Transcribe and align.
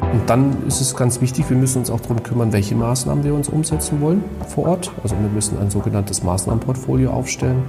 Und 0.00 0.28
dann 0.28 0.66
ist 0.66 0.80
es 0.80 0.96
ganz 0.96 1.20
wichtig, 1.20 1.48
wir 1.50 1.56
müssen 1.56 1.78
uns 1.78 1.90
auch 1.90 2.00
darum 2.00 2.22
kümmern, 2.22 2.52
welche 2.52 2.74
Maßnahmen 2.74 3.22
wir 3.22 3.34
uns 3.34 3.48
umsetzen 3.48 4.00
wollen 4.00 4.24
vor 4.48 4.66
Ort. 4.66 4.92
Also 5.02 5.14
wir 5.20 5.28
müssen 5.28 5.58
ein 5.58 5.70
sogenanntes 5.70 6.22
Maßnahmenportfolio 6.22 7.10
aufstellen. 7.10 7.62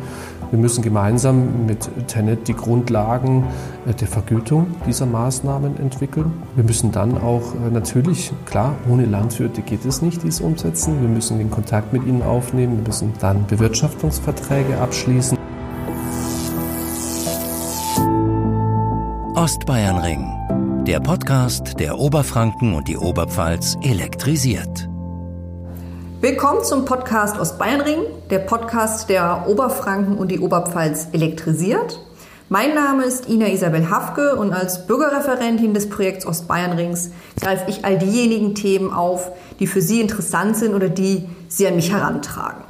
Wir 0.49 0.59
müssen 0.59 0.81
gemeinsam 0.81 1.65
mit 1.65 1.89
Tenet 2.07 2.47
die 2.49 2.53
Grundlagen 2.53 3.45
äh, 3.87 3.93
der 3.93 4.07
Vergütung 4.07 4.67
dieser 4.85 5.05
Maßnahmen 5.05 5.77
entwickeln. 5.79 6.33
Wir 6.55 6.65
müssen 6.65 6.91
dann 6.91 7.17
auch 7.17 7.55
äh, 7.55 7.71
natürlich, 7.71 8.33
klar, 8.45 8.75
ohne 8.89 9.05
Landwirte 9.05 9.61
geht 9.61 9.85
es 9.85 10.01
nicht, 10.01 10.23
dies 10.23 10.41
umsetzen. 10.41 11.01
Wir 11.01 11.07
müssen 11.07 11.37
den 11.37 11.49
Kontakt 11.49 11.93
mit 11.93 12.05
ihnen 12.05 12.21
aufnehmen. 12.21 12.77
Wir 12.77 12.87
müssen 12.87 13.13
dann 13.21 13.45
Bewirtschaftungsverträge 13.47 14.77
abschließen. 14.77 15.37
Ostbayernring, 19.35 20.27
der 20.91 20.99
Podcast, 20.99 21.79
der 21.79 21.99
Oberfranken 21.99 22.73
und 22.73 22.89
die 22.89 22.97
Oberpfalz 22.97 23.77
elektrisiert. 23.81 24.89
Willkommen 26.19 26.65
zum 26.65 26.83
Podcast 26.83 27.39
Ostbayernring, 27.39 27.99
der 28.29 28.39
Podcast, 28.39 29.07
der 29.07 29.45
Oberfranken 29.47 30.17
und 30.17 30.29
die 30.31 30.41
Oberpfalz 30.41 31.07
elektrisiert. 31.13 31.97
Mein 32.49 32.75
Name 32.75 33.05
ist 33.05 33.29
Ina 33.29 33.47
Isabel 33.47 33.89
Hafke 33.89 34.35
und 34.35 34.51
als 34.51 34.85
Bürgerreferentin 34.85 35.73
des 35.73 35.87
Projekts 35.87 36.25
Ostbayernrings 36.25 37.11
greife 37.39 37.69
ich 37.69 37.85
all 37.85 37.97
diejenigen 37.97 38.53
Themen 38.53 38.91
auf, 38.91 39.31
die 39.61 39.67
für 39.67 39.81
Sie 39.81 40.01
interessant 40.01 40.57
sind 40.57 40.73
oder 40.73 40.89
die 40.89 41.23
Sie 41.47 41.65
an 41.67 41.77
mich 41.77 41.89
herantragen. 41.93 42.65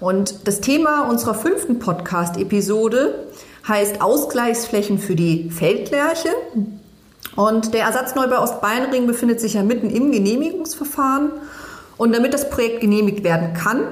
Und 0.00 0.46
das 0.46 0.60
Thema 0.60 1.08
unserer 1.08 1.32
fünften 1.34 1.78
Podcast-Episode 1.78 3.24
heißt 3.66 4.02
Ausgleichsflächen 4.02 4.98
für 4.98 5.16
die 5.16 5.48
Feldlerche. 5.48 6.28
Und 7.36 7.74
der 7.74 7.84
Ersatzneubau 7.84 8.42
Ostbayernring 8.42 9.06
befindet 9.06 9.40
sich 9.40 9.54
ja 9.54 9.62
mitten 9.62 9.90
im 9.90 10.12
Genehmigungsverfahren. 10.12 11.32
Und 11.96 12.14
damit 12.14 12.34
das 12.34 12.50
Projekt 12.50 12.80
genehmigt 12.80 13.24
werden 13.24 13.54
kann, 13.54 13.82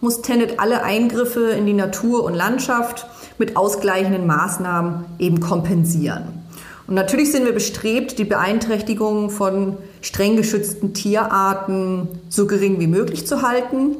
muss 0.00 0.22
Tenet 0.22 0.60
alle 0.60 0.82
Eingriffe 0.82 1.50
in 1.50 1.66
die 1.66 1.72
Natur 1.72 2.24
und 2.24 2.34
Landschaft 2.34 3.06
mit 3.38 3.56
ausgleichenden 3.56 4.26
Maßnahmen 4.26 5.04
eben 5.18 5.40
kompensieren. 5.40 6.40
Und 6.86 6.94
natürlich 6.94 7.30
sind 7.30 7.44
wir 7.44 7.52
bestrebt, 7.52 8.18
die 8.18 8.24
Beeinträchtigungen 8.24 9.30
von 9.30 9.76
streng 10.00 10.36
geschützten 10.36 10.92
Tierarten 10.92 12.08
so 12.28 12.46
gering 12.46 12.80
wie 12.80 12.86
möglich 12.86 13.26
zu 13.26 13.42
halten. 13.42 13.96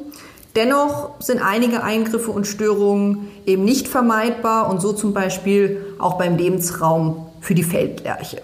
Dennoch 0.56 1.11
sind 1.20 1.41
einige 1.41 1.84
Eingriffe 1.84 2.33
und 2.33 2.46
Störungen 2.46 3.28
eben 3.46 3.64
nicht 3.64 3.86
vermeidbar 3.86 4.69
und 4.69 4.80
so 4.80 4.92
zum 4.92 5.14
Beispiel 5.14 5.94
auch 5.98 6.19
beim 6.19 6.36
Lebensraum 6.36 7.27
für 7.41 7.55
die 7.55 7.62
Feldlerche. 7.62 8.42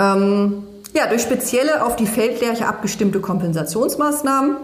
Ähm, 0.00 0.64
ja, 0.94 1.06
durch 1.06 1.22
spezielle 1.22 1.84
auf 1.84 1.96
die 1.96 2.06
Feldlerche 2.06 2.66
abgestimmte 2.66 3.20
Kompensationsmaßnahmen 3.20 4.56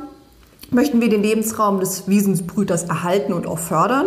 möchten 0.70 1.00
wir 1.00 1.10
den 1.10 1.22
Lebensraum 1.22 1.78
des 1.78 2.08
Wiesensbrüters 2.08 2.84
erhalten 2.84 3.32
und 3.32 3.46
auch 3.46 3.58
fördern. 3.58 4.06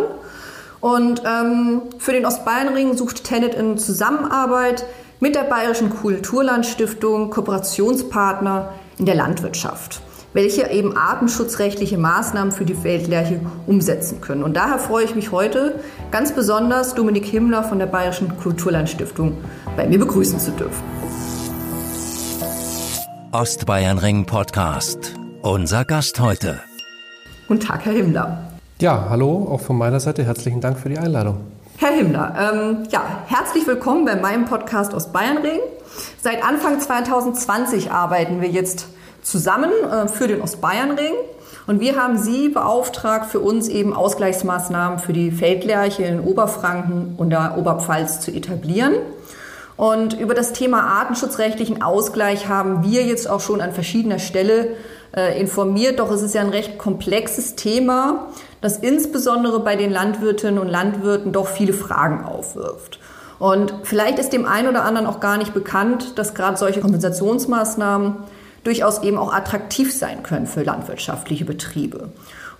Und 0.80 1.22
ähm, 1.24 1.82
für 1.98 2.12
den 2.12 2.26
Ostbayernring 2.26 2.96
sucht 2.96 3.24
Tenet 3.24 3.54
in 3.54 3.78
Zusammenarbeit 3.78 4.84
mit 5.20 5.34
der 5.34 5.44
Bayerischen 5.44 5.90
Kulturlandstiftung 5.90 7.30
Kooperationspartner 7.30 8.72
in 8.98 9.06
der 9.06 9.14
Landwirtschaft 9.14 10.02
welche 10.32 10.70
eben 10.70 10.96
artenschutzrechtliche 10.96 11.98
Maßnahmen 11.98 12.52
für 12.52 12.64
die 12.64 12.74
Feldlerche 12.74 13.40
umsetzen 13.66 14.20
können. 14.20 14.44
Und 14.44 14.56
daher 14.56 14.78
freue 14.78 15.04
ich 15.04 15.14
mich 15.14 15.32
heute 15.32 15.80
ganz 16.10 16.32
besonders, 16.32 16.94
Dominik 16.94 17.24
Himmler 17.24 17.64
von 17.64 17.78
der 17.78 17.86
Bayerischen 17.86 18.36
Kulturlandstiftung 18.36 19.38
bei 19.76 19.88
mir 19.88 19.98
begrüßen 19.98 20.38
zu 20.38 20.52
dürfen. 20.52 20.99
Ostbayernring 23.32 24.26
Podcast. 24.26 25.14
Unser 25.42 25.84
Gast 25.84 26.18
heute. 26.18 26.58
Guten 27.46 27.60
Tag, 27.60 27.84
Herr 27.84 27.92
Himmler. 27.92 28.50
Ja, 28.80 29.06
hallo, 29.08 29.46
auch 29.52 29.60
von 29.60 29.78
meiner 29.78 30.00
Seite 30.00 30.24
herzlichen 30.24 30.60
Dank 30.60 30.80
für 30.80 30.88
die 30.88 30.98
Einladung. 30.98 31.38
Herr 31.76 31.92
Himmler, 31.92 32.34
ähm, 32.36 32.88
ja, 32.90 33.22
herzlich 33.28 33.68
willkommen 33.68 34.04
bei 34.04 34.16
meinem 34.16 34.46
Podcast 34.46 34.94
aus 34.94 35.12
Bayernring. 35.12 35.60
Seit 36.20 36.42
Anfang 36.42 36.80
2020 36.80 37.92
arbeiten 37.92 38.40
wir 38.40 38.48
jetzt 38.48 38.88
zusammen 39.22 39.70
äh, 39.88 40.08
für 40.08 40.26
den 40.26 40.42
Ostbayernring. 40.42 41.14
Und 41.68 41.78
wir 41.78 41.94
haben 41.94 42.18
Sie 42.18 42.48
beauftragt, 42.48 43.30
für 43.30 43.38
uns 43.38 43.68
eben 43.68 43.94
Ausgleichsmaßnahmen 43.94 44.98
für 44.98 45.12
die 45.12 45.30
Feldlerche 45.30 46.02
in 46.02 46.18
Oberfranken 46.18 47.14
und 47.16 47.30
der 47.30 47.56
Oberpfalz 47.56 48.18
zu 48.18 48.32
etablieren. 48.32 48.94
Und 49.80 50.12
über 50.12 50.34
das 50.34 50.52
Thema 50.52 50.82
artenschutzrechtlichen 50.82 51.80
Ausgleich 51.80 52.48
haben 52.48 52.84
wir 52.84 53.02
jetzt 53.04 53.30
auch 53.30 53.40
schon 53.40 53.62
an 53.62 53.72
verschiedener 53.72 54.18
Stelle 54.18 54.76
äh, 55.16 55.40
informiert. 55.40 56.00
Doch 56.00 56.10
es 56.10 56.20
ist 56.20 56.34
ja 56.34 56.42
ein 56.42 56.50
recht 56.50 56.76
komplexes 56.76 57.54
Thema, 57.54 58.28
das 58.60 58.76
insbesondere 58.76 59.58
bei 59.60 59.76
den 59.76 59.90
Landwirtinnen 59.90 60.58
und 60.58 60.68
Landwirten 60.68 61.32
doch 61.32 61.46
viele 61.48 61.72
Fragen 61.72 62.26
aufwirft. 62.26 63.00
Und 63.38 63.72
vielleicht 63.84 64.18
ist 64.18 64.34
dem 64.34 64.44
einen 64.44 64.68
oder 64.68 64.84
anderen 64.84 65.06
auch 65.06 65.18
gar 65.18 65.38
nicht 65.38 65.54
bekannt, 65.54 66.18
dass 66.18 66.34
gerade 66.34 66.58
solche 66.58 66.82
Kompensationsmaßnahmen 66.82 68.16
durchaus 68.64 69.02
eben 69.02 69.16
auch 69.16 69.32
attraktiv 69.32 69.96
sein 69.96 70.22
können 70.22 70.46
für 70.46 70.62
landwirtschaftliche 70.62 71.46
Betriebe. 71.46 72.10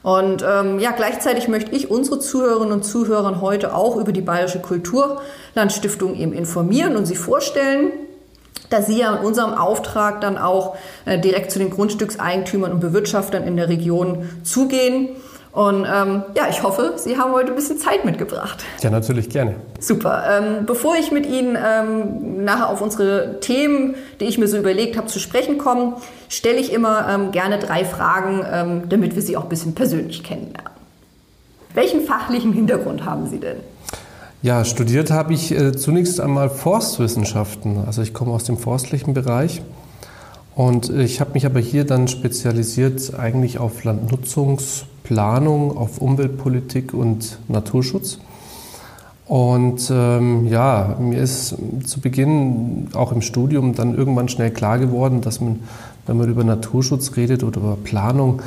Und 0.02 0.42
ähm, 0.48 0.78
ja, 0.78 0.92
gleichzeitig 0.92 1.48
möchte 1.48 1.74
ich 1.76 1.90
unsere 1.90 2.20
Zuhörerinnen 2.20 2.72
und 2.72 2.84
Zuhörer 2.84 3.40
heute 3.40 3.74
auch 3.74 3.96
über 3.96 4.12
die 4.12 4.22
Bayerische 4.22 4.60
Kulturlandstiftung 4.60 6.14
eben 6.14 6.32
informieren 6.32 6.96
und 6.96 7.04
sie 7.04 7.16
vorstellen, 7.16 7.92
da 8.70 8.82
sie 8.82 8.98
ja 8.98 9.16
in 9.16 9.26
unserem 9.26 9.52
Auftrag 9.52 10.20
dann 10.20 10.38
auch 10.38 10.76
äh, 11.04 11.18
direkt 11.18 11.50
zu 11.50 11.58
den 11.58 11.70
Grundstückseigentümern 11.70 12.72
und 12.72 12.80
Bewirtschaftern 12.80 13.44
in 13.44 13.56
der 13.56 13.68
Region 13.68 14.28
zugehen 14.42 15.10
und 15.52 15.84
ähm, 15.84 16.22
ja, 16.36 16.48
ich 16.48 16.62
hoffe, 16.62 16.92
Sie 16.96 17.18
haben 17.18 17.32
heute 17.32 17.48
ein 17.48 17.56
bisschen 17.56 17.78
Zeit 17.78 18.04
mitgebracht. 18.04 18.62
Ja, 18.82 18.90
natürlich 18.90 19.30
gerne. 19.30 19.56
Super. 19.80 20.22
Ähm, 20.30 20.66
bevor 20.66 20.94
ich 20.96 21.10
mit 21.10 21.26
Ihnen 21.26 21.58
ähm, 21.60 22.44
nachher 22.44 22.68
auf 22.68 22.80
unsere 22.80 23.40
Themen, 23.40 23.96
die 24.20 24.26
ich 24.26 24.38
mir 24.38 24.46
so 24.46 24.56
überlegt 24.56 24.96
habe, 24.96 25.08
zu 25.08 25.18
sprechen 25.18 25.58
komme, 25.58 25.94
stelle 26.28 26.58
ich 26.58 26.72
immer 26.72 27.08
ähm, 27.08 27.32
gerne 27.32 27.58
drei 27.58 27.84
Fragen, 27.84 28.44
ähm, 28.48 28.88
damit 28.88 29.16
wir 29.16 29.22
Sie 29.22 29.36
auch 29.36 29.44
ein 29.44 29.48
bisschen 29.48 29.74
persönlich 29.74 30.22
kennenlernen. 30.22 30.70
Welchen 31.74 32.02
fachlichen 32.02 32.52
Hintergrund 32.52 33.04
haben 33.04 33.28
Sie 33.28 33.38
denn? 33.38 33.56
Ja, 34.42 34.64
studiert 34.64 35.10
habe 35.10 35.34
ich 35.34 35.52
äh, 35.52 35.72
zunächst 35.72 36.20
einmal 36.20 36.48
Forstwissenschaften. 36.48 37.84
Also 37.86 38.02
ich 38.02 38.14
komme 38.14 38.32
aus 38.32 38.44
dem 38.44 38.56
forstlichen 38.56 39.14
Bereich. 39.14 39.62
Und 40.54 40.90
ich 40.90 41.20
habe 41.20 41.32
mich 41.34 41.46
aber 41.46 41.60
hier 41.60 41.84
dann 41.84 42.08
spezialisiert 42.08 43.14
eigentlich 43.18 43.58
auf 43.58 43.84
Landnutzungs- 43.84 44.84
Planung, 45.10 45.76
auf 45.76 45.98
Umweltpolitik 45.98 46.94
und 46.94 47.40
Naturschutz. 47.48 48.20
Und 49.26 49.90
ähm, 49.92 50.46
ja, 50.46 50.96
mir 51.00 51.18
ist 51.18 51.56
zu 51.84 52.00
Beginn 52.00 52.86
auch 52.94 53.10
im 53.10 53.20
Studium 53.20 53.74
dann 53.74 53.96
irgendwann 53.96 54.28
schnell 54.28 54.52
klar 54.52 54.78
geworden, 54.78 55.20
dass 55.20 55.40
man, 55.40 55.64
wenn 56.06 56.16
man 56.16 56.28
über 56.28 56.44
Naturschutz 56.44 57.16
redet 57.16 57.42
oder 57.42 57.58
über 57.58 57.76
Planung 57.82 58.40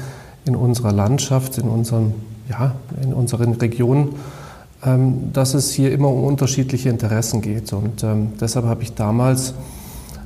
in 0.45 0.55
unserer 0.55 0.93
Landschaft, 0.93 1.57
in, 1.57 1.67
unseren, 1.67 2.13
ja, 2.49 2.75
in 3.01 3.13
unseren 3.13 3.51
Regionen, 3.55 4.15
ähm, 4.85 5.33
dass 5.33 5.55
es 5.55 5.73
hier 5.73 5.91
immer 5.91 6.07
um 6.07 6.23
unterschiedliche 6.23 6.87
Interessen 6.87 7.41
geht. 7.41 7.73
Und 7.73 8.05
ähm, 8.05 8.29
deshalb 8.39 8.67
habe 8.67 8.83
ich 8.83 8.93
damals 8.93 9.53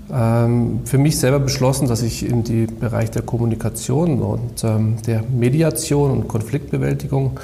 für 0.10 0.98
mich 0.98 1.20
selber 1.20 1.40
beschlossen, 1.40 1.88
dass 1.88 2.02
ich 2.02 2.26
in 2.26 2.44
den 2.46 2.80
Bereich 2.80 3.12
der 3.12 3.24
Kommunikation 3.24 4.22
und 4.22 4.64
ähm, 4.64 4.96
der 5.06 5.22
Mediation 5.24 6.12
und 6.12 6.28
Konfliktbewältigung 6.30 7.40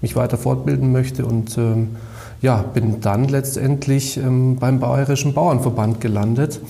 mich 0.00 0.16
weiter 0.16 0.38
fortbilden 0.38 0.92
möchte 0.92 1.26
und 1.26 1.58
ähm, 1.58 1.96
ja, 2.40 2.62
bin 2.62 3.00
dann 3.00 3.28
letztendlich 3.28 4.20
beim 4.22 4.78
Bayerischen 4.78 5.32
Bauernverband 5.32 6.02
gelandet, 6.02 6.60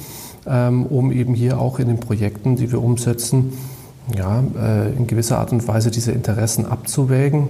um 0.44 1.10
eben 1.10 1.34
hier 1.34 1.60
auch 1.60 1.80
in 1.80 1.88
den 1.88 1.98
Projekten, 1.98 2.54
die 2.54 2.70
wir 2.70 2.80
umsetzen, 2.80 3.52
ja, 4.16 4.44
äh, 4.56 4.92
in 4.92 5.08
gewisser 5.08 5.38
Art 5.38 5.50
und 5.50 5.66
Weise 5.66 5.90
diese 5.90 6.12
Interessen 6.12 6.66
abzuwägen 6.66 7.48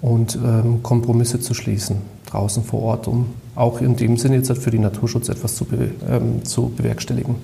und 0.00 0.38
Kompromisse 0.84 1.40
zu 1.40 1.54
schließen 1.54 1.96
draußen 2.36 2.62
vor 2.62 2.82
Ort, 2.82 3.08
um 3.08 3.26
auch 3.54 3.80
in 3.80 3.96
dem 3.96 4.16
Sinne 4.16 4.36
jetzt 4.36 4.52
für 4.58 4.70
die 4.70 4.78
Naturschutz 4.78 5.28
etwas 5.28 5.56
zu, 5.56 5.64
be, 5.64 5.90
ähm, 6.08 6.44
zu 6.44 6.68
bewerkstelligen. 6.76 7.36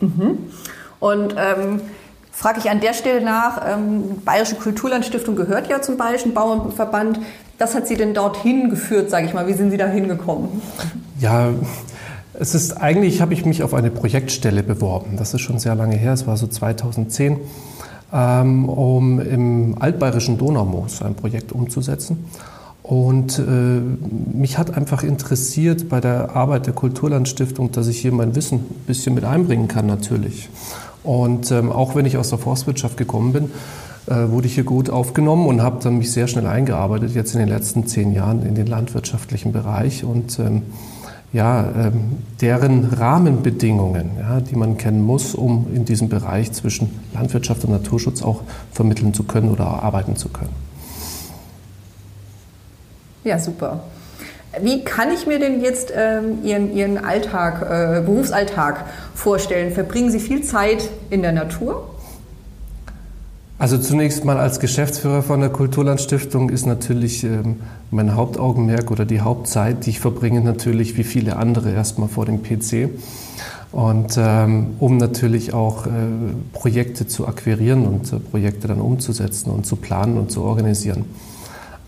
Mhm. 0.00 0.38
Und 0.98 1.34
ähm, 1.38 1.80
frage 2.32 2.58
ich 2.58 2.70
an 2.70 2.80
der 2.80 2.94
Stelle 2.94 3.24
nach, 3.24 3.62
ähm, 3.66 4.22
Bayerische 4.24 4.56
Kulturlandstiftung 4.56 5.36
gehört 5.36 5.68
ja 5.68 5.80
zum 5.80 5.96
Bayerischen 5.96 6.34
Bauernverband. 6.34 7.20
Was 7.58 7.74
hat 7.74 7.86
Sie 7.86 7.96
denn 7.96 8.14
dorthin 8.14 8.70
geführt, 8.70 9.10
sage 9.10 9.26
ich 9.26 9.34
mal? 9.34 9.46
Wie 9.46 9.52
sind 9.52 9.70
Sie 9.70 9.76
da 9.76 9.86
hingekommen? 9.86 10.48
Ja, 11.20 11.50
es 12.34 12.54
ist 12.54 12.72
eigentlich, 12.72 13.20
habe 13.20 13.34
ich 13.34 13.44
mich 13.44 13.62
auf 13.62 13.74
eine 13.74 13.90
Projektstelle 13.90 14.62
beworben. 14.62 15.16
Das 15.16 15.34
ist 15.34 15.42
schon 15.42 15.58
sehr 15.58 15.74
lange 15.74 15.96
her, 15.96 16.14
es 16.14 16.26
war 16.26 16.36
so 16.36 16.46
2010, 16.46 17.36
ähm, 18.12 18.68
um 18.68 19.20
im 19.20 19.76
altbayerischen 19.78 20.38
Donaumoos 20.38 21.02
ein 21.02 21.14
Projekt 21.14 21.52
umzusetzen. 21.52 22.24
Und 22.90 23.38
äh, 23.38 23.42
mich 24.36 24.58
hat 24.58 24.76
einfach 24.76 25.04
interessiert 25.04 25.88
bei 25.88 26.00
der 26.00 26.34
Arbeit 26.34 26.66
der 26.66 26.74
Kulturlandstiftung, 26.74 27.70
dass 27.70 27.86
ich 27.86 28.00
hier 28.00 28.10
mein 28.10 28.34
Wissen 28.34 28.56
ein 28.56 28.84
bisschen 28.88 29.14
mit 29.14 29.22
einbringen 29.22 29.68
kann 29.68 29.86
natürlich. 29.86 30.48
Und 31.04 31.52
ähm, 31.52 31.70
auch 31.70 31.94
wenn 31.94 32.04
ich 32.04 32.16
aus 32.16 32.30
der 32.30 32.40
Forstwirtschaft 32.40 32.96
gekommen 32.96 33.32
bin, 33.32 33.44
äh, 34.08 34.28
wurde 34.28 34.48
ich 34.48 34.56
hier 34.56 34.64
gut 34.64 34.90
aufgenommen 34.90 35.46
und 35.46 35.62
habe 35.62 35.80
dann 35.80 35.98
mich 35.98 36.10
sehr 36.10 36.26
schnell 36.26 36.48
eingearbeitet, 36.48 37.14
jetzt 37.14 37.32
in 37.32 37.38
den 37.38 37.48
letzten 37.48 37.86
zehn 37.86 38.12
Jahren 38.12 38.44
in 38.44 38.56
den 38.56 38.66
landwirtschaftlichen 38.66 39.52
Bereich 39.52 40.02
und 40.02 40.40
ähm, 40.40 40.62
ja, 41.32 41.70
ähm, 41.70 42.18
deren 42.40 42.86
Rahmenbedingungen, 42.86 44.10
ja, 44.18 44.40
die 44.40 44.56
man 44.56 44.78
kennen 44.78 45.04
muss, 45.04 45.36
um 45.36 45.68
in 45.72 45.84
diesem 45.84 46.08
Bereich 46.08 46.50
zwischen 46.50 46.90
Landwirtschaft 47.14 47.62
und 47.62 47.70
Naturschutz 47.70 48.20
auch 48.20 48.40
vermitteln 48.72 49.14
zu 49.14 49.22
können 49.22 49.48
oder 49.48 49.80
arbeiten 49.80 50.16
zu 50.16 50.28
können. 50.28 50.70
Ja, 53.24 53.38
super. 53.38 53.84
Wie 54.60 54.82
kann 54.82 55.12
ich 55.12 55.26
mir 55.26 55.38
denn 55.38 55.60
jetzt 55.60 55.92
ähm, 55.94 56.38
Ihren, 56.42 56.74
Ihren 56.74 56.98
Alltag, 56.98 57.62
äh, 57.62 58.00
Berufsalltag 58.00 58.84
vorstellen? 59.14 59.72
Verbringen 59.72 60.10
Sie 60.10 60.18
viel 60.18 60.42
Zeit 60.42 60.90
in 61.08 61.22
der 61.22 61.32
Natur? 61.32 61.88
Also 63.60 63.76
zunächst 63.78 64.24
mal 64.24 64.38
als 64.38 64.58
Geschäftsführer 64.58 65.22
von 65.22 65.40
der 65.40 65.50
Kulturlandstiftung 65.50 66.48
ist 66.48 66.66
natürlich 66.66 67.24
ähm, 67.24 67.56
mein 67.90 68.16
Hauptaugenmerk 68.16 68.90
oder 68.90 69.04
die 69.04 69.20
Hauptzeit, 69.20 69.84
die 69.84 69.90
ich 69.90 70.00
verbringe, 70.00 70.40
natürlich 70.40 70.96
wie 70.96 71.04
viele 71.04 71.36
andere 71.36 71.70
erstmal 71.70 72.08
vor 72.08 72.24
dem 72.24 72.42
PC. 72.42 72.88
Und 73.70 74.16
ähm, 74.16 74.76
um 74.80 74.96
natürlich 74.96 75.52
auch 75.52 75.86
äh, 75.86 75.90
Projekte 76.52 77.06
zu 77.06 77.28
akquirieren 77.28 77.86
und 77.86 78.12
äh, 78.12 78.18
Projekte 78.18 78.66
dann 78.66 78.80
umzusetzen 78.80 79.50
und 79.50 79.64
zu 79.64 79.76
planen 79.76 80.16
und 80.16 80.32
zu 80.32 80.42
organisieren. 80.42 81.04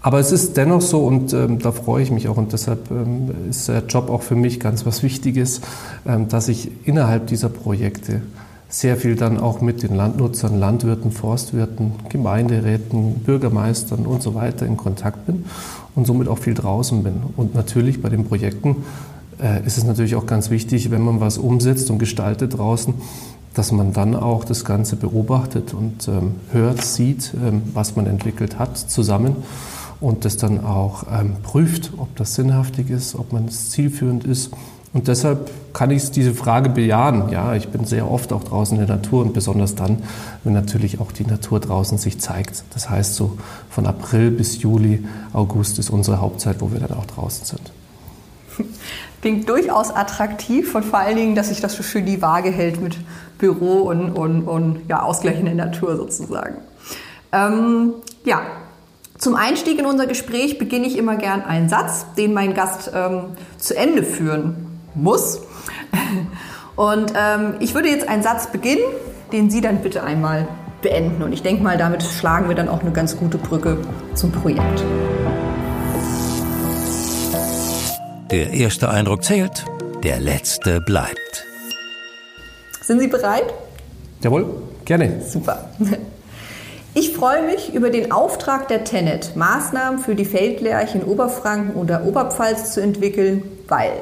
Aber 0.02 0.18
es 0.18 0.32
ist 0.32 0.56
dennoch 0.56 0.80
so 0.80 1.06
und 1.06 1.32
ähm, 1.32 1.60
da 1.60 1.70
freue 1.70 2.02
ich 2.02 2.10
mich 2.10 2.28
auch 2.28 2.36
und 2.36 2.52
deshalb 2.52 2.90
ähm, 2.90 3.30
ist 3.48 3.68
der 3.68 3.84
Job 3.86 4.10
auch 4.10 4.22
für 4.22 4.34
mich 4.34 4.58
ganz 4.58 4.84
was 4.84 5.04
Wichtiges, 5.04 5.60
ähm, 6.04 6.28
dass 6.28 6.48
ich 6.48 6.70
innerhalb 6.84 7.28
dieser 7.28 7.48
Projekte 7.48 8.20
sehr 8.68 8.96
viel 8.96 9.14
dann 9.14 9.38
auch 9.38 9.60
mit 9.60 9.84
den 9.84 9.94
Landnutzern, 9.94 10.58
Landwirten, 10.58 11.12
Forstwirten, 11.12 11.92
Gemeinderäten, 12.08 13.20
Bürgermeistern 13.20 14.06
und 14.06 14.22
so 14.22 14.34
weiter 14.34 14.66
in 14.66 14.76
Kontakt 14.76 15.26
bin 15.26 15.44
und 15.94 16.06
somit 16.06 16.26
auch 16.26 16.38
viel 16.38 16.54
draußen 16.54 17.04
bin. 17.04 17.22
Und 17.36 17.54
natürlich 17.54 18.02
bei 18.02 18.08
den 18.08 18.24
Projekten 18.24 18.76
äh, 19.40 19.64
ist 19.64 19.78
es 19.78 19.84
natürlich 19.84 20.16
auch 20.16 20.26
ganz 20.26 20.50
wichtig, 20.50 20.90
wenn 20.90 21.02
man 21.02 21.20
was 21.20 21.38
umsetzt 21.38 21.90
und 21.90 21.98
gestaltet 21.98 22.58
draußen, 22.58 22.94
dass 23.54 23.70
man 23.70 23.92
dann 23.92 24.16
auch 24.16 24.44
das 24.44 24.64
Ganze 24.64 24.96
beobachtet 24.96 25.74
und 25.74 26.08
ähm, 26.08 26.36
hört, 26.50 26.82
sieht, 26.82 27.34
ähm, 27.34 27.62
was 27.72 27.94
man 27.94 28.06
entwickelt 28.06 28.58
hat, 28.58 28.76
zusammen 28.78 29.36
und 30.02 30.24
das 30.24 30.36
dann 30.36 30.64
auch 30.64 31.04
ähm, 31.10 31.36
prüft, 31.42 31.92
ob 31.96 32.14
das 32.16 32.34
sinnhaftig 32.34 32.90
ist, 32.90 33.14
ob 33.14 33.32
man 33.32 33.46
es 33.46 33.70
zielführend 33.70 34.24
ist 34.24 34.50
und 34.94 35.08
deshalb 35.08 35.50
kann 35.72 35.90
ich 35.90 36.10
diese 36.10 36.34
Frage 36.34 36.68
bejahen. 36.68 37.30
Ja, 37.30 37.54
ich 37.54 37.68
bin 37.68 37.86
sehr 37.86 38.10
oft 38.10 38.32
auch 38.32 38.44
draußen 38.44 38.78
in 38.78 38.86
der 38.86 38.96
Natur 38.96 39.22
und 39.22 39.32
besonders 39.32 39.74
dann, 39.74 40.02
wenn 40.44 40.52
natürlich 40.52 41.00
auch 41.00 41.12
die 41.12 41.24
Natur 41.24 41.60
draußen 41.60 41.96
sich 41.96 42.20
zeigt. 42.20 42.64
Das 42.74 42.90
heißt, 42.90 43.14
so 43.14 43.38
von 43.70 43.86
April 43.86 44.30
bis 44.30 44.60
Juli, 44.60 45.06
August 45.32 45.78
ist 45.78 45.88
unsere 45.88 46.20
Hauptzeit, 46.20 46.56
wo 46.60 46.72
wir 46.72 46.80
dann 46.80 46.92
auch 46.92 47.06
draußen 47.06 47.46
sind. 47.46 47.72
Klingt 49.22 49.48
durchaus 49.48 49.90
attraktiv 49.90 50.74
und 50.74 50.84
vor 50.84 50.98
allen 50.98 51.16
Dingen, 51.16 51.34
dass 51.34 51.48
sich 51.48 51.60
das 51.60 51.74
so 51.74 51.82
schön 51.82 52.04
die 52.04 52.20
Waage 52.20 52.50
hält 52.50 52.82
mit 52.82 52.98
Büro 53.38 53.82
und, 53.82 54.10
und, 54.10 54.42
und 54.42 54.82
ja, 54.88 55.02
Ausgleich 55.02 55.38
in 55.38 55.46
der 55.46 55.54
Natur 55.54 55.96
sozusagen. 55.96 56.56
Ähm, 57.32 57.94
ja, 58.24 58.42
zum 59.22 59.36
Einstieg 59.36 59.78
in 59.78 59.86
unser 59.86 60.08
Gespräch 60.08 60.58
beginne 60.58 60.84
ich 60.84 60.98
immer 60.98 61.14
gern 61.14 61.42
einen 61.42 61.68
Satz, 61.68 62.06
den 62.18 62.34
mein 62.34 62.54
Gast 62.54 62.90
ähm, 62.92 63.36
zu 63.56 63.76
Ende 63.76 64.02
führen 64.02 64.66
muss. 64.96 65.40
Und 66.74 67.12
ähm, 67.16 67.54
ich 67.60 67.72
würde 67.72 67.88
jetzt 67.88 68.08
einen 68.08 68.24
Satz 68.24 68.50
beginnen, 68.50 68.82
den 69.30 69.48
Sie 69.48 69.60
dann 69.60 69.78
bitte 69.78 70.02
einmal 70.02 70.48
beenden. 70.80 71.22
Und 71.22 71.32
ich 71.32 71.40
denke 71.40 71.62
mal, 71.62 71.78
damit 71.78 72.02
schlagen 72.02 72.48
wir 72.48 72.56
dann 72.56 72.68
auch 72.68 72.80
eine 72.80 72.90
ganz 72.90 73.16
gute 73.16 73.38
Brücke 73.38 73.78
zum 74.14 74.32
Projekt. 74.32 74.84
Der 78.32 78.50
erste 78.50 78.88
Eindruck 78.88 79.22
zählt, 79.22 79.64
der 80.02 80.18
letzte 80.18 80.80
bleibt. 80.80 81.46
Sind 82.80 82.98
Sie 82.98 83.06
bereit? 83.06 83.54
Jawohl, 84.20 84.46
gerne. 84.84 85.22
Super. 85.24 85.68
Ich 86.94 87.14
freue 87.14 87.46
mich 87.46 87.72
über 87.72 87.88
den 87.88 88.12
Auftrag 88.12 88.68
der 88.68 88.84
Tenet, 88.84 89.34
Maßnahmen 89.34 89.98
für 89.98 90.14
die 90.14 90.26
Feldlerche 90.26 90.98
in 90.98 91.04
Oberfranken 91.04 91.74
oder 91.74 92.04
Oberpfalz 92.04 92.74
zu 92.74 92.82
entwickeln, 92.82 93.44
weil. 93.66 93.92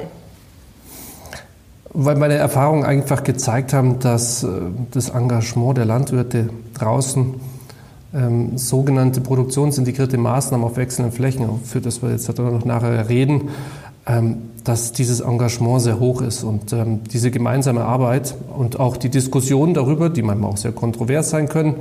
Weil 1.93 2.17
meine 2.17 2.33
Erfahrungen 2.33 2.83
einfach 2.83 3.23
gezeigt 3.23 3.71
haben, 3.71 3.99
dass 3.99 4.43
äh, 4.43 4.47
das 4.91 5.09
Engagement 5.09 5.77
der 5.77 5.85
Landwirte 5.85 6.49
draußen 6.73 7.35
ähm, 8.13 8.57
sogenannte 8.57 9.21
produktionsintegrierte 9.21 10.17
Maßnahmen 10.17 10.65
auf 10.65 10.75
wechselnden 10.75 11.13
Flächen, 11.13 11.47
für 11.63 11.79
das 11.79 12.01
wir 12.01 12.11
jetzt 12.11 12.27
noch 12.37 12.65
nachher 12.65 13.07
reden, 13.07 13.51
ähm, 14.05 14.49
dass 14.65 14.91
dieses 14.91 15.21
Engagement 15.21 15.81
sehr 15.81 15.97
hoch 15.97 16.21
ist. 16.21 16.43
Und 16.43 16.73
ähm, 16.73 17.05
diese 17.05 17.31
gemeinsame 17.31 17.85
Arbeit 17.85 18.35
und 18.53 18.81
auch 18.81 18.97
die 18.97 19.09
Diskussionen 19.09 19.73
darüber, 19.73 20.09
die 20.09 20.23
manchmal 20.23 20.51
auch 20.51 20.57
sehr 20.57 20.73
kontrovers 20.73 21.29
sein 21.29 21.47
können, 21.47 21.75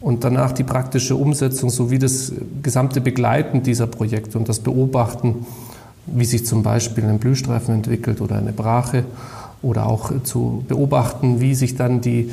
und 0.00 0.24
danach 0.24 0.52
die 0.52 0.64
praktische 0.64 1.16
Umsetzung 1.16 1.70
sowie 1.70 1.98
das 1.98 2.32
gesamte 2.62 3.00
Begleiten 3.00 3.62
dieser 3.62 3.86
Projekte 3.86 4.38
und 4.38 4.48
das 4.48 4.60
Beobachten 4.60 5.46
wie 6.06 6.24
sich 6.24 6.46
zum 6.46 6.62
Beispiel 6.62 7.04
ein 7.04 7.18
Blühstreifen 7.18 7.74
entwickelt 7.74 8.20
oder 8.20 8.36
eine 8.36 8.52
Brache 8.52 9.04
oder 9.62 9.86
auch 9.86 10.12
zu 10.22 10.64
beobachten, 10.68 11.40
wie 11.40 11.54
sich 11.54 11.76
dann 11.76 12.00
die, 12.00 12.30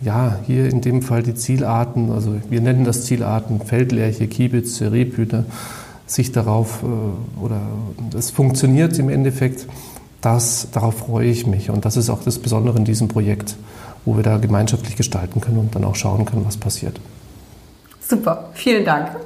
ja, 0.00 0.38
hier 0.46 0.68
in 0.68 0.80
dem 0.80 1.02
Fall 1.02 1.22
die 1.22 1.34
Zielarten, 1.34 2.12
also 2.12 2.36
wir 2.48 2.60
nennen 2.60 2.84
das 2.84 3.04
Zielarten, 3.04 3.60
Feldlerche, 3.60 4.28
Kiebitze, 4.28 4.92
Rebhühner, 4.92 5.44
sich 6.06 6.32
darauf 6.32 6.82
äh, 6.82 7.44
oder 7.44 7.60
es 8.16 8.30
funktioniert 8.30 8.98
im 8.98 9.08
Endeffekt, 9.08 9.66
das, 10.20 10.68
darauf 10.72 10.98
freue 10.98 11.28
ich 11.28 11.46
mich. 11.46 11.70
Und 11.70 11.84
das 11.84 11.96
ist 11.96 12.10
auch 12.10 12.22
das 12.22 12.38
Besondere 12.38 12.78
in 12.78 12.84
diesem 12.84 13.08
Projekt, 13.08 13.56
wo 14.08 14.16
wir 14.16 14.22
da 14.22 14.38
gemeinschaftlich 14.38 14.96
gestalten 14.96 15.42
können 15.42 15.58
und 15.58 15.74
dann 15.74 15.84
auch 15.84 15.94
schauen 15.94 16.24
können, 16.24 16.46
was 16.46 16.56
passiert. 16.56 16.98
Super, 18.00 18.48
vielen 18.54 18.86
Dank. 18.86 19.16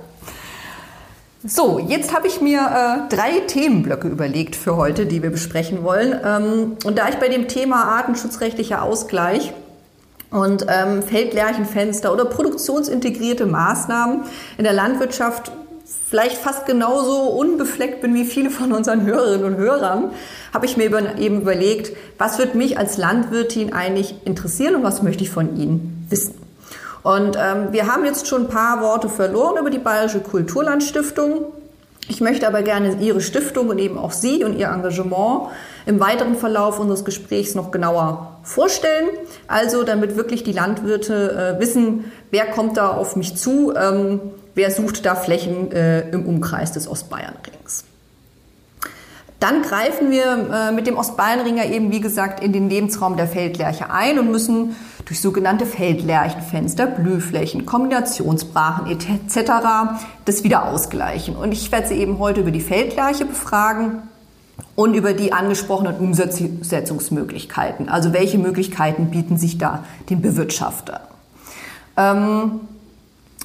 So, 1.44 1.79
jetzt 1.79 2.12
habe 2.12 2.26
ich 2.26 2.40
mir 2.40 2.61
äh, 2.61 3.14
drei 3.14 3.40
Themenblöcke 3.46 4.08
überlegt 4.08 4.56
für 4.56 4.76
heute, 4.76 5.06
die 5.06 5.23
wir 5.23 5.31
besprechen 5.31 5.84
wollen. 5.84 6.19
Ähm, 6.25 6.76
und 6.84 6.99
da 6.99 7.08
ich 7.08 7.17
bei 7.17 7.29
dem 7.29 7.46
Thema 7.46 7.84
artenschutzrechtlicher 7.96 8.82
Ausgleich 8.82 9.52
und 10.30 10.66
ähm, 10.68 11.04
Feldlärchenfenster 11.04 12.12
oder 12.12 12.25
produktionsintegrierte 12.25 13.47
Maßnahmen 13.47 14.23
in 14.59 14.64
der 14.64 14.73
Landwirtschaft 14.73 15.52
vielleicht 16.12 16.37
fast 16.37 16.66
genauso 16.66 17.23
unbefleckt 17.23 18.02
bin 18.02 18.14
wie 18.14 18.26
viele 18.26 18.50
von 18.50 18.71
unseren 18.73 19.07
Hörerinnen 19.07 19.47
und 19.47 19.57
Hörern, 19.57 20.11
habe 20.52 20.66
ich 20.66 20.76
mir 20.76 20.85
eben 21.19 21.40
überlegt, 21.40 21.97
was 22.19 22.37
wird 22.38 22.54
mich 22.54 22.76
als 22.76 22.99
Landwirtin 22.99 23.73
eigentlich 23.73 24.16
interessieren 24.26 24.75
und 24.75 24.83
was 24.83 25.02
möchte 25.02 25.25
ich 25.25 25.31
von 25.31 25.57
Ihnen 25.57 26.07
wissen. 26.11 26.35
Und 27.02 27.38
ähm, 27.40 27.69
wir 27.71 27.87
haben 27.87 28.04
jetzt 28.04 28.26
schon 28.26 28.42
ein 28.42 28.49
paar 28.49 28.83
Worte 28.83 29.09
verloren 29.09 29.57
über 29.59 29.71
die 29.71 29.78
Bayerische 29.78 30.21
Kulturlandstiftung. 30.21 31.47
Ich 32.09 32.21
möchte 32.21 32.47
aber 32.47 32.61
gerne 32.61 32.99
Ihre 33.00 33.23
Stiftung 33.23 33.71
und 33.71 33.78
eben 33.78 33.97
auch 33.97 34.12
Sie 34.12 34.45
und 34.45 34.59
Ihr 34.59 34.69
Engagement 34.69 35.49
im 35.87 35.99
weiteren 35.99 36.37
Verlauf 36.37 36.78
unseres 36.78 37.07
Gesprächs 37.07 37.54
noch 37.54 37.71
genauer 37.71 38.37
vorstellen. 38.42 39.09
Also 39.49 39.83
damit 39.83 40.16
wirklich 40.16 40.45
die 40.45 40.52
Landwirte 40.52 41.57
äh, 41.57 41.59
wissen, 41.59 42.12
wer 42.31 42.45
kommt 42.50 42.76
da 42.76 42.90
auf 42.90 43.16
mich 43.16 43.35
zu, 43.35 43.73
ähm, 43.75 44.21
wer 44.54 44.71
sucht 44.71 45.04
da 45.06 45.14
Flächen 45.14 45.73
äh, 45.73 46.09
im 46.11 46.26
Umkreis 46.26 46.73
des 46.73 46.88
Ostbayernrings. 46.88 47.85
Dann 49.42 49.62
greifen 49.62 50.12
wir 50.12 50.50
äh, 50.52 50.73
mit 50.73 50.87
dem 50.87 50.97
Ostbayernringer 50.97 51.66
eben, 51.66 51.90
wie 51.90 52.00
gesagt, 52.00 52.44
in 52.44 52.52
den 52.52 52.71
Lebensraum 52.71 53.16
der 53.16 53.26
Feldlerche 53.26 53.90
ein 53.90 54.21
und 54.21 54.30
müssen 54.30 54.76
durch 55.04 55.21
sogenannte 55.21 55.66
Feldlerchenfenster, 55.66 56.87
Blühflächen, 56.87 57.66
Kombinationsbrachen 57.66 58.87
etc. 58.87 59.50
das 60.25 60.44
wieder 60.44 60.66
ausgleichen. 60.66 61.35
Und 61.35 61.50
ich 61.50 61.73
werde 61.73 61.88
Sie 61.88 61.97
eben 61.97 62.21
heute 62.21 62.42
über 62.42 62.52
die 62.52 62.61
Feldlerche 62.61 63.25
befragen 63.25 64.02
und 64.76 64.94
über 64.94 65.12
die 65.12 65.32
angesprochenen 65.32 65.97
Umsetzungsmöglichkeiten. 65.97 67.88
Also 67.88 68.12
welche 68.12 68.38
Möglichkeiten 68.38 69.11
bieten 69.11 69.38
sich 69.38 69.59
da 69.59 69.82
den 70.09 70.23
Bewirtschaftern? 70.23 71.00
Ähm, 71.97 72.61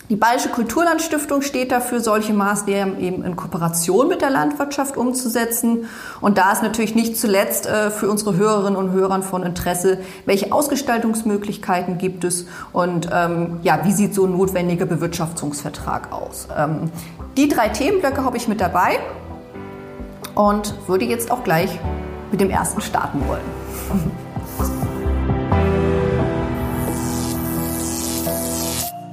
Die 0.10 0.16
Bayerische 0.16 0.48
Kulturlandstiftung 0.48 1.42
steht 1.42 1.70
dafür, 1.70 2.00
solche 2.00 2.32
Maßnahmen 2.32 3.02
eben 3.02 3.26
in 3.26 3.36
Kooperation 3.36 4.08
mit 4.08 4.22
der 4.22 4.30
Landwirtschaft 4.30 4.96
umzusetzen. 4.96 5.88
Und 6.22 6.38
da 6.38 6.54
ist 6.54 6.64
natürlich 6.64 6.96
nicht 6.96 7.18
zuletzt 7.18 7.66
äh, 7.66 7.92
für 7.92 8.10
unsere 8.10 8.38
Hörerinnen 8.38 8.78
und 8.78 8.92
Hörer 8.92 9.22
von 9.22 9.44
Interesse, 9.44 10.00
welche 10.26 10.54
Ausgestaltungsmöglichkeiten 10.54 11.98
gibt 11.98 12.24
es 12.24 12.46
und 12.72 13.10
ähm, 13.12 13.60
ja, 13.64 13.82
wie 13.84 13.92
sieht 13.92 14.14
so 14.14 14.26
ein 14.26 14.32
notwendiger 14.32 14.86
Bewirtschaftungsvertrag 14.86 16.14
aus. 16.14 16.48
Ähm, 16.58 16.90
die 17.36 17.50
drei 17.50 17.68
Themenblöcke 17.68 18.24
habe 18.24 18.38
ich 18.38 18.48
mit 18.48 18.62
dabei 18.62 19.00
und 20.36 20.74
würde 20.88 21.04
jetzt 21.04 21.32
auch 21.32 21.44
gleich 21.44 21.80
mit 22.32 22.40
dem 22.40 22.50
ersten 22.50 22.80
starten 22.80 23.28
wollen. 23.28 24.18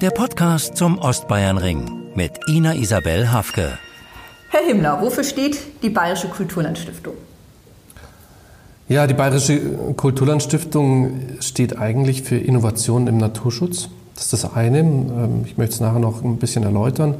Der 0.05 0.11
Podcast 0.11 0.77
zum 0.77 0.99
Ostbayernring 0.99 2.13
mit 2.15 2.33
Ina 2.47 2.75
Isabel 2.75 3.33
Hafke. 3.33 3.79
Herr 4.51 4.61
Himmler, 4.61 5.01
wofür 5.01 5.25
steht 5.25 5.57
die 5.83 5.89
Bayerische 5.89 6.29
Kulturlandstiftung? 6.29 7.15
Ja, 8.87 9.07
die 9.07 9.15
Bayerische 9.15 9.59
Kulturlandstiftung 9.97 11.21
steht 11.41 11.79
eigentlich 11.79 12.23
für 12.23 12.37
Innovation 12.37 13.07
im 13.07 13.17
Naturschutz. 13.17 13.89
Das 14.15 14.25
ist 14.25 14.35
das 14.35 14.55
eine. 14.55 14.81
Ähm, 14.81 15.45
ich 15.47 15.57
möchte 15.57 15.77
es 15.77 15.81
nachher 15.81 16.01
noch 16.01 16.23
ein 16.23 16.37
bisschen 16.37 16.65
erläutern. 16.65 17.15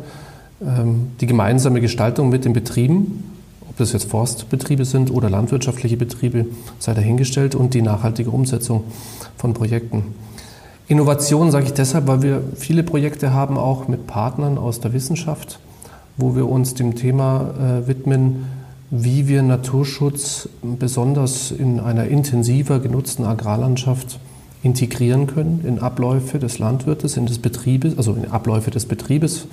Ähm, 0.61 1.13
die 1.23 1.27
gemeinsame 1.27 1.81
Gestaltung 1.81 2.29
mit 2.29 2.45
den 2.45 2.53
Betrieben, 2.53 3.33
ob 3.67 3.79
das 3.79 3.95
jetzt 3.95 4.11
Forstbetriebe 4.11 4.85
sind 4.85 5.11
oder 5.11 5.31
landwirtschaftliche 5.31 5.97
Betriebe, 5.97 6.45
sei 6.81 6.93
dahingestellt 6.93 7.55
und 7.55 7.73
die 7.73 7.81
nachhaltige 7.81 8.29
Umsetzung 8.29 8.85
von 9.39 9.55
Projekten. 9.55 10.15
Innovation 10.87 11.51
sage 11.51 11.67
ich 11.67 11.73
deshalb, 11.73 12.07
weil 12.07 12.23
wir 12.23 12.43
viele 12.57 12.83
Projekte 12.83 13.33
haben, 13.33 13.57
auch 13.57 13.89
mit 13.89 14.07
Partnern 14.07 14.59
aus 14.59 14.81
der 14.81 14.93
Wissenschaft, 14.93 15.59
wo 16.17 16.37
wir 16.37 16.49
uns 16.49 16.75
dem 16.75 16.95
Thema 16.95 17.55
äh, 17.59 17.89
widmen, 17.89 18.47
wie 18.91 19.27
wir 19.27 19.43
Naturschutz 19.43 20.49
besonders 20.63 21.51
in 21.51 21.81
einer 21.81 22.07
intensiver 22.07 22.81
genutzten 22.81 23.25
Agrarlandschaft 23.25 24.21
integrieren 24.63 25.27
können 25.27 25.65
in 25.67 25.79
Abläufe 25.79 26.39
des 26.39 26.59
Landwirtes, 26.59 27.17
in 27.17 27.27
des 27.27 27.39
Betriebes, 27.39 27.97
also 27.99 28.15
in 28.15 28.31
Abläufe 28.31 28.71
des 28.71 28.87
Betriebes 28.87 29.47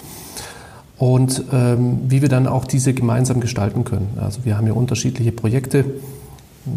und 0.97 1.43
ähm, 1.51 1.99
wie 2.07 2.21
wir 2.21 2.29
dann 2.29 2.47
auch 2.47 2.65
diese 2.65 2.93
gemeinsam 2.93 3.39
gestalten 3.39 3.83
können. 3.83 4.17
Also 4.19 4.45
wir 4.45 4.57
haben 4.57 4.67
ja 4.67 4.73
unterschiedliche 4.73 5.31
Projekte, 5.31 5.85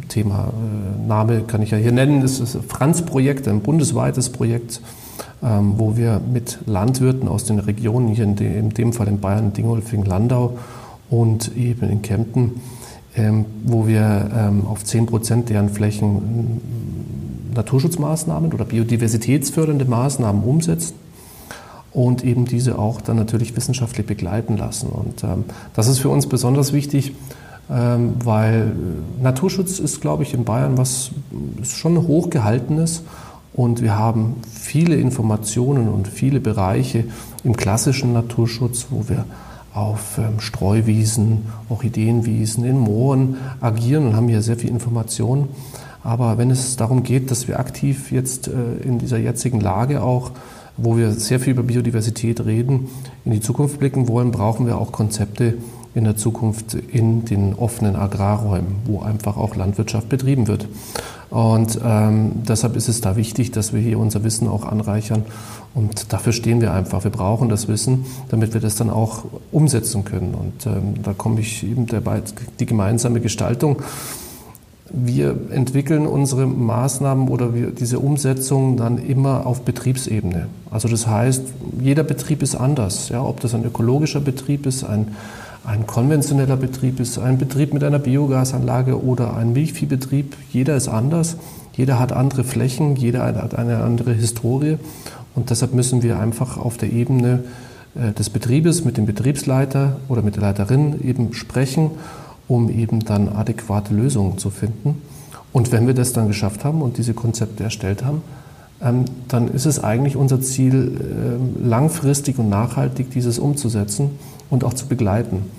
Thema 0.09 0.49
äh, 0.49 1.07
Name 1.07 1.43
kann 1.43 1.63
ich 1.63 1.71
ja 1.71 1.79
hier 1.79 1.93
nennen, 1.93 2.23
das 2.23 2.41
ist 2.41 2.55
das 2.55 2.65
Franz-Projekt, 2.67 3.49
ein 3.49 3.61
bundesweites 3.61 4.31
Projekt, 4.31 4.81
ähm, 5.43 5.75
wo 5.77 5.97
wir 5.97 6.21
mit 6.21 6.59
Landwirten 6.67 7.29
aus 7.29 7.45
den 7.45 7.59
Regionen, 7.59 8.09
hier 8.09 8.25
in, 8.25 8.37
de, 8.37 8.59
in 8.59 8.71
dem 8.71 8.93
Fall 8.93 9.09
in 9.09 9.21
Bayern, 9.21 9.53
Dingolfing, 9.53 10.05
Landau 10.05 10.59
und 11.11 11.55
eben 11.57 11.91
in 11.91 12.03
Kempten, 12.03 12.61
ähm, 13.17 13.45
wo 13.65 13.87
wir 13.87 14.31
ähm, 14.35 14.67
auf 14.67 14.85
10 14.85 15.07
Prozent 15.07 15.51
deren 15.51 15.69
Flächen 15.69 16.61
Naturschutzmaßnahmen 17.55 18.53
oder 18.53 18.65
biodiversitätsfördernde 18.65 19.85
Maßnahmen 19.85 20.43
umsetzen 20.43 20.95
und 21.93 22.25
eben 22.25 22.47
diese 22.47 22.79
auch 22.79 23.01
dann 23.01 23.17
natürlich 23.17 23.55
wissenschaftlich 23.57 24.07
begleiten 24.07 24.57
lassen. 24.57 24.89
Und 24.89 25.25
das 25.75 25.87
ist 25.87 26.01
für 26.01 26.09
uns 26.09 26.29
besonders 26.29 26.73
wichtig, 26.73 27.13
weil 27.69 28.73
Naturschutz 29.23 29.79
ist, 29.79 30.03
glaube 30.03 30.23
ich, 30.23 30.35
in 30.35 30.45
Bayern 30.45 30.77
was 30.77 31.13
schon 31.63 31.97
hochgehaltenes 32.07 33.03
und 33.55 33.83
wir 33.83 33.97
haben 33.97 34.37
viele 34.51 34.97
Informationen 34.97 35.89
und 35.89 36.09
viele 36.09 36.41
Bereiche 36.41 37.05
im 37.45 37.57
klassischen 37.57 38.13
Naturschutz, 38.13 38.89
wo 38.91 39.09
wir 39.09 39.25
auf 39.73 40.19
ähm, 40.19 40.41
Streuwiesen, 40.41 41.47
Orchideenwiesen, 41.69 42.65
in 42.65 42.79
Mooren 42.79 43.37
agieren 43.61 44.07
und 44.07 44.17
haben 44.17 44.29
hier 44.29 44.43
sehr 44.43 44.57
viel 44.57 44.71
Informationen. 44.71 45.49
Aber 46.03 46.37
wenn 46.39 46.51
es 46.51 46.77
darum 46.77 47.03
geht, 47.03 47.31
dass 47.31 47.49
wir 47.49 47.59
aktiv 47.59 48.13
jetzt 48.13 48.49
äh, 48.49 48.53
in 48.85 48.99
dieser 48.99 49.19
jetzigen 49.19 49.61
Lage 49.61 50.03
auch, 50.03 50.33
wo 50.77 50.97
wir 50.97 51.13
sehr 51.13 51.41
viel 51.41 51.53
über 51.53 51.63
Biodiversität 51.63 52.45
reden, 52.45 52.89
in 53.25 53.33
die 53.33 53.41
Zukunft 53.41 53.79
blicken 53.79 54.09
wollen, 54.09 54.33
brauchen 54.33 54.67
wir 54.67 54.79
auch 54.79 54.93
Konzepte, 54.93 55.55
in 55.95 56.05
der 56.05 56.17
Zukunft 56.17 56.75
in 56.75 57.25
den 57.25 57.55
offenen 57.55 57.95
Agrarräumen, 57.95 58.77
wo 58.85 59.01
einfach 59.01 59.37
auch 59.37 59.55
Landwirtschaft 59.55 60.09
betrieben 60.09 60.49
wird. 60.49 60.67
Und 61.31 61.81
ähm, 61.85 62.43
deshalb 62.49 62.77
ist 62.77 62.89
es 62.89 63.01
da 63.01 63.17
wichtig, 63.17 63.51
dass 63.51 63.73
wir 63.73 63.81
hier 63.81 63.99
unser 63.99 64.23
Wissen 64.23 64.49
auch 64.49 64.65
anreichern. 64.65 65.23
Und 65.75 66.13
dafür 66.13 66.33
stehen 66.33 66.61
wir 66.61 66.73
einfach. 66.73 67.03
Wir 67.03 67.11
brauchen 67.11 67.49
das 67.49 67.67
Wissen, 67.67 68.07
damit 68.29 68.55
wir 68.55 68.61
das 68.61 68.77
dann 68.77 68.91
auch 68.91 69.25
umsetzen 69.51 70.05
können. 70.05 70.35
Und 70.35 70.67
ähm, 70.67 71.03
da 71.03 71.13
komme 71.13 71.41
ich 71.41 71.65
eben 71.65 71.87
dabei, 71.87 72.23
die 72.61 72.67
gemeinsame 72.67 73.21
Gestaltung. 73.21 73.83
Wir 74.93 75.37
entwickeln 75.51 76.07
unsere 76.07 76.47
Maßnahmen 76.47 77.29
oder 77.29 77.55
wir, 77.55 77.71
diese 77.73 77.99
Umsetzung 77.99 78.77
dann 78.77 78.99
immer 78.99 79.47
auf 79.47 79.63
Betriebsebene. 79.63 80.47
Also 80.71 80.87
das 80.87 81.07
heißt, 81.07 81.43
jeder 81.81 82.05
Betrieb 82.05 82.43
ist 82.43 82.55
anders. 82.55 83.09
Ja, 83.09 83.25
ob 83.25 83.41
das 83.41 83.55
ein 83.55 83.65
ökologischer 83.65 84.21
Betrieb 84.21 84.67
ist, 84.67 84.85
ein 84.85 85.09
ein 85.67 85.87
konventioneller 85.87 86.57
Betrieb 86.57 87.01
ist, 87.01 87.19
ein 87.19 87.39
Betrieb 87.39 87.73
mit 87.73 87.83
einer 87.83 87.99
Biogasanlage 87.99 89.03
oder 89.03 89.37
ein 89.37 89.53
Milchviehbetrieb. 89.53 90.37
Jeder 90.53 90.77
ist 90.77 90.89
anders, 90.89 91.37
jeder 91.73 91.99
hat 91.99 92.13
andere 92.13 92.45
Flächen, 92.45 92.97
jeder 92.97 93.25
hat 93.25 93.55
eine 93.55 93.79
andere 93.79 94.13
Historie 94.13 94.79
und 95.35 95.51
deshalb 95.51 95.73
müssen 95.73 96.03
wir 96.03 96.19
einfach 96.19 96.59
auf 96.59 96.77
der 96.77 96.93
Ebene 96.93 97.45
äh, 97.95 98.13
des 98.13 98.31
Betriebes 98.31 98.85
mit 98.85 98.97
dem 98.97 99.07
Betriebsleiter 99.07 99.97
oder 100.09 100.23
mit 100.23 100.37
der 100.37 100.43
Leiterin 100.43 101.01
eben 101.03 101.33
sprechen, 101.33 101.93
um 102.47 102.69
eben 102.69 103.01
dann 103.01 103.31
adäquate 103.31 103.95
Lösungen 103.95 104.39
zu 104.39 104.51
finden. 104.51 105.01
Und 105.53 105.73
wenn 105.73 105.87
wir 105.87 105.95
das 105.95 106.13
dann 106.13 106.29
geschafft 106.29 106.65
haben 106.65 106.83
und 106.83 106.99
diese 106.99 107.15
Konzepte 107.15 107.65
erstellt 107.65 108.05
haben, 108.05 108.23
ähm, 108.83 109.07
dann 109.29 109.49
ist 109.49 109.65
es 109.65 109.83
eigentlich 109.83 110.17
unser 110.17 110.41
Ziel, 110.43 111.01
ähm, 111.01 111.69
langfristig 111.69 112.39
und 112.39 112.51
nachhaltig 112.51 113.11
dieses 113.11 113.39
umzusetzen 113.39 114.11
und 114.55 114.65
auch 114.65 114.75
zu 114.75 114.87
begleiten. 114.87 115.51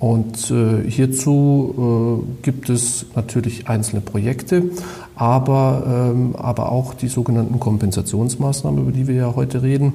Und 0.00 0.50
äh, 0.50 0.88
hierzu 0.88 2.24
äh, 2.24 2.42
gibt 2.42 2.70
es 2.70 3.06
natürlich 3.16 3.68
einzelne 3.68 4.00
Projekte, 4.00 4.70
aber, 5.16 6.12
ähm, 6.14 6.36
aber 6.36 6.70
auch 6.70 6.94
die 6.94 7.08
sogenannten 7.08 7.58
Kompensationsmaßnahmen, 7.58 8.80
über 8.80 8.92
die 8.92 9.08
wir 9.08 9.14
ja 9.16 9.34
heute 9.34 9.62
reden. 9.62 9.94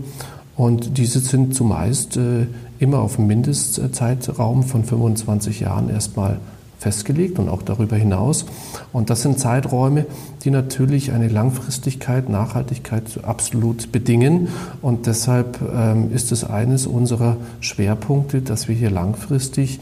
Und 0.57 0.97
diese 0.97 1.19
sind 1.19 1.55
zumeist 1.55 2.17
äh, 2.17 2.47
immer 2.79 2.99
auf 2.99 3.17
einem 3.17 3.27
Mindestzeitraum 3.27 4.63
von 4.63 4.83
25 4.83 5.61
Jahren 5.61 5.89
erstmal 5.89 6.37
festgelegt 6.83 7.39
und 7.39 7.49
auch 7.49 7.61
darüber 7.61 7.95
hinaus. 7.95 8.45
Und 8.91 9.09
das 9.09 9.21
sind 9.21 9.39
Zeiträume, 9.39 10.05
die 10.43 10.51
natürlich 10.51 11.13
eine 11.13 11.29
Langfristigkeit, 11.29 12.29
Nachhaltigkeit 12.29 13.23
absolut 13.23 13.91
bedingen. 13.91 14.49
Und 14.81 15.07
deshalb 15.07 15.59
ähm, 15.73 16.11
ist 16.13 16.31
es 16.31 16.43
eines 16.43 16.85
unserer 16.85 17.37
Schwerpunkte, 17.61 18.41
dass 18.41 18.67
wir 18.67 18.75
hier 18.75 18.91
langfristig 18.91 19.79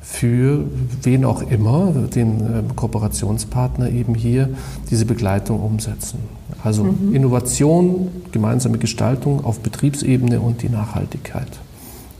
für 0.00 0.64
wen 1.02 1.24
auch 1.24 1.42
immer, 1.42 1.92
den 2.14 2.40
äh, 2.40 2.62
Kooperationspartner 2.74 3.90
eben 3.90 4.14
hier 4.14 4.48
diese 4.90 5.04
Begleitung 5.04 5.60
umsetzen. 5.60 6.20
Also 6.64 6.84
mhm. 6.84 7.14
Innovation, 7.14 8.08
gemeinsame 8.32 8.78
Gestaltung 8.78 9.44
auf 9.44 9.60
Betriebsebene 9.60 10.40
und 10.40 10.62
die 10.62 10.70
Nachhaltigkeit 10.70 11.58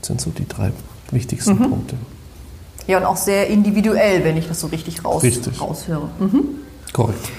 sind 0.01 0.21
so 0.21 0.29
die 0.29 0.47
drei 0.47 0.71
wichtigsten 1.11 1.53
mhm. 1.53 1.69
Punkte. 1.69 1.95
Ja, 2.89 2.97
und 2.97 3.05
auch 3.05 3.17
sehr 3.17 3.45
individuell, 3.45 4.23
wenn 4.23 4.35
ich 4.35 4.47
das 4.47 4.61
so 4.61 4.65
richtig, 4.65 5.05
raus, 5.05 5.21
richtig. 5.21 5.61
raushöre. 5.61 6.09
Mhm. 6.17 6.39
Korrekt. 6.91 7.29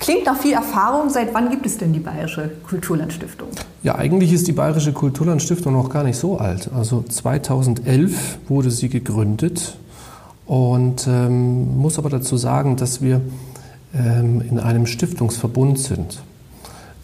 Klingt 0.00 0.26
nach 0.26 0.36
viel 0.36 0.54
Erfahrung. 0.54 1.08
Seit 1.08 1.32
wann 1.34 1.50
gibt 1.50 1.66
es 1.66 1.78
denn 1.78 1.92
die 1.92 2.00
Bayerische 2.00 2.50
Kulturlandstiftung? 2.68 3.46
Ja, 3.84 3.94
eigentlich 3.94 4.32
ist 4.32 4.48
die 4.48 4.52
Bayerische 4.52 4.92
Kulturlandstiftung 4.92 5.72
noch 5.72 5.88
gar 5.88 6.02
nicht 6.02 6.16
so 6.16 6.38
alt. 6.38 6.68
Also 6.74 7.04
2011 7.08 8.38
wurde 8.48 8.72
sie 8.72 8.88
gegründet 8.88 9.76
und 10.46 11.06
ähm, 11.06 11.78
muss 11.78 11.96
aber 11.96 12.10
dazu 12.10 12.36
sagen, 12.36 12.74
dass 12.74 13.02
wir 13.02 13.20
ähm, 13.94 14.42
in 14.50 14.58
einem 14.58 14.86
Stiftungsverbund 14.86 15.78
sind. 15.78 16.22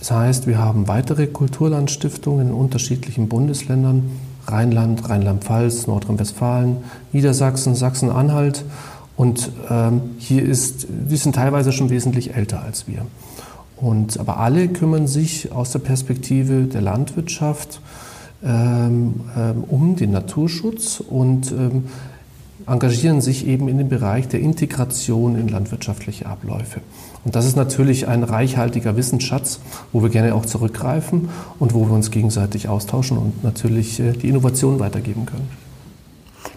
Das 0.01 0.11
heißt, 0.11 0.49
wir 0.49 0.59
haben 0.59 0.89
weitere 0.89 1.29
Kulturlandstiftungen 1.29 2.49
in 2.49 2.53
unterschiedlichen 2.53 3.29
Bundesländern 3.29 4.11
Rheinland, 4.47 5.09
Rheinland-Pfalz, 5.09 5.87
Nordrhein-Westfalen, 5.87 6.79
Niedersachsen, 7.13 7.75
Sachsen-Anhalt. 7.75 8.65
Und 9.17 9.51
ähm, 9.71 10.01
hier 10.19 10.45
ist, 10.45 10.87
die 10.89 11.17
sind 11.17 11.35
teilweise 11.35 11.73
schon 11.73 11.91
wesentlich 11.91 12.35
älter 12.35 12.63
als 12.63 12.87
wir. 12.87 13.07
Und, 13.77 14.19
aber 14.19 14.39
alle 14.39 14.69
kümmern 14.69 15.07
sich 15.07 15.53
aus 15.53 15.73
der 15.73 15.81
Perspektive 15.81 16.65
der 16.65 16.81
Landwirtschaft 16.83 17.81
ähm, 18.45 19.21
ähm, 19.37 19.65
um 19.65 19.97
den 19.97 20.13
Naturschutz 20.13 21.01
und 21.01 21.51
ähm, 21.53 21.85
engagieren 22.67 23.21
sich 23.21 23.47
eben 23.47 23.69
in 23.69 23.79
dem 23.79 23.89
Bereich 23.89 24.29
der 24.29 24.41
Integration 24.41 25.39
in 25.39 25.49
landwirtschaftliche 25.49 26.27
Abläufe. 26.27 26.81
Und 27.25 27.37
das 27.37 27.47
ist 27.47 27.57
natürlich 27.57 28.09
ein 28.09 28.23
reichhaltiger 28.23 28.97
Wissensschatz, 28.97 29.61
wo 29.93 30.03
wir 30.03 30.11
gerne 30.11 30.35
auch 30.35 30.47
zurückgreifen 30.47 31.29
und 31.59 31.75
wo 31.75 31.87
wir 31.87 31.93
uns 31.93 32.11
gegenseitig 32.11 32.69
austauschen 32.69 33.19
und 33.19 33.45
natürlich 33.45 34.01
äh, 34.01 34.13
die 34.13 34.29
Innovation 34.29 34.81
weitergeben 34.81 35.27
können. 35.27 35.49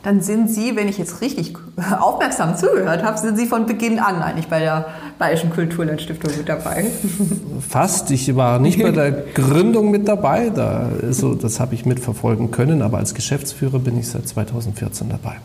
Dann 0.04 0.22
sind 0.22 0.50
Sie, 0.50 0.76
wenn 0.76 0.88
ich 0.88 0.98
jetzt 0.98 1.22
richtig 1.22 1.58
aufmerksam 2.00 2.56
zugehört 2.56 3.04
habe, 3.04 3.18
sind 3.18 3.38
Sie 3.38 3.46
von 3.46 3.66
Beginn 3.66 4.00
an 4.00 4.22
eigentlich 4.22 4.48
bei 4.48 4.60
der 4.60 4.86
Bayerischen 5.18 5.50
Kulturlandstiftung 5.50 6.32
mit 6.38 6.48
dabei. 6.48 6.86
Fast. 7.68 8.10
Ich 8.12 8.36
war 8.36 8.60
nicht 8.60 8.82
bei 8.82 8.92
der 8.92 9.12
Gründung 9.12 9.92
mit 9.92 10.08
dabei. 10.08 10.50
Da, 10.50 10.90
so, 11.10 11.36
das 11.36 11.60
habe 11.60 11.76
ich 11.76 11.86
mitverfolgen 11.86 12.52
können, 12.52 12.82
aber 12.82 12.98
als 12.98 13.14
Geschäftsführer 13.14 13.80
bin 13.80 14.00
ich 14.00 14.08
seit 14.08 14.28
2014 14.28 15.10
dabei. 15.10 15.38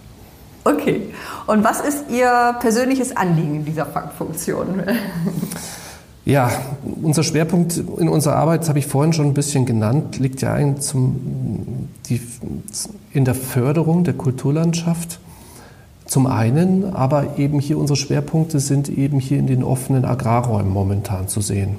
Okay. 0.65 1.03
Und 1.47 1.63
was 1.63 1.81
ist 1.81 2.05
Ihr 2.11 2.57
persönliches 2.61 3.17
Anliegen 3.17 3.57
in 3.57 3.65
dieser 3.65 3.87
Funktion? 4.17 4.83
Ja, 6.27 6.51
unser 7.03 7.23
Schwerpunkt 7.23 7.77
in 7.77 8.09
unserer 8.09 8.37
Arbeit, 8.37 8.63
das 8.63 8.71
habe 8.71 8.79
ich 8.79 8.87
vorhin 8.87 9.13
schon 9.13 9.27
ein 9.27 9.35
bisschen 9.35 9.67
genannt, 9.67 10.19
liegt 10.19 10.41
ja 10.41 10.55
ein 10.55 10.81
zum, 10.81 11.91
die, 12.07 12.19
in 13.13 13.27
der 13.27 13.35
Förderung 13.35 14.05
der 14.05 14.15
Kulturlandschaft. 14.15 15.21
Zum 16.07 16.27
einen, 16.27 16.95
aber 16.95 17.39
eben 17.39 17.61
hier 17.61 17.77
unsere 17.77 17.97
Schwerpunkte 17.97 18.59
sind 18.59 18.89
eben 18.89 19.21
hier 19.21 19.39
in 19.39 19.47
den 19.47 19.63
offenen 19.63 20.07
Agrarräumen 20.07 20.73
momentan 20.73 21.29
zu 21.29 21.43
sehen. 21.43 21.77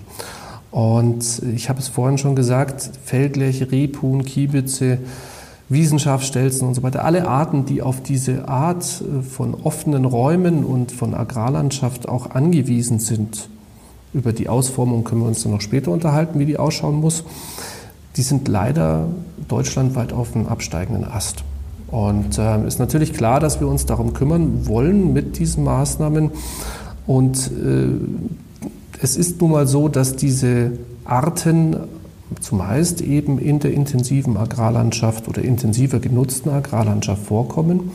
Und 0.69 1.41
ich 1.55 1.69
habe 1.69 1.79
es 1.79 1.87
vorhin 1.87 2.19
schon 2.19 2.35
gesagt, 2.35 2.91
Feldlärche, 3.03 3.71
Rebhuhn, 3.71 4.25
Kiebitze, 4.25 4.99
Wiesenschaf, 5.67 6.23
Stelzen 6.23 6.67
und 6.67 6.75
so 6.75 6.83
weiter. 6.83 7.03
Alle 7.03 7.27
Arten, 7.27 7.65
die 7.65 7.81
auf 7.81 8.01
diese 8.03 8.47
Art 8.47 9.01
äh, 9.01 9.23
von 9.23 9.55
offenen 9.55 10.05
Räumen 10.05 10.63
und 10.63 10.91
von 10.91 11.13
Agrarlandschaft 11.13 12.07
auch 12.07 12.31
angewiesen 12.31 12.99
sind. 12.99 13.49
Über 14.13 14.31
die 14.31 14.47
Ausformung 14.47 15.03
können 15.03 15.21
wir 15.21 15.27
uns 15.27 15.43
dann 15.43 15.51
noch 15.51 15.61
später 15.61 15.91
unterhalten, 15.91 16.39
wie 16.39 16.45
die 16.45 16.57
ausschauen 16.57 16.95
muss. 16.95 17.23
Die 18.15 18.21
sind 18.21 18.47
leider 18.47 19.07
deutschlandweit 19.47 20.13
auf 20.13 20.35
einem 20.35 20.47
absteigenden 20.47 21.03
Ast. 21.03 21.43
Und 21.87 22.37
äh, 22.37 22.65
ist 22.65 22.79
natürlich 22.79 23.13
klar, 23.13 23.39
dass 23.39 23.59
wir 23.59 23.67
uns 23.67 23.85
darum 23.85 24.13
kümmern 24.13 24.67
wollen 24.67 25.13
mit 25.13 25.37
diesen 25.37 25.63
Maßnahmen. 25.63 26.31
Und 27.07 27.51
äh, 27.51 27.87
es 29.01 29.17
ist 29.17 29.41
nun 29.41 29.51
mal 29.51 29.67
so, 29.67 29.87
dass 29.87 30.15
diese 30.15 30.71
Arten 31.03 31.75
zumeist 32.39 33.01
eben 33.01 33.39
in 33.39 33.59
der 33.59 33.73
intensiven 33.73 34.37
Agrarlandschaft 34.37 35.27
oder 35.27 35.41
intensiver 35.43 35.99
genutzten 35.99 36.49
Agrarlandschaft 36.49 37.23
vorkommen. 37.23 37.91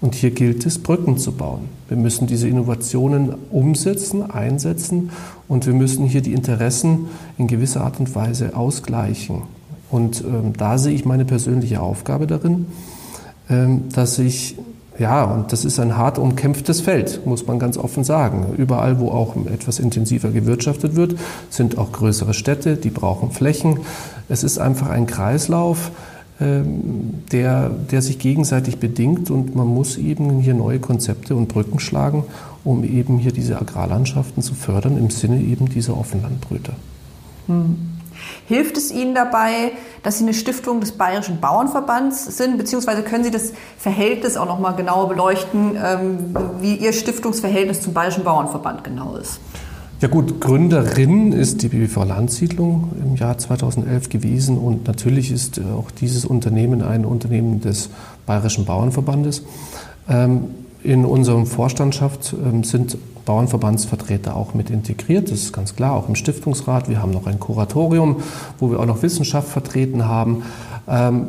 Und 0.00 0.14
hier 0.14 0.32
gilt 0.32 0.66
es, 0.66 0.78
Brücken 0.78 1.16
zu 1.16 1.32
bauen. 1.32 1.68
Wir 1.88 1.96
müssen 1.96 2.26
diese 2.26 2.48
Innovationen 2.48 3.34
umsetzen, 3.50 4.28
einsetzen 4.30 5.10
und 5.48 5.66
wir 5.66 5.72
müssen 5.72 6.04
hier 6.04 6.20
die 6.20 6.34
Interessen 6.34 7.06
in 7.38 7.46
gewisser 7.46 7.82
Art 7.82 8.00
und 8.00 8.14
Weise 8.14 8.56
ausgleichen. 8.56 9.42
Und 9.90 10.22
ähm, 10.22 10.52
da 10.56 10.76
sehe 10.76 10.94
ich 10.94 11.04
meine 11.04 11.24
persönliche 11.24 11.80
Aufgabe 11.80 12.26
darin, 12.26 12.66
ähm, 13.48 13.88
dass 13.90 14.18
ich 14.18 14.56
ja, 14.98 15.24
und 15.24 15.52
das 15.52 15.64
ist 15.64 15.80
ein 15.80 15.96
hart 15.96 16.18
umkämpftes 16.18 16.80
Feld, 16.80 17.26
muss 17.26 17.46
man 17.46 17.58
ganz 17.58 17.76
offen 17.76 18.04
sagen. 18.04 18.54
Überall, 18.56 19.00
wo 19.00 19.10
auch 19.10 19.34
etwas 19.46 19.80
intensiver 19.80 20.30
gewirtschaftet 20.30 20.94
wird, 20.94 21.16
sind 21.50 21.78
auch 21.78 21.90
größere 21.90 22.32
Städte, 22.32 22.76
die 22.76 22.90
brauchen 22.90 23.32
Flächen. 23.32 23.80
Es 24.28 24.44
ist 24.44 24.58
einfach 24.58 24.90
ein 24.90 25.06
Kreislauf, 25.06 25.90
ähm, 26.40 27.22
der, 27.32 27.70
der 27.70 28.02
sich 28.02 28.18
gegenseitig 28.18 28.78
bedingt 28.78 29.30
und 29.30 29.56
man 29.56 29.66
muss 29.66 29.96
eben 29.96 30.38
hier 30.40 30.54
neue 30.54 30.78
Konzepte 30.78 31.34
und 31.34 31.48
Brücken 31.48 31.80
schlagen, 31.80 32.24
um 32.62 32.84
eben 32.84 33.18
hier 33.18 33.32
diese 33.32 33.60
Agrarlandschaften 33.60 34.42
zu 34.42 34.54
fördern 34.54 34.96
im 34.96 35.10
Sinne 35.10 35.40
eben 35.40 35.68
dieser 35.68 35.96
Offenlandbrüter. 35.96 36.74
Hm. 37.46 37.93
Hilft 38.46 38.76
es 38.76 38.92
Ihnen 38.92 39.14
dabei, 39.14 39.72
dass 40.02 40.18
Sie 40.18 40.24
eine 40.24 40.34
Stiftung 40.34 40.80
des 40.80 40.92
Bayerischen 40.92 41.40
Bauernverbands 41.40 42.36
sind, 42.36 42.58
beziehungsweise 42.58 43.02
können 43.02 43.24
Sie 43.24 43.30
das 43.30 43.52
Verhältnis 43.78 44.36
auch 44.36 44.46
noch 44.46 44.58
mal 44.58 44.72
genauer 44.72 45.08
beleuchten, 45.08 45.76
ähm, 45.82 46.36
wie 46.60 46.76
Ihr 46.76 46.92
Stiftungsverhältnis 46.92 47.80
zum 47.80 47.94
Bayerischen 47.94 48.24
Bauernverband 48.24 48.84
genau 48.84 49.16
ist? 49.16 49.40
Ja 50.00 50.08
gut, 50.08 50.40
Gründerin 50.40 51.32
ist 51.32 51.62
die 51.62 51.68
BBV 51.68 52.04
Landsiedlung 52.04 52.92
im 53.02 53.16
Jahr 53.16 53.38
2011 53.38 54.10
gewesen 54.10 54.58
und 54.58 54.86
natürlich 54.86 55.30
ist 55.30 55.58
auch 55.60 55.90
dieses 55.90 56.26
Unternehmen 56.26 56.82
ein 56.82 57.06
Unternehmen 57.06 57.60
des 57.60 57.88
Bayerischen 58.26 58.66
Bauernverbandes. 58.66 59.44
Ähm, 60.08 60.48
in 60.82 61.06
unserem 61.06 61.46
Vorstandschaft 61.46 62.34
ähm, 62.34 62.62
sind 62.62 62.98
Bauernverbandsvertreter 63.24 64.36
auch 64.36 64.54
mit 64.54 64.70
integriert. 64.70 65.30
Das 65.30 65.40
ist 65.40 65.52
ganz 65.52 65.76
klar, 65.76 65.92
auch 65.94 66.08
im 66.08 66.14
Stiftungsrat. 66.14 66.88
Wir 66.88 67.02
haben 67.02 67.10
noch 67.10 67.26
ein 67.26 67.40
Kuratorium, 67.40 68.16
wo 68.58 68.70
wir 68.70 68.80
auch 68.80 68.86
noch 68.86 69.02
Wissenschaft 69.02 69.48
vertreten 69.48 70.06
haben. 70.06 70.42
Ähm, 70.88 71.28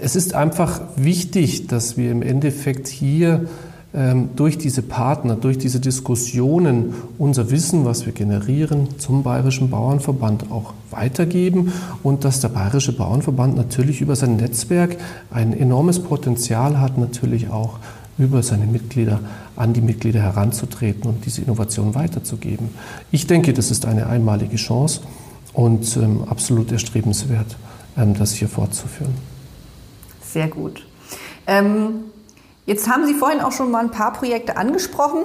es 0.00 0.16
ist 0.16 0.34
einfach 0.34 0.80
wichtig, 0.96 1.66
dass 1.66 1.96
wir 1.96 2.10
im 2.10 2.22
Endeffekt 2.22 2.88
hier 2.88 3.46
ähm, 3.94 4.30
durch 4.34 4.58
diese 4.58 4.82
Partner, 4.82 5.36
durch 5.36 5.56
diese 5.56 5.78
Diskussionen 5.78 6.94
unser 7.16 7.52
Wissen, 7.52 7.84
was 7.84 8.06
wir 8.06 8.12
generieren, 8.12 8.88
zum 8.98 9.22
Bayerischen 9.22 9.70
Bauernverband 9.70 10.50
auch 10.50 10.74
weitergeben 10.90 11.72
und 12.02 12.24
dass 12.24 12.40
der 12.40 12.48
Bayerische 12.48 12.92
Bauernverband 12.92 13.56
natürlich 13.56 14.00
über 14.00 14.16
sein 14.16 14.34
Netzwerk 14.36 14.96
ein 15.30 15.56
enormes 15.56 16.00
Potenzial 16.00 16.80
hat, 16.80 16.98
natürlich 16.98 17.50
auch 17.50 17.78
über 18.18 18.42
seine 18.42 18.66
Mitglieder 18.66 19.20
an 19.56 19.72
die 19.72 19.80
Mitglieder 19.80 20.20
heranzutreten 20.20 21.04
und 21.08 21.24
diese 21.24 21.42
Innovation 21.42 21.94
weiterzugeben. 21.94 22.70
Ich 23.10 23.26
denke, 23.26 23.52
das 23.52 23.70
ist 23.70 23.86
eine 23.86 24.06
einmalige 24.06 24.56
Chance 24.56 25.02
und 25.52 25.96
ähm, 25.96 26.24
absolut 26.28 26.72
erstrebenswert, 26.72 27.56
ähm, 27.96 28.14
das 28.14 28.32
hier 28.32 28.48
fortzuführen. 28.48 29.14
Sehr 30.22 30.48
gut. 30.48 30.86
Ähm, 31.46 32.04
jetzt 32.66 32.88
haben 32.88 33.06
Sie 33.06 33.14
vorhin 33.14 33.40
auch 33.40 33.52
schon 33.52 33.70
mal 33.70 33.84
ein 33.84 33.90
paar 33.90 34.12
Projekte 34.12 34.56
angesprochen. 34.56 35.22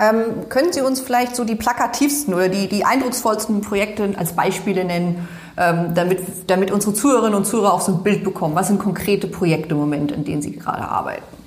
Ähm, 0.00 0.48
können 0.48 0.72
Sie 0.72 0.80
uns 0.80 1.00
vielleicht 1.00 1.36
so 1.36 1.44
die 1.44 1.56
plakativsten 1.56 2.32
oder 2.32 2.48
die, 2.48 2.68
die 2.68 2.84
eindrucksvollsten 2.84 3.60
Projekte 3.60 4.14
als 4.16 4.32
Beispiele 4.32 4.84
nennen, 4.84 5.28
ähm, 5.56 5.92
damit, 5.94 6.20
damit 6.46 6.70
unsere 6.70 6.94
Zuhörerinnen 6.94 7.34
und 7.34 7.46
Zuhörer 7.46 7.74
auch 7.74 7.80
so 7.80 7.92
ein 7.92 8.02
Bild 8.02 8.22
bekommen? 8.24 8.54
Was 8.54 8.68
sind 8.68 8.78
konkrete 8.78 9.26
Projekte 9.26 9.70
im 9.70 9.80
Moment, 9.80 10.12
in 10.12 10.24
denen 10.24 10.40
Sie 10.40 10.52
gerade 10.52 10.82
arbeiten? 10.82 11.37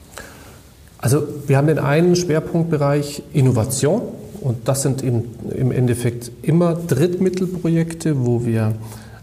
Also 1.01 1.23
wir 1.47 1.57
haben 1.57 1.67
den 1.67 1.79
einen 1.79 2.15
Schwerpunktbereich 2.15 3.23
Innovation 3.33 4.03
und 4.39 4.67
das 4.67 4.83
sind 4.83 5.01
im, 5.01 5.23
im 5.55 5.71
Endeffekt 5.71 6.31
immer 6.43 6.75
Drittmittelprojekte, 6.75 8.23
wo 8.23 8.45
wir 8.45 8.73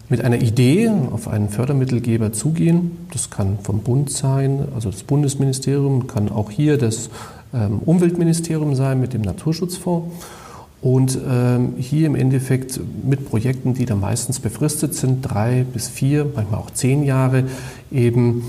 mit 0.08 0.24
einer 0.24 0.40
Idee 0.40 0.90
auf 1.12 1.28
einen 1.28 1.48
Fördermittelgeber 1.48 2.32
zugehen. 2.32 3.06
Das 3.12 3.30
kann 3.30 3.58
vom 3.62 3.80
Bund 3.80 4.10
sein, 4.10 4.66
also 4.74 4.90
das 4.90 5.02
Bundesministerium, 5.04 6.06
kann 6.06 6.30
auch 6.30 6.50
hier 6.50 6.78
das 6.78 7.10
ähm, 7.54 7.80
Umweltministerium 7.84 8.74
sein 8.74 9.00
mit 9.00 9.12
dem 9.12 9.22
Naturschutzfonds. 9.22 10.08
Und 10.80 11.18
ähm, 11.28 11.74
hier 11.78 12.06
im 12.06 12.14
Endeffekt 12.14 12.80
mit 13.04 13.28
Projekten, 13.28 13.74
die 13.74 13.84
dann 13.84 14.00
meistens 14.00 14.38
befristet 14.38 14.94
sind, 14.94 15.22
drei 15.22 15.64
bis 15.64 15.88
vier, 15.88 16.26
manchmal 16.34 16.60
auch 16.60 16.70
zehn 16.70 17.02
Jahre, 17.02 17.44
eben 17.90 18.44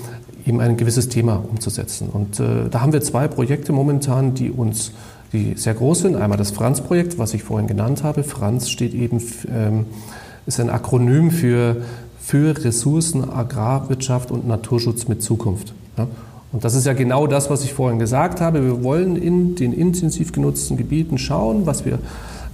eben 0.49 0.59
ein 0.59 0.75
gewisses 0.75 1.07
Thema 1.07 1.43
umzusetzen. 1.49 2.09
Und 2.09 2.39
äh, 2.39 2.69
da 2.69 2.81
haben 2.81 2.91
wir 2.91 3.01
zwei 3.01 3.27
Projekte 3.27 3.71
momentan, 3.71 4.33
die 4.33 4.49
uns 4.49 4.91
die 5.31 5.53
sehr 5.55 5.75
groß 5.75 5.99
sind. 5.99 6.15
Einmal 6.15 6.39
das 6.39 6.49
Franz-Projekt, 6.51 7.19
was 7.19 7.35
ich 7.35 7.43
vorhin 7.43 7.67
genannt 7.67 8.03
habe. 8.03 8.23
Franz 8.23 8.69
steht 8.69 8.95
eben, 8.95 9.21
ähm, 9.53 9.85
ist 10.47 10.59
ein 10.59 10.71
Akronym 10.71 11.29
für, 11.29 11.77
für 12.19 12.63
Ressourcen, 12.63 13.29
Agrarwirtschaft 13.29 14.31
und 14.31 14.47
Naturschutz 14.47 15.07
mit 15.07 15.21
Zukunft. 15.21 15.73
Ja? 15.97 16.07
Und 16.51 16.63
das 16.63 16.73
ist 16.73 16.87
ja 16.87 16.93
genau 16.93 17.27
das, 17.27 17.51
was 17.51 17.63
ich 17.63 17.73
vorhin 17.73 17.99
gesagt 17.99 18.41
habe. 18.41 18.63
Wir 18.63 18.83
wollen 18.83 19.15
in 19.15 19.53
den 19.53 19.71
intensiv 19.71 20.31
genutzten 20.31 20.77
Gebieten 20.77 21.19
schauen, 21.19 21.67
was 21.67 21.85
wir, 21.85 21.99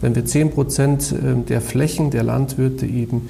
wenn 0.02 0.14
wir 0.16 0.26
10 0.26 0.52
Prozent 0.52 1.14
äh, 1.14 1.42
der 1.48 1.62
Flächen 1.62 2.12
der 2.12 2.24
Landwirte 2.24 2.86
eben 2.86 3.30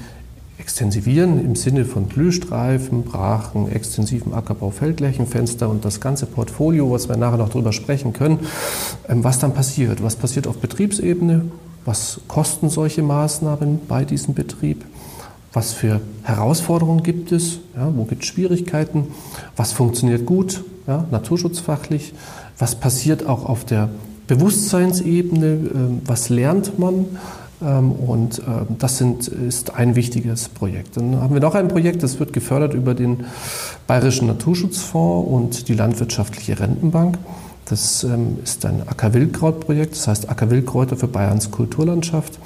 extensivieren 0.58 1.44
im 1.44 1.56
Sinne 1.56 1.86
von 1.86 2.06
Blühstreifen, 2.06 3.04
Brachen, 3.04 3.72
extensiven 3.72 4.34
Ackerbau, 4.34 4.72
Feldlärchenfenster 4.72 5.70
und 5.70 5.84
das 5.84 6.00
ganze 6.00 6.26
Portfolio, 6.26 6.92
was 6.92 7.10
wir 7.10 7.18
nachher 7.18 7.38
noch 7.38 7.50
darüber 7.50 7.74
sprechen 7.74 8.14
können, 8.14 8.40
ähm, 9.10 9.24
was 9.24 9.40
dann 9.40 9.54
passiert. 9.54 10.02
Was 10.02 10.16
passiert 10.16 10.48
auf 10.48 10.58
Betriebsebene? 10.58 11.46
Was 11.84 12.22
kosten 12.28 12.70
solche 12.70 13.04
Maßnahmen 13.04 13.82
bei 13.88 14.06
diesem 14.06 14.34
Betrieb? 14.34 14.86
Was 15.54 15.74
für 15.74 16.02
Herausforderungen 16.24 17.04
gibt 17.04 17.32
es? 17.32 17.60
Ja, 17.76 17.92
wo 17.96 18.06
gibt 18.06 18.24
es 18.24 18.30
Schwierigkeiten? 18.30 19.08
Was 19.56 19.72
funktioniert 19.72 20.26
gut, 20.26 20.64
ja, 20.88 21.06
naturschutzfachlich? 21.12 22.14
Was 22.58 22.76
passiert 22.76 23.26
auch 23.26 23.46
auf 23.46 23.66
der 23.66 23.90
Bewusstseinsebene? 24.28 25.48
Ähm, 25.48 26.02
was 26.06 26.30
lernt 26.30 26.80
man? 26.80 27.06
Ähm, 27.62 27.92
und 27.92 28.40
ähm, 28.40 28.76
das 28.80 28.98
sind, 28.98 29.28
ist 29.28 29.76
ein 29.76 29.96
wichtiges 29.96 30.50
Projekt. 30.50 30.98
Dann 30.98 31.22
haben 31.22 31.34
wir 31.34 31.42
noch 31.42 31.56
ein 31.56 31.68
Projekt, 31.68 32.04
das 32.04 32.20
wird 32.20 32.34
gefördert 32.34 32.74
über 32.74 32.94
den 32.94 33.26
Bayerischen 33.88 34.28
Naturschutzfonds 34.28 35.30
und 35.30 35.68
die 35.68 35.74
Landwirtschaftliche 35.74 36.60
Rentenbank. 36.60 37.18
Das 37.66 38.04
ähm, 38.04 38.38
ist 38.44 38.66
ein 38.66 38.88
Ackerwildkrautprojekt, 38.88 39.94
das 39.94 40.08
heißt 40.08 40.30
Ackerwildkräuter 40.30 40.98
für 40.98 41.08
Bayerns 41.08 41.52
Kulturlandschaft. 41.52 42.40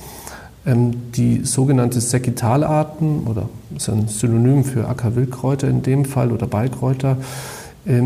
Die 0.66 1.46
sogenannte 1.46 2.02
Sekitalarten 2.02 3.24
oder 3.26 3.50
ist 3.76 3.90
ein 3.90 4.10
Synonym 4.10 4.66
für 4.66 4.88
Ackerwildkräuter 4.88 5.68
in 5.68 5.82
dem 5.82 6.04
Fall 6.04 6.34
oder 6.34 6.48
Beikräuter 6.48 7.18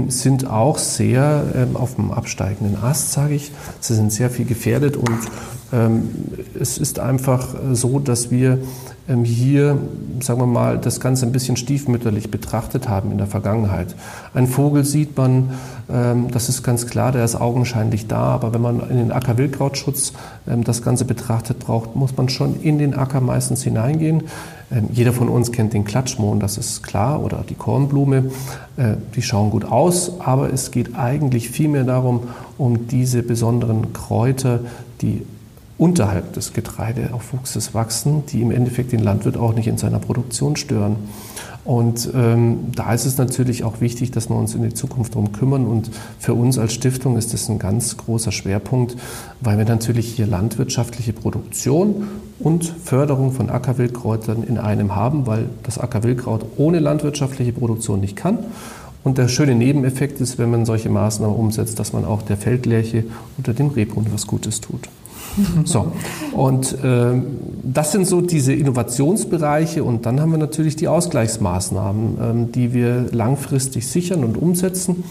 sind 0.08 0.50
auch 0.50 0.78
sehr 0.78 1.44
auf 1.74 1.96
dem 1.96 2.12
absteigenden 2.12 2.82
Ast, 2.82 3.12
sage 3.12 3.34
ich. 3.34 3.52
Sie 3.80 3.96
sind 3.96 4.14
sehr 4.14 4.30
viel 4.30 4.46
gefährdet 4.46 4.96
und 4.96 5.20
ähm, 5.74 6.10
es 6.60 6.78
ist 6.78 7.00
einfach 7.00 7.48
so, 7.72 7.98
dass 7.98 8.30
wir 8.30 8.60
ähm, 9.10 9.24
hier, 9.26 9.78
sagen 10.22 10.40
wir 10.40 10.46
mal, 10.46 10.78
das 10.78 11.00
Ganze 11.00 11.26
ein 11.26 11.32
bisschen 11.32 11.58
stiefmütterlich 11.58 12.30
betrachtet 12.30 12.88
haben 12.88 13.12
in 13.12 13.18
der 13.18 13.28
Vergangenheit. 13.28 13.96
Ein 14.36 14.46
Vogel 14.48 14.86
sieht 14.86 15.18
man, 15.18 15.50
ähm, 15.92 16.30
das 16.30 16.48
ist 16.48 16.62
ganz 16.62 16.86
klar, 16.86 17.12
der 17.12 17.26
ist 17.26 17.36
augenscheinlich 17.36 18.08
da, 18.08 18.22
aber 18.22 18.54
wenn 18.54 18.62
man 18.62 18.88
in 18.88 18.98
den 18.98 19.12
Ackerwildkrautschutz 19.12 20.14
das 20.46 20.82
Ganze 20.82 21.06
betrachtet 21.06 21.60
braucht, 21.60 21.96
muss 21.96 22.16
man 22.16 22.30
schon 22.30 22.62
in 22.62 22.78
den 22.78 22.94
Acker 22.94 23.22
meistens 23.22 23.64
hineingehen. 23.64 24.24
Jeder 24.92 25.14
von 25.14 25.30
uns 25.30 25.52
kennt 25.52 25.74
den 25.74 25.86
Klatschmohn, 25.86 26.40
das 26.40 26.58
ist 26.58 26.84
klar, 26.84 27.24
oder 27.24 27.44
die 27.48 27.56
Kornblume. 27.56 28.32
Äh, 28.78 28.96
die 29.16 29.22
schauen 29.22 29.50
gut 29.50 29.66
aus, 29.66 30.20
aber 30.20 30.52
es 30.52 30.72
geht 30.72 30.96
eigentlich 30.96 31.50
vielmehr 31.50 31.84
darum, 31.84 32.22
um 32.58 32.88
diese 32.88 33.24
besonderen 33.24 33.94
Kräuter, 33.94 34.60
die 35.02 35.24
unterhalb 35.78 36.34
des 36.34 36.54
Getreideaufwuchses 36.54 37.74
wachsen, 37.74 38.26
die 38.28 38.42
im 38.42 38.52
Endeffekt 38.52 38.92
den 38.92 39.02
Landwirt 39.02 39.38
auch 39.38 39.54
nicht 39.54 39.68
in 39.68 39.78
seiner 39.78 40.00
Produktion 40.00 40.56
stören. 40.56 40.96
Und 41.66 42.10
ähm, 42.14 42.72
da 42.76 42.94
ist 42.94 43.06
es 43.06 43.18
natürlich 43.18 43.64
auch 43.64 43.80
wichtig, 43.80 44.12
dass 44.12 44.30
wir 44.30 44.36
uns 44.36 44.54
in 44.54 44.64
die 44.64 44.74
Zukunft 44.74 45.14
darum 45.14 45.32
kümmern. 45.32 45.66
Und 45.66 45.92
für 46.20 46.34
uns 46.34 46.58
als 46.58 46.74
Stiftung 46.74 47.18
ist 47.18 47.34
das 47.34 47.50
ein 47.50 47.58
ganz 47.58 47.96
großer 47.96 48.34
Schwerpunkt, 48.34 48.98
weil 49.40 49.58
wir 49.58 49.66
natürlich 49.66 50.14
hier 50.14 50.28
landwirtschaftliche 50.28 51.14
Produktion 51.14 52.08
und 52.40 52.66
Förderung 52.66 53.32
von 53.32 53.50
Ackerwildkräutern 53.50 54.44
in 54.44 54.58
einem 54.58 54.96
haben, 54.96 55.26
weil 55.26 55.46
das 55.64 55.78
Ackerwildkraut 55.78 56.46
ohne 56.58 56.80
landwirtschaftliche 56.80 57.54
Produktion 57.54 58.02
nicht 58.02 58.18
kann. 58.18 58.40
Und 59.06 59.18
der 59.18 59.28
schöne 59.28 59.56
Nebeneffekt 59.56 60.20
ist, 60.22 60.38
wenn 60.38 60.52
man 60.52 60.66
solche 60.66 60.90
Maßnahmen 60.90 61.36
umsetzt, 61.36 61.80
dass 61.80 61.94
man 61.94 62.04
auch 62.04 62.22
der 62.22 62.38
Feldlerche 62.38 63.06
oder 63.38 63.54
dem 63.54 63.68
Rebhuhn 63.70 64.08
was 64.12 64.28
Gutes 64.28 64.62
tut. 64.62 64.90
So, 65.66 65.92
und 66.34 66.74
äh, 66.84 67.22
das 67.64 67.92
sind 67.92 68.06
so 68.06 68.22
diese 68.22 68.54
Innovationsbereiche 68.54 69.84
und 69.84 70.06
dann 70.06 70.20
haben 70.20 70.32
wir 70.32 70.38
natürlich 70.38 70.76
die 70.76 70.88
Ausgleichsmaßnahmen, 70.88 72.18
ähm, 72.22 72.52
die 72.52 72.74
wir 72.74 73.08
langfristig 73.12 73.88
sichern 73.88 74.24
und 74.24 74.38
umsetzen. 74.38 75.04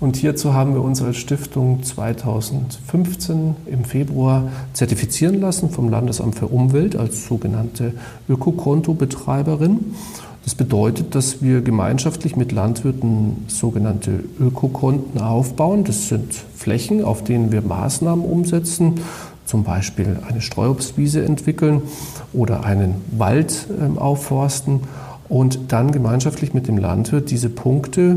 Und 0.00 0.16
hierzu 0.16 0.54
haben 0.54 0.72
wir 0.72 0.82
uns 0.82 1.02
als 1.02 1.18
Stiftung 1.18 1.82
2015 1.82 3.54
im 3.66 3.84
Februar 3.84 4.48
zertifizieren 4.72 5.40
lassen 5.42 5.68
vom 5.68 5.90
Landesamt 5.90 6.36
für 6.36 6.46
Umwelt 6.46 6.96
als 6.96 7.26
sogenannte 7.26 7.92
Ökokonto-Betreiberin. 8.26 9.94
Das 10.42 10.54
bedeutet, 10.54 11.14
dass 11.14 11.42
wir 11.42 11.60
gemeinschaftlich 11.60 12.34
mit 12.34 12.50
Landwirten 12.50 13.44
sogenannte 13.46 14.24
Ökokonten 14.40 15.20
aufbauen. 15.20 15.84
Das 15.84 16.08
sind 16.08 16.32
Flächen, 16.56 17.04
auf 17.04 17.22
denen 17.22 17.52
wir 17.52 17.60
Maßnahmen 17.60 18.24
umsetzen, 18.24 18.94
zum 19.50 19.64
Beispiel 19.64 20.20
eine 20.28 20.40
Streuobstwiese 20.40 21.24
entwickeln 21.24 21.82
oder 22.32 22.64
einen 22.64 22.94
Wald 23.10 23.66
ähm, 23.82 23.98
aufforsten 23.98 24.82
und 25.28 25.72
dann 25.72 25.90
gemeinschaftlich 25.90 26.54
mit 26.54 26.68
dem 26.68 26.78
Landwirt 26.78 27.32
diese 27.32 27.48
Punkte 27.48 28.16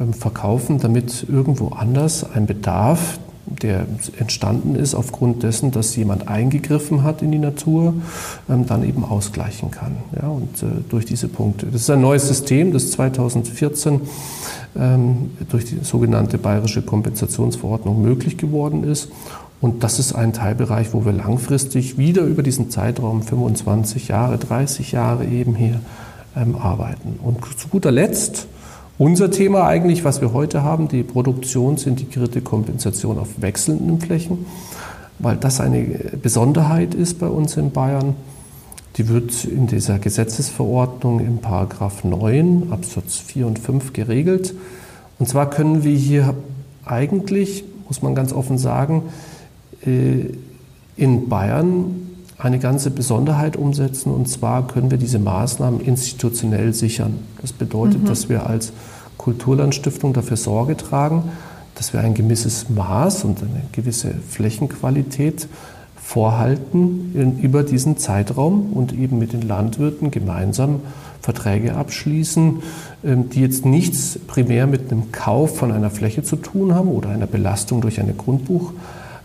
ähm, 0.00 0.12
verkaufen, 0.12 0.80
damit 0.80 1.26
irgendwo 1.28 1.68
anders 1.68 2.28
ein 2.34 2.46
Bedarf, 2.46 3.20
der 3.46 3.86
entstanden 4.18 4.74
ist 4.74 4.96
aufgrund 4.96 5.44
dessen, 5.44 5.70
dass 5.70 5.94
jemand 5.94 6.26
eingegriffen 6.26 7.04
hat 7.04 7.22
in 7.22 7.30
die 7.30 7.38
Natur, 7.38 7.94
ähm, 8.50 8.66
dann 8.66 8.82
eben 8.82 9.04
ausgleichen 9.04 9.70
kann. 9.70 9.98
Ja, 10.20 10.26
und 10.26 10.64
äh, 10.64 10.66
durch 10.88 11.04
diese 11.04 11.28
Punkte. 11.28 11.66
Das 11.66 11.82
ist 11.82 11.90
ein 11.90 12.00
neues 12.00 12.26
System, 12.26 12.72
das 12.72 12.90
2014 12.90 14.00
durch 15.50 15.66
die 15.66 15.80
sogenannte 15.82 16.38
Bayerische 16.38 16.80
Kompensationsverordnung 16.80 18.00
möglich 18.00 18.38
geworden 18.38 18.84
ist. 18.84 19.10
Und 19.62 19.84
das 19.84 20.00
ist 20.00 20.12
ein 20.12 20.32
Teilbereich, 20.32 20.92
wo 20.92 21.04
wir 21.04 21.12
langfristig 21.12 21.96
wieder 21.96 22.22
über 22.22 22.42
diesen 22.42 22.68
Zeitraum 22.68 23.22
25 23.22 24.08
Jahre, 24.08 24.36
30 24.36 24.90
Jahre 24.90 25.24
eben 25.24 25.54
hier 25.54 25.80
ähm, 26.36 26.56
arbeiten. 26.56 27.20
Und 27.22 27.38
zu 27.56 27.68
guter 27.68 27.92
Letzt 27.92 28.48
unser 28.98 29.30
Thema 29.30 29.68
eigentlich, 29.68 30.04
was 30.04 30.20
wir 30.20 30.32
heute 30.32 30.64
haben, 30.64 30.88
die 30.88 31.04
produktionsintegrierte 31.04 32.40
Kompensation 32.40 33.20
auf 33.20 33.40
wechselnden 33.40 34.00
Flächen, 34.00 34.46
weil 35.20 35.36
das 35.36 35.60
eine 35.60 35.82
Besonderheit 36.20 36.92
ist 36.92 37.20
bei 37.20 37.28
uns 37.28 37.56
in 37.56 37.70
Bayern. 37.70 38.16
Die 38.96 39.08
wird 39.08 39.44
in 39.44 39.68
dieser 39.68 40.00
Gesetzesverordnung 40.00 41.20
im 41.20 41.38
Paragraph 41.38 42.02
9 42.02 42.72
Absatz 42.72 43.18
4 43.18 43.46
und 43.46 43.60
5 43.60 43.92
geregelt. 43.92 44.54
Und 45.20 45.28
zwar 45.28 45.48
können 45.48 45.84
wir 45.84 45.96
hier 45.96 46.34
eigentlich, 46.84 47.62
muss 47.86 48.02
man 48.02 48.16
ganz 48.16 48.32
offen 48.32 48.58
sagen, 48.58 49.04
in 49.84 51.28
Bayern 51.28 52.12
eine 52.38 52.58
ganze 52.58 52.90
Besonderheit 52.90 53.56
umsetzen. 53.56 54.12
Und 54.12 54.28
zwar 54.28 54.66
können 54.66 54.90
wir 54.90 54.98
diese 54.98 55.18
Maßnahmen 55.18 55.80
institutionell 55.80 56.74
sichern. 56.74 57.18
Das 57.40 57.52
bedeutet, 57.52 58.02
mhm. 58.02 58.06
dass 58.06 58.28
wir 58.28 58.46
als 58.46 58.72
Kulturlandstiftung 59.16 60.12
dafür 60.12 60.36
Sorge 60.36 60.76
tragen, 60.76 61.24
dass 61.76 61.92
wir 61.92 62.00
ein 62.00 62.14
gewisses 62.14 62.68
Maß 62.68 63.24
und 63.24 63.40
eine 63.40 63.62
gewisse 63.72 64.14
Flächenqualität 64.28 65.48
vorhalten 65.96 67.12
in, 67.14 67.38
über 67.38 67.62
diesen 67.62 67.96
Zeitraum 67.96 68.72
und 68.72 68.92
eben 68.92 69.18
mit 69.18 69.32
den 69.32 69.42
Landwirten 69.42 70.10
gemeinsam 70.10 70.80
Verträge 71.20 71.76
abschließen, 71.76 72.62
ähm, 73.04 73.30
die 73.30 73.40
jetzt 73.40 73.64
nichts 73.64 74.18
primär 74.26 74.66
mit 74.66 74.90
einem 74.90 75.12
Kauf 75.12 75.56
von 75.56 75.70
einer 75.70 75.90
Fläche 75.90 76.24
zu 76.24 76.36
tun 76.36 76.74
haben 76.74 76.88
oder 76.88 77.10
einer 77.10 77.28
Belastung 77.28 77.80
durch 77.80 78.00
eine 78.00 78.12
Grundbuch. 78.12 78.72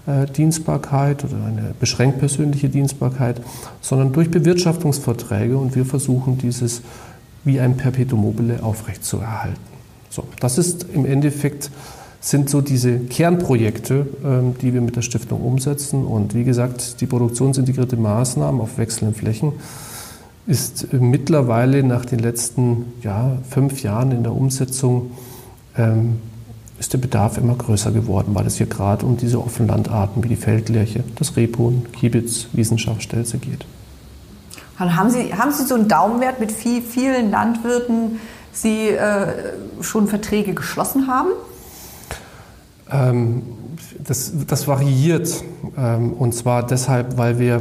Äh, 0.07 0.25
Dienstbarkeit 0.25 1.25
oder 1.25 1.35
eine 1.45 1.73
beschränkt 1.77 2.19
persönliche 2.19 2.69
Dienstbarkeit, 2.69 3.41
sondern 3.81 4.13
durch 4.13 4.31
Bewirtschaftungsverträge 4.31 5.57
und 5.57 5.75
wir 5.75 5.85
versuchen 5.85 6.37
dieses 6.37 6.81
wie 7.43 7.59
ein 7.59 7.75
Perpetuum 7.75 8.21
mobile 8.21 8.63
aufrechtzuerhalten. 8.63 9.59
So, 10.09 10.23
das 10.39 10.57
ist 10.57 10.85
im 10.93 11.05
Endeffekt 11.05 11.71
sind 12.21 12.49
so 12.49 12.61
diese 12.61 12.99
Kernprojekte, 12.99 14.07
ähm, 14.23 14.55
die 14.61 14.73
wir 14.73 14.79
mit 14.79 14.95
der 14.95 15.01
Stiftung 15.01 15.41
umsetzen. 15.41 16.05
Und 16.05 16.33
wie 16.33 16.45
gesagt, 16.45 17.01
die 17.01 17.05
produktionsintegrierte 17.05 17.97
Maßnahmen 17.97 18.61
auf 18.61 18.77
wechselnden 18.77 19.13
Flächen 19.13 19.53
ist 20.45 20.93
mittlerweile 20.93 21.83
nach 21.83 22.05
den 22.05 22.19
letzten 22.19 22.85
ja, 23.03 23.37
fünf 23.49 23.83
Jahren 23.83 24.11
in 24.11 24.23
der 24.23 24.33
Umsetzung 24.33 25.11
ähm, 25.77 26.21
ist 26.79 26.93
der 26.93 26.99
Bedarf 26.99 27.37
immer 27.37 27.55
größer 27.55 27.91
geworden, 27.91 28.35
weil 28.35 28.45
es 28.45 28.57
hier 28.57 28.67
gerade 28.67 29.05
um 29.05 29.17
diese 29.17 29.39
Offenlandarten 29.39 30.23
wie 30.23 30.29
die 30.29 30.35
Feldlerche, 30.35 31.03
das 31.15 31.35
Rebhuhn, 31.35 31.91
Kiebitz, 31.91 32.47
Wiesenschafstelze 32.53 33.37
geht. 33.37 33.65
Haben 34.77 35.09
Sie, 35.09 35.33
haben 35.33 35.51
Sie 35.51 35.65
so 35.65 35.73
einen 35.73 35.87
Daumenwert 35.87 36.39
mit 36.39 36.51
viel, 36.51 36.81
vielen 36.81 37.31
Landwirten, 37.31 38.19
Sie 38.51 38.89
äh, 38.89 39.27
schon 39.81 40.07
Verträge 40.07 40.53
geschlossen 40.53 41.07
haben? 41.07 41.29
Ähm, 42.91 43.41
das, 43.99 44.31
das, 44.47 44.67
variiert. 44.67 45.43
Ähm, 45.75 46.13
und 46.13 46.33
zwar 46.33 46.65
deshalb, 46.65 47.17
weil 47.17 47.39
wir 47.39 47.59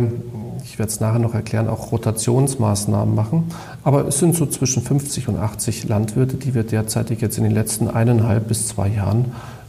ich 0.68 0.80
werde 0.80 0.90
es 0.90 1.00
nachher 1.00 1.20
noch 1.20 1.34
erklären, 1.34 1.68
auch 1.68 1.92
Rotationsmaßnahmen 1.92 3.14
machen. 3.14 3.44
Aber 3.84 4.06
es 4.06 4.18
sind 4.18 4.34
so 4.34 4.46
zwischen 4.46 4.82
50 4.82 5.28
und 5.28 5.36
80 5.36 5.88
Landwirte, 5.88 6.36
die 6.36 6.54
wir 6.54 6.64
derzeitig 6.64 7.20
jetzt 7.20 7.38
in 7.38 7.44
den 7.44 7.52
letzten 7.52 7.88
eineinhalb 7.88 8.48
bis 8.48 8.68
zwei 8.68 8.88
Jahren 8.88 9.26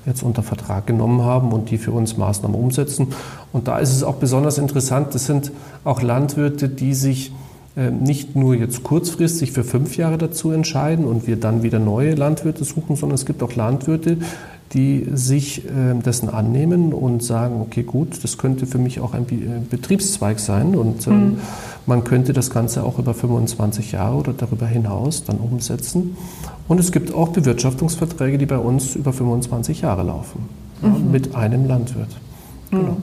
jetzt 0.08 0.24
unter 0.24 0.42
Vertrag 0.42 0.88
genommen 0.88 1.22
haben 1.22 1.52
und 1.52 1.70
die 1.70 1.78
für 1.78 1.92
uns 1.92 2.18
Maßnahmen 2.18 2.60
umsetzen. 2.60 3.10
Und 3.54 3.68
da 3.68 3.78
ist 3.78 3.92
es 3.92 4.04
auch 4.04 4.16
besonders 4.16 4.58
interessant, 4.58 5.14
das 5.14 5.26
sind 5.26 5.52
auch 5.84 6.02
Landwirte, 6.02 6.68
die 6.68 6.94
sich 6.94 7.32
äh, 7.76 7.92
nicht 7.92 8.36
nur 8.36 8.56
jetzt 8.56 8.84
kurzfristig 8.84 9.52
für 9.52 9.64
fünf 9.64 9.98
Jahre 9.98 10.18
dazu 10.18 10.52
entscheiden 10.52 11.06
und 11.06 11.28
wir 11.28 11.40
dann 11.40 11.62
wieder 11.62 11.78
neue 11.78 12.16
Landwirte 12.16 12.64
suchen, 12.64 12.96
sondern 12.96 13.16
es 13.16 13.26
gibt 13.26 13.44
auch 13.44 13.54
Landwirte, 13.54 14.18
die 14.74 15.08
sich 15.14 15.66
äh, 15.66 15.94
dessen 15.94 16.30
annehmen 16.30 16.94
und 16.94 17.24
sagen, 17.24 17.62
okay, 17.62 17.84
gut, 17.84 18.24
das 18.24 18.38
könnte 18.38 18.66
für 18.66 18.78
mich 18.78 19.00
auch 19.00 19.14
ein 19.14 19.24
äh, 19.24 19.60
Betriebszweig 19.70 20.40
sein 20.40 20.76
und 20.76 21.08
ähm, 21.08 21.14
mhm. 21.14 21.38
man 21.86 22.04
könnte 22.04 22.34
das 22.34 22.50
Ganze 22.50 22.84
auch 22.84 23.00
über 23.00 23.14
25 23.14 23.94
Jahre 23.94 24.18
oder 24.18 24.34
darüber 24.34 24.68
hinaus 24.68 25.24
dann 25.24 25.38
umsetzen. 25.38 26.18
Und 26.68 26.80
es 26.80 26.92
gibt 26.92 27.14
auch 27.14 27.30
Bewirtschaftungsverträge, 27.30 28.38
die 28.38 28.46
bei 28.46 28.58
uns 28.58 28.96
über 28.96 29.14
25 29.14 29.82
Jahre 29.82 30.04
laufen, 30.04 30.50
mhm. 30.82 30.88
ja, 30.88 31.00
mit 31.12 31.36
einem 31.36 31.66
Landwirt. 31.66 32.10
Genau. 32.72 32.92
Mhm. 32.92 32.98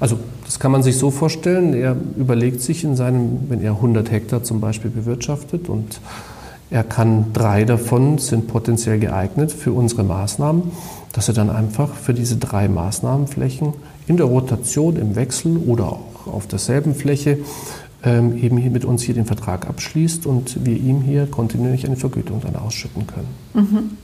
Also 0.00 0.18
das 0.44 0.58
kann 0.58 0.72
man 0.72 0.82
sich 0.82 0.96
so 0.96 1.10
vorstellen, 1.10 1.74
er 1.74 1.96
überlegt 2.16 2.62
sich 2.62 2.84
in 2.84 2.96
seinem, 2.96 3.50
wenn 3.50 3.60
er 3.60 3.72
100 3.72 4.10
Hektar 4.10 4.42
zum 4.42 4.60
Beispiel 4.60 4.90
bewirtschaftet 4.90 5.68
und 5.68 6.00
er 6.70 6.84
kann 6.84 7.32
drei 7.32 7.64
davon 7.64 8.18
sind 8.18 8.46
potenziell 8.48 8.98
geeignet 8.98 9.52
für 9.52 9.72
unsere 9.72 10.04
Maßnahmen, 10.04 10.70
dass 11.12 11.28
er 11.28 11.34
dann 11.34 11.50
einfach 11.50 11.94
für 11.94 12.12
diese 12.12 12.36
drei 12.36 12.68
Maßnahmenflächen 12.68 13.72
in 14.06 14.16
der 14.16 14.26
Rotation, 14.26 14.96
im 14.96 15.16
Wechsel 15.16 15.56
oder 15.56 15.92
auch 15.92 16.26
auf 16.26 16.46
derselben 16.46 16.94
Fläche 16.94 17.38
ähm, 18.04 18.36
eben 18.36 18.56
hier 18.58 18.70
mit 18.70 18.84
uns 18.84 19.02
hier 19.02 19.14
den 19.14 19.24
Vertrag 19.24 19.66
abschließt 19.68 20.26
und 20.26 20.64
wir 20.64 20.76
ihm 20.76 21.00
hier 21.00 21.26
kontinuierlich 21.26 21.86
eine 21.86 21.96
Vergütung 21.96 22.40
dann 22.40 22.56
ausschütten 22.56 23.06
können. 23.06 23.28
Mhm. 23.54 23.96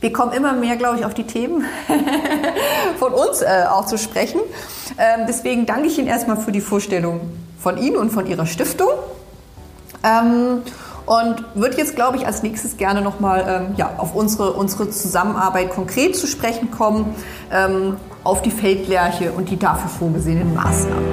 Wir 0.00 0.12
kommen 0.12 0.32
immer 0.32 0.52
mehr, 0.52 0.76
glaube 0.76 0.98
ich, 0.98 1.04
auf 1.04 1.14
die 1.14 1.24
Themen 1.24 1.64
von 2.98 3.12
uns 3.12 3.42
äh, 3.42 3.64
auch 3.68 3.86
zu 3.86 3.98
sprechen. 3.98 4.40
Ähm, 4.96 5.26
deswegen 5.28 5.66
danke 5.66 5.88
ich 5.88 5.98
Ihnen 5.98 6.06
erstmal 6.06 6.36
für 6.36 6.52
die 6.52 6.60
Vorstellung 6.60 7.20
von 7.58 7.76
Ihnen 7.78 7.96
und 7.96 8.10
von 8.10 8.26
Ihrer 8.26 8.46
Stiftung. 8.46 8.88
Ähm, 10.04 10.62
und 11.08 11.42
würde 11.54 11.78
jetzt, 11.78 11.96
glaube 11.96 12.18
ich, 12.18 12.26
als 12.26 12.42
nächstes 12.42 12.76
gerne 12.76 13.00
nochmal 13.00 13.66
ähm, 13.70 13.74
ja, 13.76 13.94
auf 13.96 14.14
unsere, 14.14 14.52
unsere 14.52 14.90
Zusammenarbeit 14.90 15.70
konkret 15.70 16.14
zu 16.14 16.26
sprechen 16.26 16.70
kommen, 16.70 17.14
ähm, 17.50 17.96
auf 18.24 18.42
die 18.42 18.50
Feldlerche 18.50 19.32
und 19.32 19.48
die 19.48 19.58
dafür 19.58 19.88
vorgesehenen 19.88 20.54
Maßnahmen. 20.54 21.08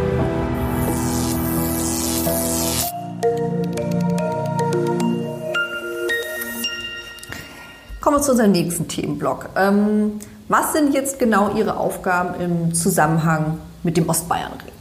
Kommen 8.01 8.17
wir 8.17 8.21
zu 8.21 8.31
unserem 8.31 8.51
nächsten 8.51 8.89
Themenblock. 8.89 9.49
Ähm, 9.55 10.19
was 10.49 10.73
sind 10.73 10.93
jetzt 10.93 11.19
genau 11.19 11.55
Ihre 11.55 11.77
Aufgaben 11.77 12.39
im 12.41 12.73
Zusammenhang 12.73 13.59
mit 13.81 13.95
dem 13.95 14.09
Ostbayernring? 14.09 14.74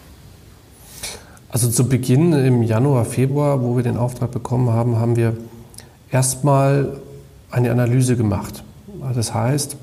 Also 1.55 1.71
zu 1.71 1.89
Beginn 1.89 2.33
im 2.33 2.65
Januar, 2.65 3.05
Februar, 3.05 3.63
wo 3.63 3.77
wir 3.77 3.85
den 3.85 3.97
Auftrag 3.97 4.33
bekommen 4.33 4.71
haben, 4.71 4.97
haben 4.97 5.15
wir 5.15 5.37
erstmal 6.11 6.97
eine 7.49 7.71
Analyse 7.71 8.17
gemacht. 8.17 8.65
Das 9.15 9.35
heißt, 9.35 9.77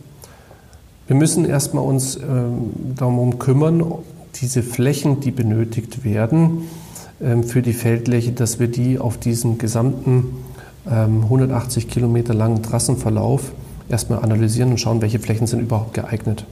wir 1.08 1.16
müssen 1.16 1.46
erstmal 1.46 1.86
uns 1.86 2.18
ähm, 2.18 2.74
darum 2.98 3.40
kümmern, 3.40 3.86
diese 4.42 4.64
Flächen, 4.64 5.22
die 5.22 5.32
benötigt 5.32 6.04
werden 6.04 6.68
ähm, 7.22 7.46
für 7.46 7.62
die 7.62 7.72
Feldfläche, 7.72 8.34
dass 8.34 8.60
wir 8.60 8.68
die 8.68 9.00
auf 9.00 9.18
diesem 9.18 9.58
gesamten 9.58 10.44
ähm, 10.92 11.24
180 11.24 11.88
Kilometer 11.88 12.34
langen 12.34 12.64
Trassenverlauf 12.64 13.54
erstmal 13.88 14.20
analysieren 14.20 14.72
und 14.72 14.78
schauen, 14.78 15.02
welche 15.02 15.20
Flächen 15.20 15.48
sind 15.48 15.62
überhaupt 15.62 15.94
geeignet. 15.94 16.44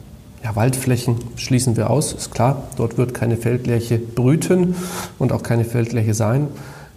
Ja, 0.44 0.56
Waldflächen 0.56 1.18
schließen 1.36 1.76
wir 1.76 1.90
aus, 1.90 2.14
ist 2.14 2.32
klar. 2.32 2.64
Dort 2.78 2.98
wird 2.98 3.14
keine 3.14 3.36
Feldlerche 3.36 3.98
brüten 3.98 4.76
und 5.18 5.32
auch 5.32 5.44
keine 5.44 5.66
Feldlerche 5.66 6.14
sein. 6.14 6.48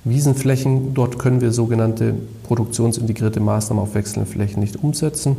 Wiesenflächen, 0.04 0.94
dort 0.94 1.18
können 1.18 1.40
wir 1.40 1.52
sogenannte 1.52 2.14
produktionsintegrierte 2.44 3.40
Maßnahmen 3.40 3.82
auf 3.82 3.94
wechselnden 3.94 4.30
Flächen 4.30 4.60
nicht 4.60 4.82
umsetzen. 4.82 5.36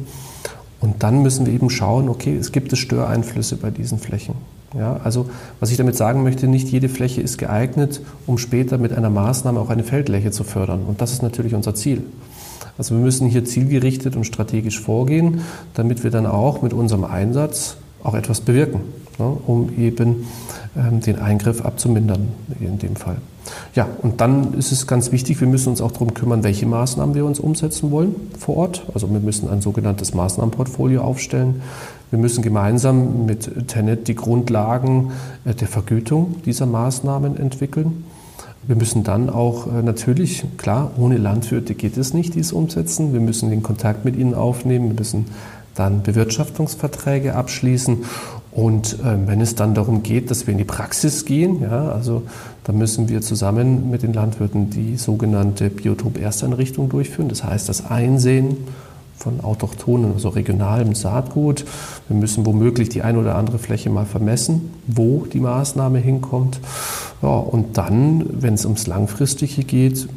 Und 0.80 1.04
dann 1.04 1.22
müssen 1.22 1.46
wir 1.46 1.54
eben 1.54 1.70
schauen, 1.70 2.10
okay, 2.10 2.36
es 2.36 2.52
gibt 2.52 2.74
es 2.74 2.80
Störeinflüsse 2.80 3.56
bei 3.56 3.72
diesen 3.72 4.00
Flächen. 4.00 4.36
Ja, 4.78 5.00
also 5.04 5.30
was 5.60 5.72
ich 5.72 5.78
damit 5.78 5.96
sagen 5.96 6.24
möchte, 6.24 6.48
nicht 6.48 6.68
jede 6.70 6.90
Fläche 6.90 7.22
ist 7.22 7.38
geeignet, 7.38 8.02
um 8.26 8.38
später 8.38 8.78
mit 8.78 8.92
einer 8.92 9.10
Maßnahme 9.10 9.60
auch 9.60 9.70
eine 9.70 9.84
Feldfläche 9.84 10.32
zu 10.32 10.44
fördern. 10.44 10.82
Und 10.88 11.00
das 11.00 11.12
ist 11.14 11.22
natürlich 11.22 11.56
unser 11.56 11.76
Ziel. 11.76 12.04
Also 12.78 12.96
wir 12.96 13.02
müssen 13.02 13.28
hier 13.28 13.46
zielgerichtet 13.46 14.16
und 14.16 14.26
strategisch 14.26 14.80
vorgehen, 14.80 15.42
damit 15.74 16.04
wir 16.04 16.12
dann 16.12 16.26
auch 16.26 16.62
mit 16.62 16.74
unserem 16.74 17.04
Einsatz 17.04 17.78
auch 18.04 18.14
etwas 18.14 18.42
bewirken, 18.42 18.82
ne, 19.18 19.26
um 19.26 19.70
eben 19.78 20.28
ähm, 20.76 21.00
den 21.02 21.20
Eingriff 21.20 21.64
abzumindern 21.64 22.28
in 22.60 22.80
dem 22.80 22.96
Fall. 22.96 23.18
Ja, 23.76 23.88
und 24.02 24.22
dann 24.22 24.54
ist 24.54 24.72
es 24.72 24.88
ganz 24.88 25.12
wichtig, 25.12 25.40
wir 25.42 25.48
müssen 25.48 25.70
uns 25.70 25.82
auch 25.82 25.92
darum 25.92 26.14
kümmern, 26.14 26.44
welche 26.44 26.66
Maßnahmen 26.66 27.16
wir 27.16 27.26
uns 27.26 27.40
umsetzen 27.40 27.92
wollen 27.92 28.16
vor 28.40 28.58
Ort. 28.58 28.84
Also 28.94 29.12
wir 29.12 29.20
müssen 29.20 29.50
ein 29.50 29.62
sogenanntes 29.62 30.14
Maßnahmenportfolio 30.14 31.02
aufstellen. 31.02 31.62
Wir 32.10 32.20
müssen 32.20 32.44
gemeinsam 32.44 33.26
mit 33.26 33.68
Tenet 33.68 34.08
die 34.08 34.16
Grundlagen 34.16 35.12
äh, 35.46 35.54
der 35.54 35.68
Vergütung 35.68 36.36
dieser 36.46 36.66
Maßnahmen 36.66 37.38
entwickeln. 37.38 38.06
Wir 38.66 38.78
müssen 38.78 39.04
dann 39.04 39.30
auch 39.30 39.68
äh, 39.68 39.82
natürlich, 39.82 40.46
klar, 40.58 40.92
ohne 40.98 41.18
Landwirte 41.18 41.74
geht 41.74 41.98
es 41.98 42.14
nicht, 42.14 42.36
dies 42.36 42.54
umsetzen. 42.54 43.12
Wir 43.12 43.20
müssen 43.20 43.50
den 43.50 43.62
Kontakt 43.62 44.06
mit 44.06 44.16
ihnen 44.16 44.36
aufnehmen. 44.36 44.90
Wir 44.90 44.96
müssen 44.96 45.26
dann 45.76 46.04
Bewirtschaftungsverträge 46.04 47.36
abschließen. 47.36 48.06
Und 48.52 49.00
äh, 49.00 49.28
wenn 49.28 49.42
es 49.42 49.56
dann 49.56 49.74
darum 49.74 50.04
geht, 50.04 50.30
dass 50.30 50.46
wir 50.46 50.52
in 50.52 50.60
die 50.60 50.64
Praxis 50.64 51.26
gehen, 51.26 51.64
ja, 51.64 51.90
also 51.90 52.24
da 52.64 52.72
müssen 52.72 53.10
wir 53.10 53.22
zusammen 53.22 53.90
mit 53.90 54.04
den 54.04 54.14
Landwirten 54.14 54.70
die 54.70 54.96
sogenannte 54.98 55.70
Biotop-Ersteinrichtung 55.70 56.90
durchführen. 56.90 57.30
Das 57.30 57.44
heißt, 57.44 57.68
das 57.68 57.90
Einsehen 57.90 58.58
von 59.16 59.42
autochthonen, 59.42 60.14
also 60.14 60.30
regionalem 60.30 60.96
Saatgut. 60.96 61.66
Wir 62.08 62.18
müssen 62.18 62.46
womöglich 62.46 62.90
die 62.90 63.02
ein 63.02 63.18
oder 63.18 63.36
andere 63.36 63.58
Fläche 63.58 63.90
mal 63.90 64.06
vermessen, 64.06 64.72
wo 64.86 65.26
die 65.26 65.40
Maßnahme 65.40 66.00
hinkommt. 66.00 66.60
Ja, 67.22 67.30
und 67.30 67.78
dann, 67.78 68.26
wenn 68.42 68.54
es 68.54 68.66
ums 68.66 68.86
Langfristige 68.86 69.64
geht, 69.64 70.08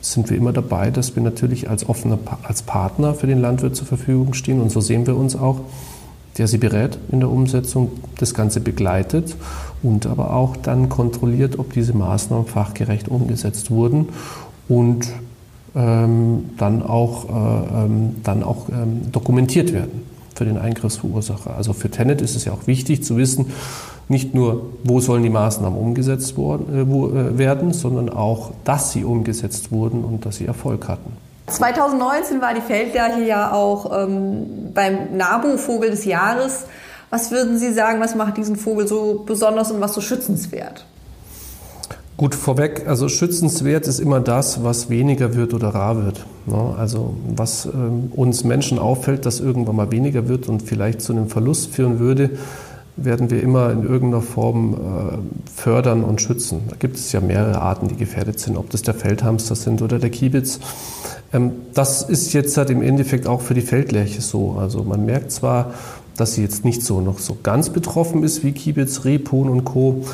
sind 0.00 0.30
wir 0.30 0.36
immer 0.36 0.52
dabei, 0.52 0.90
dass 0.90 1.16
wir 1.16 1.22
natürlich 1.22 1.68
als 1.68 1.88
offener 1.88 2.18
als 2.42 2.62
Partner 2.62 3.14
für 3.14 3.26
den 3.26 3.40
Landwirt 3.40 3.76
zur 3.76 3.86
Verfügung 3.86 4.34
stehen. 4.34 4.60
Und 4.60 4.70
so 4.70 4.80
sehen 4.80 5.06
wir 5.06 5.16
uns 5.16 5.36
auch, 5.36 5.60
der 6.38 6.46
sie 6.46 6.58
berät 6.58 6.98
in 7.10 7.20
der 7.20 7.30
Umsetzung, 7.30 7.90
das 8.18 8.32
Ganze 8.32 8.60
begleitet 8.60 9.36
und 9.82 10.06
aber 10.06 10.34
auch 10.34 10.56
dann 10.56 10.88
kontrolliert, 10.88 11.58
ob 11.58 11.72
diese 11.72 11.94
Maßnahmen 11.94 12.46
fachgerecht 12.46 13.08
umgesetzt 13.08 13.70
wurden 13.70 14.10
und 14.68 15.08
ähm, 15.74 16.50
dann 16.56 16.82
auch, 16.82 17.28
äh, 17.28 17.84
ähm, 17.84 18.16
dann 18.22 18.42
auch 18.42 18.68
ähm, 18.68 19.10
dokumentiert 19.10 19.72
werden 19.72 20.02
für 20.34 20.44
den 20.44 20.58
Eingriffsverursacher. 20.58 21.56
Also 21.56 21.72
für 21.72 21.90
Tenet 21.90 22.20
ist 22.22 22.36
es 22.36 22.44
ja 22.44 22.52
auch 22.52 22.66
wichtig 22.66 23.02
zu 23.02 23.16
wissen, 23.16 23.46
nicht 24.08 24.34
nur, 24.34 24.70
wo 24.84 25.00
sollen 25.00 25.22
die 25.22 25.30
Maßnahmen 25.30 25.78
umgesetzt 25.78 26.36
worden, 26.36 26.66
äh, 26.74 26.80
äh, 26.80 27.38
werden, 27.38 27.72
sondern 27.72 28.08
auch, 28.08 28.52
dass 28.64 28.92
sie 28.92 29.04
umgesetzt 29.04 29.70
wurden 29.70 30.04
und 30.04 30.24
dass 30.24 30.36
sie 30.36 30.46
Erfolg 30.46 30.88
hatten. 30.88 31.16
2019 31.46 32.40
war 32.40 32.54
die 32.54 32.60
Feldlerche 32.60 33.22
ja 33.24 33.52
auch 33.52 34.06
ähm, 34.06 34.72
beim 34.74 35.16
NABU 35.16 35.56
Vogel 35.56 35.90
des 35.90 36.04
Jahres. 36.04 36.64
Was 37.10 37.30
würden 37.30 37.58
Sie 37.58 37.72
sagen, 37.72 38.00
was 38.00 38.14
macht 38.14 38.36
diesen 38.36 38.56
Vogel 38.56 38.86
so 38.86 39.24
besonders 39.26 39.70
und 39.70 39.80
was 39.80 39.94
so 39.94 40.02
schützenswert? 40.02 40.84
Gut, 42.18 42.34
vorweg, 42.34 42.82
also 42.88 43.08
schützenswert 43.08 43.86
ist 43.86 44.00
immer 44.00 44.20
das, 44.20 44.64
was 44.64 44.90
weniger 44.90 45.36
wird 45.36 45.54
oder 45.54 45.68
rar 45.68 46.04
wird. 46.04 46.26
Ne? 46.46 46.74
Also 46.76 47.14
was 47.34 47.66
ähm, 47.66 48.12
uns 48.14 48.42
Menschen 48.42 48.80
auffällt, 48.80 49.24
dass 49.24 49.38
irgendwann 49.38 49.76
mal 49.76 49.92
weniger 49.92 50.28
wird 50.28 50.48
und 50.48 50.62
vielleicht 50.62 51.00
zu 51.00 51.12
einem 51.12 51.28
Verlust 51.28 51.72
führen 51.72 52.00
würde, 52.00 52.30
werden 53.04 53.30
wir 53.30 53.42
immer 53.42 53.70
in 53.70 53.82
irgendeiner 53.82 54.22
Form 54.22 54.74
äh, 54.74 55.50
fördern 55.50 56.04
und 56.04 56.20
schützen. 56.20 56.62
Da 56.68 56.76
gibt 56.76 56.96
es 56.96 57.12
ja 57.12 57.20
mehrere 57.20 57.60
Arten, 57.60 57.88
die 57.88 57.96
gefährdet 57.96 58.40
sind, 58.40 58.56
ob 58.56 58.70
das 58.70 58.82
der 58.82 58.94
Feldhamster 58.94 59.54
sind 59.54 59.82
oder 59.82 59.98
der 59.98 60.10
Kiebitz. 60.10 60.60
Ähm, 61.32 61.52
das 61.74 62.02
ist 62.02 62.32
jetzt 62.32 62.56
halt 62.56 62.70
im 62.70 62.82
Endeffekt 62.82 63.26
auch 63.26 63.40
für 63.40 63.54
die 63.54 63.62
Feldlerche 63.62 64.20
so. 64.20 64.56
Also 64.58 64.82
man 64.82 65.04
merkt 65.04 65.32
zwar, 65.32 65.74
dass 66.16 66.34
sie 66.34 66.42
jetzt 66.42 66.64
nicht 66.64 66.82
so 66.82 67.00
noch 67.00 67.18
so 67.18 67.36
ganz 67.42 67.70
betroffen 67.70 68.22
ist 68.22 68.44
wie 68.44 68.52
Kiebitz, 68.52 69.04
Rebhuhn 69.04 69.48
und 69.48 69.64
Co., 69.64 70.04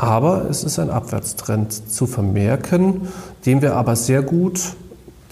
aber 0.00 0.48
es 0.48 0.62
ist 0.62 0.78
ein 0.78 0.90
Abwärtstrend 0.90 1.90
zu 1.90 2.06
vermerken, 2.06 3.08
dem 3.46 3.62
wir 3.62 3.74
aber 3.74 3.96
sehr 3.96 4.22
gut 4.22 4.76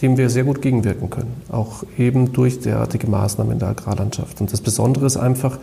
dem 0.03 0.17
wir 0.17 0.29
sehr 0.29 0.45
gut 0.45 0.61
gegenwirken 0.61 1.11
können, 1.11 1.35
auch 1.51 1.83
eben 1.97 2.33
durch 2.33 2.61
derartige 2.61 3.07
Maßnahmen 3.07 3.55
in 3.55 3.59
der 3.59 3.69
Agrarlandschaft. 3.69 4.41
Und 4.41 4.53
das 4.53 4.61
Besondere 4.61 5.07
ist 5.07 5.17
einfach, 5.17 5.59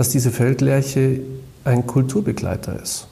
dass 0.00 0.08
diese 0.08 0.30
Feldlerche 0.30 1.20
ein 1.62 1.86
Kulturbegleiter 1.86 2.80
ist. 2.82 3.06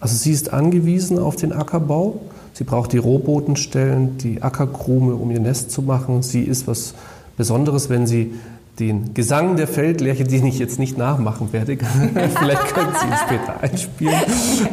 Also 0.00 0.16
sie 0.16 0.32
ist 0.32 0.52
angewiesen 0.52 1.20
auf 1.20 1.36
den 1.36 1.52
Ackerbau. 1.52 2.20
Sie 2.52 2.64
braucht 2.64 2.92
die 2.92 2.98
Rohbodenstellen, 2.98 4.18
die 4.18 4.42
Ackerkrume, 4.42 5.14
um 5.14 5.30
ihr 5.30 5.38
Nest 5.38 5.70
zu 5.70 5.82
machen. 5.82 6.22
Sie 6.22 6.42
ist 6.42 6.66
was 6.66 6.94
Besonderes, 7.36 7.90
wenn 7.90 8.08
sie 8.08 8.34
den 8.80 9.14
Gesang 9.14 9.54
der 9.54 9.68
Feldlerche, 9.68 10.24
den 10.24 10.46
ich 10.46 10.58
jetzt 10.58 10.80
nicht 10.80 10.98
nachmachen 10.98 11.52
werde, 11.52 11.78
vielleicht 12.40 12.74
können 12.74 12.92
Sie 13.00 13.06
ihn 13.06 13.14
später 13.24 13.60
einspielen, 13.62 14.20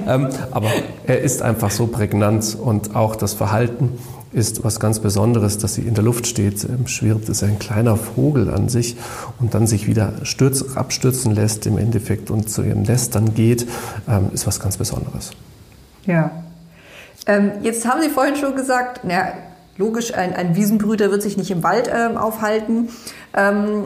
ähm, 0.07 0.29
aber 0.49 0.69
er 1.05 1.21
ist 1.21 1.43
einfach 1.43 1.69
so 1.69 1.85
prägnant 1.85 2.57
und 2.59 2.95
auch 2.95 3.15
das 3.15 3.33
Verhalten 3.33 3.91
ist 4.33 4.63
was 4.63 4.79
ganz 4.79 4.99
Besonderes, 4.99 5.57
dass 5.57 5.75
sie 5.75 5.81
in 5.81 5.93
der 5.93 6.03
Luft 6.03 6.27
steht, 6.27 6.63
ähm, 6.63 6.87
schwirrt, 6.87 7.29
ist 7.29 7.43
ein 7.43 7.59
kleiner 7.59 7.95
Vogel 7.95 8.49
an 8.49 8.69
sich 8.69 8.95
und 9.39 9.53
dann 9.53 9.67
sich 9.67 9.87
wieder 9.87 10.13
stürz, 10.23 10.75
abstürzen 10.75 11.33
lässt 11.33 11.65
im 11.65 11.77
Endeffekt 11.77 12.31
und 12.31 12.49
zu 12.49 12.63
ihrem 12.63 12.81
Nest 12.81 13.15
dann 13.15 13.33
geht, 13.33 13.67
ähm, 14.09 14.29
ist 14.33 14.47
was 14.47 14.59
ganz 14.59 14.77
Besonderes. 14.77 15.31
Ja. 16.05 16.31
Ähm, 17.25 17.51
jetzt 17.61 17.87
haben 17.87 18.01
Sie 18.01 18.09
vorhin 18.09 18.35
schon 18.35 18.55
gesagt, 18.55 19.01
na, 19.03 19.33
logisch, 19.77 20.13
ein, 20.13 20.33
ein 20.33 20.55
Wiesenbrüter 20.55 21.11
wird 21.11 21.21
sich 21.21 21.37
nicht 21.37 21.51
im 21.51 21.63
Wald 21.63 21.89
ähm, 21.93 22.17
aufhalten. 22.17 22.89
Ähm, 23.35 23.83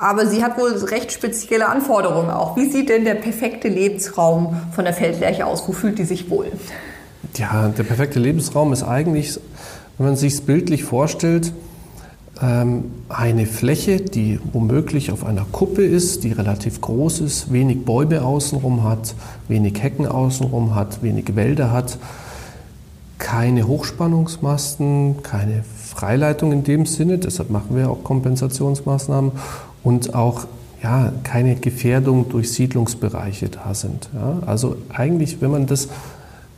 Aber 0.00 0.26
sie 0.26 0.44
hat 0.44 0.56
wohl 0.56 0.70
recht 0.70 1.10
spezielle 1.10 1.68
Anforderungen 1.68 2.30
auch. 2.30 2.56
Wie 2.56 2.70
sieht 2.70 2.88
denn 2.88 3.04
der 3.04 3.16
perfekte 3.16 3.66
Lebensraum 3.66 4.56
von 4.72 4.84
der 4.84 4.94
Feldlerche 4.94 5.44
aus? 5.44 5.66
Wo 5.66 5.72
fühlt 5.72 5.98
die 5.98 6.04
sich 6.04 6.30
wohl? 6.30 6.52
Ja, 7.36 7.66
der 7.68 7.82
perfekte 7.82 8.20
Lebensraum 8.20 8.72
ist 8.72 8.84
eigentlich, 8.84 9.40
wenn 9.98 10.06
man 10.06 10.16
sich 10.16 10.34
es 10.34 10.40
bildlich 10.40 10.84
vorstellt, 10.84 11.52
ähm, 12.40 12.84
eine 13.08 13.46
Fläche, 13.46 14.00
die 14.00 14.38
womöglich 14.52 15.10
auf 15.10 15.24
einer 15.24 15.44
Kuppe 15.50 15.84
ist, 15.84 16.24
die 16.24 16.32
relativ 16.32 16.80
groß 16.80 17.20
ist, 17.20 17.52
wenig 17.52 17.84
Bäume 17.84 18.24
außenrum 18.24 18.84
hat, 18.84 19.14
wenig 19.48 19.82
Hecken 19.82 20.06
außenrum 20.06 20.74
hat, 20.74 21.02
wenig 21.02 21.34
Wälder 21.34 21.72
hat, 21.72 21.98
keine 23.18 23.66
Hochspannungsmasten, 23.66 25.22
keine 25.24 25.64
Freileitung 25.64 26.52
in 26.52 26.62
dem 26.62 26.86
Sinne, 26.86 27.18
deshalb 27.18 27.50
machen 27.50 27.76
wir 27.76 27.90
auch 27.90 28.04
Kompensationsmaßnahmen 28.04 29.32
und 29.82 30.14
auch 30.14 30.46
ja, 30.80 31.12
keine 31.24 31.56
Gefährdung 31.56 32.28
durch 32.28 32.52
Siedlungsbereiche 32.52 33.48
da 33.48 33.74
sind. 33.74 34.08
Ja. 34.14 34.38
Also 34.46 34.76
eigentlich, 34.90 35.40
wenn 35.40 35.50
man 35.50 35.66
das 35.66 35.88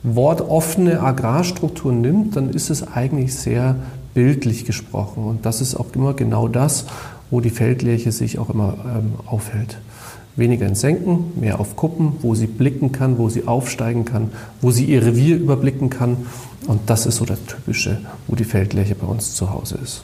Wort 0.03 0.41
offene 0.41 1.01
Agrarstruktur 1.01 1.91
nimmt, 1.91 2.35
dann 2.35 2.49
ist 2.49 2.69
es 2.69 2.87
eigentlich 2.87 3.35
sehr 3.35 3.75
bildlich 4.13 4.65
gesprochen. 4.65 5.23
Und 5.23 5.45
das 5.45 5.61
ist 5.61 5.75
auch 5.75 5.87
immer 5.93 6.13
genau 6.13 6.47
das, 6.47 6.85
wo 7.29 7.39
die 7.39 7.49
Feldlerche 7.49 8.11
sich 8.11 8.39
auch 8.39 8.49
immer 8.49 8.75
ähm, 8.85 9.13
aufhält. 9.25 9.77
Weniger 10.35 10.65
in 10.65 10.75
Senken, 10.75 11.33
mehr 11.39 11.59
auf 11.59 11.75
Kuppen, 11.75 12.13
wo 12.21 12.35
sie 12.35 12.47
blicken 12.47 12.91
kann, 12.91 13.17
wo 13.17 13.29
sie 13.29 13.47
aufsteigen 13.47 14.05
kann, 14.05 14.31
wo 14.61 14.71
sie 14.71 14.85
ihr 14.85 15.05
Revier 15.05 15.37
überblicken 15.37 15.89
kann. 15.89 16.17
Und 16.67 16.89
das 16.89 17.05
ist 17.05 17.17
so 17.17 17.25
das 17.25 17.43
Typische, 17.45 17.99
wo 18.27 18.35
die 18.35 18.43
Feldlerche 18.43 18.95
bei 18.95 19.07
uns 19.07 19.35
zu 19.35 19.51
Hause 19.51 19.77
ist. 19.83 20.03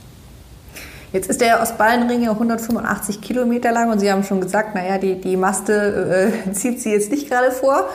Jetzt 1.13 1.29
ist 1.29 1.39
der 1.39 1.61
Ostballenring 1.61 2.23
ja 2.23 2.31
185 2.31 3.21
Kilometer 3.21 3.71
lang 3.71 3.89
und 3.91 3.99
Sie 3.99 4.11
haben 4.11 4.23
schon 4.23 4.41
gesagt, 4.41 4.75
naja, 4.75 4.97
die, 4.97 5.15
die 5.15 5.37
Maste 5.37 6.31
äh, 6.45 6.51
zieht 6.51 6.81
Sie 6.81 6.91
jetzt 6.91 7.11
nicht 7.11 7.29
gerade 7.29 7.51
vor. 7.51 7.87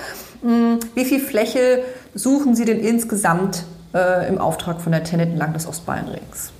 Hm, 0.42 0.80
wie 0.94 1.04
viel 1.04 1.20
Fläche 1.20 1.84
suchen 2.14 2.54
Sie 2.54 2.64
denn 2.64 2.80
insgesamt 2.80 3.64
äh, 3.94 4.28
im 4.28 4.38
Auftrag 4.38 4.80
von 4.80 4.92
der 4.92 5.04
Tennet 5.04 5.30
entlang 5.30 5.52
des 5.52 5.66
Ostballenrings? 5.66 6.52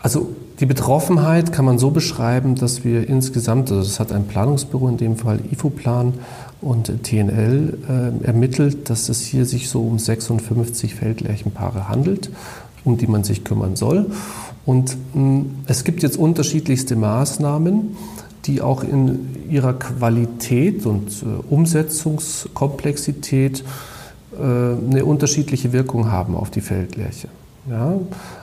Also 0.00 0.34
die 0.60 0.66
Betroffenheit 0.66 1.52
kann 1.52 1.66
man 1.66 1.78
so 1.78 1.90
beschreiben, 1.90 2.54
dass 2.54 2.84
wir 2.84 3.08
insgesamt, 3.08 3.70
also 3.70 3.82
das 3.82 4.00
hat 4.00 4.12
ein 4.12 4.24
Planungsbüro, 4.24 4.88
in 4.88 4.96
dem 4.96 5.16
Fall 5.16 5.40
IFO-Plan 5.50 6.14
und 6.62 7.02
TNL 7.02 7.78
äh, 8.22 8.26
ermittelt, 8.26 8.88
dass 8.88 9.08
es 9.08 9.20
hier 9.20 9.44
sich 9.44 9.68
so 9.68 9.82
um 9.82 9.98
56 9.98 10.94
Feldlärchenpaare 10.94 11.88
handelt, 11.88 12.30
um 12.84 12.96
die 12.96 13.06
man 13.06 13.24
sich 13.24 13.44
kümmern 13.44 13.76
soll. 13.76 14.10
Und 14.64 14.96
mh, 15.14 15.20
hm, 15.20 15.54
es 15.66 15.84
gibt 15.84 16.02
jetzt 16.02 16.16
unterschiedlichste 16.16 16.96
Maßnahmen, 16.96 17.96
die 18.46 18.60
auch 18.60 18.82
in 18.82 19.50
ihrer 19.50 19.74
Qualität 19.74 20.84
und 20.86 21.22
äh, 21.22 21.26
Umsetzungskomplexität 21.48 23.62
äh, 24.32 24.42
eine 24.42 25.04
unterschiedliche 25.04 25.72
Wirkung 25.72 26.10
haben 26.10 26.34
auf 26.34 26.50
die 26.50 26.60
Feldlerche. 26.60 27.28
Ja? 27.68 28.00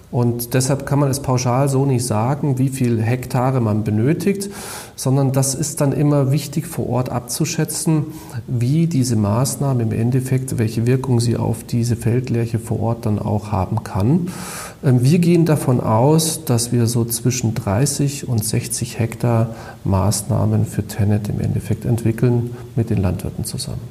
Und 0.09 0.53
deshalb 0.53 0.85
kann 0.85 0.99
man 0.99 1.09
es 1.09 1.21
pauschal 1.21 1.67
so 1.67 1.85
nicht 1.85 2.05
sagen, 2.05 2.57
wie 2.57 2.69
viel 2.69 3.01
Hektare 3.01 3.59
man 3.59 3.83
benötigt, 3.83 4.49
sondern 4.95 5.33
das 5.33 5.53
ist 5.53 5.81
dann 5.81 5.91
immer 5.91 6.31
wichtig 6.31 6.65
vor 6.65 6.87
Ort 6.89 7.09
abzuschätzen, 7.09 8.05
wie 8.47 8.87
diese 8.87 9.17
Maßnahme 9.17 9.83
im 9.83 9.91
Endeffekt, 9.91 10.57
welche 10.57 10.85
Wirkung 10.85 11.19
sie 11.19 11.35
auf 11.35 11.65
diese 11.65 11.97
Feldlerche 11.97 12.57
vor 12.57 12.79
Ort 12.79 13.05
dann 13.05 13.19
auch 13.19 13.51
haben 13.51 13.83
kann. 13.83 14.29
Ähm, 14.81 15.03
wir 15.03 15.19
gehen 15.19 15.45
davon 15.45 15.81
aus, 15.81 16.45
dass 16.45 16.71
wir 16.71 16.87
so 16.87 17.03
zwischen 17.03 17.53
30 17.53 18.29
und 18.29 18.45
60 18.45 18.99
Hektar 18.99 19.55
Maßnahmen 19.83 20.65
für 20.65 20.87
Tenet 20.87 21.27
im 21.27 21.41
Endeffekt 21.41 21.83
entwickeln 21.83 22.55
mit 22.77 22.89
den 22.89 23.01
Landwirten 23.01 23.43
zusammen. 23.43 23.81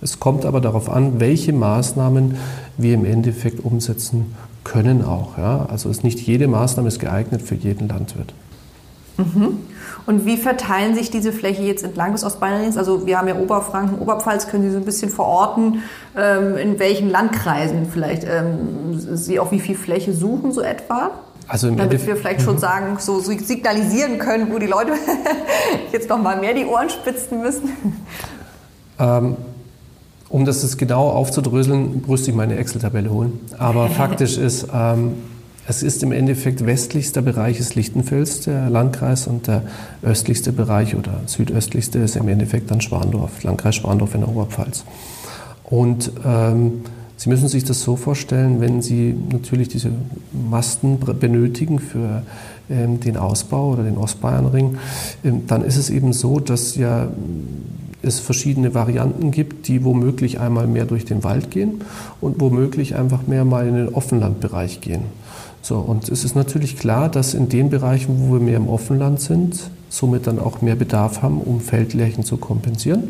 Es 0.00 0.20
kommt 0.20 0.44
aber 0.44 0.60
darauf 0.60 0.88
an, 0.88 1.18
welche 1.18 1.52
Maßnahmen 1.52 2.36
wir 2.76 2.94
im 2.94 3.04
Endeffekt 3.04 3.64
umsetzen 3.64 4.34
können 4.64 5.04
auch. 5.04 5.38
Ja? 5.38 5.66
Also 5.70 5.88
ist 5.88 6.04
nicht 6.04 6.20
jede 6.20 6.48
Maßnahme 6.48 6.88
ist 6.88 6.98
geeignet 6.98 7.42
für 7.42 7.54
jeden 7.54 7.88
Landwirt. 7.88 8.32
Mhm. 9.18 9.58
Und 10.06 10.26
wie 10.26 10.36
verteilen 10.36 10.94
sich 10.94 11.10
diese 11.10 11.32
Fläche 11.32 11.62
jetzt 11.62 11.84
entlang 11.84 12.12
des 12.12 12.24
Ostbayerns? 12.24 12.76
Also 12.76 13.06
wir 13.06 13.18
haben 13.18 13.28
ja 13.28 13.36
Oberfranken, 13.36 13.98
Oberpfalz, 13.98 14.48
können 14.48 14.64
Sie 14.64 14.70
so 14.70 14.78
ein 14.78 14.84
bisschen 14.84 15.10
verorten, 15.10 15.82
ähm, 16.16 16.56
in 16.56 16.78
welchen 16.78 17.08
Landkreisen 17.10 17.86
vielleicht 17.92 18.24
ähm, 18.24 18.94
Sie 18.94 19.38
auch 19.38 19.52
wie 19.52 19.60
viel 19.60 19.76
Fläche 19.76 20.12
suchen, 20.12 20.52
so 20.52 20.60
etwa? 20.60 21.10
Also 21.46 21.66
Damit 21.68 21.84
Endeffekt, 21.84 22.08
wir 22.08 22.16
vielleicht 22.16 22.42
schon 22.42 22.54
mhm. 22.54 22.60
sagen, 22.60 22.96
so 22.98 23.20
signalisieren 23.20 24.18
können, 24.18 24.52
wo 24.52 24.58
die 24.58 24.66
Leute 24.66 24.92
jetzt 25.92 26.08
noch 26.08 26.20
mal 26.20 26.40
mehr 26.40 26.54
die 26.54 26.64
Ohren 26.64 26.88
spitzen 26.88 27.40
müssen. 27.40 27.72
Ähm, 28.98 29.36
um 30.32 30.46
das 30.46 30.62
jetzt 30.62 30.78
genau 30.78 31.10
aufzudröseln, 31.10 32.04
müsste 32.06 32.30
ich 32.30 32.36
meine 32.36 32.56
Excel-Tabelle 32.56 33.10
holen. 33.10 33.38
Aber 33.58 33.88
faktisch 33.90 34.38
ist, 34.38 34.66
ähm, 34.74 35.12
es 35.68 35.82
ist 35.82 36.02
im 36.02 36.10
Endeffekt 36.10 36.64
westlichster 36.64 37.20
Bereich 37.20 37.60
ist 37.60 37.74
Lichtenfels, 37.74 38.40
der 38.40 38.70
Landkreis, 38.70 39.26
und 39.26 39.46
der 39.46 39.62
östlichste 40.02 40.52
Bereich 40.52 40.96
oder 40.96 41.20
südöstlichste 41.26 41.98
ist 41.98 42.16
im 42.16 42.28
Endeffekt 42.28 42.70
dann 42.70 42.80
Schwandorf, 42.80 43.42
Landkreis 43.42 43.76
Schwandorf 43.76 44.14
in 44.14 44.22
der 44.22 44.30
Oberpfalz. 44.30 44.84
Und 45.64 46.10
ähm, 46.24 46.80
Sie 47.18 47.28
müssen 47.28 47.46
sich 47.46 47.62
das 47.62 47.82
so 47.82 47.94
vorstellen, 47.94 48.60
wenn 48.60 48.82
Sie 48.82 49.14
natürlich 49.30 49.68
diese 49.68 49.90
Masten 50.32 50.98
benötigen 50.98 51.78
für 51.78 52.22
ähm, 52.68 52.98
den 52.98 53.16
Ausbau 53.16 53.74
oder 53.74 53.84
den 53.84 53.96
Ostbayernring, 53.96 54.78
ähm, 55.22 55.46
dann 55.46 55.62
ist 55.62 55.76
es 55.76 55.90
eben 55.90 56.12
so, 56.12 56.40
dass 56.40 56.74
ja 56.74 57.08
es 58.02 58.20
verschiedene 58.20 58.74
Varianten 58.74 59.30
gibt, 59.30 59.68
die 59.68 59.84
womöglich 59.84 60.40
einmal 60.40 60.66
mehr 60.66 60.84
durch 60.84 61.04
den 61.04 61.24
Wald 61.24 61.50
gehen 61.50 61.82
und 62.20 62.40
womöglich 62.40 62.96
einfach 62.96 63.26
mehr 63.26 63.44
mal 63.44 63.66
in 63.66 63.76
den 63.76 63.88
Offenlandbereich 63.88 64.80
gehen. 64.80 65.04
So, 65.62 65.78
und 65.78 66.08
es 66.08 66.24
ist 66.24 66.34
natürlich 66.34 66.76
klar, 66.76 67.08
dass 67.08 67.34
in 67.34 67.48
den 67.48 67.70
Bereichen, 67.70 68.16
wo 68.18 68.34
wir 68.34 68.40
mehr 68.40 68.56
im 68.56 68.68
Offenland 68.68 69.20
sind, 69.20 69.70
somit 69.88 70.26
dann 70.26 70.38
auch 70.38 70.60
mehr 70.60 70.74
Bedarf 70.74 71.22
haben, 71.22 71.40
um 71.40 71.60
Feldlärchen 71.60 72.24
zu 72.24 72.36
kompensieren. 72.36 73.04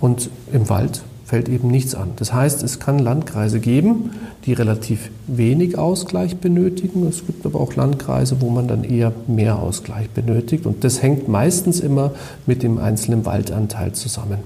Und 0.00 0.28
im 0.52 0.68
Wald 0.68 1.02
fällt 1.32 1.48
eben 1.48 1.68
nichts 1.68 1.94
an. 1.94 2.10
Das 2.16 2.34
heißt, 2.34 2.62
es 2.62 2.78
kann 2.78 2.98
Landkreise 2.98 3.58
geben, 3.58 4.10
die 4.44 4.52
relativ 4.52 5.08
wenig 5.26 5.78
Ausgleich 5.78 6.36
benötigen. 6.36 7.06
Es 7.06 7.24
gibt 7.24 7.46
aber 7.46 7.58
auch 7.58 7.74
Landkreise, 7.74 8.42
wo 8.42 8.50
man 8.50 8.68
dann 8.68 8.84
eher 8.84 9.14
mehr 9.28 9.58
Ausgleich 9.58 10.10
benötigt. 10.10 10.66
Und 10.66 10.84
das 10.84 11.00
hängt 11.00 11.28
meistens 11.28 11.80
immer 11.80 12.10
mit 12.44 12.62
dem 12.62 12.76
einzelnen 12.76 13.24
Waldanteil 13.24 13.92
zusammen. 13.92 14.40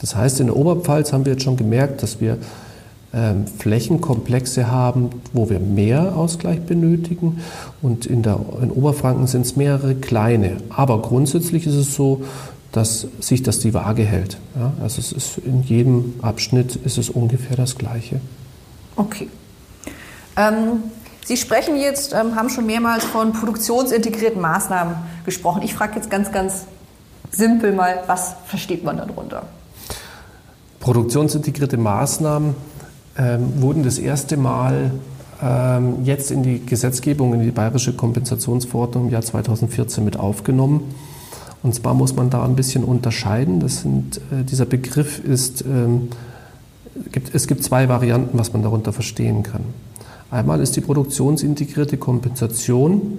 Das 0.00 0.16
heißt, 0.16 0.40
in 0.40 0.46
der 0.46 0.56
Oberpfalz 0.56 1.12
haben 1.12 1.26
wir 1.26 1.32
jetzt 1.32 1.42
schon 1.42 1.58
gemerkt, 1.58 2.02
dass 2.02 2.18
wir 2.18 2.38
ähm, 3.12 3.46
Flächenkomplexe 3.46 4.70
haben, 4.70 5.10
wo 5.34 5.50
wir 5.50 5.60
mehr 5.60 6.16
Ausgleich 6.16 6.62
benötigen. 6.62 7.42
Und 7.82 8.06
in, 8.06 8.22
der, 8.22 8.40
in 8.62 8.70
Oberfranken 8.70 9.26
sind 9.26 9.42
es 9.42 9.54
mehrere 9.54 9.96
kleine. 9.96 10.62
Aber 10.70 11.02
grundsätzlich 11.02 11.66
ist 11.66 11.74
es 11.74 11.94
so, 11.94 12.22
dass 12.72 13.06
sich 13.20 13.42
das 13.42 13.58
die 13.58 13.74
Waage 13.74 14.04
hält. 14.04 14.38
Ja, 14.56 14.72
also 14.82 15.00
es 15.00 15.12
ist 15.12 15.38
in 15.38 15.62
jedem 15.62 16.14
Abschnitt 16.22 16.76
ist 16.76 16.98
es 16.98 17.10
ungefähr 17.10 17.56
das 17.56 17.76
Gleiche. 17.76 18.20
Okay. 18.96 19.28
Ähm, 20.36 20.82
Sie 21.24 21.36
sprechen 21.36 21.76
jetzt, 21.76 22.12
ähm, 22.12 22.34
haben 22.34 22.48
schon 22.48 22.66
mehrmals 22.66 23.04
von 23.04 23.32
produktionsintegrierten 23.32 24.40
Maßnahmen 24.40 24.96
gesprochen. 25.24 25.62
Ich 25.62 25.74
frage 25.74 25.94
jetzt 25.96 26.10
ganz, 26.10 26.32
ganz 26.32 26.64
simpel 27.30 27.72
mal, 27.72 28.02
was 28.06 28.34
versteht 28.46 28.82
man 28.82 28.96
darunter? 28.96 29.44
Produktionsintegrierte 30.80 31.76
Maßnahmen 31.76 32.54
ähm, 33.16 33.62
wurden 33.62 33.84
das 33.84 33.98
erste 33.98 34.36
Mal 34.36 34.92
ähm, 35.42 36.04
jetzt 36.04 36.30
in 36.30 36.42
die 36.42 36.64
Gesetzgebung, 36.64 37.34
in 37.34 37.42
die 37.42 37.50
Bayerische 37.50 37.92
Kompensationsverordnung 37.92 39.06
im 39.06 39.10
Jahr 39.10 39.22
2014 39.22 40.04
mit 40.04 40.18
aufgenommen. 40.18 40.94
Und 41.62 41.74
zwar 41.74 41.94
muss 41.94 42.16
man 42.16 42.30
da 42.30 42.44
ein 42.44 42.56
bisschen 42.56 42.84
unterscheiden. 42.84 43.66
Sind, 43.68 44.18
äh, 44.32 44.44
dieser 44.44 44.66
Begriff 44.66 45.22
ist, 45.22 45.62
ähm, 45.62 46.08
es 47.32 47.46
gibt 47.46 47.62
zwei 47.62 47.88
Varianten, 47.88 48.38
was 48.38 48.52
man 48.52 48.62
darunter 48.62 48.92
verstehen 48.92 49.42
kann. 49.42 49.62
Einmal 50.30 50.60
ist 50.60 50.76
die 50.76 50.80
produktionsintegrierte 50.80 51.96
Kompensation 51.96 53.18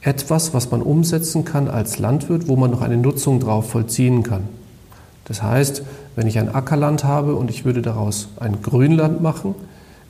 etwas, 0.00 0.54
was 0.54 0.70
man 0.70 0.82
umsetzen 0.82 1.44
kann 1.44 1.68
als 1.68 1.98
Landwirt, 1.98 2.48
wo 2.48 2.56
man 2.56 2.70
noch 2.70 2.82
eine 2.82 2.96
Nutzung 2.96 3.40
drauf 3.40 3.70
vollziehen 3.70 4.22
kann. 4.22 4.42
Das 5.24 5.42
heißt, 5.42 5.82
wenn 6.14 6.28
ich 6.28 6.38
ein 6.38 6.54
Ackerland 6.54 7.02
habe 7.02 7.34
und 7.34 7.50
ich 7.50 7.64
würde 7.64 7.82
daraus 7.82 8.28
ein 8.38 8.62
Grünland 8.62 9.20
machen, 9.20 9.56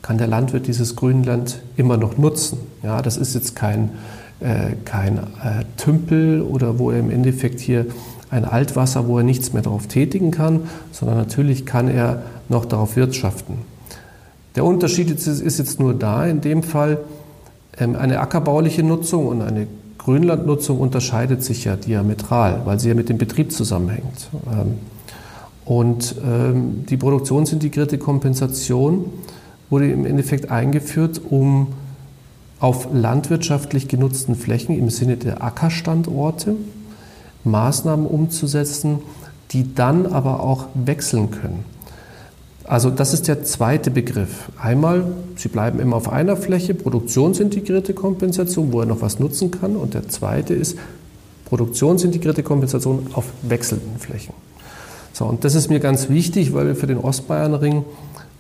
kann 0.03 0.19
der 0.19 0.27
Landwirt 0.27 0.67
dieses 0.67 0.95
Grünland 0.95 1.61
immer 1.77 1.97
noch 1.97 2.19
nutzen. 2.19 2.59
Ja, 2.83 3.01
das 3.01 3.17
ist 3.17 3.35
jetzt 3.35 3.57
kein 3.57 3.91
kein 4.85 5.19
äh, 5.19 5.65
Tümpel 5.77 6.43
oder 6.43 6.79
wo 6.79 6.91
er 6.91 7.01
im 7.01 7.11
Endeffekt 7.11 7.61
hier 7.61 7.87
ein 8.31 8.45
Altwasser, 8.45 9.09
wo 9.09 9.19
er 9.19 9.25
nichts 9.25 9.53
mehr 9.53 9.63
darauf 9.63 9.87
tätigen 9.87 10.31
kann, 10.31 10.69
sondern 10.93 11.17
natürlich 11.17 11.65
kann 11.65 11.89
er 11.89 12.23
noch 12.49 12.65
darauf 12.65 12.97
wirtschaften. 12.97 13.59
Der 14.57 14.65
Unterschied 14.65 15.11
ist 15.11 15.59
jetzt 15.59 15.81
nur 15.81 15.95
da, 15.95 16.27
in 16.27 16.41
dem 16.41 16.63
Fall 16.63 16.99
ähm, 17.79 17.95
eine 17.95 18.21
ackerbauliche 18.21 18.83
Nutzung 18.83 19.27
und 19.27 19.43
eine 19.43 19.67
Grünlandnutzung 19.99 20.79
unterscheidet 20.79 21.43
sich 21.43 21.65
ja 21.65 21.77
diametral, 21.77 22.63
weil 22.65 22.79
sie 22.79 22.89
ja 22.89 22.95
mit 22.95 23.09
dem 23.09 23.19
Betrieb 23.19 23.53
zusammenhängt. 23.53 24.29
Ähm, 24.51 24.79
und 25.65 26.15
ähm, 26.25 26.85
die 26.89 26.97
produktionsintegrierte 26.97 27.99
Kompensation 27.99 29.07
wurde 29.69 29.91
im 29.91 30.07
Endeffekt 30.07 30.51
eingeführt, 30.51 31.21
um 31.29 31.69
auf 32.61 32.89
landwirtschaftlich 32.93 33.89
genutzten 33.89 34.35
Flächen 34.35 34.79
im 34.79 34.91
Sinne 34.91 35.17
der 35.17 35.43
Ackerstandorte 35.43 36.57
Maßnahmen 37.45 38.07
umzusetzen, 38.07 38.99
die 39.53 39.75
dann 39.75 40.07
aber 40.07 40.43
auch 40.43 40.67
wechseln 40.75 41.31
können. 41.31 41.65
Also 42.65 42.91
das 42.91 43.15
ist 43.15 43.29
der 43.29 43.45
zweite 43.45 43.93
Begriff. 43.93 44.51
Einmal, 44.61 45.05
Sie 45.37 45.49
bleiben 45.49 45.79
immer 45.79 45.97
auf 45.97 46.09
einer 46.09 46.37
Fläche, 46.37 46.75
produktionsintegrierte 46.75 47.95
Kompensation, 47.95 48.73
wo 48.73 48.81
er 48.81 48.87
noch 48.87 49.03
was 49.03 49.21
nutzen 49.21 49.53
kann. 49.53 49.77
Und 49.77 49.95
der 49.95 50.09
zweite 50.09 50.55
ist 50.55 50.77
produktionsintegrierte 51.45 52.43
Kompensation 52.43 53.07
auf 53.13 53.27
wechselnden 53.43 53.99
Flächen. 54.01 54.35
So, 55.13 55.27
und 55.27 55.45
das 55.45 55.55
ist 55.55 55.71
mir 55.71 55.79
ganz 55.79 56.09
wichtig, 56.09 56.55
weil 56.55 56.67
wir 56.67 56.75
für 56.75 56.89
den 56.89 56.99
Ostbayernring 56.99 57.85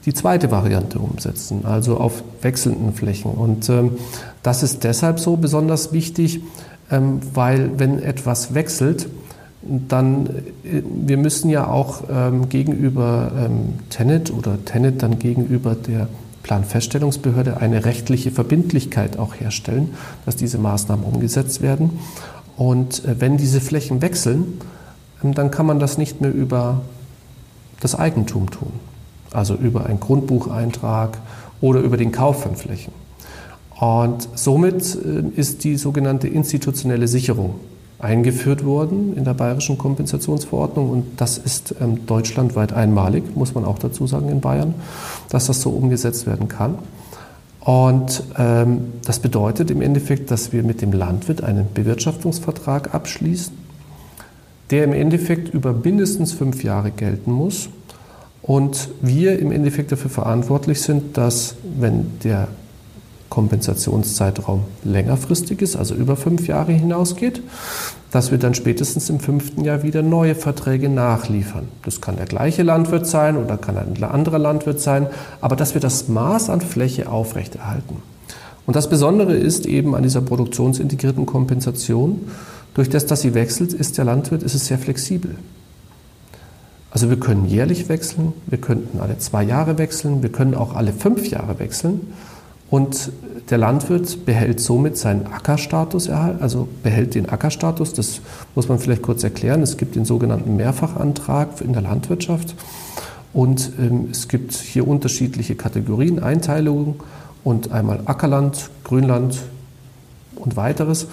die 0.06 0.14
zweite 0.14 0.50
Variante 0.52 1.00
umsetzen, 1.00 1.64
also 1.64 1.98
auf 1.98 2.22
wechselnden 2.40 2.94
Flächen. 2.94 3.32
Und 3.32 3.68
ähm, 3.68 3.98
das 4.42 4.62
ist 4.62 4.84
deshalb 4.84 5.18
so 5.18 5.36
besonders 5.36 5.92
wichtig, 5.92 6.40
ähm, 6.90 7.20
weil 7.34 7.78
wenn 7.78 8.00
etwas 8.00 8.54
wechselt, 8.54 9.08
dann, 9.62 10.26
äh, 10.64 10.82
wir 10.84 11.16
müssen 11.16 11.50
ja 11.50 11.66
auch 11.66 12.04
ähm, 12.08 12.48
gegenüber 12.48 13.32
ähm, 13.36 13.74
Tenet 13.90 14.32
oder 14.32 14.64
Tenet 14.64 15.02
dann 15.02 15.18
gegenüber 15.18 15.74
der 15.74 16.08
Planfeststellungsbehörde 16.44 17.56
eine 17.56 17.84
rechtliche 17.84 18.30
Verbindlichkeit 18.30 19.18
auch 19.18 19.34
herstellen, 19.34 19.94
dass 20.24 20.36
diese 20.36 20.58
Maßnahmen 20.58 21.04
umgesetzt 21.04 21.62
werden. 21.62 21.98
Und 22.56 23.04
äh, 23.04 23.20
wenn 23.20 23.36
diese 23.36 23.60
Flächen 23.60 24.02
wechseln, 24.02 24.60
ähm, 25.24 25.34
dann 25.34 25.50
kann 25.50 25.66
man 25.66 25.80
das 25.80 25.98
nicht 25.98 26.20
mehr 26.20 26.32
über 26.32 26.82
das 27.80 27.96
Eigentum 27.96 28.50
tun, 28.50 28.72
also 29.36 29.54
über 29.54 29.86
einen 29.86 30.00
Grundbucheintrag 30.00 31.18
oder 31.60 31.80
über 31.80 31.96
den 31.96 32.10
Kauf 32.10 32.42
von 32.42 32.56
Flächen. 32.56 32.92
Und 33.78 34.28
somit 34.34 34.96
äh, 34.96 35.22
ist 35.38 35.64
die 35.64 35.76
sogenannte 35.76 36.28
institutionelle 36.28 37.06
Sicherung 37.06 37.56
eingeführt 37.98 38.64
worden 38.64 39.14
in 39.16 39.24
der 39.24 39.34
bayerischen 39.34 39.78
Kompensationsverordnung 39.78 40.90
und 40.90 41.04
das 41.20 41.38
ist 41.38 41.74
ähm, 41.80 42.06
deutschlandweit 42.06 42.72
einmalig, 42.72 43.36
muss 43.36 43.54
man 43.54 43.64
auch 43.64 43.78
dazu 43.78 44.06
sagen 44.06 44.28
in 44.28 44.40
Bayern, 44.40 44.74
dass 45.30 45.46
das 45.46 45.62
so 45.62 45.70
umgesetzt 45.70 46.26
werden 46.26 46.48
kann. 46.48 46.78
Und 47.60 48.22
ähm, 48.38 48.92
das 49.04 49.18
bedeutet 49.18 49.70
im 49.70 49.82
Endeffekt, 49.82 50.30
dass 50.30 50.52
wir 50.52 50.62
mit 50.62 50.82
dem 50.82 50.92
Landwirt 50.92 51.42
einen 51.42 51.66
Bewirtschaftungsvertrag 51.74 52.94
abschließen, 52.94 53.54
der 54.70 54.84
im 54.84 54.92
Endeffekt 54.92 55.52
über 55.52 55.72
mindestens 55.72 56.32
fünf 56.32 56.62
Jahre 56.64 56.90
gelten 56.90 57.32
muss 57.32 57.68
und 58.46 58.88
wir 59.02 59.38
im 59.38 59.50
Endeffekt 59.50 59.92
dafür 59.92 60.10
verantwortlich 60.10 60.80
sind, 60.80 61.16
dass 61.16 61.56
wenn 61.78 62.18
der 62.22 62.48
Kompensationszeitraum 63.28 64.62
längerfristig 64.84 65.60
ist, 65.60 65.74
also 65.74 65.94
über 65.94 66.16
fünf 66.16 66.46
Jahre 66.46 66.72
hinausgeht, 66.72 67.42
dass 68.12 68.30
wir 68.30 68.38
dann 68.38 68.54
spätestens 68.54 69.10
im 69.10 69.18
fünften 69.18 69.64
Jahr 69.64 69.82
wieder 69.82 70.02
neue 70.02 70.36
Verträge 70.36 70.88
nachliefern. 70.88 71.68
Das 71.84 72.00
kann 72.00 72.16
der 72.16 72.26
gleiche 72.26 72.62
Landwirt 72.62 73.06
sein 73.06 73.36
oder 73.36 73.58
kann 73.58 73.76
ein 73.76 74.02
anderer 74.04 74.38
Landwirt 74.38 74.80
sein, 74.80 75.08
aber 75.40 75.56
dass 75.56 75.74
wir 75.74 75.80
das 75.80 76.08
Maß 76.08 76.48
an 76.48 76.60
Fläche 76.60 77.10
aufrechterhalten. 77.10 77.96
Und 78.64 78.76
das 78.76 78.88
Besondere 78.88 79.34
ist 79.34 79.66
eben 79.66 79.94
an 79.94 80.04
dieser 80.04 80.20
produktionsintegrierten 80.20 81.26
Kompensation, 81.26 82.28
durch 82.74 82.90
das, 82.90 83.06
dass 83.06 83.22
sie 83.22 83.34
wechselt, 83.34 83.72
ist 83.72 83.98
der 83.98 84.04
Landwirt, 84.04 84.42
ist 84.42 84.54
es 84.54 84.66
sehr 84.66 84.78
flexibel. 84.78 85.34
Also 86.96 87.10
wir 87.10 87.20
können 87.20 87.44
jährlich 87.44 87.90
wechseln, 87.90 88.32
wir 88.46 88.56
könnten 88.56 89.00
alle 89.00 89.18
zwei 89.18 89.42
Jahre 89.42 89.76
wechseln, 89.76 90.22
wir 90.22 90.32
können 90.32 90.54
auch 90.54 90.74
alle 90.74 90.94
fünf 90.94 91.28
Jahre 91.28 91.58
wechseln. 91.58 92.00
Und 92.70 93.12
der 93.50 93.58
Landwirt 93.58 94.24
behält 94.24 94.60
somit 94.60 94.96
seinen 94.96 95.26
Ackerstatus, 95.26 96.08
also 96.08 96.66
behält 96.82 97.14
den 97.14 97.28
Ackerstatus. 97.28 97.92
Das 97.92 98.22
muss 98.54 98.70
man 98.70 98.78
vielleicht 98.78 99.02
kurz 99.02 99.22
erklären. 99.22 99.60
Es 99.60 99.76
gibt 99.76 99.94
den 99.94 100.06
sogenannten 100.06 100.56
Mehrfachantrag 100.56 101.60
in 101.60 101.74
der 101.74 101.82
Landwirtschaft. 101.82 102.54
Und 103.34 103.72
ähm, 103.78 104.08
es 104.10 104.26
gibt 104.26 104.54
hier 104.54 104.88
unterschiedliche 104.88 105.54
Kategorien, 105.54 106.22
Einteilungen 106.22 106.94
und 107.44 107.72
einmal 107.72 108.00
Ackerland, 108.06 108.70
Grünland 108.84 109.42
und 110.34 110.56
weiteres. 110.56 111.08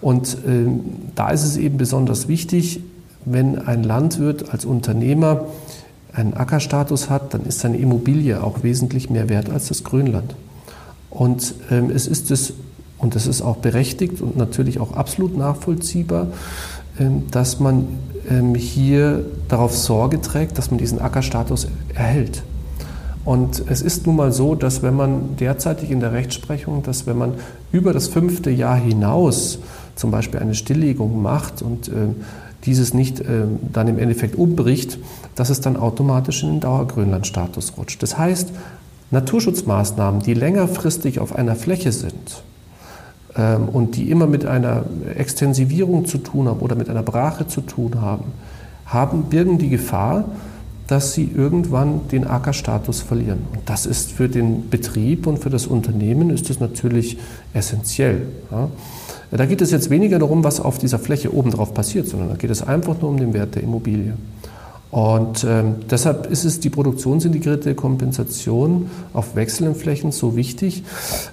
Und 0.00 0.38
ähm, 0.46 0.80
da 1.14 1.28
ist 1.28 1.44
es 1.44 1.58
eben 1.58 1.76
besonders 1.76 2.26
wichtig, 2.26 2.80
wenn 3.26 3.58
ein 3.58 3.82
Landwirt 3.82 4.52
als 4.52 4.64
Unternehmer 4.64 5.44
einen 6.12 6.32
Ackerstatus 6.32 7.10
hat, 7.10 7.34
dann 7.34 7.44
ist 7.44 7.58
seine 7.58 7.76
Immobilie 7.76 8.42
auch 8.42 8.62
wesentlich 8.62 9.10
mehr 9.10 9.28
wert 9.28 9.50
als 9.50 9.68
das 9.68 9.84
Grünland. 9.84 10.34
Und 11.10 11.54
ähm, 11.70 11.90
es 11.90 12.06
ist 12.06 12.30
es, 12.30 12.54
und 12.98 13.14
das 13.14 13.26
ist 13.26 13.42
auch 13.42 13.56
berechtigt 13.56 14.22
und 14.22 14.36
natürlich 14.36 14.80
auch 14.80 14.92
absolut 14.92 15.36
nachvollziehbar, 15.36 16.28
ähm, 16.98 17.24
dass 17.30 17.60
man 17.60 17.88
ähm, 18.30 18.54
hier 18.54 19.24
darauf 19.48 19.76
Sorge 19.76 20.20
trägt, 20.20 20.56
dass 20.56 20.70
man 20.70 20.78
diesen 20.78 21.00
Ackerstatus 21.00 21.66
erhält. 21.94 22.42
Und 23.24 23.64
es 23.68 23.82
ist 23.82 24.06
nun 24.06 24.14
mal 24.14 24.30
so, 24.32 24.54
dass 24.54 24.84
wenn 24.84 24.94
man 24.94 25.36
derzeitig 25.36 25.90
in 25.90 25.98
der 25.98 26.12
Rechtsprechung, 26.12 26.84
dass 26.84 27.08
wenn 27.08 27.18
man 27.18 27.34
über 27.72 27.92
das 27.92 28.06
fünfte 28.06 28.50
Jahr 28.50 28.76
hinaus 28.76 29.58
zum 29.96 30.12
Beispiel 30.12 30.38
eine 30.38 30.54
Stilllegung 30.54 31.20
macht 31.20 31.60
und 31.60 31.88
äh, 31.88 31.92
dieses 32.64 32.94
nicht 32.94 33.20
äh, 33.20 33.44
dann 33.72 33.88
im 33.88 33.98
Endeffekt 33.98 34.36
umbricht, 34.36 34.98
dass 35.34 35.50
es 35.50 35.60
dann 35.60 35.76
automatisch 35.76 36.42
in 36.42 36.50
den 36.50 36.60
Dauergrünlandstatus 36.60 37.74
rutscht. 37.76 38.02
Das 38.02 38.18
heißt, 38.18 38.50
Naturschutzmaßnahmen, 39.10 40.22
die 40.22 40.34
längerfristig 40.34 41.20
auf 41.20 41.34
einer 41.34 41.54
Fläche 41.54 41.92
sind 41.92 42.42
ähm, 43.36 43.68
und 43.68 43.96
die 43.96 44.10
immer 44.10 44.26
mit 44.26 44.46
einer 44.46 44.84
Extensivierung 45.14 46.06
zu 46.06 46.18
tun 46.18 46.48
haben 46.48 46.60
oder 46.60 46.74
mit 46.74 46.88
einer 46.88 47.02
Brache 47.02 47.46
zu 47.46 47.60
tun 47.60 48.00
haben, 48.00 48.32
haben 48.86 49.24
birgen 49.24 49.58
die 49.58 49.68
Gefahr, 49.68 50.24
dass 50.86 51.14
sie 51.14 51.28
irgendwann 51.34 52.08
den 52.08 52.26
Ackerstatus 52.26 53.00
verlieren. 53.00 53.40
Und 53.52 53.68
das 53.68 53.86
ist 53.86 54.12
für 54.12 54.28
den 54.28 54.70
Betrieb 54.70 55.26
und 55.26 55.38
für 55.38 55.50
das 55.50 55.66
Unternehmen 55.66 56.30
ist 56.30 56.48
das 56.48 56.60
natürlich 56.60 57.18
essentiell. 57.52 58.28
Ja. 58.50 58.68
Da 59.30 59.44
geht 59.46 59.60
es 59.60 59.70
jetzt 59.70 59.90
weniger 59.90 60.18
darum, 60.18 60.44
was 60.44 60.60
auf 60.60 60.78
dieser 60.78 60.98
Fläche 60.98 61.34
obendrauf 61.34 61.74
passiert, 61.74 62.08
sondern 62.08 62.28
da 62.28 62.36
geht 62.36 62.50
es 62.50 62.62
einfach 62.62 63.00
nur 63.00 63.10
um 63.10 63.16
den 63.18 63.34
Wert 63.34 63.54
der 63.54 63.62
Immobilie. 63.62 64.14
Und 64.90 65.44
ähm, 65.44 65.76
deshalb 65.90 66.30
ist 66.30 66.44
es 66.44 66.60
die 66.60 66.70
produktionsintegrierte 66.70 67.74
Kompensation 67.74 68.88
auf 69.12 69.34
wechselnden 69.34 69.74
Flächen 69.74 70.12
so 70.12 70.36
wichtig, 70.36 70.84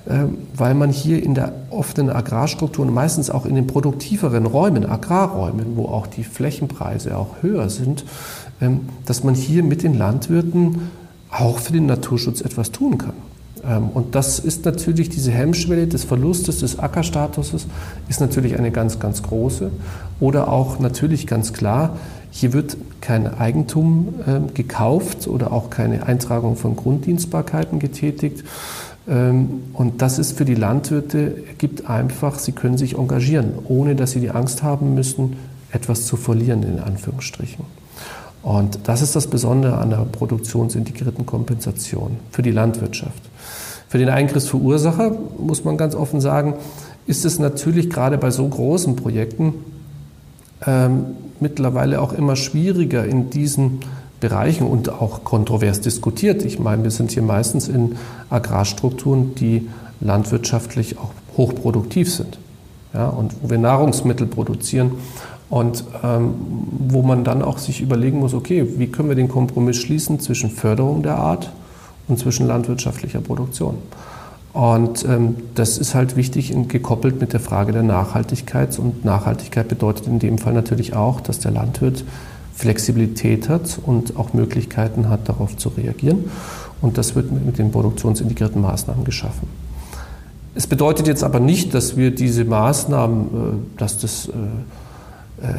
ähm, 0.09 0.39
weil 0.55 0.73
man 0.73 0.89
hier 0.89 1.23
in 1.23 1.35
der 1.35 1.53
offenen 1.69 2.09
Agrarstruktur 2.09 2.85
und 2.85 2.93
meistens 2.93 3.29
auch 3.29 3.45
in 3.45 3.55
den 3.55 3.67
produktiveren 3.67 4.47
Räumen, 4.47 4.85
Agrarräumen, 4.85 5.77
wo 5.77 5.85
auch 5.85 6.07
die 6.07 6.23
Flächenpreise 6.23 7.15
auch 7.15 7.41
höher 7.41 7.69
sind, 7.69 8.05
ähm, 8.59 8.81
dass 9.05 9.23
man 9.23 9.35
hier 9.35 9.63
mit 9.63 9.83
den 9.83 9.97
Landwirten 9.97 10.89
auch 11.29 11.59
für 11.59 11.73
den 11.73 11.85
Naturschutz 11.85 12.41
etwas 12.41 12.71
tun 12.71 12.97
kann. 12.97 13.13
Ähm, 13.67 13.89
und 13.89 14.15
das 14.15 14.39
ist 14.39 14.65
natürlich 14.65 15.09
diese 15.09 15.31
Hemmschwelle 15.31 15.87
des 15.87 16.03
Verlustes 16.03 16.59
des 16.59 16.79
Ackerstatuses 16.79 17.67
ist 18.09 18.21
natürlich 18.21 18.57
eine 18.57 18.71
ganz, 18.71 18.99
ganz 18.99 19.23
große. 19.23 19.71
Oder 20.19 20.47
auch 20.47 20.79
natürlich 20.79 21.27
ganz 21.27 21.53
klar, 21.53 21.97
hier 22.31 22.53
wird 22.53 22.77
kein 23.01 23.27
Eigentum 23.27 24.15
äh, 24.25 24.53
gekauft 24.53 25.27
oder 25.27 25.51
auch 25.51 25.69
keine 25.69 26.07
Eintragung 26.07 26.55
von 26.55 26.75
Grunddienstbarkeiten 26.75 27.79
getätigt. 27.79 28.43
Ähm, 29.07 29.63
und 29.73 30.01
das 30.01 30.19
ist 30.19 30.37
für 30.37 30.45
die 30.45 30.55
Landwirte, 30.55 31.43
gibt 31.57 31.89
einfach, 31.89 32.39
sie 32.39 32.53
können 32.53 32.77
sich 32.77 32.97
engagieren, 32.97 33.53
ohne 33.67 33.95
dass 33.95 34.11
sie 34.11 34.19
die 34.19 34.31
Angst 34.31 34.63
haben 34.63 34.93
müssen, 34.93 35.35
etwas 35.71 36.05
zu 36.05 36.17
verlieren, 36.17 36.63
in 36.63 36.79
Anführungsstrichen. 36.79 37.82
Und 38.43 38.79
das 38.83 39.01
ist 39.01 39.15
das 39.15 39.27
Besondere 39.27 39.77
an 39.77 39.89
der 39.89 40.05
produktionsintegrierten 40.11 41.25
Kompensation 41.25 42.17
für 42.29 42.41
die 42.41 42.51
Landwirtschaft. 42.51 43.23
Für 43.87 43.97
den 43.97 44.09
Eingriffsverursacher, 44.09 45.15
muss 45.37 45.63
man 45.63 45.77
ganz 45.77 45.95
offen 45.95 46.19
sagen, 46.19 46.55
ist 47.07 47.25
es 47.25 47.39
natürlich 47.39 47.89
gerade 47.89 48.17
bei 48.17 48.31
so 48.31 48.47
großen 48.47 48.95
Projekten 48.95 49.53
ähm, 50.65 51.05
mittlerweile 51.39 52.01
auch 52.01 52.13
immer 52.13 52.35
schwieriger 52.35 53.05
in 53.05 53.29
diesen 53.29 53.79
Bereichen 54.19 54.67
und 54.67 54.89
auch 54.89 55.23
kontrovers 55.23 55.81
diskutiert. 55.81 56.43
Ich 56.43 56.59
meine, 56.59 56.83
wir 56.83 56.91
sind 56.91 57.11
hier 57.11 57.23
meistens 57.23 57.67
in 57.67 57.95
Agrarstrukturen, 58.29 59.35
die 59.35 59.69
landwirtschaftlich 59.99 60.97
auch 60.97 61.11
hochproduktiv 61.37 62.11
sind 62.11 62.39
ja, 62.93 63.07
und 63.07 63.35
wo 63.41 63.49
wir 63.49 63.57
Nahrungsmittel 63.57 64.27
produzieren 64.27 64.93
und 65.53 65.83
ähm, 66.03 66.33
wo 66.87 67.03
man 67.03 67.23
dann 67.23 67.43
auch 67.43 67.59
sich 67.59 67.79
überlegen 67.79 68.17
muss, 68.17 68.33
okay, 68.33 68.65
wie 68.77 68.87
können 68.87 69.09
wir 69.09 69.15
den 69.15 69.27
Kompromiss 69.27 69.77
schließen 69.77 70.19
zwischen 70.19 70.49
Förderung 70.49 71.03
der 71.03 71.19
Art 71.19 71.51
und 72.07 72.17
zwischen 72.17 72.47
landwirtschaftlicher 72.47 73.21
Produktion. 73.21 73.75
Und 74.53 75.05
ähm, 75.05 75.35
das 75.53 75.77
ist 75.77 75.93
halt 75.93 76.15
wichtig 76.15 76.55
gekoppelt 76.69 77.21
mit 77.21 77.33
der 77.33 77.39
Frage 77.39 77.71
der 77.71 77.83
Nachhaltigkeit. 77.83 78.79
Und 78.79 79.05
Nachhaltigkeit 79.05 79.67
bedeutet 79.67 80.07
in 80.07 80.17
dem 80.17 80.39
Fall 80.39 80.53
natürlich 80.53 80.95
auch, 80.95 81.21
dass 81.21 81.37
der 81.37 81.51
Landwirt 81.51 82.03
Flexibilität 82.55 83.47
hat 83.47 83.79
und 83.85 84.17
auch 84.17 84.33
Möglichkeiten 84.33 85.07
hat, 85.07 85.29
darauf 85.29 85.55
zu 85.55 85.69
reagieren. 85.69 86.31
Und 86.81 86.97
das 86.97 87.13
wird 87.13 87.31
mit 87.31 87.59
den 87.59 87.71
produktionsintegrierten 87.71 88.59
Maßnahmen 88.59 89.03
geschaffen. 89.03 89.47
Es 90.55 90.65
bedeutet 90.65 91.05
jetzt 91.05 91.23
aber 91.23 91.39
nicht, 91.39 91.75
dass 91.75 91.95
wir 91.95 92.09
diese 92.09 92.43
Maßnahmen, 92.43 93.21
äh, 93.27 93.77
dass, 93.77 93.99
das, 93.99 94.29
äh, 94.29 94.31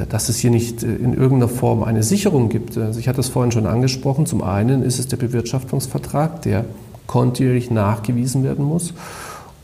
dass 0.08 0.28
es 0.28 0.38
hier 0.38 0.50
nicht 0.50 0.82
in 0.82 1.14
irgendeiner 1.14 1.48
Form 1.48 1.82
eine 1.82 2.02
Sicherung 2.02 2.48
gibt. 2.48 2.78
Also 2.78 2.98
ich 2.98 3.08
hatte 3.08 3.20
es 3.20 3.28
vorhin 3.28 3.52
schon 3.52 3.66
angesprochen. 3.66 4.24
Zum 4.24 4.42
einen 4.42 4.82
ist 4.82 4.98
es 4.98 5.08
der 5.08 5.18
Bewirtschaftungsvertrag, 5.18 6.42
der 6.42 6.64
kontinuierlich 7.06 7.70
nachgewiesen 7.70 8.44
werden 8.44 8.64
muss. 8.64 8.94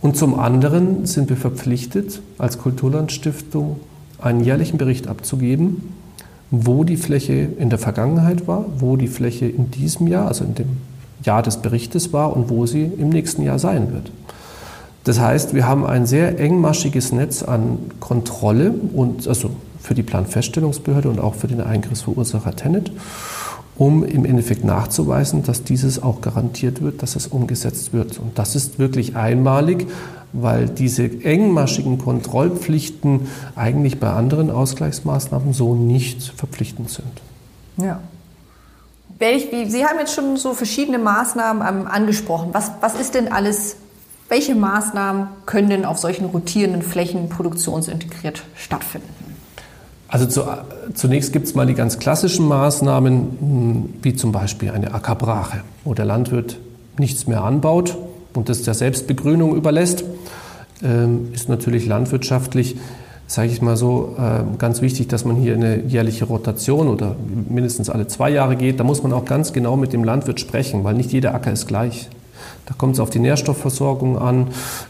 Und 0.02 0.16
zum 0.16 0.38
anderen 0.38 1.06
sind 1.06 1.28
wir 1.28 1.36
verpflichtet, 1.36 2.20
als 2.38 2.58
Kulturlandstiftung 2.58 3.80
einen 4.18 4.40
jährlichen 4.40 4.78
Bericht 4.78 5.08
abzugeben, 5.08 5.94
wo 6.50 6.84
die 6.84 6.96
Fläche 6.96 7.48
in 7.58 7.70
der 7.70 7.78
Vergangenheit 7.78 8.46
war, 8.46 8.66
wo 8.78 8.96
die 8.96 9.08
Fläche 9.08 9.46
in 9.46 9.70
diesem 9.70 10.06
Jahr, 10.06 10.28
also 10.28 10.44
in 10.44 10.54
dem 10.54 10.68
Jahr 11.22 11.42
des 11.42 11.58
Berichtes 11.58 12.12
war 12.12 12.36
und 12.36 12.50
wo 12.50 12.66
sie 12.66 12.84
im 12.84 13.10
nächsten 13.10 13.42
Jahr 13.42 13.58
sein 13.58 13.92
wird. 13.92 14.10
Das 15.04 15.18
heißt, 15.20 15.54
wir 15.54 15.66
haben 15.66 15.86
ein 15.86 16.06
sehr 16.06 16.38
engmaschiges 16.38 17.12
Netz 17.12 17.42
an 17.42 17.78
Kontrolle 18.00 18.72
und 18.94 19.26
also 19.28 19.50
für 19.90 19.94
die 19.94 20.04
Planfeststellungsbehörde 20.04 21.08
und 21.08 21.18
auch 21.18 21.34
für 21.34 21.48
den 21.48 21.60
Eingriffsverursacher 21.60 22.54
Tenet 22.54 22.92
um 23.76 24.04
im 24.04 24.24
Endeffekt 24.24 24.62
nachzuweisen, 24.62 25.42
dass 25.42 25.64
dieses 25.64 26.00
auch 26.00 26.20
garantiert 26.20 26.80
wird, 26.80 27.02
dass 27.02 27.16
es 27.16 27.26
umgesetzt 27.26 27.92
wird. 27.92 28.20
Und 28.20 28.38
das 28.38 28.54
ist 28.54 28.78
wirklich 28.78 29.16
einmalig, 29.16 29.88
weil 30.32 30.68
diese 30.68 31.02
engmaschigen 31.24 31.98
Kontrollpflichten 31.98 33.26
eigentlich 33.56 33.98
bei 33.98 34.10
anderen 34.10 34.48
Ausgleichsmaßnahmen 34.52 35.54
so 35.54 35.74
nicht 35.74 36.22
verpflichtend 36.22 36.88
sind. 36.88 37.20
Ja. 37.78 37.98
Sie 39.18 39.84
haben 39.84 39.98
jetzt 39.98 40.14
schon 40.14 40.36
so 40.36 40.54
verschiedene 40.54 40.98
Maßnahmen 40.98 41.88
angesprochen. 41.88 42.50
Was, 42.52 42.70
was 42.80 42.94
ist 42.94 43.16
denn 43.16 43.32
alles, 43.32 43.74
welche 44.28 44.54
Maßnahmen 44.54 45.26
können 45.46 45.68
denn 45.68 45.84
auf 45.84 45.98
solchen 45.98 46.26
rotierenden 46.26 46.82
Flächen 46.82 47.28
produktionsintegriert 47.28 48.44
stattfinden? 48.54 49.29
Also 50.10 50.26
zu, 50.26 50.42
zunächst 50.94 51.32
gibt 51.32 51.46
es 51.46 51.54
mal 51.54 51.66
die 51.66 51.74
ganz 51.74 51.98
klassischen 52.00 52.48
Maßnahmen, 52.48 53.14
hm, 53.40 53.94
wie 54.02 54.14
zum 54.14 54.32
Beispiel 54.32 54.70
eine 54.70 54.92
Ackerbrache, 54.92 55.60
wo 55.84 55.94
der 55.94 56.04
Landwirt 56.04 56.58
nichts 56.98 57.28
mehr 57.28 57.44
anbaut 57.44 57.96
und 58.34 58.48
das 58.48 58.62
der 58.62 58.74
Selbstbegrünung 58.74 59.54
überlässt. 59.54 60.04
Ähm, 60.82 61.28
ist 61.32 61.48
natürlich 61.48 61.86
landwirtschaftlich, 61.86 62.76
sage 63.26 63.48
ich 63.48 63.62
mal 63.62 63.76
so, 63.76 64.16
äh, 64.18 64.58
ganz 64.58 64.80
wichtig, 64.82 65.06
dass 65.08 65.24
man 65.24 65.36
hier 65.36 65.54
eine 65.54 65.82
jährliche 65.82 66.24
Rotation 66.24 66.88
oder 66.88 67.14
mindestens 67.48 67.88
alle 67.88 68.08
zwei 68.08 68.30
Jahre 68.30 68.56
geht. 68.56 68.80
Da 68.80 68.84
muss 68.84 69.04
man 69.04 69.12
auch 69.12 69.24
ganz 69.24 69.52
genau 69.52 69.76
mit 69.76 69.92
dem 69.92 70.02
Landwirt 70.02 70.40
sprechen, 70.40 70.82
weil 70.82 70.94
nicht 70.94 71.12
jeder 71.12 71.34
Acker 71.34 71.52
ist 71.52 71.68
gleich. 71.68 72.08
Da 72.70 72.76
kommt 72.78 72.94
es 72.94 73.00
auf 73.00 73.10
die 73.10 73.18
Nährstoffversorgung 73.18 74.16
an, 74.16 74.46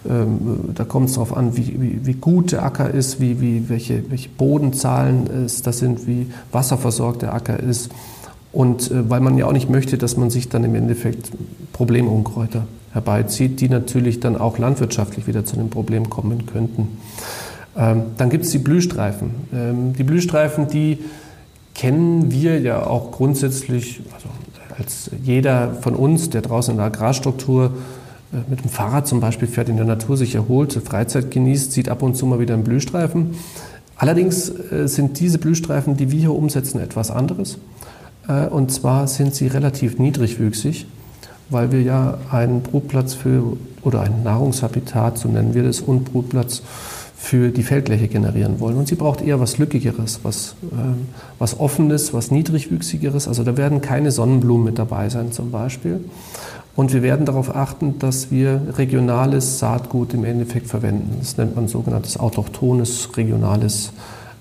ähm, 0.07 0.71
da 0.75 0.85
kommt 0.85 1.09
es 1.09 1.15
darauf 1.15 1.35
an, 1.35 1.57
wie, 1.57 1.81
wie, 1.81 2.07
wie, 2.07 2.13
gut 2.13 2.53
der 2.53 2.63
Acker 2.63 2.91
ist, 2.91 3.21
wie, 3.21 3.41
wie, 3.41 3.71
welche, 3.71 4.11
welche 4.11 4.29
Bodenzahlen 4.29 5.27
es 5.47 5.63
das 5.63 5.79
sind, 5.79 6.07
wie 6.07 6.27
wasserversorgt 6.53 7.23
der 7.23 7.33
Acker 7.33 7.59
ist. 7.59 7.91
Und 8.53 8.91
äh, 8.91 9.09
weil 9.09 9.21
man 9.21 9.39
ja 9.39 9.47
auch 9.47 9.53
nicht 9.53 9.71
möchte, 9.71 9.97
dass 9.97 10.19
man 10.19 10.29
sich 10.29 10.51
dann 10.51 10.63
im 10.63 10.75
Endeffekt 10.75 11.31
Problemunkräuter 11.73 12.67
herbeizieht, 12.93 13.63
die 13.63 13.71
natürlich 13.71 14.21
dann 14.21 14.37
auch 14.37 14.59
landwirtschaftlich 14.59 15.27
wieder 15.27 15.47
zu 15.47 15.57
einem 15.57 15.71
Problem 15.71 16.11
kommen 16.11 16.45
könnten. 16.45 16.99
Ähm, 17.79 18.03
dann 18.19 18.29
gibt 18.29 18.45
es 18.45 18.51
die 18.51 18.59
Blühstreifen. 18.59 19.31
Ähm, 19.55 19.95
die 19.95 20.05
Blühstreifen, 20.05 20.69
die 20.69 20.99
kennen 21.75 22.31
wir 22.31 22.61
ja 22.61 22.87
auch 22.87 23.11
grundsätzlich, 23.11 24.03
also 24.13 24.29
als 24.81 25.11
jeder 25.23 25.75
von 25.75 25.95
uns, 25.95 26.31
der 26.31 26.43
draußen 26.43 26.73
in 26.73 26.79
der 26.79 26.87
Agrarstruktur 26.87 27.73
äh, 28.33 28.37
mit 28.49 28.65
dem 28.65 28.71
Fahrrad 28.71 29.07
zum 29.07 29.21
Beispiel 29.21 29.47
fährt, 29.47 29.69
in 29.69 29.77
der 29.77 29.87
Natur 29.87 30.17
sich 30.17 30.35
erholt, 30.35 30.73
Freizeit 30.73 31.31
genießt, 31.31 31.73
sieht 31.73 31.89
ab 31.89 32.03
und 32.03 32.17
zu 32.17 32.27
mal 32.27 32.41
wieder 32.41 32.55
einen 32.55 32.65
Blühstreifen. 32.65 33.35
Allerdings 33.97 34.49
äh, 34.49 34.89
sind 34.89 35.21
diese 35.21 35.39
Blühstreifen, 35.39 35.97
die 35.97 36.11
wir 36.11 36.19
hier 36.19 36.35
umsetzen, 36.35 36.81
etwas 36.81 37.11
anderes. 37.11 37.59
Äh, 38.27 38.47
und 38.47 38.73
zwar 38.73 39.07
sind 39.07 39.35
sie 39.35 39.47
relativ 39.47 39.99
niedrigwüchsig, 39.99 40.87
weil 41.51 41.73
wir 41.73 41.83
ja 41.83 42.19
einen 42.31 42.63
Brutplatz 42.63 43.15
für 43.15 43.57
oder 43.83 44.01
ein 44.01 44.23
Nahrungshabitat, 44.23 45.19
so 45.19 45.29
nennen 45.29 45.55
wir 45.55 45.63
das, 45.63 45.81
und 45.81 46.05
Brutplatz 46.13 46.63
für 47.23 47.51
die 47.51 47.63
Feldfläche 47.63 48.09
generieren 48.09 48.61
wollen. 48.61 48.79
Und 48.79 48.89
sie 48.89 48.95
braucht 48.95 49.21
eher 49.21 49.39
was 49.41 49.59
Lückigeres, 49.59 50.21
was, 50.23 50.55
ähm, 50.73 51.09
was 51.39 51.61
Offenes, 51.61 52.15
was 52.15 52.31
Niedrigwüchsigeres. 52.31 53.29
Also 53.29 53.45
da 53.45 53.59
werden 53.59 53.83
keine 53.83 54.11
Sonnenblumen 54.11 54.65
mit 54.65 54.79
dabei 54.79 55.11
sein 55.11 55.31
zum 55.31 55.51
Beispiel. 55.51 56.03
Und 56.75 56.95
wir 56.95 57.03
werden 57.03 57.27
darauf 57.27 57.55
achten, 57.55 57.99
dass 57.99 58.31
wir 58.31 58.63
regionales 58.79 59.59
Saatgut 59.59 60.15
im 60.15 60.25
Endeffekt 60.25 60.67
verwenden. 60.67 61.17
Das 61.21 61.37
nennt 61.37 61.55
man 61.57 61.69
sogenanntes 61.69 62.19
autochthones 62.19 63.15
regionales 63.19 63.93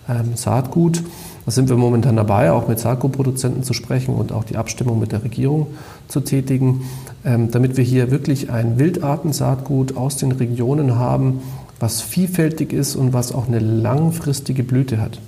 ähm, 0.07 0.36
Saatgut. 0.36 1.03
Da 1.45 1.51
sind 1.51 1.67
wir 1.67 1.75
momentan 1.75 2.15
dabei, 2.15 2.53
auch 2.53 2.69
mit 2.69 2.80
Saatgutproduzenten 2.80 3.63
zu 3.63 3.73
sprechen 3.73 4.15
und 4.15 4.32
auch 4.32 4.45
die 4.45 4.55
Abstimmung 4.55 4.99
mit 4.99 5.11
der 5.11 5.23
Regierung 5.23 5.67
zu 6.07 6.21
tätigen, 6.21 6.84
ähm, 7.25 7.51
damit 7.51 7.75
wir 7.75 7.84
hier 7.84 8.09
wirklich 8.09 8.49
ein 8.49 8.80
Wildartensaatgut 8.80 9.97
aus 9.97 10.15
den 10.15 10.32
Regionen 10.32 10.95
haben, 10.95 11.41
was 11.80 12.01
vielfältig 12.01 12.73
ist 12.73 12.95
und 12.95 13.13
was 13.13 13.32
auch 13.32 13.47
eine 13.47 13.59
langfristige 13.59 14.63
Blüte 14.63 14.99
hat. 14.99 15.19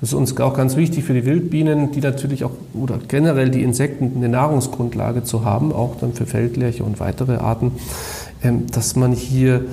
Das 0.00 0.10
ist 0.10 0.14
uns 0.14 0.38
auch 0.40 0.54
ganz 0.54 0.76
wichtig 0.76 1.04
für 1.04 1.12
die 1.12 1.26
Wildbienen, 1.26 1.92
die 1.92 2.00
natürlich 2.00 2.44
auch 2.44 2.52
oder 2.72 2.98
generell 3.06 3.50
die 3.50 3.62
Insekten 3.62 4.12
eine 4.16 4.30
Nahrungsgrundlage 4.30 5.24
zu 5.24 5.44
haben, 5.44 5.72
auch 5.72 5.96
dann 6.00 6.14
für 6.14 6.24
Feldlerche 6.24 6.84
und 6.84 7.00
weitere 7.00 7.36
Arten, 7.36 7.72
ähm, 8.42 8.66
dass 8.72 8.96
man 8.96 9.12
hier 9.12 9.66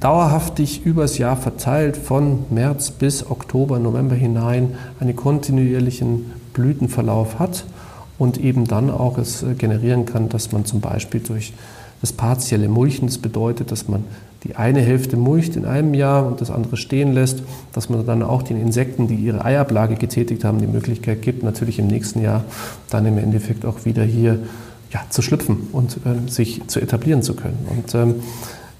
dauerhaftig 0.00 0.84
übers 0.84 1.18
Jahr 1.18 1.36
verteilt 1.36 1.96
von 1.96 2.40
März 2.50 2.90
bis 2.90 3.30
Oktober, 3.30 3.78
November 3.78 4.16
hinein 4.16 4.74
einen 4.98 5.14
kontinuierlichen 5.14 6.32
Blütenverlauf 6.52 7.38
hat 7.38 7.64
und 8.18 8.38
eben 8.38 8.66
dann 8.66 8.90
auch 8.90 9.16
es 9.16 9.44
äh, 9.44 9.54
generieren 9.54 10.06
kann, 10.06 10.28
dass 10.28 10.50
man 10.50 10.64
zum 10.64 10.80
Beispiel 10.80 11.20
durch 11.20 11.52
das 12.00 12.12
partielle 12.12 12.68
Mulchen, 12.68 13.06
das 13.06 13.18
bedeutet, 13.18 13.70
dass 13.70 13.88
man 13.88 14.04
die 14.44 14.54
eine 14.54 14.80
Hälfte 14.80 15.16
mulcht 15.16 15.56
in 15.56 15.64
einem 15.64 15.94
Jahr 15.94 16.26
und 16.26 16.40
das 16.40 16.50
andere 16.50 16.76
stehen 16.76 17.12
lässt, 17.12 17.42
dass 17.72 17.88
man 17.88 18.06
dann 18.06 18.22
auch 18.22 18.42
den 18.42 18.60
Insekten, 18.60 19.08
die 19.08 19.16
ihre 19.16 19.44
Eiablage 19.44 19.96
getätigt 19.96 20.44
haben, 20.44 20.58
die 20.58 20.66
Möglichkeit 20.66 21.22
gibt, 21.22 21.42
natürlich 21.42 21.78
im 21.78 21.88
nächsten 21.88 22.22
Jahr 22.22 22.44
dann 22.90 23.06
im 23.06 23.18
Endeffekt 23.18 23.64
auch 23.64 23.84
wieder 23.84 24.04
hier 24.04 24.38
ja, 24.92 25.00
zu 25.10 25.22
schlüpfen 25.22 25.68
und 25.72 25.98
äh, 26.04 26.30
sich 26.30 26.62
zu 26.68 26.80
etablieren 26.80 27.22
zu 27.22 27.34
können. 27.34 27.58
Und 27.70 27.94
ähm, 27.94 28.14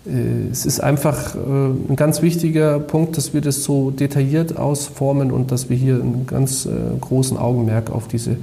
äh, 0.06 0.50
es 0.50 0.66
ist 0.66 0.80
einfach 0.80 1.34
äh, 1.34 1.38
ein 1.38 1.96
ganz 1.96 2.22
wichtiger 2.22 2.78
Punkt, 2.78 3.16
dass 3.16 3.34
wir 3.34 3.40
das 3.40 3.64
so 3.64 3.90
detailliert 3.90 4.56
ausformen 4.56 5.32
und 5.32 5.50
dass 5.50 5.68
wir 5.68 5.76
hier 5.76 5.96
einen 5.96 6.26
ganz 6.26 6.66
äh, 6.66 6.70
großen 7.00 7.36
Augenmerk 7.36 7.90
auf 7.90 8.08
diese 8.08 8.36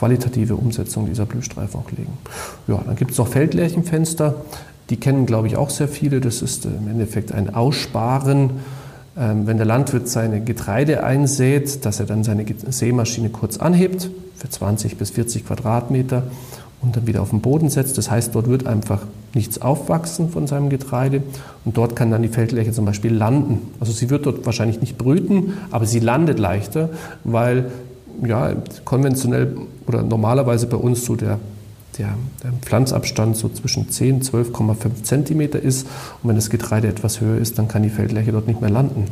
qualitative 0.00 0.56
Umsetzung 0.56 1.06
dieser 1.06 1.26
Blühstreifen 1.26 1.78
auch 1.78 1.90
legen. 1.90 2.16
Ja, 2.66 2.80
dann 2.84 2.96
gibt 2.96 3.10
es 3.10 3.18
noch 3.18 3.28
Feldlärchenfenster. 3.28 4.34
Die 4.88 4.96
kennen, 4.96 5.26
glaube 5.26 5.46
ich, 5.46 5.56
auch 5.56 5.68
sehr 5.68 5.88
viele. 5.88 6.20
Das 6.20 6.40
ist 6.40 6.64
im 6.64 6.88
Endeffekt 6.88 7.32
ein 7.32 7.54
Aussparen, 7.54 8.50
ähm, 9.18 9.46
wenn 9.46 9.58
der 9.58 9.66
Landwirt 9.66 10.08
seine 10.08 10.40
Getreide 10.40 11.04
einsät, 11.04 11.84
dass 11.84 12.00
er 12.00 12.06
dann 12.06 12.24
seine 12.24 12.46
Sämaschine 12.70 13.28
kurz 13.28 13.58
anhebt 13.58 14.08
für 14.36 14.48
20 14.48 14.96
bis 14.96 15.10
40 15.10 15.46
Quadratmeter 15.46 16.22
und 16.80 16.96
dann 16.96 17.06
wieder 17.06 17.20
auf 17.20 17.28
den 17.28 17.42
Boden 17.42 17.68
setzt. 17.68 17.98
Das 17.98 18.10
heißt, 18.10 18.34
dort 18.34 18.48
wird 18.48 18.66
einfach 18.66 19.02
nichts 19.34 19.60
aufwachsen 19.60 20.30
von 20.30 20.46
seinem 20.46 20.70
Getreide 20.70 21.22
und 21.66 21.76
dort 21.76 21.94
kann 21.94 22.10
dann 22.10 22.22
die 22.22 22.28
Feldlärche 22.28 22.72
zum 22.72 22.86
Beispiel 22.86 23.12
landen. 23.12 23.70
Also 23.80 23.92
sie 23.92 24.08
wird 24.08 24.24
dort 24.24 24.46
wahrscheinlich 24.46 24.80
nicht 24.80 24.96
brüten, 24.96 25.52
aber 25.70 25.84
sie 25.84 26.00
landet 26.00 26.38
leichter, 26.38 26.88
weil 27.22 27.70
ja, 28.24 28.54
konventionell 28.84 29.56
oder 29.86 30.02
normalerweise 30.02 30.66
bei 30.66 30.76
uns 30.76 31.04
so 31.04 31.16
der 31.16 31.38
der, 31.98 32.14
der 32.42 32.52
Pflanzabstand 32.52 33.36
so 33.36 33.48
zwischen 33.48 33.90
10 33.90 34.16
und 34.16 34.24
12,5 34.24 35.02
Zentimeter 35.02 35.60
ist. 35.60 35.86
Und 36.22 36.28
wenn 36.28 36.36
das 36.36 36.50
Getreide 36.50 36.88
etwas 36.88 37.20
höher 37.20 37.38
ist, 37.38 37.58
dann 37.58 37.68
kann 37.68 37.82
die 37.82 37.90
Feldlärche 37.90 38.32
dort 38.32 38.46
nicht 38.46 38.60
mehr 38.60 38.70
landen. 38.70 39.06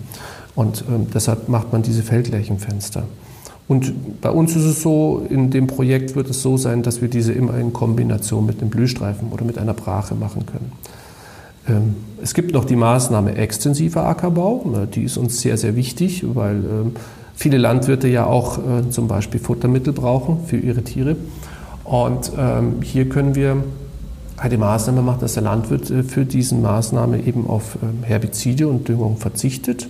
Und 0.54 0.84
ähm, 0.88 1.06
deshalb 1.12 1.48
macht 1.48 1.72
man 1.72 1.82
diese 1.82 2.02
Feldlärchenfenster. 2.02 3.04
Und 3.68 4.20
bei 4.22 4.30
uns 4.30 4.56
ist 4.56 4.64
es 4.64 4.82
so, 4.82 5.26
in 5.28 5.50
dem 5.50 5.66
Projekt 5.66 6.16
wird 6.16 6.30
es 6.30 6.40
so 6.40 6.56
sein, 6.56 6.82
dass 6.82 7.02
wir 7.02 7.08
diese 7.08 7.32
immer 7.32 7.58
in 7.58 7.74
Kombination 7.74 8.46
mit 8.46 8.60
einem 8.60 8.70
Blühstreifen 8.70 9.28
oder 9.30 9.44
mit 9.44 9.58
einer 9.58 9.74
Brache 9.74 10.14
machen 10.14 10.46
können. 10.46 10.72
Ähm, 11.68 11.96
es 12.22 12.32
gibt 12.32 12.52
noch 12.52 12.64
die 12.64 12.76
Maßnahme 12.76 13.34
extensiver 13.34 14.06
Ackerbau. 14.06 14.86
Die 14.94 15.02
ist 15.02 15.18
uns 15.18 15.40
sehr, 15.40 15.58
sehr 15.58 15.76
wichtig, 15.76 16.24
weil 16.34 16.56
ähm, 16.56 16.92
viele 17.38 17.56
Landwirte 17.56 18.08
ja 18.08 18.26
auch 18.26 18.58
äh, 18.58 18.90
zum 18.90 19.06
Beispiel 19.06 19.38
Futtermittel 19.38 19.92
brauchen 19.92 20.40
für 20.46 20.56
ihre 20.56 20.82
Tiere. 20.82 21.16
Und 21.84 22.32
ähm, 22.36 22.82
hier 22.82 23.08
können 23.08 23.36
wir 23.36 23.62
eine 24.36 24.58
Maßnahme 24.58 25.02
macht, 25.02 25.22
dass 25.22 25.34
der 25.34 25.44
Landwirt 25.44 25.88
äh, 25.88 26.02
für 26.02 26.24
diese 26.24 26.56
Maßnahme 26.56 27.22
eben 27.22 27.46
auf 27.46 27.78
ähm, 27.80 28.02
Herbizide 28.02 28.66
und 28.66 28.88
Düngung 28.88 29.18
verzichtet 29.18 29.88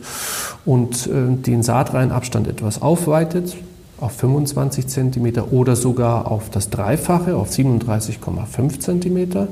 und 0.67 1.07
äh, 1.07 1.37
den 1.37 1.63
Saatreihenabstand 1.63 2.49
etwas 2.49 2.83
aufweitet 2.83 3.57
auf 3.99 4.13
25 4.13 4.87
cm 4.87 5.39
oder 5.51 5.75
sogar 5.75 6.31
auf 6.31 6.51
das 6.51 6.69
Dreifache, 6.69 7.35
auf 7.35 7.51
37,5 7.51 8.79
cm. 8.79 9.49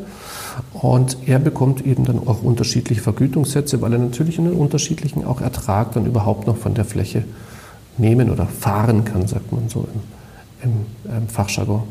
Und 0.74 1.16
er 1.26 1.38
bekommt 1.38 1.84
eben 1.84 2.04
dann 2.04 2.18
auch 2.28 2.42
unterschiedliche 2.42 3.00
Vergütungssätze, 3.00 3.80
weil 3.80 3.94
er 3.94 3.98
natürlich 3.98 4.38
einen 4.38 4.52
unterschiedlichen 4.52 5.24
auch 5.24 5.40
Ertrag 5.40 5.92
dann 5.92 6.06
überhaupt 6.06 6.46
noch 6.46 6.58
von 6.58 6.74
der 6.74 6.84
Fläche 6.84 7.24
nehmen 7.98 8.30
oder 8.30 8.46
fahren 8.46 9.04
kann, 9.04 9.26
sagt 9.26 9.52
man 9.52 9.68
so 9.68 9.86
im, 10.62 10.70
im, 10.70 11.16
im 11.16 11.28
Fachjargon. 11.28 11.82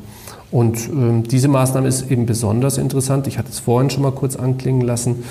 Und 0.51 0.87
ähm, 0.89 1.23
diese 1.23 1.47
Maßnahme 1.47 1.87
ist 1.87 2.09
eben 2.09 2.25
besonders 2.25 2.77
interessant. 2.77 3.27
Ich 3.27 3.37
hatte 3.37 3.49
es 3.49 3.59
vorhin 3.59 3.89
schon 3.89 4.03
mal 4.03 4.11
kurz 4.11 4.35
anklingen 4.35 4.81
lassen, 4.81 5.23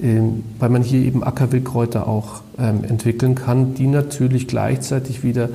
ähm, 0.00 0.44
weil 0.58 0.70
man 0.70 0.82
hier 0.82 1.00
eben 1.00 1.22
Ackerwildkräuter 1.22 2.06
auch 2.06 2.40
ähm, 2.58 2.84
entwickeln 2.84 3.34
kann, 3.34 3.74
die 3.74 3.86
natürlich 3.86 4.46
gleichzeitig 4.46 5.22
wieder 5.22 5.50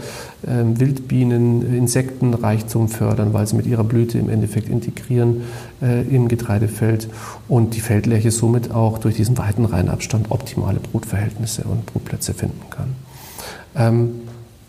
ähm, 0.45 0.80
Wildbienen, 0.80 1.76
Insektenreichtum 1.76 2.89
fördern, 2.89 3.34
weil 3.34 3.47
sie 3.47 3.55
mit 3.55 3.65
ihrer 3.65 3.84
Blüte 3.84 4.19
im 4.19 4.30
Endeffekt 4.30 4.69
integrieren 4.69 5.41
äh, 5.82 6.01
im 6.03 6.28
Getreidefeld 6.28 7.07
und 7.47 7.76
die 7.76 7.82
Feldlerche 7.82 8.32
somit 8.32 8.71
auch 8.71 8.97
durch 8.97 9.15
diesen 9.15 9.38
weiten 9.38 9.65
Reihenabstand 9.65 10.30
optimale 10.30 10.80
Brutverhältnisse 10.80 11.63
und 11.63 11.86
Brutplätze 11.86 12.34
finden 12.34 12.61
kann. 12.69 12.95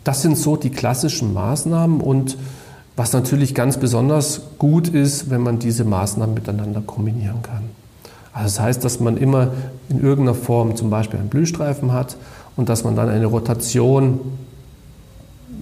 Das 0.06 0.22
sind 0.22 0.38
so 0.38 0.54
die 0.54 0.70
klassischen 0.70 1.34
Maßnahmen 1.34 2.00
und 2.00 2.38
was 2.94 3.12
natürlich 3.12 3.56
ganz 3.56 3.76
besonders 3.76 4.40
gut 4.56 4.86
ist, 4.86 5.30
wenn 5.30 5.40
man 5.40 5.58
diese 5.58 5.82
Maßnahmen 5.82 6.32
miteinander 6.32 6.80
kombinieren 6.80 7.42
kann. 7.42 7.64
Also 8.32 8.44
das 8.44 8.60
heißt, 8.60 8.84
dass 8.84 9.00
man 9.00 9.16
immer 9.16 9.48
in 9.88 10.00
irgendeiner 10.00 10.36
Form 10.36 10.76
zum 10.76 10.90
Beispiel 10.90 11.18
einen 11.18 11.28
Blühstreifen 11.28 11.92
hat 11.92 12.16
und 12.54 12.68
dass 12.68 12.84
man 12.84 12.94
dann 12.94 13.08
eine 13.08 13.26
Rotation 13.26 14.20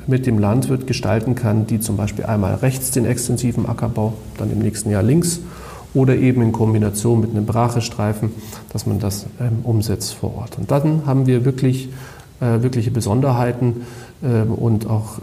mit 0.07 0.26
dem 0.26 0.38
Landwirt 0.38 0.86
gestalten 0.86 1.36
kann, 1.36 1.66
die 1.66 1.80
zum 1.80 1.97
Beispiel 1.97 2.26
einmal 2.26 2.57
rechts 2.57 2.90
den 2.90 3.07
extensiven 3.07 3.66
Ackerbau, 3.66 4.12
dann 4.36 4.53
im 4.53 4.59
nächsten 4.59 4.90
Jahr 4.90 5.03
links 5.03 5.40
oder 5.95 6.16
eben 6.16 6.42
in 6.42 6.53
Kombination 6.53 7.22
mit 7.22 7.30
einem 7.30 7.47
Brachestreifen, 7.47 8.30
dass 8.74 8.84
man 8.84 8.99
das 8.99 9.24
ähm, 9.40 9.61
umsetzt 9.62 10.12
vor 10.12 10.36
Ort. 10.36 10.59
Und 10.59 10.70
dann 10.70 11.07
haben 11.07 11.26
wir 11.26 11.47
wirklich 11.47 11.88
äh, 12.40 12.62
wirkliche 12.62 12.90
Besonderheiten 12.90 13.86
und 14.23 14.89
auch 14.89 15.19
äh, 15.19 15.23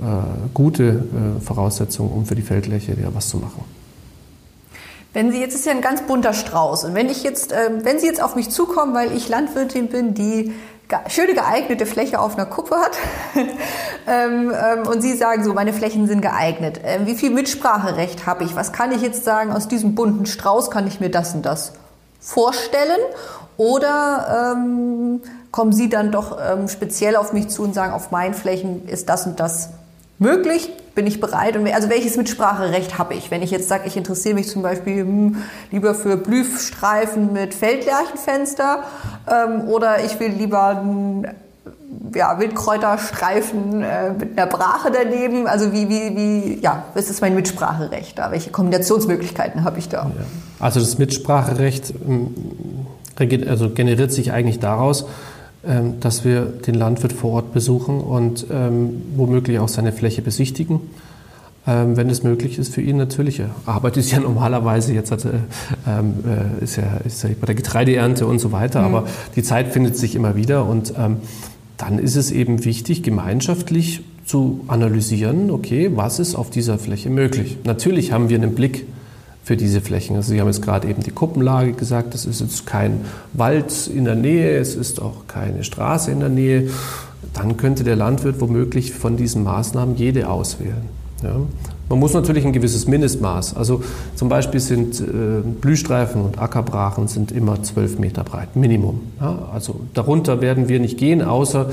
gute 0.53 0.83
äh, 0.83 1.41
Voraussetzungen, 1.41 2.11
um 2.11 2.25
für 2.25 2.35
die 2.35 2.41
Feldfläche 2.41 2.91
ja 3.01 3.09
was 3.13 3.29
zu 3.29 3.37
machen. 3.37 3.63
Wenn 5.13 5.31
Sie 5.31 5.39
jetzt 5.39 5.55
ist 5.55 5.65
ja 5.65 5.73
ein 5.73 5.81
ganz 5.81 6.03
bunter 6.03 6.33
Strauß 6.33 6.85
und 6.85 6.95
wenn 6.95 7.09
ich 7.09 7.23
jetzt, 7.23 7.51
ähm, 7.51 7.83
wenn 7.83 7.99
Sie 7.99 8.05
jetzt 8.05 8.23
auf 8.23 8.35
mich 8.35 8.49
zukommen, 8.49 8.93
weil 8.93 9.11
ich 9.11 9.27
Landwirtin 9.27 9.87
bin, 9.87 10.13
die 10.13 10.53
schöne 11.07 11.33
geeignete 11.33 11.85
Fläche 11.85 12.19
auf 12.19 12.35
einer 12.35 12.45
Kuppe 12.45 12.75
hat 12.75 12.97
ähm, 14.07 14.53
ähm, 14.53 14.87
und 14.87 15.01
Sie 15.01 15.15
sagen 15.15 15.43
so, 15.43 15.53
meine 15.53 15.73
Flächen 15.73 16.07
sind 16.07 16.21
geeignet. 16.21 16.79
Ähm, 16.83 17.07
wie 17.07 17.15
viel 17.15 17.29
Mitspracherecht 17.29 18.25
habe 18.25 18.43
ich? 18.45 18.55
Was 18.55 18.71
kann 18.71 18.91
ich 18.91 19.01
jetzt 19.01 19.23
sagen? 19.25 19.51
Aus 19.51 19.67
diesem 19.67 19.95
bunten 19.95 20.25
Strauß 20.25 20.71
kann 20.71 20.87
ich 20.87 20.99
mir 20.99 21.09
das 21.09 21.33
und 21.35 21.45
das 21.45 21.73
vorstellen? 22.19 22.99
Oder 23.57 24.53
ähm, 24.55 25.21
kommen 25.51 25.73
Sie 25.73 25.89
dann 25.89 26.11
doch 26.11 26.37
ähm, 26.41 26.67
speziell 26.67 27.15
auf 27.15 27.33
mich 27.33 27.49
zu 27.49 27.63
und 27.63 27.73
sagen, 27.73 27.93
auf 27.93 28.11
meinen 28.11 28.33
Flächen 28.33 28.87
ist 28.87 29.09
das 29.09 29.25
und 29.25 29.39
das 29.39 29.69
möglich? 30.17 30.69
Bin 30.95 31.07
ich 31.07 31.19
bereit? 31.19 31.55
Und 31.55 31.67
also 31.73 31.89
welches 31.89 32.17
Mitspracherecht 32.17 32.97
habe 32.97 33.13
ich? 33.13 33.31
Wenn 33.31 33.41
ich 33.41 33.51
jetzt 33.51 33.69
sage, 33.69 33.83
ich 33.85 33.95
interessiere 33.95 34.35
mich 34.35 34.49
zum 34.49 34.61
Beispiel 34.61 35.01
hm, 35.01 35.37
lieber 35.71 35.95
für 35.95 36.17
Blühstreifen 36.17 37.33
mit 37.33 37.53
Feldlärchenfenster 37.53 38.83
ähm, 39.27 39.67
oder 39.67 40.03
ich 40.03 40.19
will 40.19 40.31
lieber 40.31 40.83
ja, 42.15 42.39
Wildkräuterstreifen 42.39 43.83
äh, 43.83 44.13
mit 44.13 44.37
einer 44.37 44.47
Brache 44.47 44.91
daneben. 44.91 45.47
Also 45.47 45.71
wie, 45.73 45.89
wie, 45.89 46.15
wie, 46.15 46.59
ja, 46.61 46.85
was 46.93 47.09
ist 47.09 47.21
mein 47.21 47.35
Mitspracherecht 47.35 48.17
da? 48.17 48.31
Welche 48.31 48.51
Kombinationsmöglichkeiten 48.51 49.63
habe 49.63 49.79
ich 49.79 49.89
da? 49.89 50.03
Ja. 50.03 50.25
Also 50.59 50.79
das 50.79 50.97
Mitspracherecht 50.97 51.93
ähm, 52.07 52.35
also 53.47 53.69
generiert 53.69 54.11
sich 54.11 54.31
eigentlich 54.31 54.59
daraus, 54.59 55.05
dass 55.99 56.25
wir 56.25 56.41
den 56.41 56.73
Landwirt 56.73 57.13
vor 57.13 57.33
Ort 57.33 57.53
besuchen 57.53 58.01
und 58.01 58.47
ähm, 58.51 59.03
womöglich 59.15 59.59
auch 59.59 59.67
seine 59.67 59.91
Fläche 59.91 60.23
besichtigen. 60.23 60.81
Ähm, 61.67 61.95
wenn 61.95 62.09
es 62.09 62.23
möglich 62.23 62.57
ist 62.57 62.73
für 62.73 62.81
ihn 62.81 62.97
natürlich. 62.97 63.39
Er 63.39 63.51
arbeitet 63.67 64.05
ja 64.11 64.19
normalerweise 64.19 64.93
jetzt 64.93 65.11
hat, 65.11 65.25
äh, 65.25 65.29
äh, 65.29 66.63
ist 66.63 66.77
ja, 66.77 66.97
ist 67.05 67.23
ja 67.23 67.29
bei 67.39 67.45
der 67.45 67.55
Getreideernte 67.55 68.25
und 68.25 68.39
so 68.39 68.51
weiter, 68.51 68.79
mhm. 68.79 68.95
aber 68.95 69.07
die 69.35 69.43
Zeit 69.43 69.67
findet 69.67 69.95
sich 69.95 70.15
immer 70.15 70.35
wieder 70.35 70.65
und 70.65 70.93
ähm, 70.97 71.17
dann 71.77 71.99
ist 71.99 72.15
es 72.15 72.31
eben 72.31 72.65
wichtig, 72.65 73.03
gemeinschaftlich 73.03 74.01
zu 74.25 74.61
analysieren, 74.67 75.51
okay, 75.51 75.91
was 75.93 76.19
ist 76.19 76.35
auf 76.35 76.49
dieser 76.49 76.77
Fläche 76.77 77.09
möglich. 77.09 77.57
Natürlich 77.63 78.11
haben 78.11 78.29
wir 78.29 78.37
einen 78.37 78.55
Blick 78.55 78.85
für 79.43 79.57
diese 79.57 79.81
Flächen. 79.81 80.15
Also 80.15 80.31
Sie 80.31 80.39
haben 80.39 80.47
jetzt 80.47 80.61
gerade 80.61 80.87
eben 80.87 81.01
die 81.03 81.11
Kuppenlage 81.11 81.73
gesagt, 81.73 82.13
das 82.13 82.25
ist 82.25 82.41
jetzt 82.41 82.65
kein 82.65 83.01
Wald 83.33 83.87
in 83.87 84.05
der 84.05 84.15
Nähe, 84.15 84.57
es 84.57 84.75
ist 84.75 85.01
auch 85.01 85.27
keine 85.27 85.63
Straße 85.63 86.11
in 86.11 86.19
der 86.19 86.29
Nähe. 86.29 86.69
Dann 87.33 87.57
könnte 87.57 87.83
der 87.83 87.95
Landwirt 87.95 88.39
womöglich 88.41 88.93
von 88.93 89.17
diesen 89.17 89.43
Maßnahmen 89.43 89.95
jede 89.95 90.29
auswählen. 90.29 90.89
Ja. 91.23 91.35
Man 91.89 91.99
muss 91.99 92.13
natürlich 92.13 92.45
ein 92.45 92.53
gewisses 92.53 92.87
Mindestmaß. 92.87 93.55
Also 93.55 93.83
zum 94.15 94.29
Beispiel 94.29 94.59
sind 94.59 95.01
äh, 95.01 95.03
Blühstreifen 95.43 96.21
und 96.21 96.39
Ackerbrachen 96.39 97.07
sind 97.07 97.31
immer 97.31 97.61
zwölf 97.63 97.99
Meter 97.99 98.23
breit, 98.23 98.55
Minimum. 98.55 99.01
Ja. 99.19 99.49
Also 99.53 99.81
darunter 99.93 100.39
werden 100.41 100.69
wir 100.69 100.79
nicht 100.79 100.97
gehen, 100.97 101.21
außer 101.21 101.69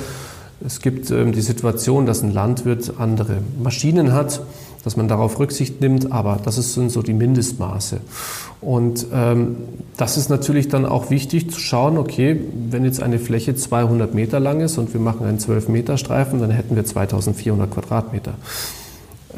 es 0.65 0.81
gibt 0.81 1.11
ähm, 1.11 1.33
die 1.33 1.41
Situation, 1.41 2.05
dass 2.05 2.23
ein 2.23 2.33
Landwirt 2.33 2.95
andere 2.99 3.37
Maschinen 3.63 4.13
hat 4.13 4.41
dass 4.85 4.97
man 4.97 5.09
darauf 5.09 5.39
Rücksicht 5.39 5.81
nimmt, 5.81 6.13
aber 6.13 6.39
das 6.43 6.57
sind 6.57 6.91
so 6.91 7.03
die 7.03 7.13
Mindestmaße. 7.13 8.01
Und 8.61 9.07
ähm, 9.13 9.57
das 9.97 10.17
ist 10.17 10.31
natürlich 10.31 10.69
dann 10.69 10.87
auch 10.87 11.11
wichtig 11.11 11.51
zu 11.51 11.61
schauen, 11.61 11.99
okay, 11.99 12.41
wenn 12.71 12.85
jetzt 12.85 13.03
eine 13.03 13.19
Fläche 13.19 13.55
200 13.55 14.15
Meter 14.15 14.41
lang 14.41 14.61
ist 14.61 14.79
und 14.79 14.93
wir 14.93 15.01
machen 15.01 15.27
einen 15.27 15.39
12 15.39 15.69
Meter 15.69 15.99
Streifen, 15.99 16.41
dann 16.41 16.51
hätten 16.51 16.77
wir 16.77 16.85
2400 16.85 17.71
Quadratmeter. 17.71 18.35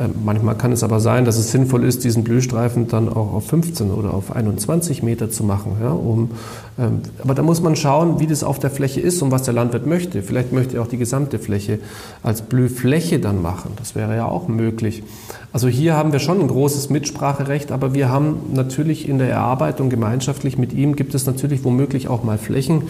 Ähm, 0.01 0.15
manchmal 0.25 0.57
kann 0.57 0.73
es 0.73 0.83
aber 0.83 0.99
sein, 0.99 1.27
dass 1.27 1.37
es 1.37 1.53
sinnvoll 1.53 1.85
ist, 1.85 2.05
diesen 2.05 2.25
Blühstreifen 2.25 2.89
dann 2.89 3.09
auch 3.09 3.35
auf 3.35 3.47
15 3.49 3.91
oder 3.91 4.15
auf 4.15 4.35
21 4.35 5.03
Meter 5.03 5.31
zu 5.31 5.45
machen. 5.45 5.77
Ja, 5.81 5.91
um, 5.91 6.31
ähm, 6.79 7.03
aber 7.23 7.35
da 7.35 7.43
muss 7.43 7.61
man 7.61 7.77
schauen, 7.77 8.19
wie 8.19 8.27
das 8.27 8.43
auf 8.43 8.59
der 8.59 8.71
Fläche 8.71 9.01
ist 9.01 9.21
und 9.21 9.31
was 9.31 9.43
der 9.43 9.53
Landwirt 9.53 9.87
möchte. 9.87 10.23
Vielleicht 10.23 10.53
möchte 10.53 10.77
er 10.77 10.83
auch 10.83 10.87
die 10.87 10.97
gesamte 10.97 11.39
Fläche 11.39 11.81
als 12.23 12.41
Blühfläche 12.41 13.19
dann 13.19 13.43
machen. 13.43 13.73
Das 13.77 13.95
wäre 13.95 14.17
ja 14.17 14.25
auch 14.25 14.49
möglich. 14.49 15.03
Also 15.53 15.69
hier 15.69 15.97
haben 15.97 16.13
wir 16.13 16.21
schon 16.21 16.41
ein 16.41 16.49
großes 16.49 16.89
Mitspracherecht, 16.89 17.71
aber 17.71 17.93
wir 17.93 18.09
haben 18.09 18.37
natürlich 18.55 19.07
in 19.07 19.19
der 19.19 19.29
Erarbeitung 19.29 19.91
gemeinschaftlich 19.91 20.57
mit 20.57 20.73
ihm 20.73 20.97
gibt 20.97 21.15
es 21.15 21.27
natürlich 21.27 21.63
womöglich 21.63 22.09
auch 22.09 22.25
mal 22.25 22.39
Flächen, 22.39 22.85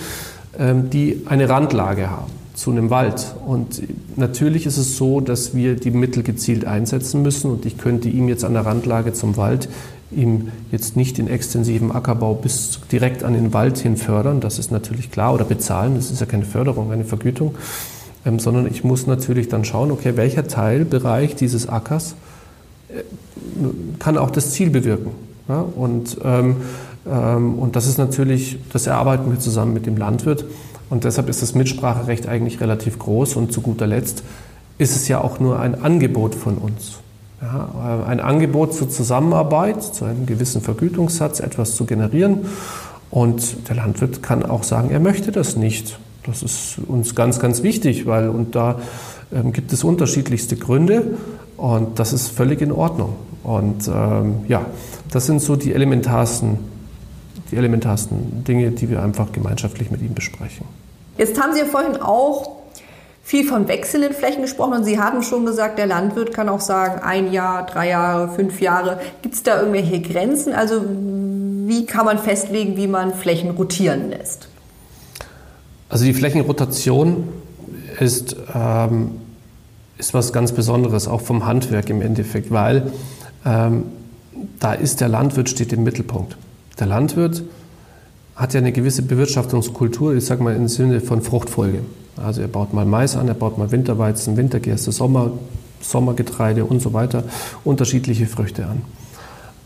ähm, 0.57 0.91
die 0.91 1.23
eine 1.27 1.49
Randlage 1.49 2.09
haben 2.09 2.41
zu 2.61 2.71
einem 2.71 2.91
Wald. 2.91 3.35
Und 3.47 3.83
natürlich 4.17 4.67
ist 4.67 4.77
es 4.77 4.99
so, 4.99 5.23
dass 5.23 5.55
wir 5.55 5.77
die 5.77 5.91
Mittel 5.91 6.23
gezielt 6.23 6.67
einsetzen 6.67 7.23
müssen. 7.23 7.51
Und 7.51 7.65
ich 7.65 7.79
könnte 7.79 8.11
ihm 8.11 8.29
jetzt 8.29 8.45
an 8.45 8.53
der 8.53 8.67
Randlage 8.67 9.15
zum 9.15 9.39
Wald 9.39 9.71
ihm 10.11 10.49
jetzt 10.71 10.95
nicht 10.95 11.17
den 11.17 11.27
extensiven 11.27 11.91
Ackerbau 11.91 12.35
bis 12.35 12.81
direkt 12.93 13.25
an 13.25 13.33
den 13.33 13.55
Wald 13.55 13.79
hin 13.79 13.97
fördern. 13.97 14.41
Das 14.41 14.59
ist 14.59 14.71
natürlich 14.71 15.11
klar. 15.11 15.33
Oder 15.33 15.45
bezahlen. 15.45 15.95
Das 15.95 16.11
ist 16.11 16.21
ja 16.21 16.27
keine 16.27 16.45
Förderung, 16.45 16.93
eine 16.93 17.05
Vergütung. 17.05 17.55
Ähm, 18.27 18.39
sondern 18.39 18.67
ich 18.67 18.85
muss 18.85 19.07
natürlich 19.07 19.49
dann 19.49 19.65
schauen, 19.65 19.91
okay, 19.91 20.19
welcher 20.19 20.47
Teilbereich 20.47 21.37
dieses 21.37 21.67
Ackers 21.67 22.15
äh, 22.91 23.01
kann 24.01 24.19
auch 24.19 24.31
das 24.31 24.51
Ziel 24.51 24.69
bewirken. 24.69 25.13
Ja? 25.49 25.61
Und, 25.63 26.19
ähm, 26.23 26.57
ähm, 27.11 27.59
und 27.59 27.75
das 27.75 27.87
ist 27.87 27.97
natürlich, 27.97 28.59
das 28.71 28.87
erarbeiten 28.87 29.31
wir 29.31 29.39
zusammen 29.39 29.73
mit 29.73 29.87
dem 29.87 29.97
Landwirt. 29.97 30.45
Und 30.91 31.05
deshalb 31.05 31.29
ist 31.29 31.41
das 31.41 31.55
Mitspracherecht 31.55 32.29
eigentlich 32.29 32.61
relativ 32.61 32.99
groß. 32.99 33.37
Und 33.37 33.53
zu 33.53 33.61
guter 33.61 33.87
Letzt 33.87 34.23
ist 34.77 34.97
es 34.97 35.09
ja 35.09 35.21
auch 35.21 35.41
nur 35.41 35.59
ein 35.61 35.81
Angebot 35.81 36.35
von 36.35 36.59
uns. 36.59 36.99
Ja, 37.41 38.05
ein 38.07 38.21
Angebot 38.21 38.75
zur 38.75 38.91
Zusammenarbeit, 38.91 39.83
zu 39.83 40.05
einem 40.05 40.27
gewissen 40.27 40.61
Vergütungssatz 40.61 41.41
etwas 41.41 41.75
zu 41.75 41.87
generieren. 41.87 42.41
Und 43.11 43.69
der 43.69 43.77
Landwirt 43.77 44.23
kann 44.23 44.45
auch 44.45 44.63
sagen, 44.63 44.91
er 44.91 45.01
möchte 45.01 45.33
das 45.33 45.57
nicht. 45.57 45.99
Das 46.27 46.43
ist 46.43 46.79
uns 46.87 47.15
ganz, 47.15 47.39
ganz 47.39 47.63
wichtig, 47.63 48.05
weil 48.07 48.29
und 48.29 48.55
da 48.55 48.79
ähm, 49.33 49.53
gibt 49.53 49.73
es 49.73 49.85
unterschiedlichste 49.85 50.57
Gründe 50.57 51.17
und 51.57 51.99
das 51.99 52.13
ist 52.13 52.29
völlig 52.29 52.61
in 52.61 52.73
Ordnung. 52.73 53.15
Und 53.43 53.89
ähm, 53.89 54.41
ja, 54.49 54.67
das 55.11 55.25
sind 55.25 55.41
so 55.41 55.57
die 55.57 55.73
elementarsten 55.73 56.59
die 57.51 57.57
elementarsten 57.57 58.45
Dinge, 58.45 58.71
die 58.71 58.91
wir 58.91 59.03
einfach 59.03 59.33
gemeinschaftlich 59.33 59.91
mit 59.91 60.03
ihm 60.03 60.15
besprechen. 60.15 60.67
Jetzt 61.21 61.39
haben 61.39 61.53
Sie 61.53 61.59
ja 61.59 61.67
vorhin 61.67 61.99
auch 61.99 62.63
viel 63.23 63.47
von 63.47 63.69
wechselnden 63.69 64.15
Flächen 64.15 64.41
gesprochen 64.41 64.73
und 64.73 64.85
Sie 64.85 64.99
haben 64.99 65.23
schon 65.23 65.45
gesagt, 65.45 65.79
der 65.79 65.85
Landwirt 65.85 66.33
kann 66.33 66.49
auch 66.49 66.61
sagen, 66.61 67.03
ein 67.03 67.31
Jahr, 67.31 67.67
drei 67.67 67.91
Jahre, 67.91 68.31
fünf 68.31 68.63
Jahre. 68.63 68.99
Gibt 69.21 69.35
es 69.35 69.43
da 69.43 69.61
irgendwelche 69.61 70.01
Grenzen? 70.01 70.55
Also 70.55 70.83
wie 71.67 71.85
kann 71.85 72.07
man 72.07 72.19
festlegen, 72.19 72.79
wie 72.79 72.87
man 72.87 73.13
Flächen 73.13 73.51
rotieren 73.51 74.09
lässt? 74.09 74.49
Also 75.91 76.07
die 76.07 76.15
Flächenrotation 76.15 77.29
ist, 77.99 78.37
ähm, 78.55 79.11
ist 79.99 80.15
was 80.15 80.33
ganz 80.33 80.53
Besonderes, 80.53 81.07
auch 81.07 81.21
vom 81.21 81.45
Handwerk 81.45 81.91
im 81.91 82.01
Endeffekt, 82.01 82.51
weil 82.51 82.95
ähm, 83.45 83.85
da 84.59 84.73
ist 84.73 85.03
der 85.03 85.09
Landwirt 85.09 85.51
steht 85.51 85.75
im 85.75 85.85
Mittelpunkt. 85.85 86.39
Der 86.79 86.87
Landwirt 86.87 87.43
hat 88.41 88.55
ja 88.55 88.59
eine 88.59 88.73
gewisse 88.73 89.03
Bewirtschaftungskultur, 89.03 90.15
ich 90.15 90.25
sage 90.25 90.43
mal 90.43 90.57
im 90.57 90.67
Sinne 90.67 91.03
von 91.03 91.21
Fruchtfolge. 91.21 91.81
Also 92.17 92.41
er 92.41 92.49
baut 92.49 92.73
mal 92.73 92.87
Mais 92.87 93.15
an, 93.15 93.29
er 93.29 93.35
baut 93.35 93.59
mal 93.59 93.71
Winterweizen, 93.71 94.39
Wintergerste, 94.39 94.93
Sommer, 94.93 95.33
Sommergetreide 95.83 96.65
und 96.65 96.81
so 96.81 96.95
weiter, 96.95 97.25
unterschiedliche 97.65 98.27
Früchte 98.27 98.67
an. 98.67 98.81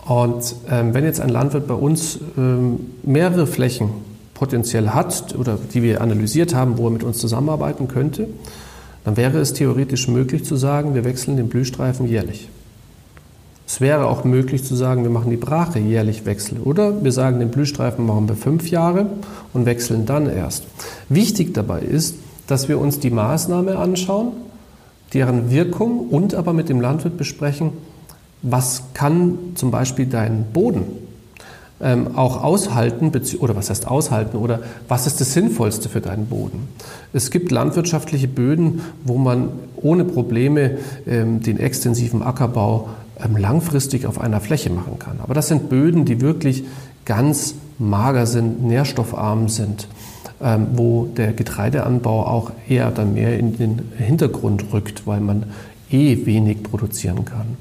Und 0.07 0.57
ähm, 0.68 0.93
wenn 0.93 1.05
jetzt 1.05 1.20
ein 1.20 1.29
Landwirt 1.29 1.68
bei 1.68 1.75
uns 1.75 2.18
ähm, 2.37 2.81
mehrere 3.05 3.47
Flächen 3.47 3.91
potenziell 4.35 4.89
hat 4.89 5.37
oder 5.39 5.57
die 5.72 5.85
wir 5.85 6.01
analysiert 6.01 6.53
haben, 6.53 6.77
wo 6.77 6.89
er 6.89 6.91
mit 6.91 7.05
uns 7.05 7.18
zusammenarbeiten 7.18 7.87
könnte, 7.87 8.27
dann 9.05 9.16
wäre 9.16 9.39
es 9.39 9.53
theoretisch 9.53 10.09
möglich 10.09 10.45
zu 10.45 10.57
sagen, 10.57 10.97
wir 10.97 11.05
wechseln 11.05 11.37
den 11.37 11.49
Blühstreifen 11.49 12.09
jährlich. 12.09 12.49
Es 13.67 13.81
wäre 13.81 14.07
auch 14.07 14.25
möglich 14.25 14.65
zu 14.65 14.75
sagen, 14.75 15.03
wir 15.05 15.11
machen 15.11 15.31
die 15.31 15.37
Brache 15.37 15.79
jährlich 15.79 16.27
Wechsel. 16.27 16.59
Oder 16.59 17.03
wir 17.03 17.12
sagen, 17.12 17.39
den 17.39 17.51
Blühstreifen 17.51 18.07
machen 18.07 18.29
wir 18.29 18.37
fünf 18.37 18.71
Jahre 18.71 19.07
und 19.53 19.67
wechseln 19.67 20.07
dann 20.07 20.29
erst. 20.29 20.65
Wichtig 21.09 21.55
dabei 21.55 21.81
ist, 21.81 22.17
dass 22.47 22.69
wir 22.69 22.79
uns 22.79 23.01
die 23.01 23.11
Maßnahme 23.11 23.79
anschauen, 23.79 24.33
deren 25.15 25.51
Wirkung 25.51 26.09
und 26.11 26.35
aber 26.35 26.53
mit 26.53 26.69
dem 26.69 26.81
Landwirt 26.81 27.17
besprechen, 27.17 27.73
was 28.43 28.83
kann 28.93 29.39
zum 29.55 29.71
Beispiel 29.71 30.07
dein 30.07 30.45
Boden 30.53 30.83
ähm, 31.81 32.17
auch 32.17 32.43
aushalten, 32.43 33.11
oder 33.39 33.57
was 33.57 33.71
heißt 33.71 33.89
aushalten, 33.89 34.37
oder 34.37 34.61
was 34.89 35.07
ist 35.07 35.21
das 35.21 35.33
Sinnvollste 35.33 35.89
für 35.89 36.01
deinen 36.01 36.27
Boden. 36.27 36.69
Es 37.12 37.31
gibt 37.31 37.51
landwirtschaftliche 37.51 38.29
Böden, 38.29 38.81
wo 39.05 39.17
man 39.17 39.49
ohne 39.77 40.05
Probleme 40.05 40.79
ähm, 41.07 41.43
den 41.43 41.59
extensiven 41.59 42.23
Ackerbau 42.23 42.89
langfristig 43.37 44.07
auf 44.07 44.21
einer 44.21 44.41
Fläche 44.41 44.71
machen 44.71 44.99
kann. 44.99 45.21
Aber 45.21 45.35
das 45.35 45.49
sind 45.49 45.69
Böden, 45.69 46.05
die 46.05 46.21
wirklich 46.21 46.65
ganz 47.05 47.55
mager 47.79 48.27
sind, 48.27 48.65
nährstoffarm 48.65 49.49
sind, 49.49 49.89
ähm, 50.43 50.69
wo 50.75 51.07
der 51.07 51.33
Getreideanbau 51.33 52.27
auch 52.27 52.53
eher 52.69 52.91
dann 52.91 53.15
mehr 53.15 53.39
in 53.39 53.57
den 53.57 53.93
Hintergrund 53.97 54.73
rückt, 54.73 55.07
weil 55.07 55.21
man 55.21 55.47
eh 55.91 56.27
wenig 56.27 56.62
produzieren 56.62 57.25
kann. 57.25 57.57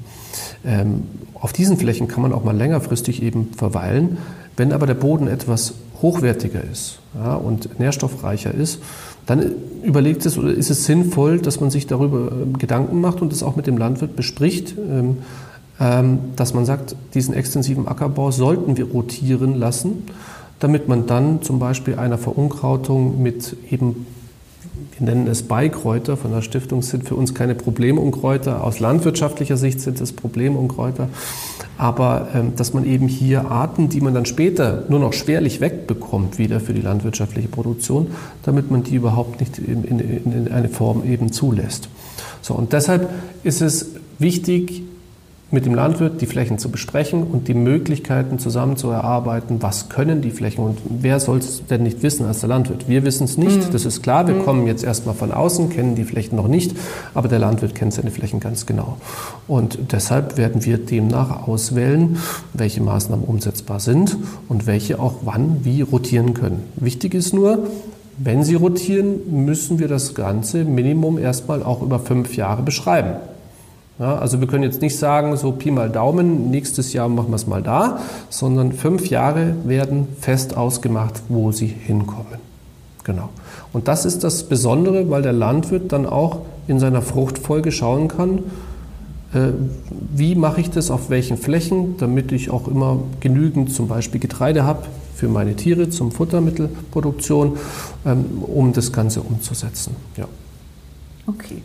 Ähm, 0.64 1.02
auf 1.34 1.52
diesen 1.52 1.76
Flächen 1.76 2.08
kann 2.08 2.22
man 2.22 2.32
auch 2.32 2.44
mal 2.44 2.56
längerfristig 2.56 3.22
eben 3.22 3.52
verweilen. 3.56 4.18
Wenn 4.56 4.72
aber 4.72 4.86
der 4.86 4.94
Boden 4.94 5.28
etwas 5.28 5.74
hochwertiger 6.04 6.62
ist 6.70 6.98
ja, 7.14 7.34
und 7.34 7.80
nährstoffreicher 7.80 8.52
ist, 8.52 8.78
dann 9.24 9.52
überlegt 9.82 10.26
es 10.26 10.36
oder 10.36 10.52
ist 10.52 10.70
es 10.70 10.84
sinnvoll, 10.84 11.40
dass 11.40 11.60
man 11.60 11.70
sich 11.70 11.86
darüber 11.86 12.30
ähm, 12.30 12.58
Gedanken 12.58 13.00
macht 13.00 13.22
und 13.22 13.32
es 13.32 13.42
auch 13.42 13.56
mit 13.56 13.66
dem 13.66 13.78
Landwirt 13.78 14.14
bespricht, 14.14 14.74
ähm, 14.78 15.18
ähm, 15.80 16.18
dass 16.36 16.52
man 16.52 16.66
sagt, 16.66 16.94
diesen 17.14 17.32
extensiven 17.32 17.88
Ackerbau 17.88 18.30
sollten 18.30 18.76
wir 18.76 18.84
rotieren 18.84 19.54
lassen, 19.54 20.04
damit 20.60 20.88
man 20.88 21.06
dann 21.06 21.40
zum 21.40 21.58
Beispiel 21.58 21.94
einer 21.94 22.18
Verunkrautung 22.18 23.22
mit 23.22 23.56
eben 23.70 24.06
wir 24.98 25.06
nennen 25.06 25.26
es 25.26 25.42
Beikräuter 25.42 26.16
von 26.16 26.30
der 26.30 26.42
Stiftung, 26.42 26.82
sind 26.82 27.08
für 27.08 27.16
uns 27.16 27.34
keine 27.34 27.56
Problemunkräuter. 27.56 28.62
Aus 28.62 28.78
landwirtschaftlicher 28.78 29.56
Sicht 29.56 29.80
sind 29.80 30.00
es 30.00 30.12
Problemunkräuter. 30.12 31.08
Aber 31.76 32.28
ähm, 32.34 32.52
dass 32.56 32.72
man 32.72 32.84
eben 32.84 33.08
hier 33.08 33.50
Arten, 33.50 33.88
die 33.88 34.00
man 34.00 34.14
dann 34.14 34.26
später 34.26 34.84
nur 34.88 35.00
noch 35.00 35.12
schwerlich 35.12 35.60
wegbekommt, 35.60 36.38
wieder 36.38 36.60
für 36.60 36.72
die 36.72 36.80
landwirtschaftliche 36.80 37.48
Produktion, 37.48 38.08
damit 38.44 38.70
man 38.70 38.84
die 38.84 38.94
überhaupt 38.94 39.40
nicht 39.40 39.58
in, 39.58 39.84
in, 39.84 39.98
in 40.00 40.52
eine 40.52 40.68
Form 40.68 41.02
eben 41.04 41.32
zulässt. 41.32 41.88
So, 42.42 42.54
und 42.54 42.72
deshalb 42.72 43.08
ist 43.42 43.60
es 43.60 43.90
wichtig, 44.18 44.82
mit 45.54 45.64
dem 45.64 45.74
Landwirt 45.74 46.20
die 46.20 46.26
Flächen 46.26 46.58
zu 46.58 46.68
besprechen 46.68 47.22
und 47.22 47.48
die 47.48 47.54
Möglichkeiten 47.54 48.38
zusammen 48.38 48.76
zu 48.76 48.90
erarbeiten, 48.90 49.62
was 49.62 49.88
können 49.88 50.20
die 50.20 50.32
Flächen 50.32 50.64
und 50.64 50.78
wer 50.84 51.20
soll 51.20 51.38
es 51.38 51.64
denn 51.66 51.84
nicht 51.84 52.02
wissen 52.02 52.26
als 52.26 52.40
der 52.40 52.48
Landwirt? 52.48 52.88
Wir 52.88 53.04
wissen 53.04 53.24
es 53.24 53.38
nicht, 53.38 53.68
mhm. 53.68 53.72
das 53.72 53.86
ist 53.86 54.02
klar, 54.02 54.26
wir 54.26 54.34
mhm. 54.34 54.44
kommen 54.44 54.66
jetzt 54.66 54.84
erstmal 54.84 55.14
von 55.14 55.32
außen, 55.32 55.70
kennen 55.70 55.94
die 55.94 56.04
Flächen 56.04 56.36
noch 56.36 56.48
nicht, 56.48 56.76
aber 57.14 57.28
der 57.28 57.38
Landwirt 57.38 57.74
kennt 57.74 57.94
seine 57.94 58.10
Flächen 58.10 58.40
ganz 58.40 58.66
genau. 58.66 58.98
Und 59.46 59.92
deshalb 59.92 60.36
werden 60.36 60.64
wir 60.64 60.76
demnach 60.76 61.46
auswählen, 61.46 62.18
welche 62.52 62.82
Maßnahmen 62.82 63.24
umsetzbar 63.24 63.78
sind 63.78 64.18
und 64.48 64.66
welche 64.66 64.98
auch 64.98 65.14
wann 65.22 65.64
wie 65.64 65.82
rotieren 65.82 66.34
können. 66.34 66.64
Wichtig 66.76 67.14
ist 67.14 67.32
nur, 67.32 67.68
wenn 68.18 68.42
sie 68.42 68.56
rotieren, 68.56 69.44
müssen 69.44 69.78
wir 69.78 69.88
das 69.88 70.14
Ganze 70.14 70.64
Minimum 70.64 71.18
erstmal 71.18 71.62
auch 71.62 71.80
über 71.80 72.00
fünf 72.00 72.36
Jahre 72.36 72.62
beschreiben. 72.62 73.16
Ja, 73.98 74.18
also 74.18 74.40
wir 74.40 74.48
können 74.48 74.64
jetzt 74.64 74.82
nicht 74.82 74.98
sagen, 74.98 75.36
so 75.36 75.52
Pi 75.52 75.70
mal 75.70 75.88
Daumen, 75.88 76.50
nächstes 76.50 76.92
Jahr 76.92 77.08
machen 77.08 77.28
wir 77.28 77.36
es 77.36 77.46
mal 77.46 77.62
da, 77.62 78.00
sondern 78.28 78.72
fünf 78.72 79.08
Jahre 79.08 79.54
werden 79.64 80.08
fest 80.20 80.56
ausgemacht, 80.56 81.22
wo 81.28 81.52
sie 81.52 81.68
hinkommen. 81.68 82.40
Genau. 83.04 83.28
Und 83.72 83.86
das 83.86 84.04
ist 84.04 84.24
das 84.24 84.44
Besondere, 84.44 85.10
weil 85.10 85.22
der 85.22 85.32
Landwirt 85.32 85.92
dann 85.92 86.06
auch 86.06 86.40
in 86.66 86.80
seiner 86.80 87.02
Fruchtfolge 87.02 87.70
schauen 87.70 88.08
kann, 88.08 88.38
äh, 89.32 89.52
wie 90.14 90.34
mache 90.34 90.60
ich 90.60 90.70
das 90.70 90.90
auf 90.90 91.10
welchen 91.10 91.36
Flächen, 91.36 91.96
damit 91.98 92.32
ich 92.32 92.50
auch 92.50 92.66
immer 92.66 92.98
genügend 93.20 93.72
zum 93.72 93.88
Beispiel 93.88 94.20
Getreide 94.20 94.64
habe 94.64 94.86
für 95.14 95.28
meine 95.28 95.54
Tiere 95.54 95.90
zum 95.90 96.12
Futtermittelproduktion, 96.12 97.58
ähm, 98.06 98.42
um 98.42 98.72
das 98.72 98.92
Ganze 98.92 99.20
umzusetzen. 99.20 99.94
Ja. 100.16 100.26
Okay. 101.26 101.62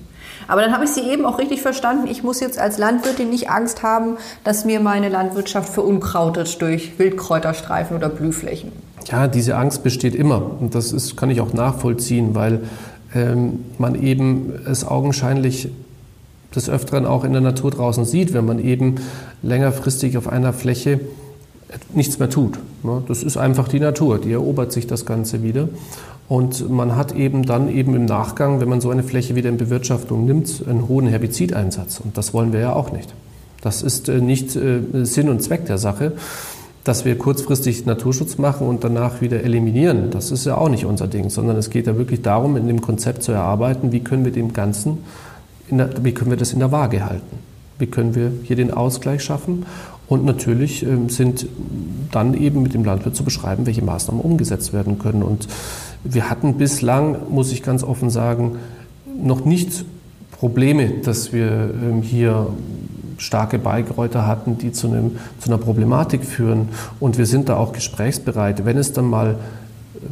Aber 0.49 0.61
dann 0.61 0.73
habe 0.73 0.83
ich 0.83 0.89
Sie 0.89 1.01
eben 1.01 1.25
auch 1.25 1.37
richtig 1.37 1.61
verstanden. 1.61 2.07
Ich 2.07 2.23
muss 2.23 2.39
jetzt 2.39 2.59
als 2.59 2.77
Landwirtin 2.79 3.29
nicht 3.29 3.49
Angst 3.49 3.83
haben, 3.83 4.17
dass 4.43 4.65
mir 4.65 4.79
meine 4.79 5.07
Landwirtschaft 5.07 5.71
verunkrautet 5.71 6.61
durch 6.61 6.97
Wildkräuterstreifen 6.97 7.95
oder 7.95 8.09
Blühflächen. 8.09 8.71
Ja, 9.05 9.27
diese 9.27 9.55
Angst 9.55 9.83
besteht 9.83 10.15
immer. 10.15 10.41
Und 10.59 10.73
das 10.73 10.91
ist, 10.91 11.15
kann 11.15 11.29
ich 11.29 11.39
auch 11.39 11.53
nachvollziehen, 11.53 12.33
weil 12.33 12.63
ähm, 13.13 13.63
man 13.77 13.95
eben 13.95 14.51
es 14.65 14.85
augenscheinlich 14.85 15.69
des 16.55 16.67
Öfteren 16.67 17.05
auch 17.05 17.23
in 17.23 17.31
der 17.31 17.41
Natur 17.41 17.69
draußen 17.69 18.03
sieht, 18.05 18.33
wenn 18.33 18.45
man 18.45 18.57
eben 18.57 18.95
längerfristig 19.43 20.17
auf 20.17 20.27
einer 20.27 20.51
Fläche 20.51 20.99
nichts 21.93 22.17
mehr 22.17 22.31
tut. 22.31 22.57
Das 23.07 23.21
ist 23.21 23.37
einfach 23.37 23.67
die 23.67 23.79
Natur, 23.79 24.17
die 24.17 24.31
erobert 24.31 24.71
sich 24.71 24.87
das 24.87 25.05
Ganze 25.05 25.43
wieder. 25.43 25.69
Und 26.29 26.69
man 26.69 26.95
hat 26.95 27.15
eben 27.15 27.43
dann 27.43 27.75
eben 27.75 27.95
im 27.95 28.05
Nachgang, 28.05 28.61
wenn 28.61 28.69
man 28.69 28.81
so 28.81 28.91
eine 28.91 29.01
Fläche 29.01 29.35
wieder 29.35 29.49
in 29.49 29.57
Bewirtschaftung 29.57 30.25
nimmt, 30.25 30.63
einen 30.69 30.87
hohen 30.87 31.07
Herbizideinsatz. 31.07 31.99
Und 31.99 32.17
das 32.17 32.35
wollen 32.35 32.53
wir 32.53 32.59
ja 32.59 32.73
auch 32.73 32.91
nicht. 32.91 33.13
Das 33.61 33.81
ist 33.81 34.09
äh, 34.09 34.21
nicht 34.21 34.55
äh, 34.55 34.81
Sinn 35.03 35.27
und 35.27 35.41
Zweck 35.41 35.65
der 35.65 35.79
Sache, 35.79 36.13
dass 36.83 37.03
wir 37.03 37.17
kurzfristig 37.17 37.87
Naturschutz 37.87 38.37
machen 38.37 38.67
und 38.67 38.83
danach 38.83 39.21
wieder 39.21 39.43
eliminieren. 39.43 40.11
Das 40.11 40.29
ist 40.29 40.45
ja 40.45 40.55
auch 40.55 40.69
nicht 40.69 40.85
unser 40.85 41.07
Ding, 41.07 41.31
sondern 41.31 41.57
es 41.57 41.71
geht 41.71 41.87
ja 41.87 41.97
wirklich 41.97 42.21
darum, 42.21 42.55
in 42.57 42.67
dem 42.67 42.79
Konzept 42.79 43.23
zu 43.23 43.31
erarbeiten, 43.31 43.91
wie 43.91 44.01
können 44.01 44.23
wir 44.23 44.31
dem 44.31 44.53
Ganzen, 44.53 44.99
der, 45.71 45.89
wie 46.03 46.13
können 46.13 46.29
wir 46.29 46.37
das 46.37 46.53
in 46.53 46.59
der 46.59 46.71
Waage 46.71 47.05
halten. 47.05 47.39
Wie 47.79 47.87
können 47.87 48.13
wir 48.13 48.31
hier 48.43 48.55
den 48.55 48.71
Ausgleich 48.71 49.23
schaffen? 49.23 49.65
Und 50.07 50.25
natürlich 50.25 50.83
ähm, 50.83 51.09
sind 51.09 51.47
dann 52.11 52.33
eben 52.33 52.61
mit 52.61 52.73
dem 52.73 52.83
Landwirt 52.83 53.15
zu 53.15 53.23
beschreiben, 53.23 53.65
welche 53.65 53.83
Maßnahmen 53.83 54.21
umgesetzt 54.21 54.73
werden 54.73 54.99
können. 54.99 55.23
Und 55.23 55.47
wir 56.03 56.29
hatten 56.29 56.55
bislang, 56.55 57.17
muss 57.29 57.51
ich 57.51 57.63
ganz 57.63 57.83
offen 57.83 58.09
sagen, 58.09 58.57
noch 59.21 59.45
nicht 59.45 59.85
Probleme, 60.31 60.89
dass 61.03 61.33
wir 61.33 61.49
ähm, 61.51 62.01
hier 62.01 62.47
starke 63.17 63.59
Beikräuter 63.59 64.25
hatten, 64.25 64.57
die 64.57 64.71
zu, 64.71 64.87
einem, 64.87 65.17
zu 65.39 65.49
einer 65.49 65.57
Problematik 65.57 66.23
führen. 66.23 66.69
Und 66.99 67.17
wir 67.17 67.25
sind 67.25 67.49
da 67.49 67.57
auch 67.57 67.73
gesprächsbereit. 67.73 68.65
Wenn 68.65 68.77
es 68.77 68.93
dann 68.93 69.05
mal, 69.05 69.35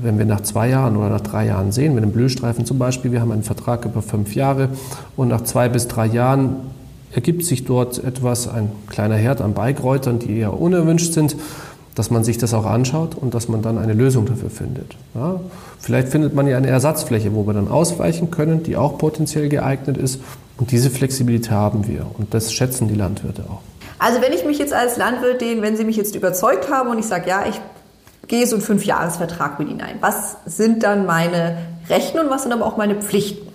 wenn 0.01 0.17
wir 0.17 0.25
nach 0.25 0.41
zwei 0.41 0.69
Jahren 0.69 0.97
oder 0.97 1.09
nach 1.09 1.21
drei 1.21 1.45
Jahren 1.45 1.71
sehen, 1.71 1.95
wenn 1.95 2.03
ein 2.03 2.11
Blühstreifen 2.11 2.65
zum 2.65 2.77
Beispiel, 2.77 3.13
wir 3.13 3.21
haben 3.21 3.31
einen 3.31 3.43
Vertrag 3.43 3.85
über 3.85 4.01
fünf 4.01 4.35
Jahre 4.35 4.69
und 5.15 5.29
nach 5.29 5.41
zwei 5.41 5.69
bis 5.69 5.87
drei 5.87 6.07
Jahren 6.07 6.57
ergibt 7.13 7.45
sich 7.45 7.63
dort 7.63 8.03
etwas, 8.03 8.49
ein 8.49 8.69
kleiner 8.87 9.15
Herd 9.15 9.39
an 9.39 9.53
Beikräutern, 9.53 10.19
die 10.19 10.37
eher 10.37 10.59
unerwünscht 10.59 11.13
sind, 11.13 11.37
dass 11.97 12.11
man 12.11 12.23
sich 12.23 12.37
das 12.37 12.53
auch 12.53 12.65
anschaut 12.65 13.15
und 13.15 13.33
dass 13.33 13.47
man 13.47 13.63
dann 13.63 13.79
eine 13.79 13.93
Lösung 13.93 14.27
dafür 14.27 14.51
findet. 14.51 14.95
Ja, 15.15 15.39
vielleicht 15.79 16.09
findet 16.09 16.35
man 16.35 16.47
ja 16.47 16.55
eine 16.55 16.67
Ersatzfläche, 16.67 17.33
wo 17.33 17.47
wir 17.47 17.53
dann 17.53 17.67
ausweichen 17.67 18.29
können, 18.29 18.61
die 18.61 18.77
auch 18.77 18.99
potenziell 18.99 19.49
geeignet 19.49 19.97
ist. 19.97 20.21
Und 20.57 20.71
diese 20.71 20.91
Flexibilität 20.91 21.49
haben 21.49 21.87
wir 21.87 22.05
und 22.17 22.33
das 22.35 22.53
schätzen 22.53 22.87
die 22.87 22.93
Landwirte 22.93 23.43
auch. 23.49 23.61
Also 23.97 24.21
wenn 24.21 24.31
ich 24.31 24.45
mich 24.45 24.59
jetzt 24.59 24.73
als 24.73 24.97
Landwirtin, 24.97 25.63
wenn 25.63 25.75
Sie 25.75 25.85
mich 25.85 25.95
jetzt 25.95 26.15
überzeugt 26.15 26.71
haben 26.71 26.89
und 26.89 26.99
ich 26.99 27.05
sage, 27.07 27.29
ja, 27.29 27.45
ich 27.49 27.59
gehe 28.27 28.45
so 28.45 28.55
einen 28.55 28.63
Fünfjahresvertrag 28.63 29.57
mit 29.57 29.69
Ihnen 29.69 29.81
ein, 29.81 29.95
was 29.99 30.37
sind 30.45 30.83
dann 30.83 31.07
meine 31.07 31.57
Rechten 31.89 32.19
und 32.19 32.29
was 32.29 32.43
sind 32.43 32.51
aber 32.51 32.65
auch 32.65 32.77
meine 32.77 32.95
Pflichten? 32.95 33.47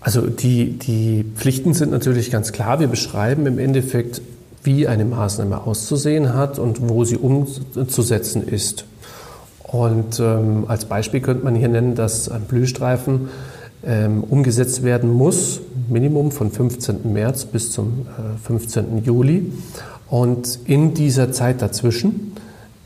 Also 0.00 0.22
die, 0.22 0.78
die 0.78 1.24
Pflichten 1.36 1.74
sind 1.74 1.92
natürlich 1.92 2.32
ganz 2.32 2.50
klar. 2.50 2.80
Wir 2.80 2.88
beschreiben 2.88 3.46
im 3.46 3.58
Endeffekt 3.60 4.20
wie 4.64 4.88
eine 4.88 5.04
Maßnahme 5.04 5.66
auszusehen 5.66 6.34
hat 6.34 6.58
und 6.58 6.88
wo 6.88 7.04
sie 7.04 7.16
umzusetzen 7.16 8.46
ist. 8.46 8.84
Und 9.62 10.18
ähm, 10.18 10.64
als 10.68 10.86
Beispiel 10.86 11.20
könnte 11.20 11.44
man 11.44 11.54
hier 11.54 11.68
nennen, 11.68 11.94
dass 11.94 12.28
ein 12.28 12.42
Blühstreifen 12.42 13.28
ähm, 13.84 14.24
umgesetzt 14.24 14.82
werden 14.82 15.12
muss, 15.12 15.60
Minimum 15.88 16.32
von 16.32 16.50
15. 16.50 17.12
März 17.12 17.44
bis 17.44 17.70
zum 17.72 18.06
äh, 18.18 18.46
15. 18.46 19.04
Juli. 19.04 19.52
Und 20.08 20.58
in 20.64 20.94
dieser 20.94 21.32
Zeit 21.32 21.60
dazwischen 21.60 22.32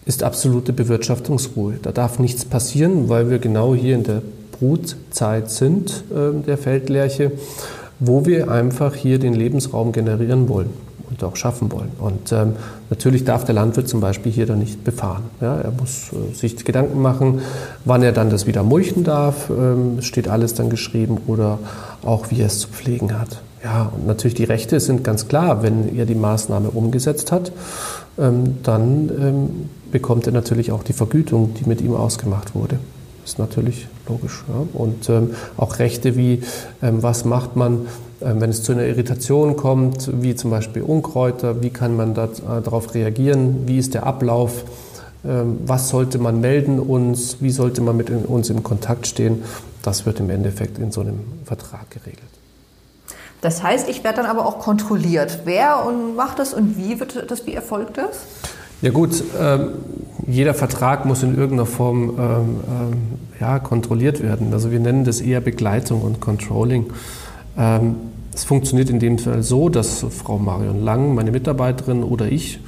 ist 0.05 0.25
absolute 0.25 0.73
Bewirtschaftungsruhe. 0.73 1.75
Da 1.81 1.93
darf 1.93 2.19
nichts 2.19 2.45
passieren, 2.45 3.09
weil 3.09 3.31
wir 3.31 3.39
genau 3.39 3.77
hier 3.77 3.95
in 3.95 4.03
der 4.03 4.23
Brutzeit 4.59 5.51
sind 5.51 6.03
äh, 6.11 6.43
der 6.45 6.59
Feldlerche, 6.59 7.31
wo 8.01 8.27
wir 8.27 8.51
einfach 8.51 8.97
hier 8.97 9.21
den 9.21 9.35
Lebensraum 9.35 9.93
generieren 9.93 10.49
wollen 10.49 10.71
und 11.13 11.23
auch 11.25 11.37
schaffen 11.37 11.71
wollen. 11.71 11.91
Und 11.99 12.33
ähm, 12.33 12.55
natürlich 12.91 13.25
darf 13.25 13.45
der 13.45 13.55
Landwirt 13.55 13.89
zum 13.89 14.01
Beispiel 14.01 14.33
hier 14.33 14.47
dann 14.47 14.59
nicht 14.59 14.83
befahren. 14.83 15.25
Ja, 15.41 15.57
er 15.57 15.71
muss 15.71 16.11
äh, 16.13 16.35
sich 16.35 16.57
Gedanken 16.65 17.01
machen, 17.01 17.41
wann 17.85 18.03
er 18.03 18.13
dann 18.13 18.31
das 18.31 18.47
wieder 18.47 18.63
mulchen 18.63 19.05
darf, 19.05 19.51
ähm, 19.51 20.01
steht 20.01 20.29
alles 20.29 20.55
dann 20.55 20.71
geschrieben 20.71 21.19
oder 21.27 21.59
auch 22.03 22.31
wie 22.31 22.41
er 22.41 22.47
es 22.47 22.61
zu 22.61 22.69
pflegen 22.69 23.19
hat. 23.19 23.43
Ja, 23.63 23.93
und 23.95 24.07
natürlich 24.07 24.35
die 24.35 24.45
Rechte 24.45 24.81
sind 24.81 25.05
ganz 25.05 25.29
klar, 25.29 25.63
wenn 25.63 25.97
er 25.97 26.07
die 26.07 26.17
Maßnahme 26.17 26.71
umgesetzt 26.71 27.31
hat, 27.31 27.53
ähm, 28.19 28.57
dann 28.63 29.11
ähm, 29.11 29.51
bekommt 29.93 30.27
er 30.27 30.33
natürlich 30.33 30.73
auch 30.73 30.83
die 30.83 30.93
Vergütung, 30.95 31.55
die 31.55 31.69
mit 31.69 31.81
ihm 31.81 31.95
ausgemacht 31.95 32.55
wurde. 32.55 32.79
Ist 33.25 33.39
natürlich 33.39 33.87
logisch. 34.09 34.43
Ja. 34.49 34.67
Und 34.73 35.09
ähm, 35.11 35.31
auch 35.57 35.79
Rechte 35.79 36.17
wie, 36.17 36.43
ähm, 36.83 37.03
was 37.03 37.25
macht 37.25 37.55
man, 37.55 37.87
wenn 38.25 38.51
es 38.51 38.63
zu 38.63 38.73
einer 38.73 38.87
Irritation 38.87 39.57
kommt, 39.57 40.11
wie 40.23 40.35
zum 40.35 40.51
Beispiel 40.51 40.83
Unkräuter, 40.83 41.63
wie 41.63 41.71
kann 41.71 41.97
man 41.97 42.15
da, 42.15 42.25
äh, 42.25 42.63
darauf 42.63 42.95
reagieren, 42.95 43.67
wie 43.67 43.79
ist 43.79 43.95
der 43.95 44.07
Ablauf, 44.07 44.65
ähm, 45.25 45.59
was 45.67 45.89
sollte 45.89 46.19
man 46.19 46.41
melden 46.41 46.79
uns, 46.79 47.39
wie 47.41 47.51
sollte 47.51 47.81
man 47.81 47.97
mit 47.97 48.11
in, 48.11 48.25
uns 48.25 48.51
in 48.51 48.63
Kontakt 48.63 49.07
stehen, 49.07 49.43
das 49.83 50.07
wird 50.07 50.21
im 50.21 50.31
Endeffekt 50.31 50.79
in 50.79 50.93
so 50.93 51.01
einem 51.01 51.21
Vertrag 51.45 51.91
geregelt. 51.91 52.23
Das 53.41 53.63
heißt, 53.63 53.89
ich 53.89 54.05
werde 54.05 54.19
dann 54.19 54.27
aber 54.27 54.47
auch 54.47 54.61
kontrolliert. 54.61 55.41
Wer 55.45 55.85
und 55.85 56.15
macht 56.15 56.39
das 56.39 56.55
und 56.55 56.79
wie 56.79 57.01
wird 57.01 57.31
das, 57.31 57.45
wie 57.47 57.55
erfolgt 57.55 57.99
das? 57.99 58.21
Ja 58.83 58.91
gut, 58.91 59.23
ähm, 59.41 59.71
jeder 60.27 60.55
Vertrag 60.55 61.05
muss 61.05 61.23
in 61.23 61.37
irgendeiner 61.37 61.67
Form 61.67 62.11
ähm, 62.11 62.17
ähm, 62.19 62.93
ja, 63.41 63.59
kontrolliert 63.59 64.23
werden. 64.23 64.53
Also 64.53 64.71
wir 64.71 64.81
nennen 64.81 65.05
das 65.05 65.21
eher 65.21 65.41
Begleitung 65.41 66.03
und 66.03 66.21
Controlling. 66.21 66.87
Ähm, 67.57 67.97
es 68.35 68.45
funktioniert 68.45 68.89
in 68.89 68.99
dem 68.99 69.19
Fall 69.19 69.43
so, 69.43 69.69
dass 69.69 70.05
Frau 70.11 70.39
Marion 70.39 70.83
Lang, 70.83 71.15
meine 71.15 71.31
Mitarbeiterin 71.31 72.03
oder 72.03 72.31
ich, 72.31 72.61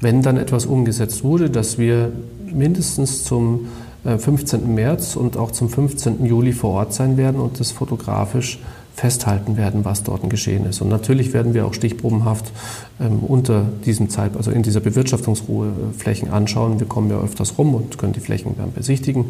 wenn 0.00 0.22
dann 0.22 0.36
etwas 0.36 0.66
umgesetzt 0.66 1.24
wurde, 1.24 1.50
dass 1.50 1.78
wir 1.78 2.12
mindestens 2.52 3.24
zum 3.24 3.66
15. 4.04 4.62
Äh, 4.62 4.66
März 4.66 5.16
und 5.16 5.36
auch 5.36 5.50
zum 5.50 5.68
15. 5.68 6.24
Juli 6.24 6.52
vor 6.52 6.70
Ort 6.70 6.94
sein 6.94 7.16
werden 7.16 7.40
und 7.40 7.60
das 7.60 7.72
fotografisch 7.72 8.58
festhalten 8.94 9.56
werden, 9.56 9.84
was 9.84 10.02
dort 10.02 10.28
geschehen 10.28 10.66
ist. 10.66 10.80
Und 10.80 10.88
natürlich 10.88 11.32
werden 11.32 11.54
wir 11.54 11.66
auch 11.66 11.74
stichprobenhaft 11.74 12.52
ähm, 13.00 13.20
unter 13.20 13.64
diesem 13.84 14.10
Zeit, 14.10 14.36
also 14.36 14.50
in 14.50 14.62
dieser 14.62 14.80
Bewirtschaftungsruhe 14.80 15.72
Flächen 15.96 16.30
anschauen. 16.30 16.80
Wir 16.80 16.86
kommen 16.86 17.10
ja 17.10 17.18
öfters 17.18 17.56
rum 17.58 17.74
und 17.74 17.98
können 17.98 18.12
die 18.12 18.20
Flächen 18.20 18.56
dann 18.58 18.72
besichtigen. 18.72 19.26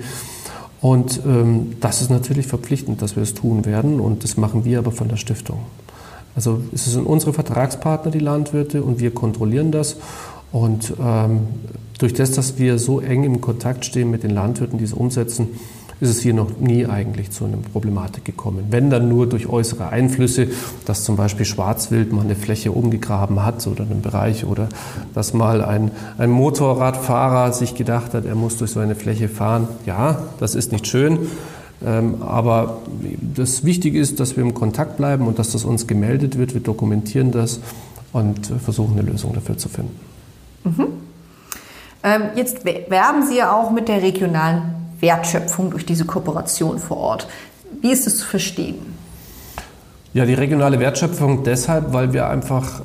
Und 0.81 1.21
ähm, 1.27 1.77
das 1.81 2.01
ist 2.01 2.11
natürlich 2.11 2.47
verpflichtend, 2.47 3.03
dass 3.03 3.17
wir 3.17 3.23
es 3.23 3.35
tun 3.35 3.67
werden 3.67 4.01
und 4.01 4.25
das 4.25 4.37
machen 4.37 4.65
wir 4.65 4.79
aber 4.79 4.93
von 4.93 5.09
der 5.09 5.17
Stiftung. 5.17 5.61
Also 6.35 6.63
es 6.73 6.87
sind 6.87 7.07
unsere 7.07 7.33
Vertragspartner, 7.33 8.11
die 8.11 8.19
Landwirte, 8.19 8.83
und 8.83 9.01
wir 9.01 9.13
kontrollieren 9.13 9.73
das. 9.73 9.97
Und 10.53 10.95
ähm, 11.01 11.41
durch 11.99 12.15
das, 12.15 12.33
dass 12.33 12.59
wir 12.59 12.79
so 12.79 13.01
eng 13.01 13.25
im 13.25 13.41
Kontakt 13.41 13.85
stehen 13.85 14.11
mit 14.11 14.23
den 14.23 14.31
Landwirten, 14.31 14.79
die 14.79 14.85
es 14.85 14.93
umsetzen, 14.93 15.49
ist 16.01 16.09
es 16.09 16.21
hier 16.21 16.33
noch 16.33 16.59
nie 16.59 16.87
eigentlich 16.87 17.31
zu 17.31 17.45
einer 17.45 17.59
Problematik 17.59 18.25
gekommen. 18.25 18.67
Wenn 18.71 18.89
dann 18.89 19.09
nur 19.09 19.29
durch 19.29 19.49
äußere 19.49 19.91
Einflüsse, 19.91 20.49
dass 20.87 21.05
zum 21.05 21.17
Beispiel 21.17 21.45
Schwarzwild 21.45 22.13
mal 22.13 22.23
eine 22.23 22.37
Fläche 22.37 22.73
umgegraben 22.73 23.45
hat 23.45 23.67
oder 23.67 23.85
einen 23.85 24.01
Bereich 24.01 24.45
oder 24.45 24.69
dass 25.15 25.35
mal 25.35 25.63
ein, 25.63 25.91
ein 26.17 26.31
Motorradfahrer 26.31 27.53
sich 27.53 27.75
gedacht 27.75 28.15
hat, 28.15 28.25
er 28.25 28.35
muss 28.35 28.57
durch 28.57 28.71
so 28.71 28.81
eine 28.81 28.95
Fläche 28.95 29.29
fahren. 29.29 29.69
Ja, 29.85 30.23
das 30.39 30.55
ist 30.55 30.73
nicht 30.73 30.87
schön. 30.87 31.19
Ähm, 31.85 32.23
aber 32.23 32.79
das 33.35 33.65
Wichtige 33.65 34.01
ist, 34.01 34.21
dass 34.21 34.37
wir 34.37 34.43
im 34.43 34.55
Kontakt 34.55 34.97
bleiben 34.97 35.27
und 35.27 35.39
dass 35.39 35.53
das 35.53 35.65
uns 35.65 35.87
gemeldet 35.87 36.39
wird. 36.39 36.55
Wir 36.55 36.61
dokumentieren 36.61 37.31
das 37.31 37.61
und 38.13 38.47
versuchen 38.47 38.99
eine 38.99 39.11
Lösung 39.11 39.35
dafür 39.35 39.57
zu 39.57 39.69
finden. 39.69 39.99
Mhm. 40.65 40.87
Ähm, 42.03 42.23
jetzt 42.35 42.65
werben 42.65 43.27
Sie 43.27 43.37
ja 43.37 43.53
auch 43.53 43.71
mit 43.71 43.89
der 43.89 44.03
regionalen 44.03 44.80
Wertschöpfung 45.01 45.71
durch 45.71 45.87
diese 45.87 46.05
Kooperation 46.05 46.79
vor 46.79 46.97
Ort. 46.99 47.29
Wie 47.81 47.91
ist 47.91 48.07
es 48.07 48.19
zu 48.19 48.27
verstehen? 48.27 48.79
Ja, 50.13 50.27
die 50.27 50.35
regionale 50.35 50.81
Wertschöpfung 50.81 51.45
deshalb, 51.45 51.93
weil 51.93 52.13
wir 52.13 52.29
einfach 52.29 52.83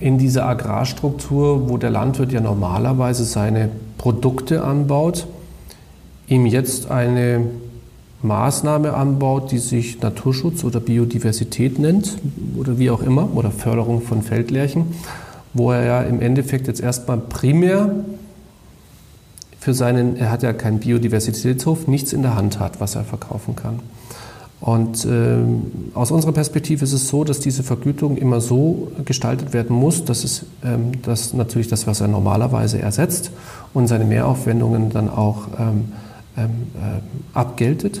in 0.00 0.18
dieser 0.18 0.46
Agrarstruktur, 0.46 1.68
wo 1.68 1.76
der 1.76 1.90
Landwirt 1.90 2.32
ja 2.32 2.40
normalerweise 2.40 3.24
seine 3.24 3.68
Produkte 3.98 4.62
anbaut, 4.62 5.26
ihm 6.28 6.46
jetzt 6.46 6.90
eine 6.90 7.46
Maßnahme 8.22 8.94
anbaut, 8.94 9.50
die 9.50 9.58
sich 9.58 10.00
Naturschutz 10.00 10.64
oder 10.64 10.80
Biodiversität 10.80 11.78
nennt 11.78 12.18
oder 12.56 12.78
wie 12.78 12.90
auch 12.90 13.02
immer 13.02 13.28
oder 13.34 13.50
Förderung 13.50 14.02
von 14.02 14.22
Feldlärchen, 14.22 14.86
wo 15.54 15.72
er 15.72 15.84
ja 15.84 16.02
im 16.02 16.20
Endeffekt 16.20 16.66
jetzt 16.66 16.80
erstmal 16.80 17.18
primär 17.18 17.90
für 19.68 19.74
seinen, 19.74 20.16
er 20.16 20.30
hat 20.30 20.42
ja 20.42 20.54
keinen 20.54 20.78
Biodiversitätshof, 20.78 21.88
nichts 21.88 22.14
in 22.14 22.22
der 22.22 22.34
Hand 22.34 22.58
hat, 22.58 22.80
was 22.80 22.94
er 22.94 23.04
verkaufen 23.04 23.54
kann. 23.54 23.80
Und 24.62 25.04
äh, 25.04 25.40
aus 25.92 26.10
unserer 26.10 26.32
Perspektive 26.32 26.82
ist 26.84 26.94
es 26.94 27.08
so, 27.08 27.22
dass 27.22 27.38
diese 27.38 27.62
Vergütung 27.62 28.16
immer 28.16 28.40
so 28.40 28.90
gestaltet 29.04 29.52
werden 29.52 29.76
muss, 29.76 30.06
dass 30.06 30.24
es 30.24 30.46
ähm, 30.64 31.02
dass 31.02 31.34
natürlich 31.34 31.68
das, 31.68 31.86
was 31.86 32.00
er 32.00 32.08
normalerweise 32.08 32.80
ersetzt 32.80 33.30
und 33.74 33.88
seine 33.88 34.06
Mehraufwendungen 34.06 34.88
dann 34.88 35.10
auch 35.10 35.48
ähm, 35.58 35.92
ähm, 36.38 36.50
äh, 36.74 37.36
abgeltet. 37.38 38.00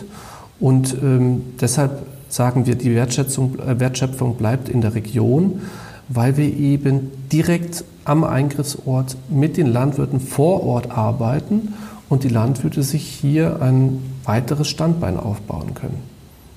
Und 0.60 0.96
ähm, 1.02 1.42
deshalb 1.60 2.06
sagen 2.30 2.64
wir, 2.64 2.76
die 2.76 2.94
Wertschätzung, 2.94 3.58
äh, 3.58 3.78
Wertschöpfung 3.78 4.36
bleibt 4.36 4.70
in 4.70 4.80
der 4.80 4.94
Region, 4.94 5.60
weil 6.08 6.36
wir 6.36 6.56
eben 6.56 7.10
direkt 7.30 7.84
am 8.04 8.24
Eingriffsort 8.24 9.16
mit 9.28 9.56
den 9.56 9.66
Landwirten 9.66 10.20
vor 10.20 10.64
Ort 10.64 10.90
arbeiten 10.90 11.74
und 12.08 12.24
die 12.24 12.28
Landwirte 12.28 12.82
sich 12.82 13.06
hier 13.06 13.60
ein 13.60 14.02
weiteres 14.24 14.68
Standbein 14.68 15.18
aufbauen 15.18 15.74
können. 15.74 16.02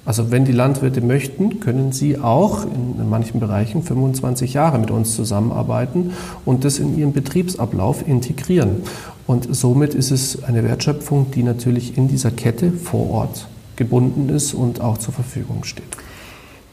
Also 0.03 0.31
wenn 0.31 0.45
die 0.45 0.51
Landwirte 0.51 1.01
möchten, 1.01 1.59
können 1.59 1.91
sie 1.91 2.17
auch 2.17 2.63
in 2.63 3.07
manchen 3.09 3.39
Bereichen 3.39 3.83
25 3.83 4.53
Jahre 4.53 4.79
mit 4.79 4.89
uns 4.89 5.15
zusammenarbeiten 5.15 6.13
und 6.43 6.65
das 6.65 6.79
in 6.79 6.97
ihren 6.97 7.13
Betriebsablauf 7.13 8.07
integrieren. 8.07 8.77
Und 9.27 9.53
somit 9.55 9.93
ist 9.93 10.09
es 10.09 10.43
eine 10.43 10.63
Wertschöpfung, 10.63 11.29
die 11.31 11.43
natürlich 11.43 11.97
in 11.97 12.07
dieser 12.07 12.31
Kette 12.31 12.71
vor 12.71 13.11
Ort 13.11 13.47
gebunden 13.75 14.29
ist 14.29 14.53
und 14.53 14.81
auch 14.81 14.97
zur 14.97 15.13
Verfügung 15.13 15.63
steht. 15.65 15.85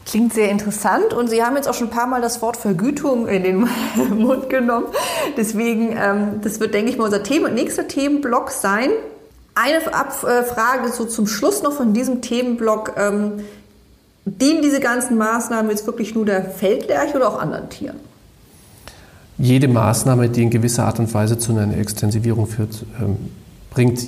Klingt 0.09 0.33
sehr 0.33 0.49
interessant 0.49 1.13
und 1.13 1.29
Sie 1.29 1.43
haben 1.43 1.55
jetzt 1.55 1.69
auch 1.69 1.75
schon 1.75 1.89
ein 1.89 1.91
paar 1.91 2.07
Mal 2.07 2.19
das 2.19 2.41
Wort 2.41 2.57
Vergütung 2.57 3.27
in 3.27 3.43
den 3.43 3.67
Mund 4.17 4.49
genommen. 4.49 4.87
Deswegen, 5.37 5.95
ähm, 5.95 6.41
das 6.41 6.59
wird, 6.59 6.73
denke 6.73 6.89
ich 6.89 6.97
mal, 6.97 7.03
unser 7.05 7.21
Thema, 7.21 7.49
nächster 7.49 7.87
Themenblock 7.87 8.49
sein. 8.49 8.89
Eine 9.53 9.81
Frage 9.81 10.91
so 10.91 11.05
zum 11.05 11.27
Schluss 11.27 11.61
noch 11.61 11.73
von 11.73 11.93
diesem 11.93 12.23
Themenblock. 12.23 12.93
Ähm, 12.97 13.43
dienen 14.25 14.63
diese 14.63 14.79
ganzen 14.79 15.15
Maßnahmen 15.15 15.69
jetzt 15.69 15.85
wirklich 15.85 16.15
nur 16.15 16.25
der 16.25 16.43
Feldlerche 16.43 17.15
oder 17.15 17.29
auch 17.29 17.39
anderen 17.39 17.69
Tieren? 17.69 17.97
Jede 19.37 19.67
Maßnahme, 19.67 20.29
die 20.29 20.41
in 20.41 20.49
gewisser 20.49 20.85
Art 20.85 20.97
und 20.97 21.13
Weise 21.13 21.37
zu 21.37 21.51
einer 21.51 21.77
Extensivierung 21.77 22.47
führt, 22.47 22.83
ähm, 22.99 23.17
bringt 23.69 24.07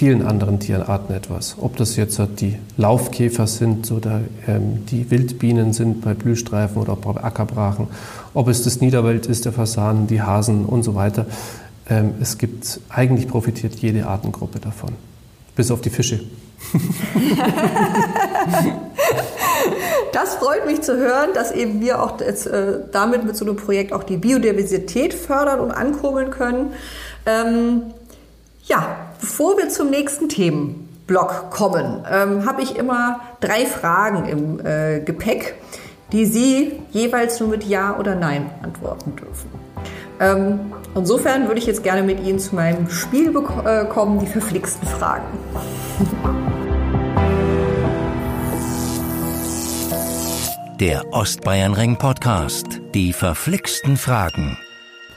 vielen 0.00 0.26
anderen 0.26 0.58
Tierarten 0.60 1.14
etwas. 1.14 1.56
Ob 1.60 1.76
das 1.76 1.94
jetzt 1.96 2.18
die 2.40 2.56
Laufkäfer 2.78 3.46
sind 3.46 3.92
oder 3.92 4.22
ähm, 4.48 4.86
die 4.86 5.10
Wildbienen 5.10 5.74
sind 5.74 6.00
bei 6.00 6.14
Blühstreifen 6.14 6.80
oder 6.80 6.96
bei 6.96 7.22
Ackerbrachen, 7.22 7.86
ob 8.32 8.48
es 8.48 8.62
das 8.62 8.80
Niederwelt 8.80 9.26
ist, 9.26 9.44
der 9.44 9.52
Fasanen, 9.52 10.06
die 10.06 10.22
Hasen 10.22 10.64
und 10.64 10.84
so 10.84 10.94
weiter. 10.94 11.26
Ähm, 11.90 12.14
es 12.18 12.38
gibt, 12.38 12.80
eigentlich 12.88 13.28
profitiert 13.28 13.74
jede 13.74 14.06
Artengruppe 14.06 14.58
davon. 14.58 14.94
Bis 15.54 15.70
auf 15.70 15.82
die 15.82 15.90
Fische. 15.90 16.20
Das 20.12 20.34
freut 20.34 20.66
mich 20.66 20.82
zu 20.82 20.96
hören, 20.96 21.30
dass 21.34 21.52
eben 21.52 21.80
wir 21.80 22.02
auch 22.02 22.20
jetzt, 22.20 22.46
äh, 22.46 22.80
damit 22.90 23.24
mit 23.24 23.36
so 23.36 23.44
einem 23.44 23.56
Projekt 23.56 23.92
auch 23.92 24.02
die 24.02 24.16
Biodiversität 24.16 25.14
fördern 25.14 25.60
und 25.60 25.70
ankurbeln 25.70 26.30
können. 26.30 26.72
Ähm, 27.26 27.82
ja, 28.64 29.09
bevor 29.20 29.56
wir 29.58 29.68
zum 29.68 29.90
nächsten 29.90 30.28
Themenblock 30.28 31.50
kommen, 31.50 32.04
ähm, 32.10 32.46
habe 32.46 32.62
ich 32.62 32.76
immer 32.76 33.20
drei 33.40 33.66
Fragen 33.66 34.24
im 34.26 34.64
äh, 34.64 35.00
Gepäck, 35.00 35.54
die 36.12 36.26
Sie 36.26 36.72
jeweils 36.90 37.38
nur 37.40 37.48
mit 37.48 37.64
Ja 37.64 37.98
oder 37.98 38.14
Nein 38.14 38.50
antworten 38.62 39.14
dürfen. 39.16 39.50
Ähm, 40.18 40.72
insofern 40.94 41.46
würde 41.46 41.58
ich 41.60 41.66
jetzt 41.66 41.82
gerne 41.82 42.02
mit 42.02 42.20
Ihnen 42.20 42.38
zu 42.38 42.54
meinem 42.54 42.90
Spiel 42.90 43.32
äh, 43.64 43.84
kommen, 43.86 44.18
die 44.18 44.26
verflixten 44.26 44.86
Fragen. 44.86 45.24
Der 50.80 51.12
Ostbayernring 51.12 51.96
Podcast. 51.96 52.80
Die 52.94 53.12
verflixten 53.12 53.96
Fragen. 53.96 54.56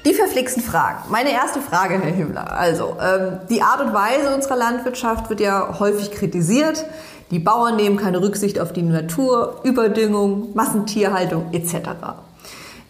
Die 0.06 0.14
verflixten 0.14 0.62
Fragen. 0.62 1.00
Meine 1.10 1.32
erste 1.32 1.62
Frage, 1.62 1.98
Herr 1.98 2.12
Himmler. 2.12 2.52
Also, 2.52 2.98
ähm, 3.02 3.40
die 3.50 3.62
Art 3.62 3.80
und 3.80 3.94
Weise 3.94 4.36
unserer 4.36 4.58
Landwirtschaft 4.58 5.30
wird 5.30 5.40
ja 5.40 5.80
häufig 5.80 6.12
kritisiert. 6.12 6.86
Die 7.32 7.40
Bauern 7.40 7.78
nehmen 7.78 7.96
keine 7.96 8.22
Rücksicht 8.22 8.60
auf 8.60 8.74
die 8.74 8.82
Natur, 8.82 9.62
Überdüngung, 9.64 10.54
Massentierhaltung 10.56 11.54
etc. 11.54 11.76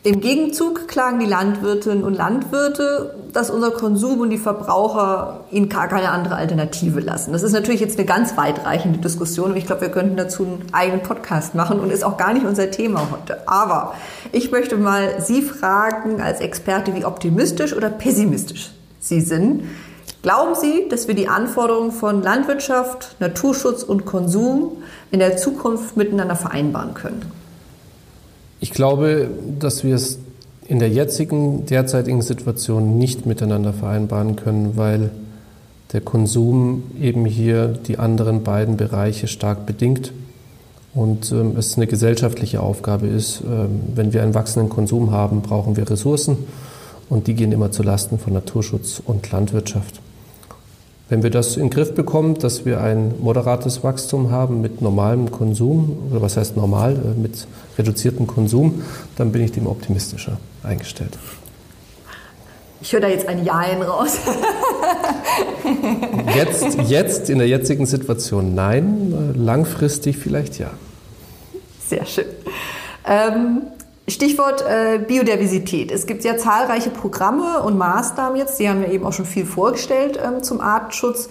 Im 0.05 0.19
Gegenzug 0.19 0.89
klagen 0.89 1.19
die 1.19 1.25
Landwirtinnen 1.25 2.03
und 2.03 2.13
Landwirte, 2.13 3.15
dass 3.31 3.49
unser 3.49 3.71
Konsum 3.71 4.19
und 4.19 4.31
die 4.31 4.37
Verbraucher 4.37 5.45
ihnen 5.49 5.69
gar 5.69 5.87
keine 5.87 6.09
andere 6.09 6.35
Alternative 6.35 6.99
lassen. 6.99 7.31
Das 7.31 7.41
ist 7.41 7.53
natürlich 7.53 7.79
jetzt 7.79 7.97
eine 7.97 8.05
ganz 8.05 8.35
weitreichende 8.35 8.99
Diskussion 8.99 9.51
und 9.51 9.57
ich 9.57 9.65
glaube, 9.65 9.83
wir 9.83 9.91
könnten 9.91 10.17
dazu 10.17 10.43
einen 10.43 10.65
eigenen 10.73 11.03
Podcast 11.03 11.55
machen 11.55 11.79
und 11.79 11.89
ist 11.89 12.03
auch 12.03 12.17
gar 12.17 12.33
nicht 12.33 12.45
unser 12.45 12.69
Thema 12.69 13.07
heute. 13.11 13.47
Aber 13.47 13.93
ich 14.33 14.51
möchte 14.51 14.75
mal 14.75 15.21
Sie 15.21 15.41
fragen 15.41 16.21
als 16.21 16.41
Experte, 16.41 16.93
wie 16.95 17.05
optimistisch 17.05 17.73
oder 17.73 17.89
pessimistisch 17.89 18.71
Sie 18.99 19.21
sind. 19.21 19.63
Glauben 20.21 20.55
Sie, 20.55 20.89
dass 20.89 21.07
wir 21.07 21.15
die 21.15 21.29
Anforderungen 21.29 21.93
von 21.93 22.21
Landwirtschaft, 22.21 23.15
Naturschutz 23.21 23.83
und 23.83 24.05
Konsum 24.05 24.83
in 25.11 25.19
der 25.19 25.37
Zukunft 25.37 25.95
miteinander 25.95 26.35
vereinbaren 26.35 26.93
können? 26.93 27.42
Ich 28.63 28.71
glaube, 28.71 29.29
dass 29.59 29.83
wir 29.83 29.93
es 29.93 30.19
in 30.69 30.79
der 30.79 30.87
jetzigen, 30.87 31.65
derzeitigen 31.65 32.21
Situation 32.21 32.97
nicht 32.97 33.25
miteinander 33.25 33.73
vereinbaren 33.73 34.37
können, 34.37 34.77
weil 34.77 35.09
der 35.91 35.99
Konsum 35.99 36.83
eben 36.97 37.25
hier 37.25 37.67
die 37.67 37.99
anderen 37.99 38.43
beiden 38.43 38.77
Bereiche 38.77 39.27
stark 39.27 39.65
bedingt 39.65 40.13
und 40.93 41.29
ähm, 41.33 41.57
es 41.57 41.75
eine 41.75 41.87
gesellschaftliche 41.87 42.61
Aufgabe 42.61 43.07
ist. 43.07 43.41
Ähm, 43.41 43.81
wenn 43.95 44.13
wir 44.13 44.23
einen 44.23 44.33
wachsenden 44.33 44.69
Konsum 44.69 45.11
haben, 45.11 45.41
brauchen 45.41 45.75
wir 45.75 45.89
Ressourcen 45.89 46.37
und 47.09 47.27
die 47.27 47.33
gehen 47.33 47.51
immer 47.51 47.73
zu 47.73 47.83
Lasten 47.83 48.17
von 48.17 48.31
Naturschutz 48.31 49.01
und 49.05 49.29
Landwirtschaft. 49.29 49.99
Wenn 51.09 51.21
wir 51.21 51.29
das 51.29 51.57
in 51.57 51.63
den 51.63 51.69
Griff 51.69 51.93
bekommen, 51.93 52.35
dass 52.35 52.65
wir 52.65 52.81
ein 52.81 53.13
moderates 53.19 53.83
Wachstum 53.83 54.31
haben 54.31 54.61
mit 54.61 54.81
normalem 54.81 55.31
Konsum, 55.31 56.09
oder 56.09 56.21
was 56.21 56.37
heißt 56.37 56.55
normal, 56.55 56.93
äh, 56.93 57.19
mit 57.19 57.45
reduziertem 57.77 58.25
Konsum, 58.25 58.83
dann 59.17 59.31
bin 59.31 59.43
ich 59.43 59.51
dem 59.51 59.67
optimistischer 59.67 60.37
eingestellt. 60.63 61.17
Ich 62.81 62.91
höre 62.91 63.01
da 63.01 63.07
jetzt 63.07 63.27
ein 63.27 63.45
Jein 63.45 63.81
raus. 63.81 64.17
jetzt, 66.35 66.77
jetzt, 66.89 67.29
in 67.29 67.37
der 67.37 67.47
jetzigen 67.47 67.85
Situation 67.85 68.55
nein, 68.55 69.33
langfristig 69.35 70.17
vielleicht 70.17 70.59
ja. 70.59 70.71
Sehr 71.87 72.05
schön. 72.05 72.25
Ähm, 73.05 73.61
Stichwort 74.07 74.61
äh, 74.61 74.99
Biodiversität. 74.99 75.91
Es 75.91 76.05
gibt 76.05 76.23
ja 76.23 76.37
zahlreiche 76.37 76.89
Programme 76.89 77.61
und 77.61 77.77
Maßnahmen 77.77 78.37
jetzt, 78.37 78.57
Sie 78.57 78.67
haben 78.67 78.81
ja 78.81 78.89
eben 78.89 79.05
auch 79.05 79.13
schon 79.13 79.25
viel 79.25 79.45
vorgestellt 79.45 80.19
ähm, 80.23 80.43
zum 80.43 80.59
Artenschutz. 80.59 81.29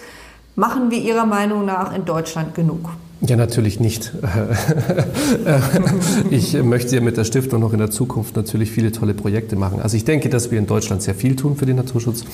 Machen 0.56 0.90
wir 0.90 0.98
Ihrer 0.98 1.26
Meinung 1.26 1.64
nach 1.64 1.94
in 1.94 2.04
Deutschland 2.04 2.54
genug? 2.54 2.90
Ja, 3.20 3.36
natürlich 3.36 3.78
nicht. 3.78 4.12
ich 6.30 6.54
möchte 6.54 6.96
ja 6.96 7.02
mit 7.02 7.16
der 7.16 7.24
Stiftung 7.24 7.60
noch 7.60 7.72
in 7.72 7.78
der 7.78 7.90
Zukunft 7.90 8.34
natürlich 8.34 8.72
viele 8.72 8.90
tolle 8.90 9.14
Projekte 9.14 9.54
machen. 9.54 9.80
Also 9.80 9.96
ich 9.96 10.04
denke, 10.04 10.28
dass 10.28 10.50
wir 10.50 10.58
in 10.58 10.66
Deutschland 10.66 11.02
sehr 11.02 11.14
viel 11.14 11.36
tun 11.36 11.56
für 11.56 11.64
den 11.64 11.76
Naturschutz, 11.76 12.24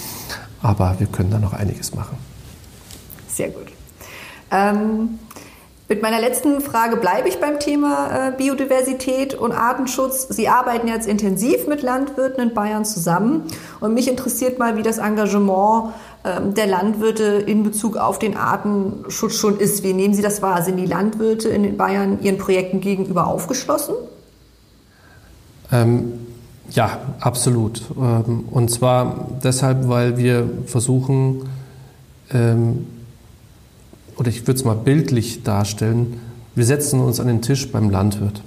aber 0.62 0.96
wir 0.98 1.08
können 1.08 1.30
da 1.30 1.38
noch 1.38 1.52
einiges 1.52 1.94
machen. 1.94 2.16
Sehr 3.28 3.50
gut. 3.50 3.66
Ähm, 4.50 5.18
mit 5.88 6.02
meiner 6.02 6.20
letzten 6.20 6.60
Frage 6.60 6.96
bleibe 6.96 7.28
ich 7.28 7.40
beim 7.40 7.58
Thema 7.58 8.28
äh, 8.28 8.32
Biodiversität 8.32 9.34
und 9.34 9.52
Artenschutz. 9.52 10.28
Sie 10.28 10.46
arbeiten 10.46 10.86
jetzt 10.86 11.08
intensiv 11.08 11.66
mit 11.66 11.80
Landwirten 11.80 12.42
in 12.42 12.54
Bayern 12.54 12.84
zusammen 12.84 13.44
und 13.80 13.94
mich 13.94 14.06
interessiert 14.06 14.58
mal, 14.58 14.76
wie 14.76 14.82
das 14.82 14.98
Engagement 14.98 15.94
ähm, 16.24 16.52
der 16.52 16.66
Landwirte 16.66 17.24
in 17.24 17.62
Bezug 17.62 17.96
auf 17.96 18.18
den 18.18 18.36
Artenschutz 18.36 19.36
schon 19.36 19.58
ist. 19.58 19.82
Wie 19.82 19.94
nehmen 19.94 20.12
Sie 20.12 20.20
das 20.20 20.42
wahr? 20.42 20.60
Sind 20.60 20.76
die 20.76 20.84
Landwirte 20.84 21.48
in 21.48 21.78
Bayern 21.78 22.18
Ihren 22.20 22.36
Projekten 22.36 22.82
gegenüber 22.82 23.26
aufgeschlossen? 23.26 23.94
Ähm, 25.72 26.26
ja, 26.70 26.98
absolut. 27.20 27.80
Ähm, 27.96 28.44
und 28.50 28.70
zwar 28.70 29.28
deshalb, 29.42 29.88
weil 29.88 30.18
wir 30.18 30.50
versuchen, 30.66 31.48
ähm, 32.30 32.86
oder 34.18 34.28
ich 34.28 34.42
würde 34.42 34.58
es 34.58 34.64
mal 34.64 34.74
bildlich 34.74 35.42
darstellen, 35.44 36.20
wir 36.54 36.66
setzen 36.66 37.00
uns 37.00 37.20
an 37.20 37.28
den 37.28 37.40
Tisch 37.40 37.70
beim 37.70 37.88
Landwirt 37.88 38.42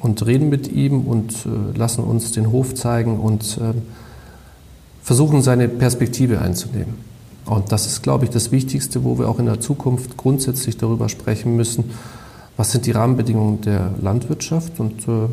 und 0.00 0.24
reden 0.24 0.48
mit 0.48 0.70
ihm 0.70 1.02
und 1.02 1.32
äh, 1.44 1.76
lassen 1.76 2.04
uns 2.04 2.32
den 2.32 2.52
Hof 2.52 2.74
zeigen 2.74 3.18
und 3.18 3.58
äh, 3.58 3.74
versuchen 5.02 5.42
seine 5.42 5.68
Perspektive 5.68 6.40
einzunehmen. 6.40 6.94
Und 7.44 7.72
das 7.72 7.86
ist, 7.86 8.02
glaube 8.02 8.24
ich, 8.24 8.30
das 8.30 8.52
Wichtigste, 8.52 9.02
wo 9.02 9.18
wir 9.18 9.28
auch 9.28 9.40
in 9.40 9.46
der 9.46 9.60
Zukunft 9.60 10.16
grundsätzlich 10.16 10.76
darüber 10.76 11.08
sprechen 11.08 11.56
müssen, 11.56 11.90
was 12.56 12.70
sind 12.70 12.86
die 12.86 12.92
Rahmenbedingungen 12.92 13.60
der 13.62 13.90
Landwirtschaft 14.00 14.78
und 14.78 15.08
äh, 15.08 15.28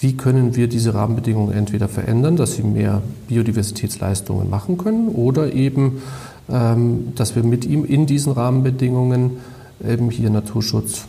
wie 0.00 0.16
können 0.16 0.54
wir 0.54 0.68
diese 0.68 0.94
Rahmenbedingungen 0.94 1.52
entweder 1.52 1.88
verändern, 1.88 2.36
dass 2.36 2.54
sie 2.54 2.62
mehr 2.62 3.02
Biodiversitätsleistungen 3.26 4.48
machen 4.48 4.78
können 4.78 5.08
oder 5.08 5.52
eben 5.52 6.02
dass 6.48 7.36
wir 7.36 7.42
mit 7.42 7.66
ihm 7.66 7.84
in 7.84 8.06
diesen 8.06 8.32
Rahmenbedingungen 8.32 9.32
eben 9.86 10.10
hier 10.10 10.30
Naturschutz 10.30 11.04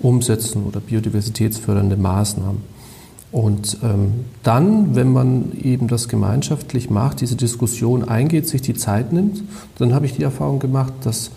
umsetzen 0.00 0.64
oder 0.64 0.80
biodiversitätsfördernde 0.80 1.96
Maßnahmen. 1.96 2.72
Und 3.30 3.78
ähm, 3.82 4.26
dann, 4.42 4.94
wenn 4.94 5.10
man 5.10 5.52
eben 5.62 5.88
das 5.88 6.08
gemeinschaftlich 6.08 6.90
macht, 6.90 7.22
diese 7.22 7.34
Diskussion 7.34 8.04
eingeht, 8.06 8.46
sich 8.46 8.60
die 8.60 8.74
Zeit 8.74 9.12
nimmt, 9.12 9.42
dann 9.78 9.94
habe 9.94 10.04
ich 10.04 10.14
die 10.14 10.22
Erfahrung 10.22 10.58
gemacht, 10.58 10.92
dass 11.04 11.30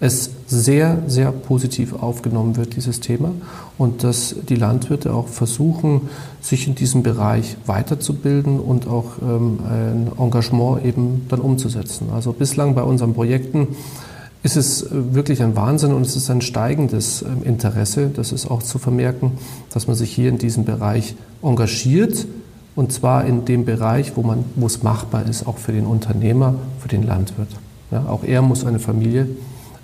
es 0.00 0.30
sehr, 0.46 1.02
sehr 1.08 1.32
positiv 1.32 1.92
aufgenommen 1.92 2.56
wird, 2.56 2.76
dieses 2.76 3.00
Thema, 3.00 3.32
und 3.78 4.04
dass 4.04 4.36
die 4.48 4.54
Landwirte 4.54 5.12
auch 5.12 5.26
versuchen, 5.26 6.02
sich 6.40 6.68
in 6.68 6.76
diesem 6.76 7.02
Bereich 7.02 7.56
weiterzubilden 7.66 8.60
und 8.60 8.86
auch 8.86 9.20
ähm, 9.20 9.58
ein 9.68 10.10
Engagement 10.18 10.84
eben 10.84 11.26
dann 11.28 11.40
umzusetzen. 11.40 12.08
Also 12.14 12.32
bislang 12.32 12.74
bei 12.74 12.82
unseren 12.82 13.14
Projekten 13.14 13.68
ist 14.44 14.56
es 14.56 14.82
äh, 14.82 15.14
wirklich 15.14 15.42
ein 15.42 15.56
Wahnsinn 15.56 15.92
und 15.92 16.02
es 16.02 16.14
ist 16.14 16.30
ein 16.30 16.42
steigendes 16.42 17.22
ähm, 17.22 17.42
Interesse. 17.42 18.10
Das 18.14 18.30
ist 18.30 18.48
auch 18.48 18.62
zu 18.62 18.78
vermerken, 18.78 19.32
dass 19.74 19.88
man 19.88 19.96
sich 19.96 20.12
hier 20.12 20.28
in 20.28 20.38
diesem 20.38 20.64
Bereich 20.64 21.16
engagiert 21.42 22.26
und 22.76 22.92
zwar 22.92 23.24
in 23.24 23.44
dem 23.44 23.64
Bereich, 23.64 24.12
wo, 24.14 24.66
es 24.66 24.84
machbar 24.84 25.26
ist, 25.26 25.48
auch 25.48 25.58
für 25.58 25.72
den 25.72 25.84
Unternehmer, 25.84 26.54
für 26.78 26.86
den 26.86 27.02
Landwirt. 27.02 27.48
Ja, 27.90 28.04
auch 28.06 28.22
er 28.22 28.40
muss 28.42 28.64
eine 28.64 28.78
Familie 28.78 29.26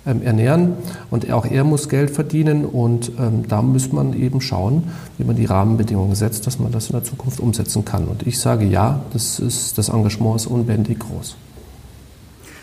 ernähren 0.05 0.73
und 1.09 1.31
auch 1.31 1.45
er 1.45 1.63
muss 1.63 1.89
Geld 1.89 2.11
verdienen 2.11 2.65
und 2.65 3.11
ähm, 3.19 3.47
da 3.47 3.61
muss 3.61 3.91
man 3.91 4.13
eben 4.13 4.39
schauen, 4.39 4.91
wie 5.17 5.23
man 5.23 5.35
die 5.35 5.45
Rahmenbedingungen 5.45 6.15
setzt, 6.15 6.45
dass 6.45 6.59
man 6.59 6.71
das 6.71 6.87
in 6.87 6.93
der 6.93 7.03
Zukunft 7.03 7.39
umsetzen 7.39 7.83
kann. 7.85 8.05
Und 8.05 8.27
ich 8.27 8.39
sage 8.39 8.65
ja, 8.65 9.01
das, 9.13 9.39
ist, 9.39 9.77
das 9.77 9.89
Engagement 9.89 10.35
ist 10.35 10.45
unbändig 10.47 10.99
groß. 10.99 11.35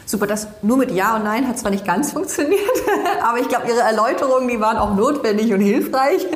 Super, 0.07 0.26
das 0.26 0.47
nur 0.62 0.76
mit 0.76 0.90
Ja 0.93 1.16
und 1.16 1.24
Nein 1.24 1.49
hat 1.49 1.59
zwar 1.59 1.70
nicht 1.70 1.84
ganz 1.84 2.12
funktioniert, 2.12 2.61
aber 3.28 3.38
ich 3.38 3.49
glaube, 3.49 3.66
Ihre 3.68 3.80
Erläuterungen, 3.80 4.49
die 4.49 4.61
waren 4.61 4.76
auch 4.76 4.95
notwendig 4.95 5.53
und 5.53 5.61
hilfreich. 5.61 6.26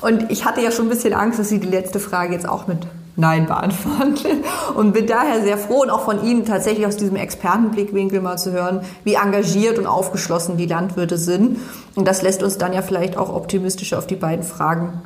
Und 0.00 0.30
ich 0.30 0.44
hatte 0.44 0.60
ja 0.60 0.70
schon 0.70 0.86
ein 0.86 0.88
bisschen 0.90 1.14
Angst, 1.14 1.38
dass 1.38 1.48
Sie 1.48 1.60
die 1.60 1.68
letzte 1.68 2.00
Frage 2.00 2.34
jetzt 2.34 2.48
auch 2.48 2.66
mit 2.66 2.78
Nein 3.14 3.46
beantworten. 3.46 4.42
Und 4.74 4.92
bin 4.92 5.06
daher 5.06 5.42
sehr 5.42 5.58
froh 5.58 5.82
und 5.82 5.90
auch 5.90 6.04
von 6.04 6.24
Ihnen 6.24 6.46
tatsächlich 6.46 6.86
aus 6.86 6.96
diesem 6.96 7.16
Expertenblickwinkel 7.16 8.20
mal 8.20 8.38
zu 8.38 8.52
hören, 8.52 8.80
wie 9.04 9.14
engagiert 9.14 9.78
und 9.78 9.86
aufgeschlossen 9.86 10.56
die 10.56 10.66
Landwirte 10.66 11.18
sind. 11.18 11.58
Und 11.94 12.08
das 12.08 12.22
lässt 12.22 12.42
uns 12.42 12.56
dann 12.56 12.72
ja 12.72 12.82
vielleicht 12.82 13.16
auch 13.16 13.34
optimistisch 13.34 13.92
auf 13.92 14.06
die 14.06 14.16
beiden 14.16 14.44
Fragen 14.44 15.02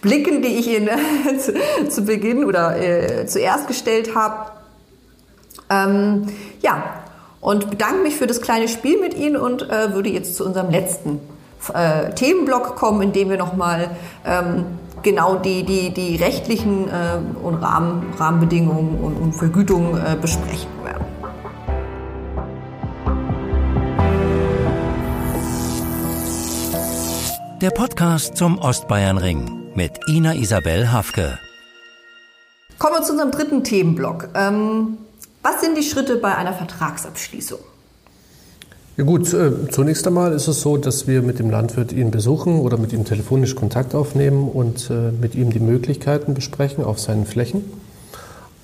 blicken, 0.00 0.42
die 0.42 0.48
ich 0.48 0.68
Ihnen 0.68 0.90
zu, 1.38 1.54
zu 1.88 2.02
Beginn 2.02 2.44
oder 2.44 2.76
äh, 2.80 3.26
zuerst 3.26 3.68
gestellt 3.68 4.16
habe. 4.16 4.50
Ähm, 5.70 6.26
ja, 6.62 6.82
und 7.40 7.70
bedanke 7.70 8.02
mich 8.02 8.16
für 8.16 8.26
das 8.26 8.40
kleine 8.40 8.66
Spiel 8.66 9.00
mit 9.00 9.14
Ihnen 9.14 9.36
und 9.36 9.70
äh, 9.70 9.94
würde 9.94 10.08
jetzt 10.08 10.36
zu 10.36 10.44
unserem 10.44 10.70
letzten 10.70 11.20
äh, 11.72 12.12
Themenblock 12.12 12.74
kommen, 12.76 13.02
in 13.02 13.12
dem 13.12 13.30
wir 13.30 13.36
nochmal 13.36 13.90
ähm, 14.24 14.64
genau 15.02 15.36
die, 15.36 15.64
die, 15.64 15.92
die 15.92 16.16
rechtlichen 16.16 16.88
äh, 16.88 17.18
und 17.42 17.56
Rahmen, 17.56 18.12
Rahmenbedingungen 18.18 18.98
und, 19.00 19.16
und 19.16 19.32
Vergütungen 19.34 19.96
äh, 19.96 20.16
besprechen 20.20 20.70
werden. 20.84 21.04
Der 27.62 27.70
Podcast 27.70 28.36
zum 28.36 28.58
Ostbayernring 28.58 29.72
mit 29.74 29.92
Ina 30.08 30.34
Isabel 30.34 30.92
Hafke. 30.92 31.38
Kommen 32.78 32.96
wir 32.96 33.02
zu 33.02 33.12
unserem 33.12 33.30
dritten 33.30 33.64
Themenblock. 33.64 34.28
Ähm, 34.34 34.98
was 35.42 35.60
sind 35.62 35.76
die 35.78 35.82
Schritte 35.82 36.16
bei 36.16 36.34
einer 36.34 36.52
Vertragsabschließung? 36.52 37.60
Ja 38.96 39.04
gut, 39.04 39.34
äh, 39.34 39.68
zunächst 39.70 40.06
einmal 40.06 40.32
ist 40.32 40.48
es 40.48 40.62
so, 40.62 40.78
dass 40.78 41.06
wir 41.06 41.20
mit 41.20 41.38
dem 41.38 41.50
Landwirt 41.50 41.92
ihn 41.92 42.10
besuchen 42.10 42.60
oder 42.60 42.78
mit 42.78 42.94
ihm 42.94 43.04
telefonisch 43.04 43.54
Kontakt 43.54 43.94
aufnehmen 43.94 44.48
und 44.48 44.88
äh, 44.88 45.12
mit 45.12 45.34
ihm 45.34 45.50
die 45.50 45.60
Möglichkeiten 45.60 46.32
besprechen 46.32 46.82
auf 46.82 46.98
seinen 46.98 47.26
Flächen. 47.26 47.62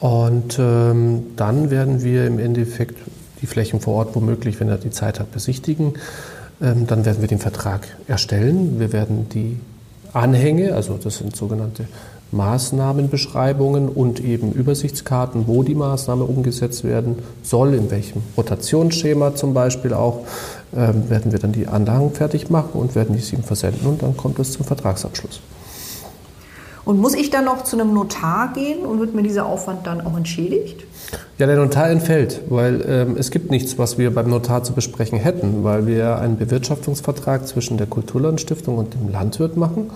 Und 0.00 0.58
ähm, 0.58 1.24
dann 1.36 1.70
werden 1.70 2.02
wir 2.02 2.26
im 2.26 2.38
Endeffekt 2.38 2.96
die 3.42 3.46
Flächen 3.46 3.80
vor 3.80 3.94
Ort 3.96 4.16
womöglich, 4.16 4.58
wenn 4.58 4.70
er 4.70 4.78
die 4.78 4.90
Zeit 4.90 5.20
hat, 5.20 5.32
besichtigen. 5.32 5.94
Ähm, 6.62 6.86
dann 6.86 7.04
werden 7.04 7.20
wir 7.20 7.28
den 7.28 7.38
Vertrag 7.38 7.86
erstellen. 8.08 8.80
Wir 8.80 8.94
werden 8.94 9.28
die 9.28 9.60
Anhänge, 10.14 10.74
also 10.74 10.98
das 11.02 11.18
sind 11.18 11.36
sogenannte 11.36 11.84
Maßnahmenbeschreibungen 12.32 13.88
und 13.88 14.20
eben 14.20 14.52
Übersichtskarten, 14.52 15.46
wo 15.46 15.62
die 15.62 15.74
Maßnahme 15.74 16.24
umgesetzt 16.24 16.82
werden 16.84 17.16
soll, 17.42 17.74
in 17.74 17.90
welchem 17.90 18.22
Rotationsschema 18.36 19.34
zum 19.34 19.54
Beispiel 19.54 19.94
auch, 19.94 20.20
ähm, 20.74 21.08
werden 21.10 21.32
wir 21.32 21.38
dann 21.38 21.52
die 21.52 21.68
Anlagen 21.68 22.10
fertig 22.12 22.50
machen 22.50 22.72
und 22.72 22.94
werden 22.94 23.14
dies 23.14 23.32
ihm 23.32 23.42
versenden 23.42 23.86
und 23.86 24.02
dann 24.02 24.16
kommt 24.16 24.38
es 24.38 24.52
zum 24.52 24.64
Vertragsabschluss. 24.64 25.40
Und 26.84 26.98
muss 27.00 27.14
ich 27.14 27.30
dann 27.30 27.44
noch 27.44 27.62
zu 27.62 27.78
einem 27.78 27.94
Notar 27.94 28.52
gehen 28.54 28.84
und 28.84 28.98
wird 28.98 29.14
mir 29.14 29.22
dieser 29.22 29.46
Aufwand 29.46 29.86
dann 29.86 30.00
auch 30.00 30.16
entschädigt? 30.16 30.84
Ja, 31.38 31.46
der 31.46 31.56
Notar 31.56 31.90
entfällt, 31.90 32.40
weil 32.48 32.84
ähm, 32.88 33.16
es 33.16 33.30
gibt 33.30 33.50
nichts, 33.50 33.78
was 33.78 33.98
wir 33.98 34.12
beim 34.12 34.30
Notar 34.30 34.64
zu 34.64 34.72
besprechen 34.72 35.18
hätten, 35.18 35.62
weil 35.62 35.86
wir 35.86 36.18
einen 36.18 36.38
Bewirtschaftungsvertrag 36.38 37.46
zwischen 37.46 37.76
der 37.76 37.86
Kulturlandstiftung 37.86 38.78
und 38.78 38.94
dem 38.94 39.08
Landwirt 39.10 39.56
machen. 39.56 39.90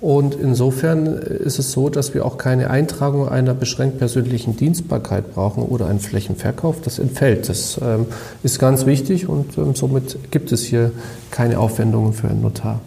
Und 0.00 0.34
insofern 0.34 1.06
ist 1.06 1.58
es 1.58 1.72
so, 1.72 1.88
dass 1.88 2.12
wir 2.12 2.26
auch 2.26 2.36
keine 2.36 2.68
Eintragung 2.68 3.28
einer 3.28 3.54
beschränkt 3.54 3.98
persönlichen 3.98 4.56
Dienstbarkeit 4.56 5.34
brauchen 5.34 5.62
oder 5.62 5.86
einen 5.86 6.00
Flächenverkauf. 6.00 6.82
Das 6.82 6.98
entfällt. 6.98 7.48
Das 7.48 7.80
ähm, 7.82 8.06
ist 8.42 8.58
ganz 8.58 8.84
wichtig 8.84 9.26
und 9.26 9.56
ähm, 9.56 9.74
somit 9.74 10.30
gibt 10.30 10.52
es 10.52 10.62
hier 10.64 10.92
keine 11.30 11.58
Aufwendungen 11.58 12.12
für 12.12 12.28
einen 12.28 12.42
Notar. 12.42 12.80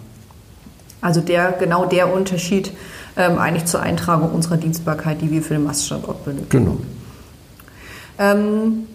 Also 1.02 1.22
der, 1.22 1.54
genau 1.54 1.86
der 1.86 2.14
Unterschied 2.14 2.74
ähm, 3.18 3.40
eigentlich 3.40 3.66
zur 3.66 3.82
Eintragung 3.82 4.32
unserer 4.32 4.58
Dienstbarkeit, 4.58 5.22
die 5.22 5.32
wir 5.32 5.42
für 5.42 5.56
den 5.56 5.64
Maststandort 5.64 6.24
benötigen. 6.26 6.50
Genau. 6.50 6.78
Ähm, 8.20 8.88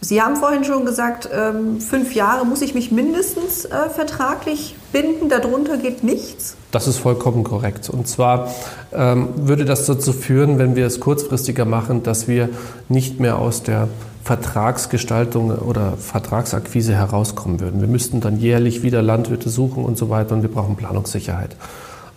Sie 0.00 0.22
haben 0.22 0.36
vorhin 0.36 0.62
schon 0.62 0.86
gesagt, 0.86 1.28
ähm, 1.32 1.80
fünf 1.80 2.14
Jahre 2.14 2.46
muss 2.46 2.62
ich 2.62 2.72
mich 2.72 2.92
mindestens 2.92 3.64
äh, 3.64 3.90
vertraglich 3.90 4.76
binden, 4.92 5.28
darunter 5.28 5.76
geht 5.76 6.04
nichts? 6.04 6.56
Das 6.70 6.86
ist 6.86 6.98
vollkommen 6.98 7.44
korrekt. 7.44 7.88
Und 7.90 8.08
zwar 8.08 8.52
ähm, 8.92 9.28
würde 9.36 9.64
das 9.64 9.86
dazu 9.86 10.12
führen, 10.12 10.58
wenn 10.58 10.76
wir 10.76 10.86
es 10.86 11.00
kurzfristiger 11.00 11.64
machen, 11.64 12.02
dass 12.02 12.28
wir 12.28 12.48
nicht 12.88 13.20
mehr 13.20 13.38
aus 13.38 13.62
der 13.62 13.88
Vertragsgestaltung 14.24 15.50
oder 15.50 15.94
Vertragsakquise 15.96 16.94
herauskommen 16.94 17.60
würden. 17.60 17.80
Wir 17.80 17.88
müssten 17.88 18.20
dann 18.20 18.38
jährlich 18.38 18.82
wieder 18.82 19.00
Landwirte 19.00 19.48
suchen 19.48 19.84
und 19.84 19.96
so 19.96 20.10
weiter 20.10 20.34
und 20.34 20.42
wir 20.42 20.50
brauchen 20.50 20.76
Planungssicherheit. 20.76 21.56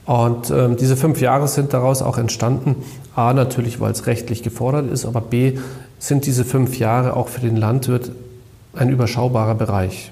Und 0.05 0.49
ähm, 0.49 0.75
diese 0.75 0.97
fünf 0.97 1.21
Jahre 1.21 1.47
sind 1.47 1.73
daraus 1.73 2.01
auch 2.01 2.17
entstanden. 2.17 2.75
A, 3.15 3.33
natürlich, 3.33 3.79
weil 3.79 3.91
es 3.91 4.07
rechtlich 4.07 4.43
gefordert 4.43 4.91
ist, 4.91 5.05
aber 5.05 5.21
B, 5.21 5.59
sind 5.99 6.25
diese 6.25 6.43
fünf 6.43 6.79
Jahre 6.79 7.15
auch 7.15 7.29
für 7.29 7.41
den 7.41 7.55
Landwirt 7.55 8.11
ein 8.73 8.89
überschaubarer 8.89 9.55
Bereich. 9.55 10.11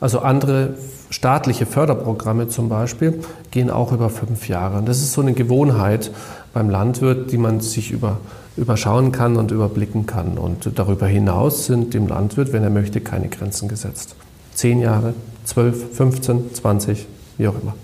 Also 0.00 0.20
andere 0.20 0.74
staatliche 1.10 1.66
Förderprogramme 1.66 2.48
zum 2.48 2.68
Beispiel 2.68 3.20
gehen 3.50 3.70
auch 3.70 3.92
über 3.92 4.10
fünf 4.10 4.48
Jahre. 4.48 4.78
Und 4.78 4.88
das 4.88 4.98
ist 4.98 5.12
so 5.12 5.20
eine 5.20 5.32
Gewohnheit 5.32 6.10
beim 6.52 6.70
Landwirt, 6.70 7.32
die 7.32 7.38
man 7.38 7.60
sich 7.60 7.90
über, 7.90 8.18
überschauen 8.56 9.10
kann 9.10 9.36
und 9.36 9.50
überblicken 9.50 10.06
kann. 10.06 10.38
Und 10.38 10.70
darüber 10.76 11.06
hinaus 11.06 11.66
sind 11.66 11.94
dem 11.94 12.06
Landwirt, 12.06 12.52
wenn 12.52 12.62
er 12.62 12.70
möchte, 12.70 13.00
keine 13.00 13.28
Grenzen 13.28 13.68
gesetzt. 13.68 14.14
Zehn 14.54 14.80
Jahre, 14.80 15.14
zwölf, 15.44 15.96
15, 15.96 16.54
20, 16.54 17.06
wie 17.36 17.48
auch 17.48 17.60
immer. 17.60 17.74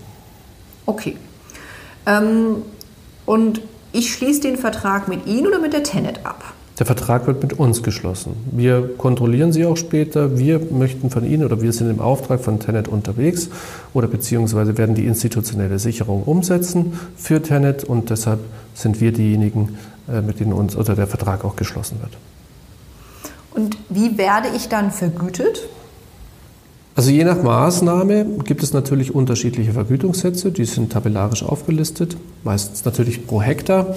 Okay. 0.85 1.17
Ähm, 2.05 2.63
und 3.25 3.61
ich 3.91 4.13
schließe 4.13 4.41
den 4.41 4.57
Vertrag 4.57 5.07
mit 5.07 5.25
Ihnen 5.25 5.47
oder 5.47 5.59
mit 5.59 5.73
der 5.73 5.83
Tenet 5.83 6.25
ab? 6.25 6.54
Der 6.77 6.85
Vertrag 6.85 7.25
wird 7.25 7.41
mit 7.41 7.53
uns 7.57 7.83
geschlossen. 7.83 8.33
Wir 8.51 8.89
kontrollieren 8.97 9.53
sie 9.53 9.65
auch 9.65 9.77
später. 9.77 10.37
Wir 10.37 10.59
möchten 10.59 11.09
von 11.09 11.25
Ihnen 11.25 11.45
oder 11.45 11.61
wir 11.61 11.71
sind 11.71 11.89
im 11.89 12.01
Auftrag 12.01 12.41
von 12.41 12.59
Tenet 12.59 12.89
unterwegs 12.89 13.49
oder 13.93 14.07
beziehungsweise 14.07 14.77
werden 14.77 14.93
die 14.93 15.05
institutionelle 15.05 15.79
Sicherung 15.79 16.23
umsetzen 16.23 16.99
für 17.15 17.41
Tenet 17.41 17.85
und 17.85 18.09
deshalb 18.09 18.39
sind 18.73 18.99
wir 18.99 19.13
diejenigen, 19.13 19.77
äh, 20.11 20.21
mit 20.21 20.41
denen 20.41 20.51
uns 20.51 20.75
oder 20.75 20.95
der 20.95 21.07
Vertrag 21.07 21.45
auch 21.45 21.55
geschlossen 21.55 21.99
wird. 22.01 22.11
Und 23.53 23.77
wie 23.87 24.17
werde 24.17 24.49
ich 24.53 24.67
dann 24.67 24.91
vergütet? 24.91 25.69
Also 26.97 27.11
je 27.11 27.25
nach 27.25 27.41
Maßnahme 27.41 28.25
gibt 28.45 28.63
es 28.63 28.71
natürlich 28.71 29.13
unterschiedliche 29.13 29.73
Vergütungssätze, 29.73 30.51
die 30.51 30.63
sind 30.63 30.93
tabellarisch 30.93 31.43
aufgelistet, 31.43 32.15
meistens 32.43 32.85
natürlich 32.85 33.27
pro 33.27 33.41
Hektar 33.41 33.95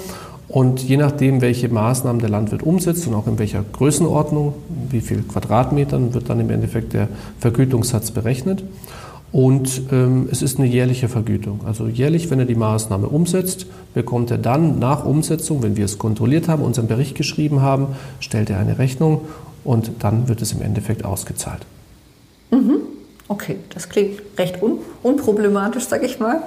und 0.49 0.81
je 0.81 0.97
nachdem, 0.97 1.41
welche 1.41 1.69
Maßnahmen 1.69 2.19
der 2.19 2.29
Landwirt 2.29 2.63
umsetzt 2.63 3.05
und 3.07 3.13
auch 3.13 3.27
in 3.27 3.37
welcher 3.37 3.63
Größenordnung, 3.71 4.55
wie 4.89 5.01
viel 5.01 5.21
Quadratmetern, 5.21 6.15
wird 6.15 6.27
dann 6.29 6.39
im 6.39 6.49
Endeffekt 6.49 6.93
der 6.93 7.07
Vergütungssatz 7.39 8.09
berechnet. 8.09 8.63
Und 9.31 9.83
ähm, 9.91 10.27
es 10.31 10.41
ist 10.41 10.57
eine 10.57 10.67
jährliche 10.67 11.07
Vergütung. 11.07 11.61
Also 11.67 11.87
jährlich, 11.87 12.31
wenn 12.31 12.39
er 12.39 12.45
die 12.45 12.55
Maßnahme 12.55 13.07
umsetzt, 13.07 13.67
bekommt 13.93 14.31
er 14.31 14.39
dann 14.39 14.79
nach 14.79 15.05
Umsetzung, 15.05 15.61
wenn 15.61 15.77
wir 15.77 15.85
es 15.85 15.99
kontrolliert 15.99 16.47
haben, 16.47 16.63
unseren 16.63 16.87
Bericht 16.87 17.13
geschrieben 17.13 17.61
haben, 17.61 17.89
stellt 18.19 18.49
er 18.49 18.57
eine 18.57 18.79
Rechnung 18.79 19.21
und 19.63 19.91
dann 19.99 20.27
wird 20.27 20.41
es 20.41 20.51
im 20.53 20.63
Endeffekt 20.63 21.05
ausgezahlt. 21.05 21.63
Mhm. 22.49 22.77
Okay, 23.27 23.57
das 23.71 23.87
klingt 23.87 24.19
recht 24.39 24.63
un 24.63 24.79
unproblematisch, 25.03 25.83
sag 25.83 26.03
ich 26.03 26.19
mal. 26.19 26.41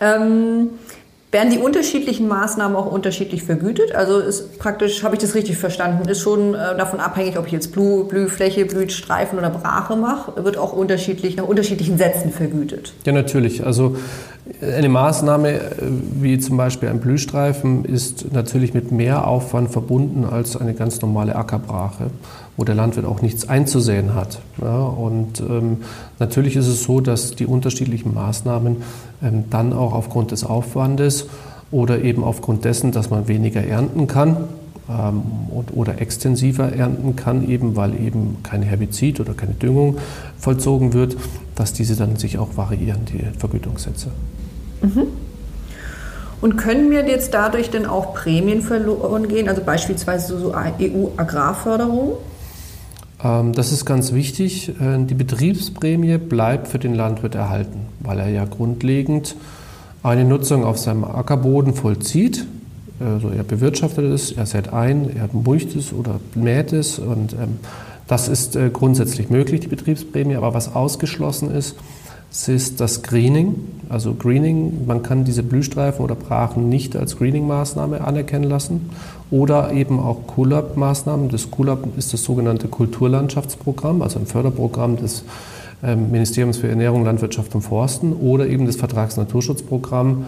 Ähm 0.00 0.70
werden 1.32 1.50
die 1.50 1.58
unterschiedlichen 1.58 2.28
Maßnahmen 2.28 2.76
auch 2.76 2.90
unterschiedlich 2.90 3.42
vergütet? 3.42 3.94
Also 3.94 4.18
ist 4.18 4.58
praktisch, 4.58 5.02
habe 5.02 5.16
ich 5.16 5.20
das 5.20 5.34
richtig 5.34 5.58
verstanden, 5.58 6.08
ist 6.08 6.20
schon 6.20 6.54
äh, 6.54 6.76
davon 6.76 7.00
abhängig, 7.00 7.38
ob 7.38 7.46
ich 7.46 7.52
jetzt 7.52 7.72
Blü 7.72 8.04
Blühfläche, 8.04 8.64
Blütstreifen 8.64 9.38
oder 9.38 9.50
Brache 9.50 9.96
mache, 9.96 10.44
wird 10.44 10.56
auch 10.56 10.72
unterschiedlich 10.72 11.36
nach 11.36 11.44
unterschiedlichen 11.44 11.98
Sätzen 11.98 12.30
vergütet. 12.30 12.92
Ja, 13.04 13.12
natürlich. 13.12 13.66
Also 13.66 13.96
eine 14.62 14.88
Maßnahme 14.88 15.54
äh, 15.54 15.60
wie 16.20 16.38
zum 16.38 16.56
Beispiel 16.56 16.88
ein 16.88 17.00
Blühstreifen 17.00 17.84
ist 17.84 18.32
natürlich 18.32 18.74
mit 18.74 18.92
mehr 18.92 19.26
Aufwand 19.26 19.70
verbunden 19.70 20.24
als 20.24 20.56
eine 20.56 20.74
ganz 20.74 21.00
normale 21.02 21.34
Ackerbrache, 21.34 22.10
wo 22.56 22.64
der 22.64 22.76
Landwirt 22.76 23.04
auch 23.04 23.22
nichts 23.22 23.48
einzusehen 23.48 24.14
hat. 24.14 24.38
Ja, 24.62 24.78
und 24.78 25.40
ähm, 25.40 25.78
natürlich 26.20 26.54
ist 26.56 26.68
es 26.68 26.84
so, 26.84 27.00
dass 27.00 27.32
die 27.32 27.46
unterschiedlichen 27.46 28.14
Maßnahmen 28.14 28.76
dann 29.20 29.72
auch 29.72 29.92
aufgrund 29.92 30.30
des 30.30 30.44
Aufwandes 30.44 31.26
oder 31.70 32.02
eben 32.02 32.22
aufgrund 32.22 32.64
dessen, 32.64 32.92
dass 32.92 33.10
man 33.10 33.28
weniger 33.28 33.62
ernten 33.62 34.06
kann, 34.06 34.48
ähm, 34.88 35.22
oder 35.74 36.00
extensiver 36.00 36.72
ernten 36.72 37.16
kann, 37.16 37.48
eben 37.48 37.74
weil 37.74 37.94
eben 38.00 38.36
kein 38.42 38.62
Herbizid 38.62 39.18
oder 39.18 39.34
keine 39.34 39.54
Düngung 39.54 39.96
vollzogen 40.38 40.92
wird, 40.92 41.16
dass 41.56 41.72
diese 41.72 41.96
dann 41.96 42.16
sich 42.16 42.38
auch 42.38 42.56
variieren, 42.56 43.00
die 43.06 43.24
Vergütungssätze. 43.38 44.08
Mhm. 44.82 45.08
Und 46.40 46.56
können 46.56 46.88
mir 46.88 47.04
jetzt 47.08 47.34
dadurch 47.34 47.70
denn 47.70 47.86
auch 47.86 48.14
Prämien 48.14 48.62
verloren 48.62 49.26
gehen, 49.26 49.48
also 49.48 49.62
beispielsweise 49.62 50.38
so 50.38 50.54
EU-Agrarförderung? 50.54 52.12
Ähm, 53.22 53.52
das 53.52 53.72
ist 53.72 53.84
ganz 53.84 54.12
wichtig. 54.12 54.68
Äh, 54.80 55.04
die 55.04 55.14
Betriebsprämie 55.14 56.18
bleibt 56.18 56.68
für 56.68 56.78
den 56.78 56.94
Landwirt 56.94 57.34
erhalten, 57.34 57.80
weil 58.00 58.18
er 58.18 58.28
ja 58.28 58.44
grundlegend 58.44 59.36
eine 60.02 60.24
Nutzung 60.24 60.64
auf 60.64 60.78
seinem 60.78 61.04
Ackerboden 61.04 61.74
vollzieht. 61.74 62.46
Also 63.00 63.28
er 63.28 63.42
bewirtschaftet 63.42 64.04
es, 64.06 64.32
er 64.32 64.46
sät 64.46 64.72
ein, 64.72 65.14
er 65.14 65.28
mulcht 65.32 65.76
es 65.76 65.92
oder 65.92 66.18
mäht 66.34 66.72
es 66.72 66.98
und 66.98 67.34
ähm, 67.34 67.58
das 68.06 68.28
ist 68.28 68.56
äh, 68.56 68.70
grundsätzlich 68.72 69.30
möglich, 69.30 69.60
die 69.60 69.66
Betriebsprämie. 69.66 70.36
Aber 70.36 70.54
was 70.54 70.74
ausgeschlossen 70.74 71.50
ist, 71.50 71.76
ist 72.46 72.80
das 72.80 73.02
Greening. 73.02 73.54
Also 73.88 74.14
Greening, 74.14 74.86
man 74.86 75.02
kann 75.02 75.24
diese 75.24 75.42
Blühstreifen 75.42 76.04
oder 76.04 76.14
Brachen 76.14 76.68
nicht 76.68 76.96
als 76.96 77.18
Greening-Maßnahme 77.18 78.02
anerkennen 78.02 78.44
lassen. 78.44 78.90
Oder 79.30 79.72
eben 79.72 79.98
auch 79.98 80.26
CULAB-Maßnahmen. 80.26 81.28
Das 81.30 81.50
CULAB 81.50 81.96
ist 81.96 82.12
das 82.12 82.22
sogenannte 82.22 82.68
Kulturlandschaftsprogramm, 82.68 84.02
also 84.02 84.20
ein 84.20 84.26
Förderprogramm 84.26 84.96
des 84.96 85.24
ähm, 85.82 86.10
Ministeriums 86.10 86.58
für 86.58 86.68
Ernährung, 86.68 87.04
Landwirtschaft 87.04 87.54
und 87.54 87.62
Forsten 87.62 88.12
oder 88.12 88.46
eben 88.46 88.66
das 88.66 88.76
Vertragsnaturschutzprogramm 88.76 90.24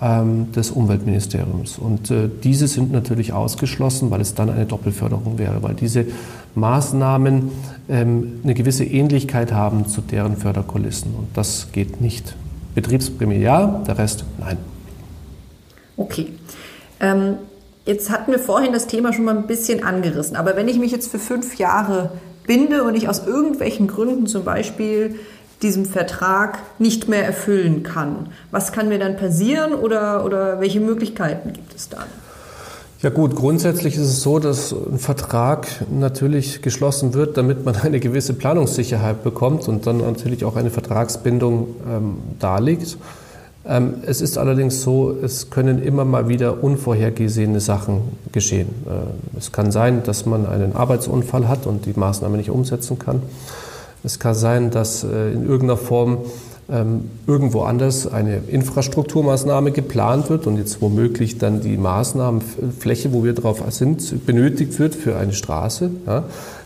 ähm, 0.00 0.52
des 0.52 0.70
Umweltministeriums. 0.70 1.78
Und 1.78 2.10
äh, 2.10 2.28
diese 2.42 2.66
sind 2.66 2.92
natürlich 2.92 3.32
ausgeschlossen, 3.32 4.10
weil 4.10 4.20
es 4.20 4.34
dann 4.34 4.50
eine 4.50 4.66
Doppelförderung 4.66 5.38
wäre, 5.38 5.62
weil 5.62 5.74
diese 5.74 6.06
Maßnahmen 6.54 7.50
ähm, 7.88 8.40
eine 8.42 8.54
gewisse 8.54 8.84
Ähnlichkeit 8.84 9.52
haben 9.52 9.86
zu 9.86 10.00
deren 10.00 10.36
Förderkulissen. 10.36 11.14
Und 11.16 11.28
das 11.34 11.68
geht 11.72 12.00
nicht. 12.00 12.34
Betriebsprämie 12.74 13.38
ja, 13.38 13.82
der 13.86 13.98
Rest 13.98 14.24
nein. 14.38 14.56
Okay. 15.96 16.28
Ähm, 17.00 17.34
Jetzt 17.84 18.10
hatten 18.10 18.30
wir 18.30 18.38
vorhin 18.38 18.72
das 18.72 18.86
Thema 18.86 19.12
schon 19.12 19.24
mal 19.24 19.36
ein 19.36 19.46
bisschen 19.46 19.82
angerissen, 19.82 20.36
aber 20.36 20.54
wenn 20.54 20.68
ich 20.68 20.78
mich 20.78 20.92
jetzt 20.92 21.10
für 21.10 21.18
fünf 21.18 21.56
Jahre 21.56 22.12
binde 22.46 22.84
und 22.84 22.94
ich 22.94 23.08
aus 23.08 23.26
irgendwelchen 23.26 23.88
Gründen 23.88 24.26
zum 24.26 24.44
Beispiel 24.44 25.16
diesem 25.62 25.84
Vertrag 25.84 26.58
nicht 26.78 27.08
mehr 27.08 27.24
erfüllen 27.24 27.82
kann, 27.82 28.28
was 28.50 28.72
kann 28.72 28.88
mir 28.88 28.98
dann 28.98 29.16
passieren 29.16 29.74
oder, 29.74 30.24
oder 30.24 30.60
welche 30.60 30.80
Möglichkeiten 30.80 31.52
gibt 31.52 31.74
es 31.74 31.88
dann? 31.88 32.04
Ja 33.00 33.10
gut, 33.10 33.34
grundsätzlich 33.34 33.96
ist 33.96 34.02
es 34.02 34.22
so, 34.22 34.38
dass 34.38 34.72
ein 34.72 35.00
Vertrag 35.00 35.66
natürlich 35.90 36.62
geschlossen 36.62 37.14
wird, 37.14 37.36
damit 37.36 37.64
man 37.64 37.74
eine 37.74 37.98
gewisse 37.98 38.32
Planungssicherheit 38.32 39.24
bekommt 39.24 39.66
und 39.66 39.88
dann 39.88 39.98
natürlich 39.98 40.44
auch 40.44 40.54
eine 40.54 40.70
Vertragsbindung 40.70 41.74
ähm, 41.84 42.18
darlegt. 42.38 42.96
Ähm, 43.64 43.94
es 44.04 44.20
ist 44.20 44.38
allerdings 44.38 44.82
so, 44.82 45.14
es 45.22 45.50
können 45.50 45.80
immer 45.82 46.04
mal 46.04 46.28
wieder 46.28 46.64
unvorhergesehene 46.64 47.60
Sachen 47.60 48.00
geschehen. 48.32 48.68
Äh, 48.86 49.38
es 49.38 49.52
kann 49.52 49.70
sein, 49.70 50.02
dass 50.02 50.26
man 50.26 50.46
einen 50.46 50.74
Arbeitsunfall 50.74 51.48
hat 51.48 51.66
und 51.66 51.86
die 51.86 51.94
Maßnahme 51.94 52.36
nicht 52.36 52.50
umsetzen 52.50 52.98
kann. 52.98 53.22
Es 54.02 54.18
kann 54.18 54.34
sein, 54.34 54.70
dass 54.70 55.04
äh, 55.04 55.30
in 55.32 55.46
irgendeiner 55.46 55.76
Form 55.76 56.18
ähm, 56.68 57.10
irgendwo 57.28 57.62
anders 57.62 58.08
eine 58.08 58.38
Infrastrukturmaßnahme 58.48 59.70
geplant 59.70 60.28
wird 60.28 60.48
und 60.48 60.56
jetzt 60.56 60.82
womöglich 60.82 61.38
dann 61.38 61.60
die 61.60 61.76
Maßnahmenfläche, 61.76 63.12
wo 63.12 63.22
wir 63.22 63.34
drauf 63.34 63.62
sind, 63.70 64.26
benötigt 64.26 64.78
wird 64.80 64.96
für 64.96 65.16
eine 65.16 65.34
Straße. 65.34 65.90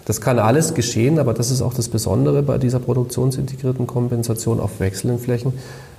Das 0.04 0.20
kann 0.20 0.38
alles 0.38 0.74
geschehen, 0.74 1.18
aber 1.18 1.34
das 1.34 1.50
ist 1.50 1.62
auch 1.62 1.74
das 1.74 1.88
Besondere 1.88 2.42
bei 2.42 2.58
dieser 2.58 2.78
produktionsintegrierten 2.78 3.86
Kompensation 3.86 4.60
auf 4.60 4.80
wechselnden 4.80 5.18
Flächen. 5.18 5.54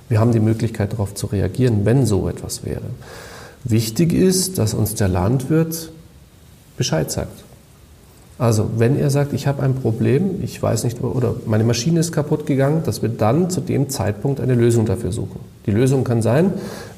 Wir 0.08 0.20
haben 0.20 0.32
die 0.32 0.40
Möglichkeit 0.40 0.92
darauf 0.92 1.14
zu 1.14 1.26
reagieren, 1.26 1.84
wenn 1.84 2.06
so 2.06 2.28
etwas 2.28 2.64
wäre. 2.64 2.82
Wichtig 3.64 4.12
ist, 4.12 4.58
dass 4.58 4.74
uns 4.74 4.94
der 4.94 5.08
Landwirt 5.08 5.90
Bescheid 6.76 7.10
sagt. 7.10 7.44
Also, 8.38 8.70
wenn 8.76 8.96
er 8.96 9.10
sagt, 9.10 9.32
ich 9.32 9.48
habe 9.48 9.64
ein 9.64 9.74
Problem, 9.74 10.42
ich 10.44 10.62
weiß 10.62 10.84
nicht, 10.84 11.02
oder 11.02 11.34
meine 11.44 11.64
Maschine 11.64 11.98
ist 11.98 12.12
kaputt 12.12 12.46
gegangen, 12.46 12.82
dass 12.84 13.02
wir 13.02 13.08
dann 13.08 13.50
zu 13.50 13.60
dem 13.60 13.88
Zeitpunkt 13.88 14.40
eine 14.40 14.54
Lösung 14.54 14.86
dafür 14.86 15.10
suchen. 15.10 15.40
Die 15.66 15.72
Lösung 15.72 16.04
kann 16.04 16.22
sein, 16.22 16.52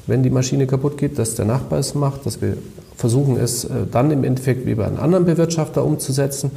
wenn 0.05 0.21
die 0.21 0.29
Maschine 0.29 0.67
kaputt 0.67 0.99
geht, 0.99 1.17
dass 1.17 1.33
der 1.33 1.45
Nachbar 1.45 1.79
es 1.79 1.95
macht, 1.95 2.27
dass 2.27 2.43
wir 2.43 2.57
versuchen, 2.95 3.37
es 3.37 3.63
äh, 3.63 3.69
dann 3.91 4.11
im 4.11 4.23
Endeffekt 4.23 4.67
wie 4.67 4.75
bei 4.75 4.85
einem 4.85 4.99
anderen 4.99 5.25
Bewirtschafter 5.25 5.83
umzusetzen 5.83 6.51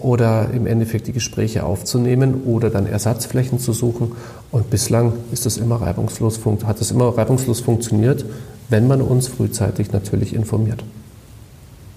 oder 0.00 0.50
im 0.52 0.66
Endeffekt 0.66 1.06
die 1.06 1.12
Gespräche 1.12 1.64
aufzunehmen 1.64 2.42
oder 2.46 2.70
dann 2.70 2.86
Ersatzflächen 2.86 3.60
zu 3.60 3.72
suchen. 3.72 4.12
Und 4.50 4.70
bislang 4.70 5.12
ist 5.30 5.46
das 5.46 5.56
immer 5.56 5.80
reibungslos, 5.80 6.40
hat 6.66 6.80
es 6.80 6.90
immer 6.90 7.16
reibungslos 7.16 7.60
funktioniert, 7.60 8.24
wenn 8.68 8.88
man 8.88 9.02
uns 9.02 9.28
frühzeitig 9.28 9.92
natürlich 9.92 10.34
informiert, 10.34 10.82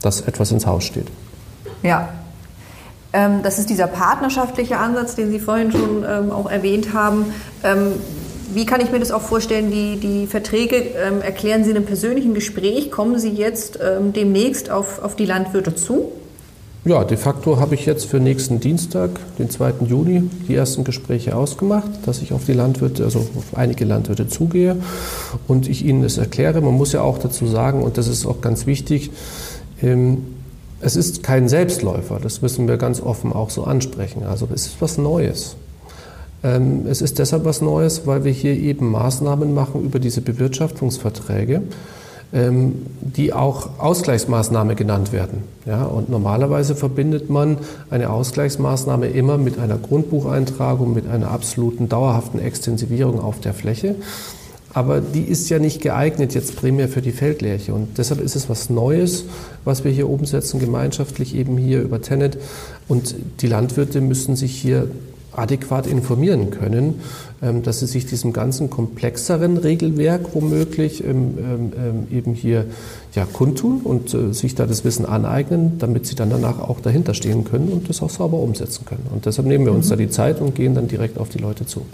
dass 0.02 0.22
etwas 0.22 0.52
ins 0.52 0.66
Haus 0.66 0.84
steht. 0.84 1.08
Ja. 1.84 2.10
Ähm, 3.12 3.42
das 3.42 3.58
ist 3.58 3.70
dieser 3.70 3.88
partnerschaftliche 3.88 4.78
Ansatz, 4.78 5.16
den 5.16 5.32
Sie 5.32 5.40
vorhin 5.40 5.72
schon 5.72 6.06
ähm, 6.08 6.32
auch 6.32 6.50
erwähnt 6.50 6.94
haben. 6.94 7.34
Ähm, 7.64 7.94
wie 8.54 8.66
kann 8.66 8.82
ich 8.82 8.92
mir 8.92 9.00
das 9.00 9.12
auch 9.12 9.22
vorstellen? 9.22 9.72
Die, 9.72 9.98
die 9.98 10.28
Verträge 10.28 10.76
ähm, 10.76 11.22
erklären 11.22 11.64
Sie 11.64 11.72
in 11.72 11.78
einem 11.78 11.86
persönlichen 11.86 12.34
Gespräch. 12.34 12.92
Kommen 12.92 13.18
Sie 13.20 13.30
jetzt 13.30 13.80
ähm, 13.82 14.14
demnächst 14.14 14.70
auf, 14.70 15.02
auf 15.02 15.16
die 15.16 15.26
Landwirte 15.26 15.74
zu? 15.76 16.12
Ja, 16.86 17.04
de 17.04 17.18
facto 17.18 17.60
habe 17.60 17.76
ich 17.76 17.86
jetzt 17.86 18.06
für 18.06 18.22
nächsten 18.22 18.62
Dienstag, 18.62 19.12
den 19.38 19.50
2. 19.50 19.86
Juni, 19.86 20.30
die 20.48 20.56
ersten 20.56 20.86
Gespräche 20.86 21.36
ausgemacht, 21.36 21.90
dass 22.06 22.22
ich 22.22 22.32
auf 22.32 22.46
die 22.46 22.54
Landwirte, 22.54 23.04
also 23.04 23.20
auf 23.20 23.58
einige 23.58 23.84
Landwirte 23.84 24.30
zugehe 24.30 24.78
und 25.46 25.68
ich 25.68 25.84
ihnen 25.84 26.04
das 26.04 26.18
erkläre. 26.18 26.62
Man 26.62 26.76
muss 26.76 26.94
ja 26.94 27.02
auch 27.02 27.18
dazu 27.18 27.48
sagen, 27.48 27.84
und 27.84 27.98
das 27.98 28.08
ist 28.08 28.26
auch 28.26 28.40
ganz 28.40 28.66
wichtig, 28.66 29.12
ähm, 29.82 30.20
es 30.80 30.96
ist 30.96 31.22
kein 31.22 31.50
Selbstläufer, 31.50 32.18
das 32.24 32.42
müssen 32.42 32.70
wir 32.70 32.78
ganz 32.78 33.02
offen 33.02 33.34
auch 33.34 33.50
so 33.50 33.66
ansprechen. 33.66 34.24
Also 34.24 34.48
es 34.54 34.68
ist 34.68 34.78
was 34.80 34.98
Neues. 34.98 35.58
Ähm, 36.46 36.86
es 36.88 37.02
ist 37.02 37.20
deshalb 37.20 37.44
was 37.44 37.62
Neues, 37.62 38.08
weil 38.08 38.24
wir 38.24 38.32
hier 38.32 38.54
eben 38.54 38.90
Maßnahmen 38.90 39.54
machen 39.54 39.84
über 39.84 40.00
diese 40.00 40.22
Bewirtschaftungsverträge, 40.22 41.62
die 42.32 43.34
auch 43.34 43.80
Ausgleichsmaßnahme 43.80 44.76
genannt 44.76 45.12
werden. 45.12 45.44
Ja, 45.66 45.86
und 45.86 46.10
normalerweise 46.10 46.76
verbindet 46.76 47.30
man 47.30 47.58
eine 47.90 48.12
Ausgleichsmaßnahme 48.12 49.08
immer 49.08 49.40
mit 49.40 49.58
einer 49.58 49.78
Grundbucheintragung, 49.78 50.94
mit 50.94 51.08
einer 51.08 51.32
absoluten 51.32 51.90
dauerhaften 51.90 52.40
Extensivierung 52.40 53.20
auf 53.20 53.40
der 53.40 53.56
Fläche. 53.56 53.96
Aber 54.74 55.02
die 55.02 55.24
ist 55.24 55.50
ja 55.50 55.58
nicht 55.58 55.82
geeignet 55.82 56.36
jetzt 56.36 56.56
primär 56.56 56.88
für 56.88 57.02
die 57.02 57.12
Feldlärche. 57.12 57.74
Und 57.74 57.98
deshalb 57.98 58.22
ist 58.22 58.36
es 58.36 58.50
was 58.50 58.70
Neues, 58.70 59.26
was 59.66 59.84
wir 59.84 59.92
hier 59.92 60.08
umsetzen, 60.08 60.60
gemeinschaftlich 60.60 61.36
eben 61.36 61.58
hier 61.58 61.82
über 61.82 62.02
Tenet. 62.02 62.38
Und 62.88 63.16
die 63.42 63.48
Landwirte 63.48 64.02
müssen 64.02 64.36
sich 64.36 64.56
hier 64.56 64.88
adäquat 65.32 65.88
informieren 65.88 66.52
können, 66.52 66.96
ähm, 66.96 66.96
dass 67.42 67.80
sie 67.80 67.86
sich 67.86 68.06
diesem 68.06 68.34
ganzen 68.34 68.70
komplexeren 68.70 69.58
Regelwerk 69.58 70.36
womöglich 70.36 71.04
ähm, 71.04 71.38
ähm, 71.78 72.08
eben 72.12 72.34
hier 72.34 72.66
ja, 73.16 73.26
kundtun 73.26 73.80
und 73.82 74.14
äh, 74.14 74.34
sich 74.34 74.56
da 74.56 74.66
das 74.66 74.84
Wissen 74.84 75.06
aneignen, 75.06 75.80
damit 75.80 76.06
sie 76.06 76.16
dann 76.16 76.30
danach 76.30 76.60
auch 76.60 76.82
dahinter 76.82 77.14
stehen 77.14 77.46
können 77.46 77.70
und 77.70 77.88
das 77.88 78.02
auch 78.02 78.10
sauber 78.10 78.40
umsetzen 78.40 78.84
können. 78.86 79.08
Und 79.14 79.26
deshalb 79.26 79.48
nehmen 79.48 79.66
wir 79.66 79.72
uns 79.72 79.86
mhm. 79.86 79.90
da 79.92 79.96
die 79.96 80.10
Zeit 80.10 80.42
und 80.42 80.54
gehen 80.54 80.76
dann 80.76 80.90
direkt 80.90 81.18
auf 81.18 81.30
die 81.30 81.38
Leute 81.38 81.66
zu. 81.66 81.86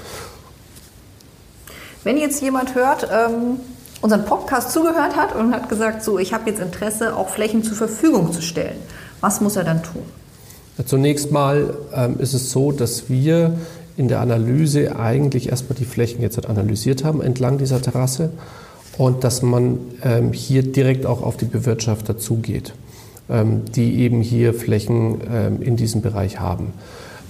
Wenn 2.04 2.18
jetzt 2.18 2.42
jemand 2.42 2.74
hört, 2.74 3.08
ähm, 3.12 3.58
unseren 4.02 4.26
Podcast 4.26 4.72
zugehört 4.72 5.16
hat 5.16 5.36
und 5.36 5.54
hat 5.54 5.70
gesagt, 5.70 6.04
so, 6.04 6.20
ich 6.20 6.34
habe 6.34 6.50
jetzt 6.50 6.60
Interesse, 6.60 7.16
auch 7.16 7.30
Flächen 7.30 7.64
zur 7.64 7.76
Verfügung 7.76 8.32
zu 8.32 8.42
stellen, 8.42 8.78
was 9.22 9.42
muss 9.42 9.56
er 9.56 9.64
dann 9.64 9.84
tun? 9.84 10.04
Zunächst 10.86 11.32
mal 11.32 11.74
ähm, 11.94 12.20
ist 12.20 12.34
es 12.34 12.52
so, 12.52 12.72
dass 12.72 13.10
wir 13.10 13.58
in 13.98 14.08
der 14.08 14.20
Analyse 14.20 14.98
eigentlich 14.98 15.50
erstmal 15.50 15.78
die 15.78 15.86
Flächen 15.86 16.22
jetzt 16.22 16.46
analysiert 16.46 17.04
haben 17.04 17.22
entlang 17.22 17.58
dieser 17.58 17.82
Terrasse 17.82 18.32
und 18.98 19.24
dass 19.24 19.42
man 19.42 19.80
ähm, 20.04 20.34
hier 20.34 20.64
direkt 20.64 21.06
auch 21.06 21.22
auf 21.22 21.38
die 21.38 21.46
Bewirtschafter 21.46 22.18
zugeht, 22.18 22.74
ähm, 23.30 23.64
die 23.74 24.00
eben 24.00 24.22
hier 24.22 24.54
Flächen 24.54 25.20
ähm, 25.32 25.62
in 25.62 25.76
diesem 25.76 26.02
Bereich 26.02 26.40
haben. 26.40 26.74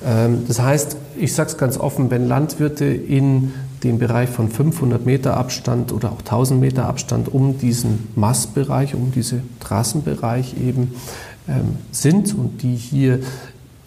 Ähm, 0.05 0.45
das 0.47 0.61
heißt, 0.61 0.97
ich 1.17 1.33
sage 1.33 1.51
es 1.51 1.57
ganz 1.57 1.77
offen, 1.77 2.11
wenn 2.11 2.27
Landwirte 2.27 2.85
in 2.85 3.53
dem 3.83 3.99
Bereich 3.99 4.29
von 4.29 4.49
500 4.49 5.05
Meter 5.05 5.37
Abstand 5.37 5.91
oder 5.91 6.11
auch 6.11 6.19
1000 6.19 6.59
Meter 6.59 6.87
Abstand 6.87 7.33
um 7.33 7.57
diesen 7.57 8.07
Mastbereich, 8.15 8.95
um 8.95 9.11
diesen 9.11 9.43
Trassenbereich 9.59 10.55
eben 10.61 10.93
ähm, 11.47 11.77
sind 11.91 12.33
und 12.33 12.63
die 12.63 12.75
hier 12.75 13.19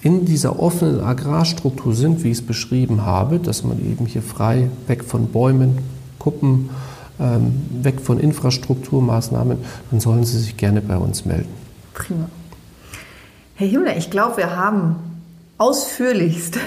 in 0.01 0.25
dieser 0.25 0.61
offenen 0.61 1.01
Agrarstruktur 1.01 1.95
sind, 1.95 2.23
wie 2.23 2.31
ich 2.31 2.39
es 2.39 2.47
beschrieben 2.47 3.05
habe, 3.05 3.39
dass 3.39 3.65
man 3.65 3.79
eben 3.79 4.07
hier 4.07 4.23
frei 4.23 4.71
weg 4.87 5.05
von 5.05 5.29
Bäumen, 5.29 5.79
Kuppen, 6.19 6.71
ähm, 7.21 7.67
weg 7.83 8.01
von 8.01 8.19
Infrastrukturmaßnahmen, 8.21 9.59
dann 9.91 10.01
sollen 10.01 10.25
Sie 10.25 10.39
sich 10.39 10.57
gerne 10.57 10.81
bei 10.81 10.97
uns 10.97 11.25
melden. 11.25 11.53
Prima. 11.95 12.29
Herr 13.57 13.67
Himmler, 13.67 13.97
ich 13.97 14.11
glaube, 14.11 14.37
wir 14.37 14.55
haben 14.55 14.97
ausführlichst 15.59 16.59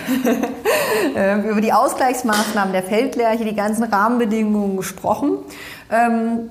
ähm, 1.15 1.45
über 1.45 1.61
die 1.61 1.71
Ausgleichsmaßnahmen 1.71 2.73
der 2.73 2.83
Feldlerche, 2.83 3.45
die 3.45 3.55
ganzen 3.55 3.85
Rahmenbedingungen 3.85 4.75
gesprochen. 4.75 5.37
Ähm, 5.89 6.49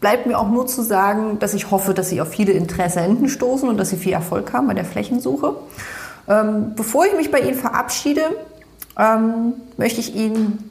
bleibt 0.00 0.26
mir 0.26 0.38
auch 0.38 0.48
nur 0.48 0.66
zu 0.66 0.82
sagen, 0.82 1.38
dass 1.38 1.52
ich 1.52 1.70
hoffe, 1.70 1.92
dass 1.92 2.08
Sie 2.08 2.22
auf 2.22 2.28
viele 2.28 2.52
Interessenten 2.52 3.28
stoßen 3.28 3.68
und 3.68 3.76
dass 3.76 3.90
Sie 3.90 3.96
viel 3.96 4.14
Erfolg 4.14 4.52
haben 4.54 4.66
bei 4.66 4.74
der 4.74 4.86
Flächensuche. 4.86 5.54
Ähm, 6.28 6.74
bevor 6.76 7.06
ich 7.06 7.14
mich 7.16 7.30
bei 7.30 7.40
Ihnen 7.40 7.54
verabschiede, 7.54 8.22
möchte 9.78 10.00
ich 10.00 10.14
Ihnen 10.14 10.70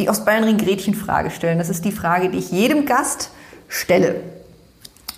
die 0.00 0.08
Ostbayernring-Gretchen-Frage 0.08 1.30
stellen. 1.30 1.58
Das 1.58 1.68
ist 1.68 1.84
die 1.84 1.92
Frage, 1.92 2.30
die 2.30 2.38
ich 2.38 2.50
jedem 2.50 2.84
Gast 2.84 3.30
stelle. 3.68 4.16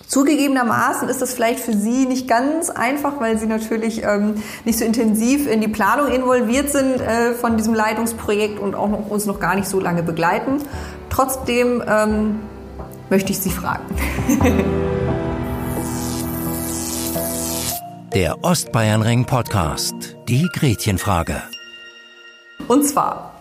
Zugegebenermaßen 0.06 1.08
ist 1.08 1.22
das 1.22 1.32
vielleicht 1.32 1.60
für 1.60 1.72
Sie 1.72 2.04
nicht 2.04 2.28
ganz 2.28 2.68
einfach, 2.68 3.18
weil 3.18 3.38
Sie 3.38 3.46
natürlich 3.46 4.02
ähm, 4.02 4.42
nicht 4.66 4.78
so 4.78 4.84
intensiv 4.84 5.48
in 5.48 5.62
die 5.62 5.68
Planung 5.68 6.08
involviert 6.08 6.68
sind 6.68 7.00
äh, 7.00 7.32
von 7.32 7.56
diesem 7.56 7.72
Leitungsprojekt 7.72 8.58
und 8.58 8.74
auch 8.74 8.90
noch, 8.90 9.08
uns 9.08 9.24
noch 9.24 9.40
gar 9.40 9.54
nicht 9.54 9.68
so 9.68 9.80
lange 9.80 10.02
begleiten. 10.02 10.58
Trotzdem 11.08 11.82
ähm, 11.88 12.40
möchte 13.08 13.32
ich 13.32 13.38
Sie 13.38 13.50
fragen. 13.50 13.84
Der 18.14 18.44
Ostbayernring 18.44 19.24
Podcast. 19.24 19.94
Die 20.28 20.46
Gretchenfrage. 20.52 21.36
Und 22.68 22.84
zwar, 22.84 23.32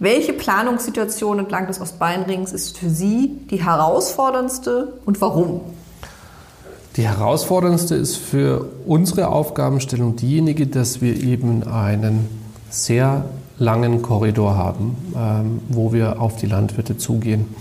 welche 0.00 0.32
Planungssituation 0.32 1.38
entlang 1.38 1.68
des 1.68 1.80
Ostbayernrings 1.80 2.50
ist 2.50 2.76
für 2.76 2.90
Sie 2.90 3.38
die 3.48 3.64
herausforderndste 3.64 4.94
und 5.04 5.20
warum? 5.20 5.60
Die 6.96 7.06
herausforderndste 7.06 7.94
ist 7.94 8.16
für 8.16 8.66
unsere 8.84 9.28
Aufgabenstellung 9.28 10.16
diejenige, 10.16 10.66
dass 10.66 11.00
wir 11.00 11.22
eben 11.22 11.62
einen 11.62 12.28
sehr 12.68 13.26
langen 13.58 14.02
Korridor 14.02 14.56
haben, 14.56 14.96
ähm, 15.16 15.60
wo 15.68 15.92
wir 15.92 16.20
auf 16.20 16.34
die 16.34 16.46
Landwirte 16.46 16.98
zugehen. 16.98 17.54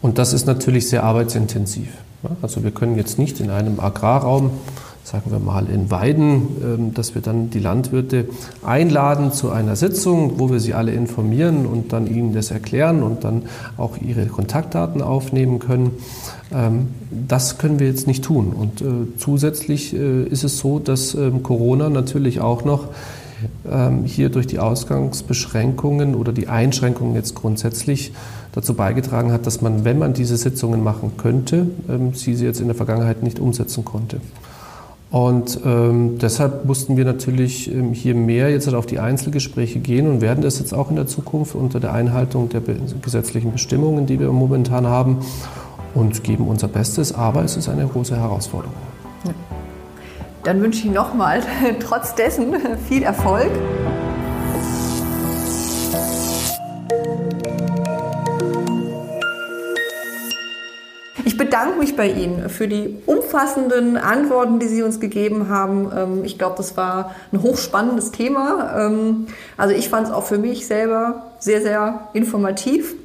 Und 0.00 0.18
das 0.18 0.32
ist 0.32 0.46
natürlich 0.46 0.88
sehr 0.88 1.02
arbeitsintensiv. 1.02 1.88
Also 2.40 2.62
wir 2.62 2.70
können 2.70 2.96
jetzt 2.96 3.18
nicht 3.18 3.40
in 3.40 3.50
einem 3.50 3.80
Agrarraum 3.80 4.52
sagen 5.04 5.30
wir 5.30 5.38
mal, 5.38 5.68
in 5.68 5.90
Weiden, 5.90 6.48
ähm, 6.62 6.94
dass 6.94 7.14
wir 7.14 7.20
dann 7.20 7.50
die 7.50 7.58
Landwirte 7.58 8.26
einladen 8.64 9.32
zu 9.32 9.50
einer 9.50 9.76
Sitzung, 9.76 10.38
wo 10.38 10.50
wir 10.50 10.60
sie 10.60 10.72
alle 10.72 10.92
informieren 10.92 11.66
und 11.66 11.92
dann 11.92 12.06
ihnen 12.06 12.32
das 12.32 12.50
erklären 12.50 13.02
und 13.02 13.22
dann 13.22 13.42
auch 13.76 13.98
ihre 13.98 14.24
Kontaktdaten 14.26 15.02
aufnehmen 15.02 15.58
können. 15.58 15.90
Ähm, 16.52 16.88
das 17.10 17.58
können 17.58 17.78
wir 17.78 17.86
jetzt 17.86 18.06
nicht 18.06 18.24
tun. 18.24 18.54
Und 18.54 18.80
äh, 18.80 19.16
zusätzlich 19.18 19.94
äh, 19.94 20.24
ist 20.24 20.42
es 20.42 20.58
so, 20.58 20.78
dass 20.78 21.14
ähm, 21.14 21.42
Corona 21.42 21.90
natürlich 21.90 22.40
auch 22.40 22.64
noch 22.64 22.88
hier 24.06 24.30
durch 24.30 24.46
die 24.46 24.58
Ausgangsbeschränkungen 24.58 26.14
oder 26.14 26.32
die 26.32 26.48
Einschränkungen 26.48 27.14
jetzt 27.14 27.34
grundsätzlich 27.34 28.12
dazu 28.52 28.72
beigetragen 28.72 29.32
hat, 29.32 29.44
dass 29.46 29.60
man, 29.60 29.84
wenn 29.84 29.98
man 29.98 30.14
diese 30.14 30.38
Sitzungen 30.38 30.82
machen 30.82 31.12
könnte, 31.18 31.66
sie 32.14 32.32
jetzt 32.32 32.60
in 32.60 32.68
der 32.68 32.74
Vergangenheit 32.74 33.22
nicht 33.22 33.40
umsetzen 33.40 33.84
konnte. 33.84 34.20
Und 35.14 35.60
ähm, 35.64 36.18
deshalb 36.18 36.64
mussten 36.64 36.96
wir 36.96 37.04
natürlich 37.04 37.72
ähm, 37.72 37.92
hier 37.92 38.16
mehr 38.16 38.50
jetzt 38.50 38.66
halt 38.66 38.74
auf 38.74 38.84
die 38.84 38.98
Einzelgespräche 38.98 39.78
gehen 39.78 40.08
und 40.08 40.20
werden 40.20 40.42
das 40.42 40.58
jetzt 40.58 40.74
auch 40.74 40.90
in 40.90 40.96
der 40.96 41.06
Zukunft 41.06 41.54
unter 41.54 41.78
der 41.78 41.92
Einhaltung 41.92 42.48
der 42.48 42.60
gesetzlichen 43.00 43.52
Bestimmungen, 43.52 44.06
die 44.06 44.18
wir 44.18 44.32
momentan 44.32 44.88
haben, 44.88 45.18
und 45.94 46.24
geben 46.24 46.48
unser 46.48 46.66
Bestes. 46.66 47.14
Aber 47.14 47.44
es 47.44 47.56
ist 47.56 47.68
eine 47.68 47.86
große 47.86 48.16
Herausforderung. 48.16 48.74
Dann 50.42 50.60
wünsche 50.60 50.88
ich 50.88 50.92
nochmal 50.92 51.44
trotz 51.78 52.16
dessen 52.16 52.56
viel 52.88 53.04
Erfolg. 53.04 53.52
Bedanke 61.54 61.78
mich 61.78 61.94
bei 61.94 62.08
Ihnen 62.08 62.48
für 62.48 62.66
die 62.66 62.96
umfassenden 63.06 63.96
Antworten, 63.96 64.58
die 64.58 64.66
Sie 64.66 64.82
uns 64.82 64.98
gegeben 64.98 65.48
haben. 65.48 65.88
Ähm, 65.96 66.24
ich 66.24 66.36
glaube, 66.36 66.56
das 66.56 66.76
war 66.76 67.14
ein 67.32 67.42
hochspannendes 67.42 68.10
Thema. 68.10 68.74
Ähm, 68.76 69.28
also 69.56 69.72
ich 69.72 69.88
fand 69.88 70.08
es 70.08 70.12
auch 70.12 70.24
für 70.24 70.36
mich 70.36 70.66
selber 70.66 71.26
sehr, 71.38 71.62
sehr 71.62 72.08
informativ. 72.12 72.96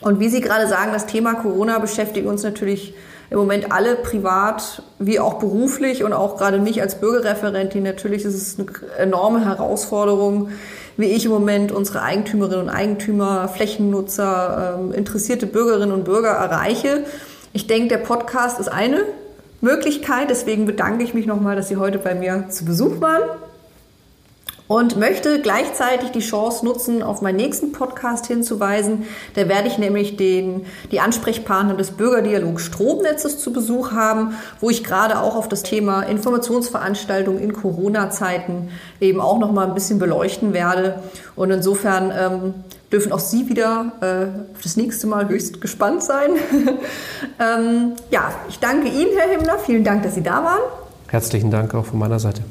Und 0.00 0.20
wie 0.20 0.30
Sie 0.30 0.40
gerade 0.40 0.68
sagen, 0.68 0.92
das 0.94 1.04
Thema 1.04 1.34
Corona 1.34 1.78
beschäftigt 1.78 2.26
uns 2.26 2.42
natürlich 2.42 2.94
im 3.28 3.36
Moment 3.36 3.70
alle 3.70 3.96
privat 3.96 4.82
wie 4.98 5.20
auch 5.20 5.34
beruflich 5.34 6.02
und 6.02 6.14
auch 6.14 6.38
gerade 6.38 6.58
mich 6.58 6.80
als 6.80 6.98
Bürgerreferentin. 6.98 7.82
Natürlich 7.82 8.24
ist 8.24 8.36
es 8.36 8.58
eine 8.58 8.68
enorme 8.96 9.44
Herausforderung, 9.44 10.48
wie 10.96 11.08
ich 11.08 11.26
im 11.26 11.30
Moment 11.30 11.72
unsere 11.72 12.00
Eigentümerinnen 12.00 12.68
und 12.68 12.70
Eigentümer, 12.70 13.48
Flächennutzer, 13.48 14.78
ähm, 14.78 14.92
interessierte 14.94 15.46
Bürgerinnen 15.46 15.92
und 15.92 16.04
Bürger 16.04 16.30
erreiche. 16.30 17.04
Ich 17.56 17.66
denke, 17.66 17.88
der 17.88 18.04
Podcast 18.04 18.60
ist 18.60 18.68
eine 18.68 19.06
Möglichkeit. 19.62 20.28
Deswegen 20.28 20.66
bedanke 20.66 21.02
ich 21.02 21.14
mich 21.14 21.24
nochmal, 21.24 21.56
dass 21.56 21.68
Sie 21.68 21.78
heute 21.78 21.98
bei 21.98 22.14
mir 22.14 22.50
zu 22.50 22.66
Besuch 22.66 23.00
waren 23.00 23.22
und 24.68 24.98
möchte 24.98 25.40
gleichzeitig 25.40 26.10
die 26.10 26.20
Chance 26.20 26.66
nutzen, 26.66 27.02
auf 27.02 27.22
meinen 27.22 27.36
nächsten 27.36 27.72
Podcast 27.72 28.26
hinzuweisen. 28.26 29.04
Da 29.36 29.48
werde 29.48 29.68
ich 29.68 29.78
nämlich 29.78 30.18
den, 30.18 30.66
die 30.92 31.00
Ansprechpartner 31.00 31.72
des 31.72 31.92
Bürgerdialog 31.92 32.60
Stromnetzes 32.60 33.38
zu 33.38 33.54
Besuch 33.54 33.92
haben, 33.92 34.34
wo 34.60 34.68
ich 34.68 34.84
gerade 34.84 35.18
auch 35.18 35.34
auf 35.34 35.48
das 35.48 35.62
Thema 35.62 36.02
Informationsveranstaltungen 36.02 37.40
in 37.42 37.54
Corona-Zeiten 37.54 38.68
eben 39.00 39.22
auch 39.22 39.38
noch 39.38 39.50
mal 39.50 39.66
ein 39.66 39.74
bisschen 39.74 39.98
beleuchten 39.98 40.52
werde. 40.52 41.00
Und 41.36 41.50
insofern 41.52 42.12
ähm, 42.14 42.54
dürfen 42.92 43.12
auch 43.12 43.18
Sie 43.18 43.48
wieder 43.48 43.92
äh, 44.00 44.60
das 44.62 44.76
nächste 44.76 45.06
Mal 45.06 45.28
höchst 45.28 45.60
gespannt 45.60 46.02
sein. 46.02 46.30
ähm, 47.40 47.92
ja, 48.10 48.32
ich 48.48 48.58
danke 48.58 48.88
Ihnen, 48.88 49.10
Herr 49.16 49.28
Himmler. 49.28 49.58
Vielen 49.58 49.84
Dank, 49.84 50.02
dass 50.02 50.14
Sie 50.14 50.22
da 50.22 50.44
waren. 50.44 50.60
Herzlichen 51.08 51.50
Dank 51.50 51.74
auch 51.74 51.84
von 51.84 51.98
meiner 51.98 52.18
Seite. 52.18 52.42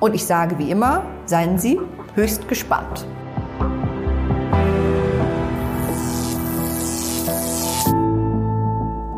und 0.00 0.14
ich 0.14 0.24
sage 0.24 0.58
wie 0.58 0.70
immer, 0.70 1.04
seien 1.26 1.58
Sie 1.58 1.78
höchst 2.14 2.48
gespannt. 2.48 3.06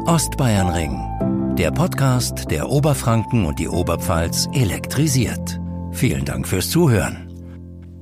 Ostbayernring, 0.06 1.54
der 1.56 1.70
Podcast, 1.70 2.50
der 2.50 2.70
Oberfranken 2.70 3.44
und 3.44 3.58
die 3.58 3.68
Oberpfalz 3.68 4.48
elektrisiert. 4.52 5.60
Vielen 5.92 6.24
Dank 6.24 6.48
fürs 6.48 6.70
Zuhören. 6.70 7.28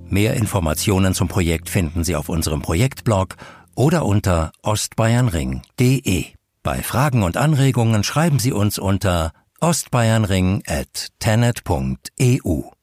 Mehr 0.09 0.35
Informationen 0.35 1.15
zum 1.15 1.27
Projekt 1.27 1.69
finden 1.69 2.05
Sie 2.05 2.15
auf 2.15 2.29
unserem 2.29 2.63
Projektblog 2.63 3.35
oder 3.75 4.07
unter 4.07 4.53
ostbayernring.de. 4.63 6.27
Bei 6.63 6.83
Fragen 6.83 7.23
und 7.23 7.37
Anregungen 7.37 8.05
schreiben 8.05 8.39
Sie 8.39 8.53
uns 8.53 8.79
unter 8.79 9.33
ostbayernring 9.61 10.63
at 10.69 11.11
tenet.eu. 11.19 12.76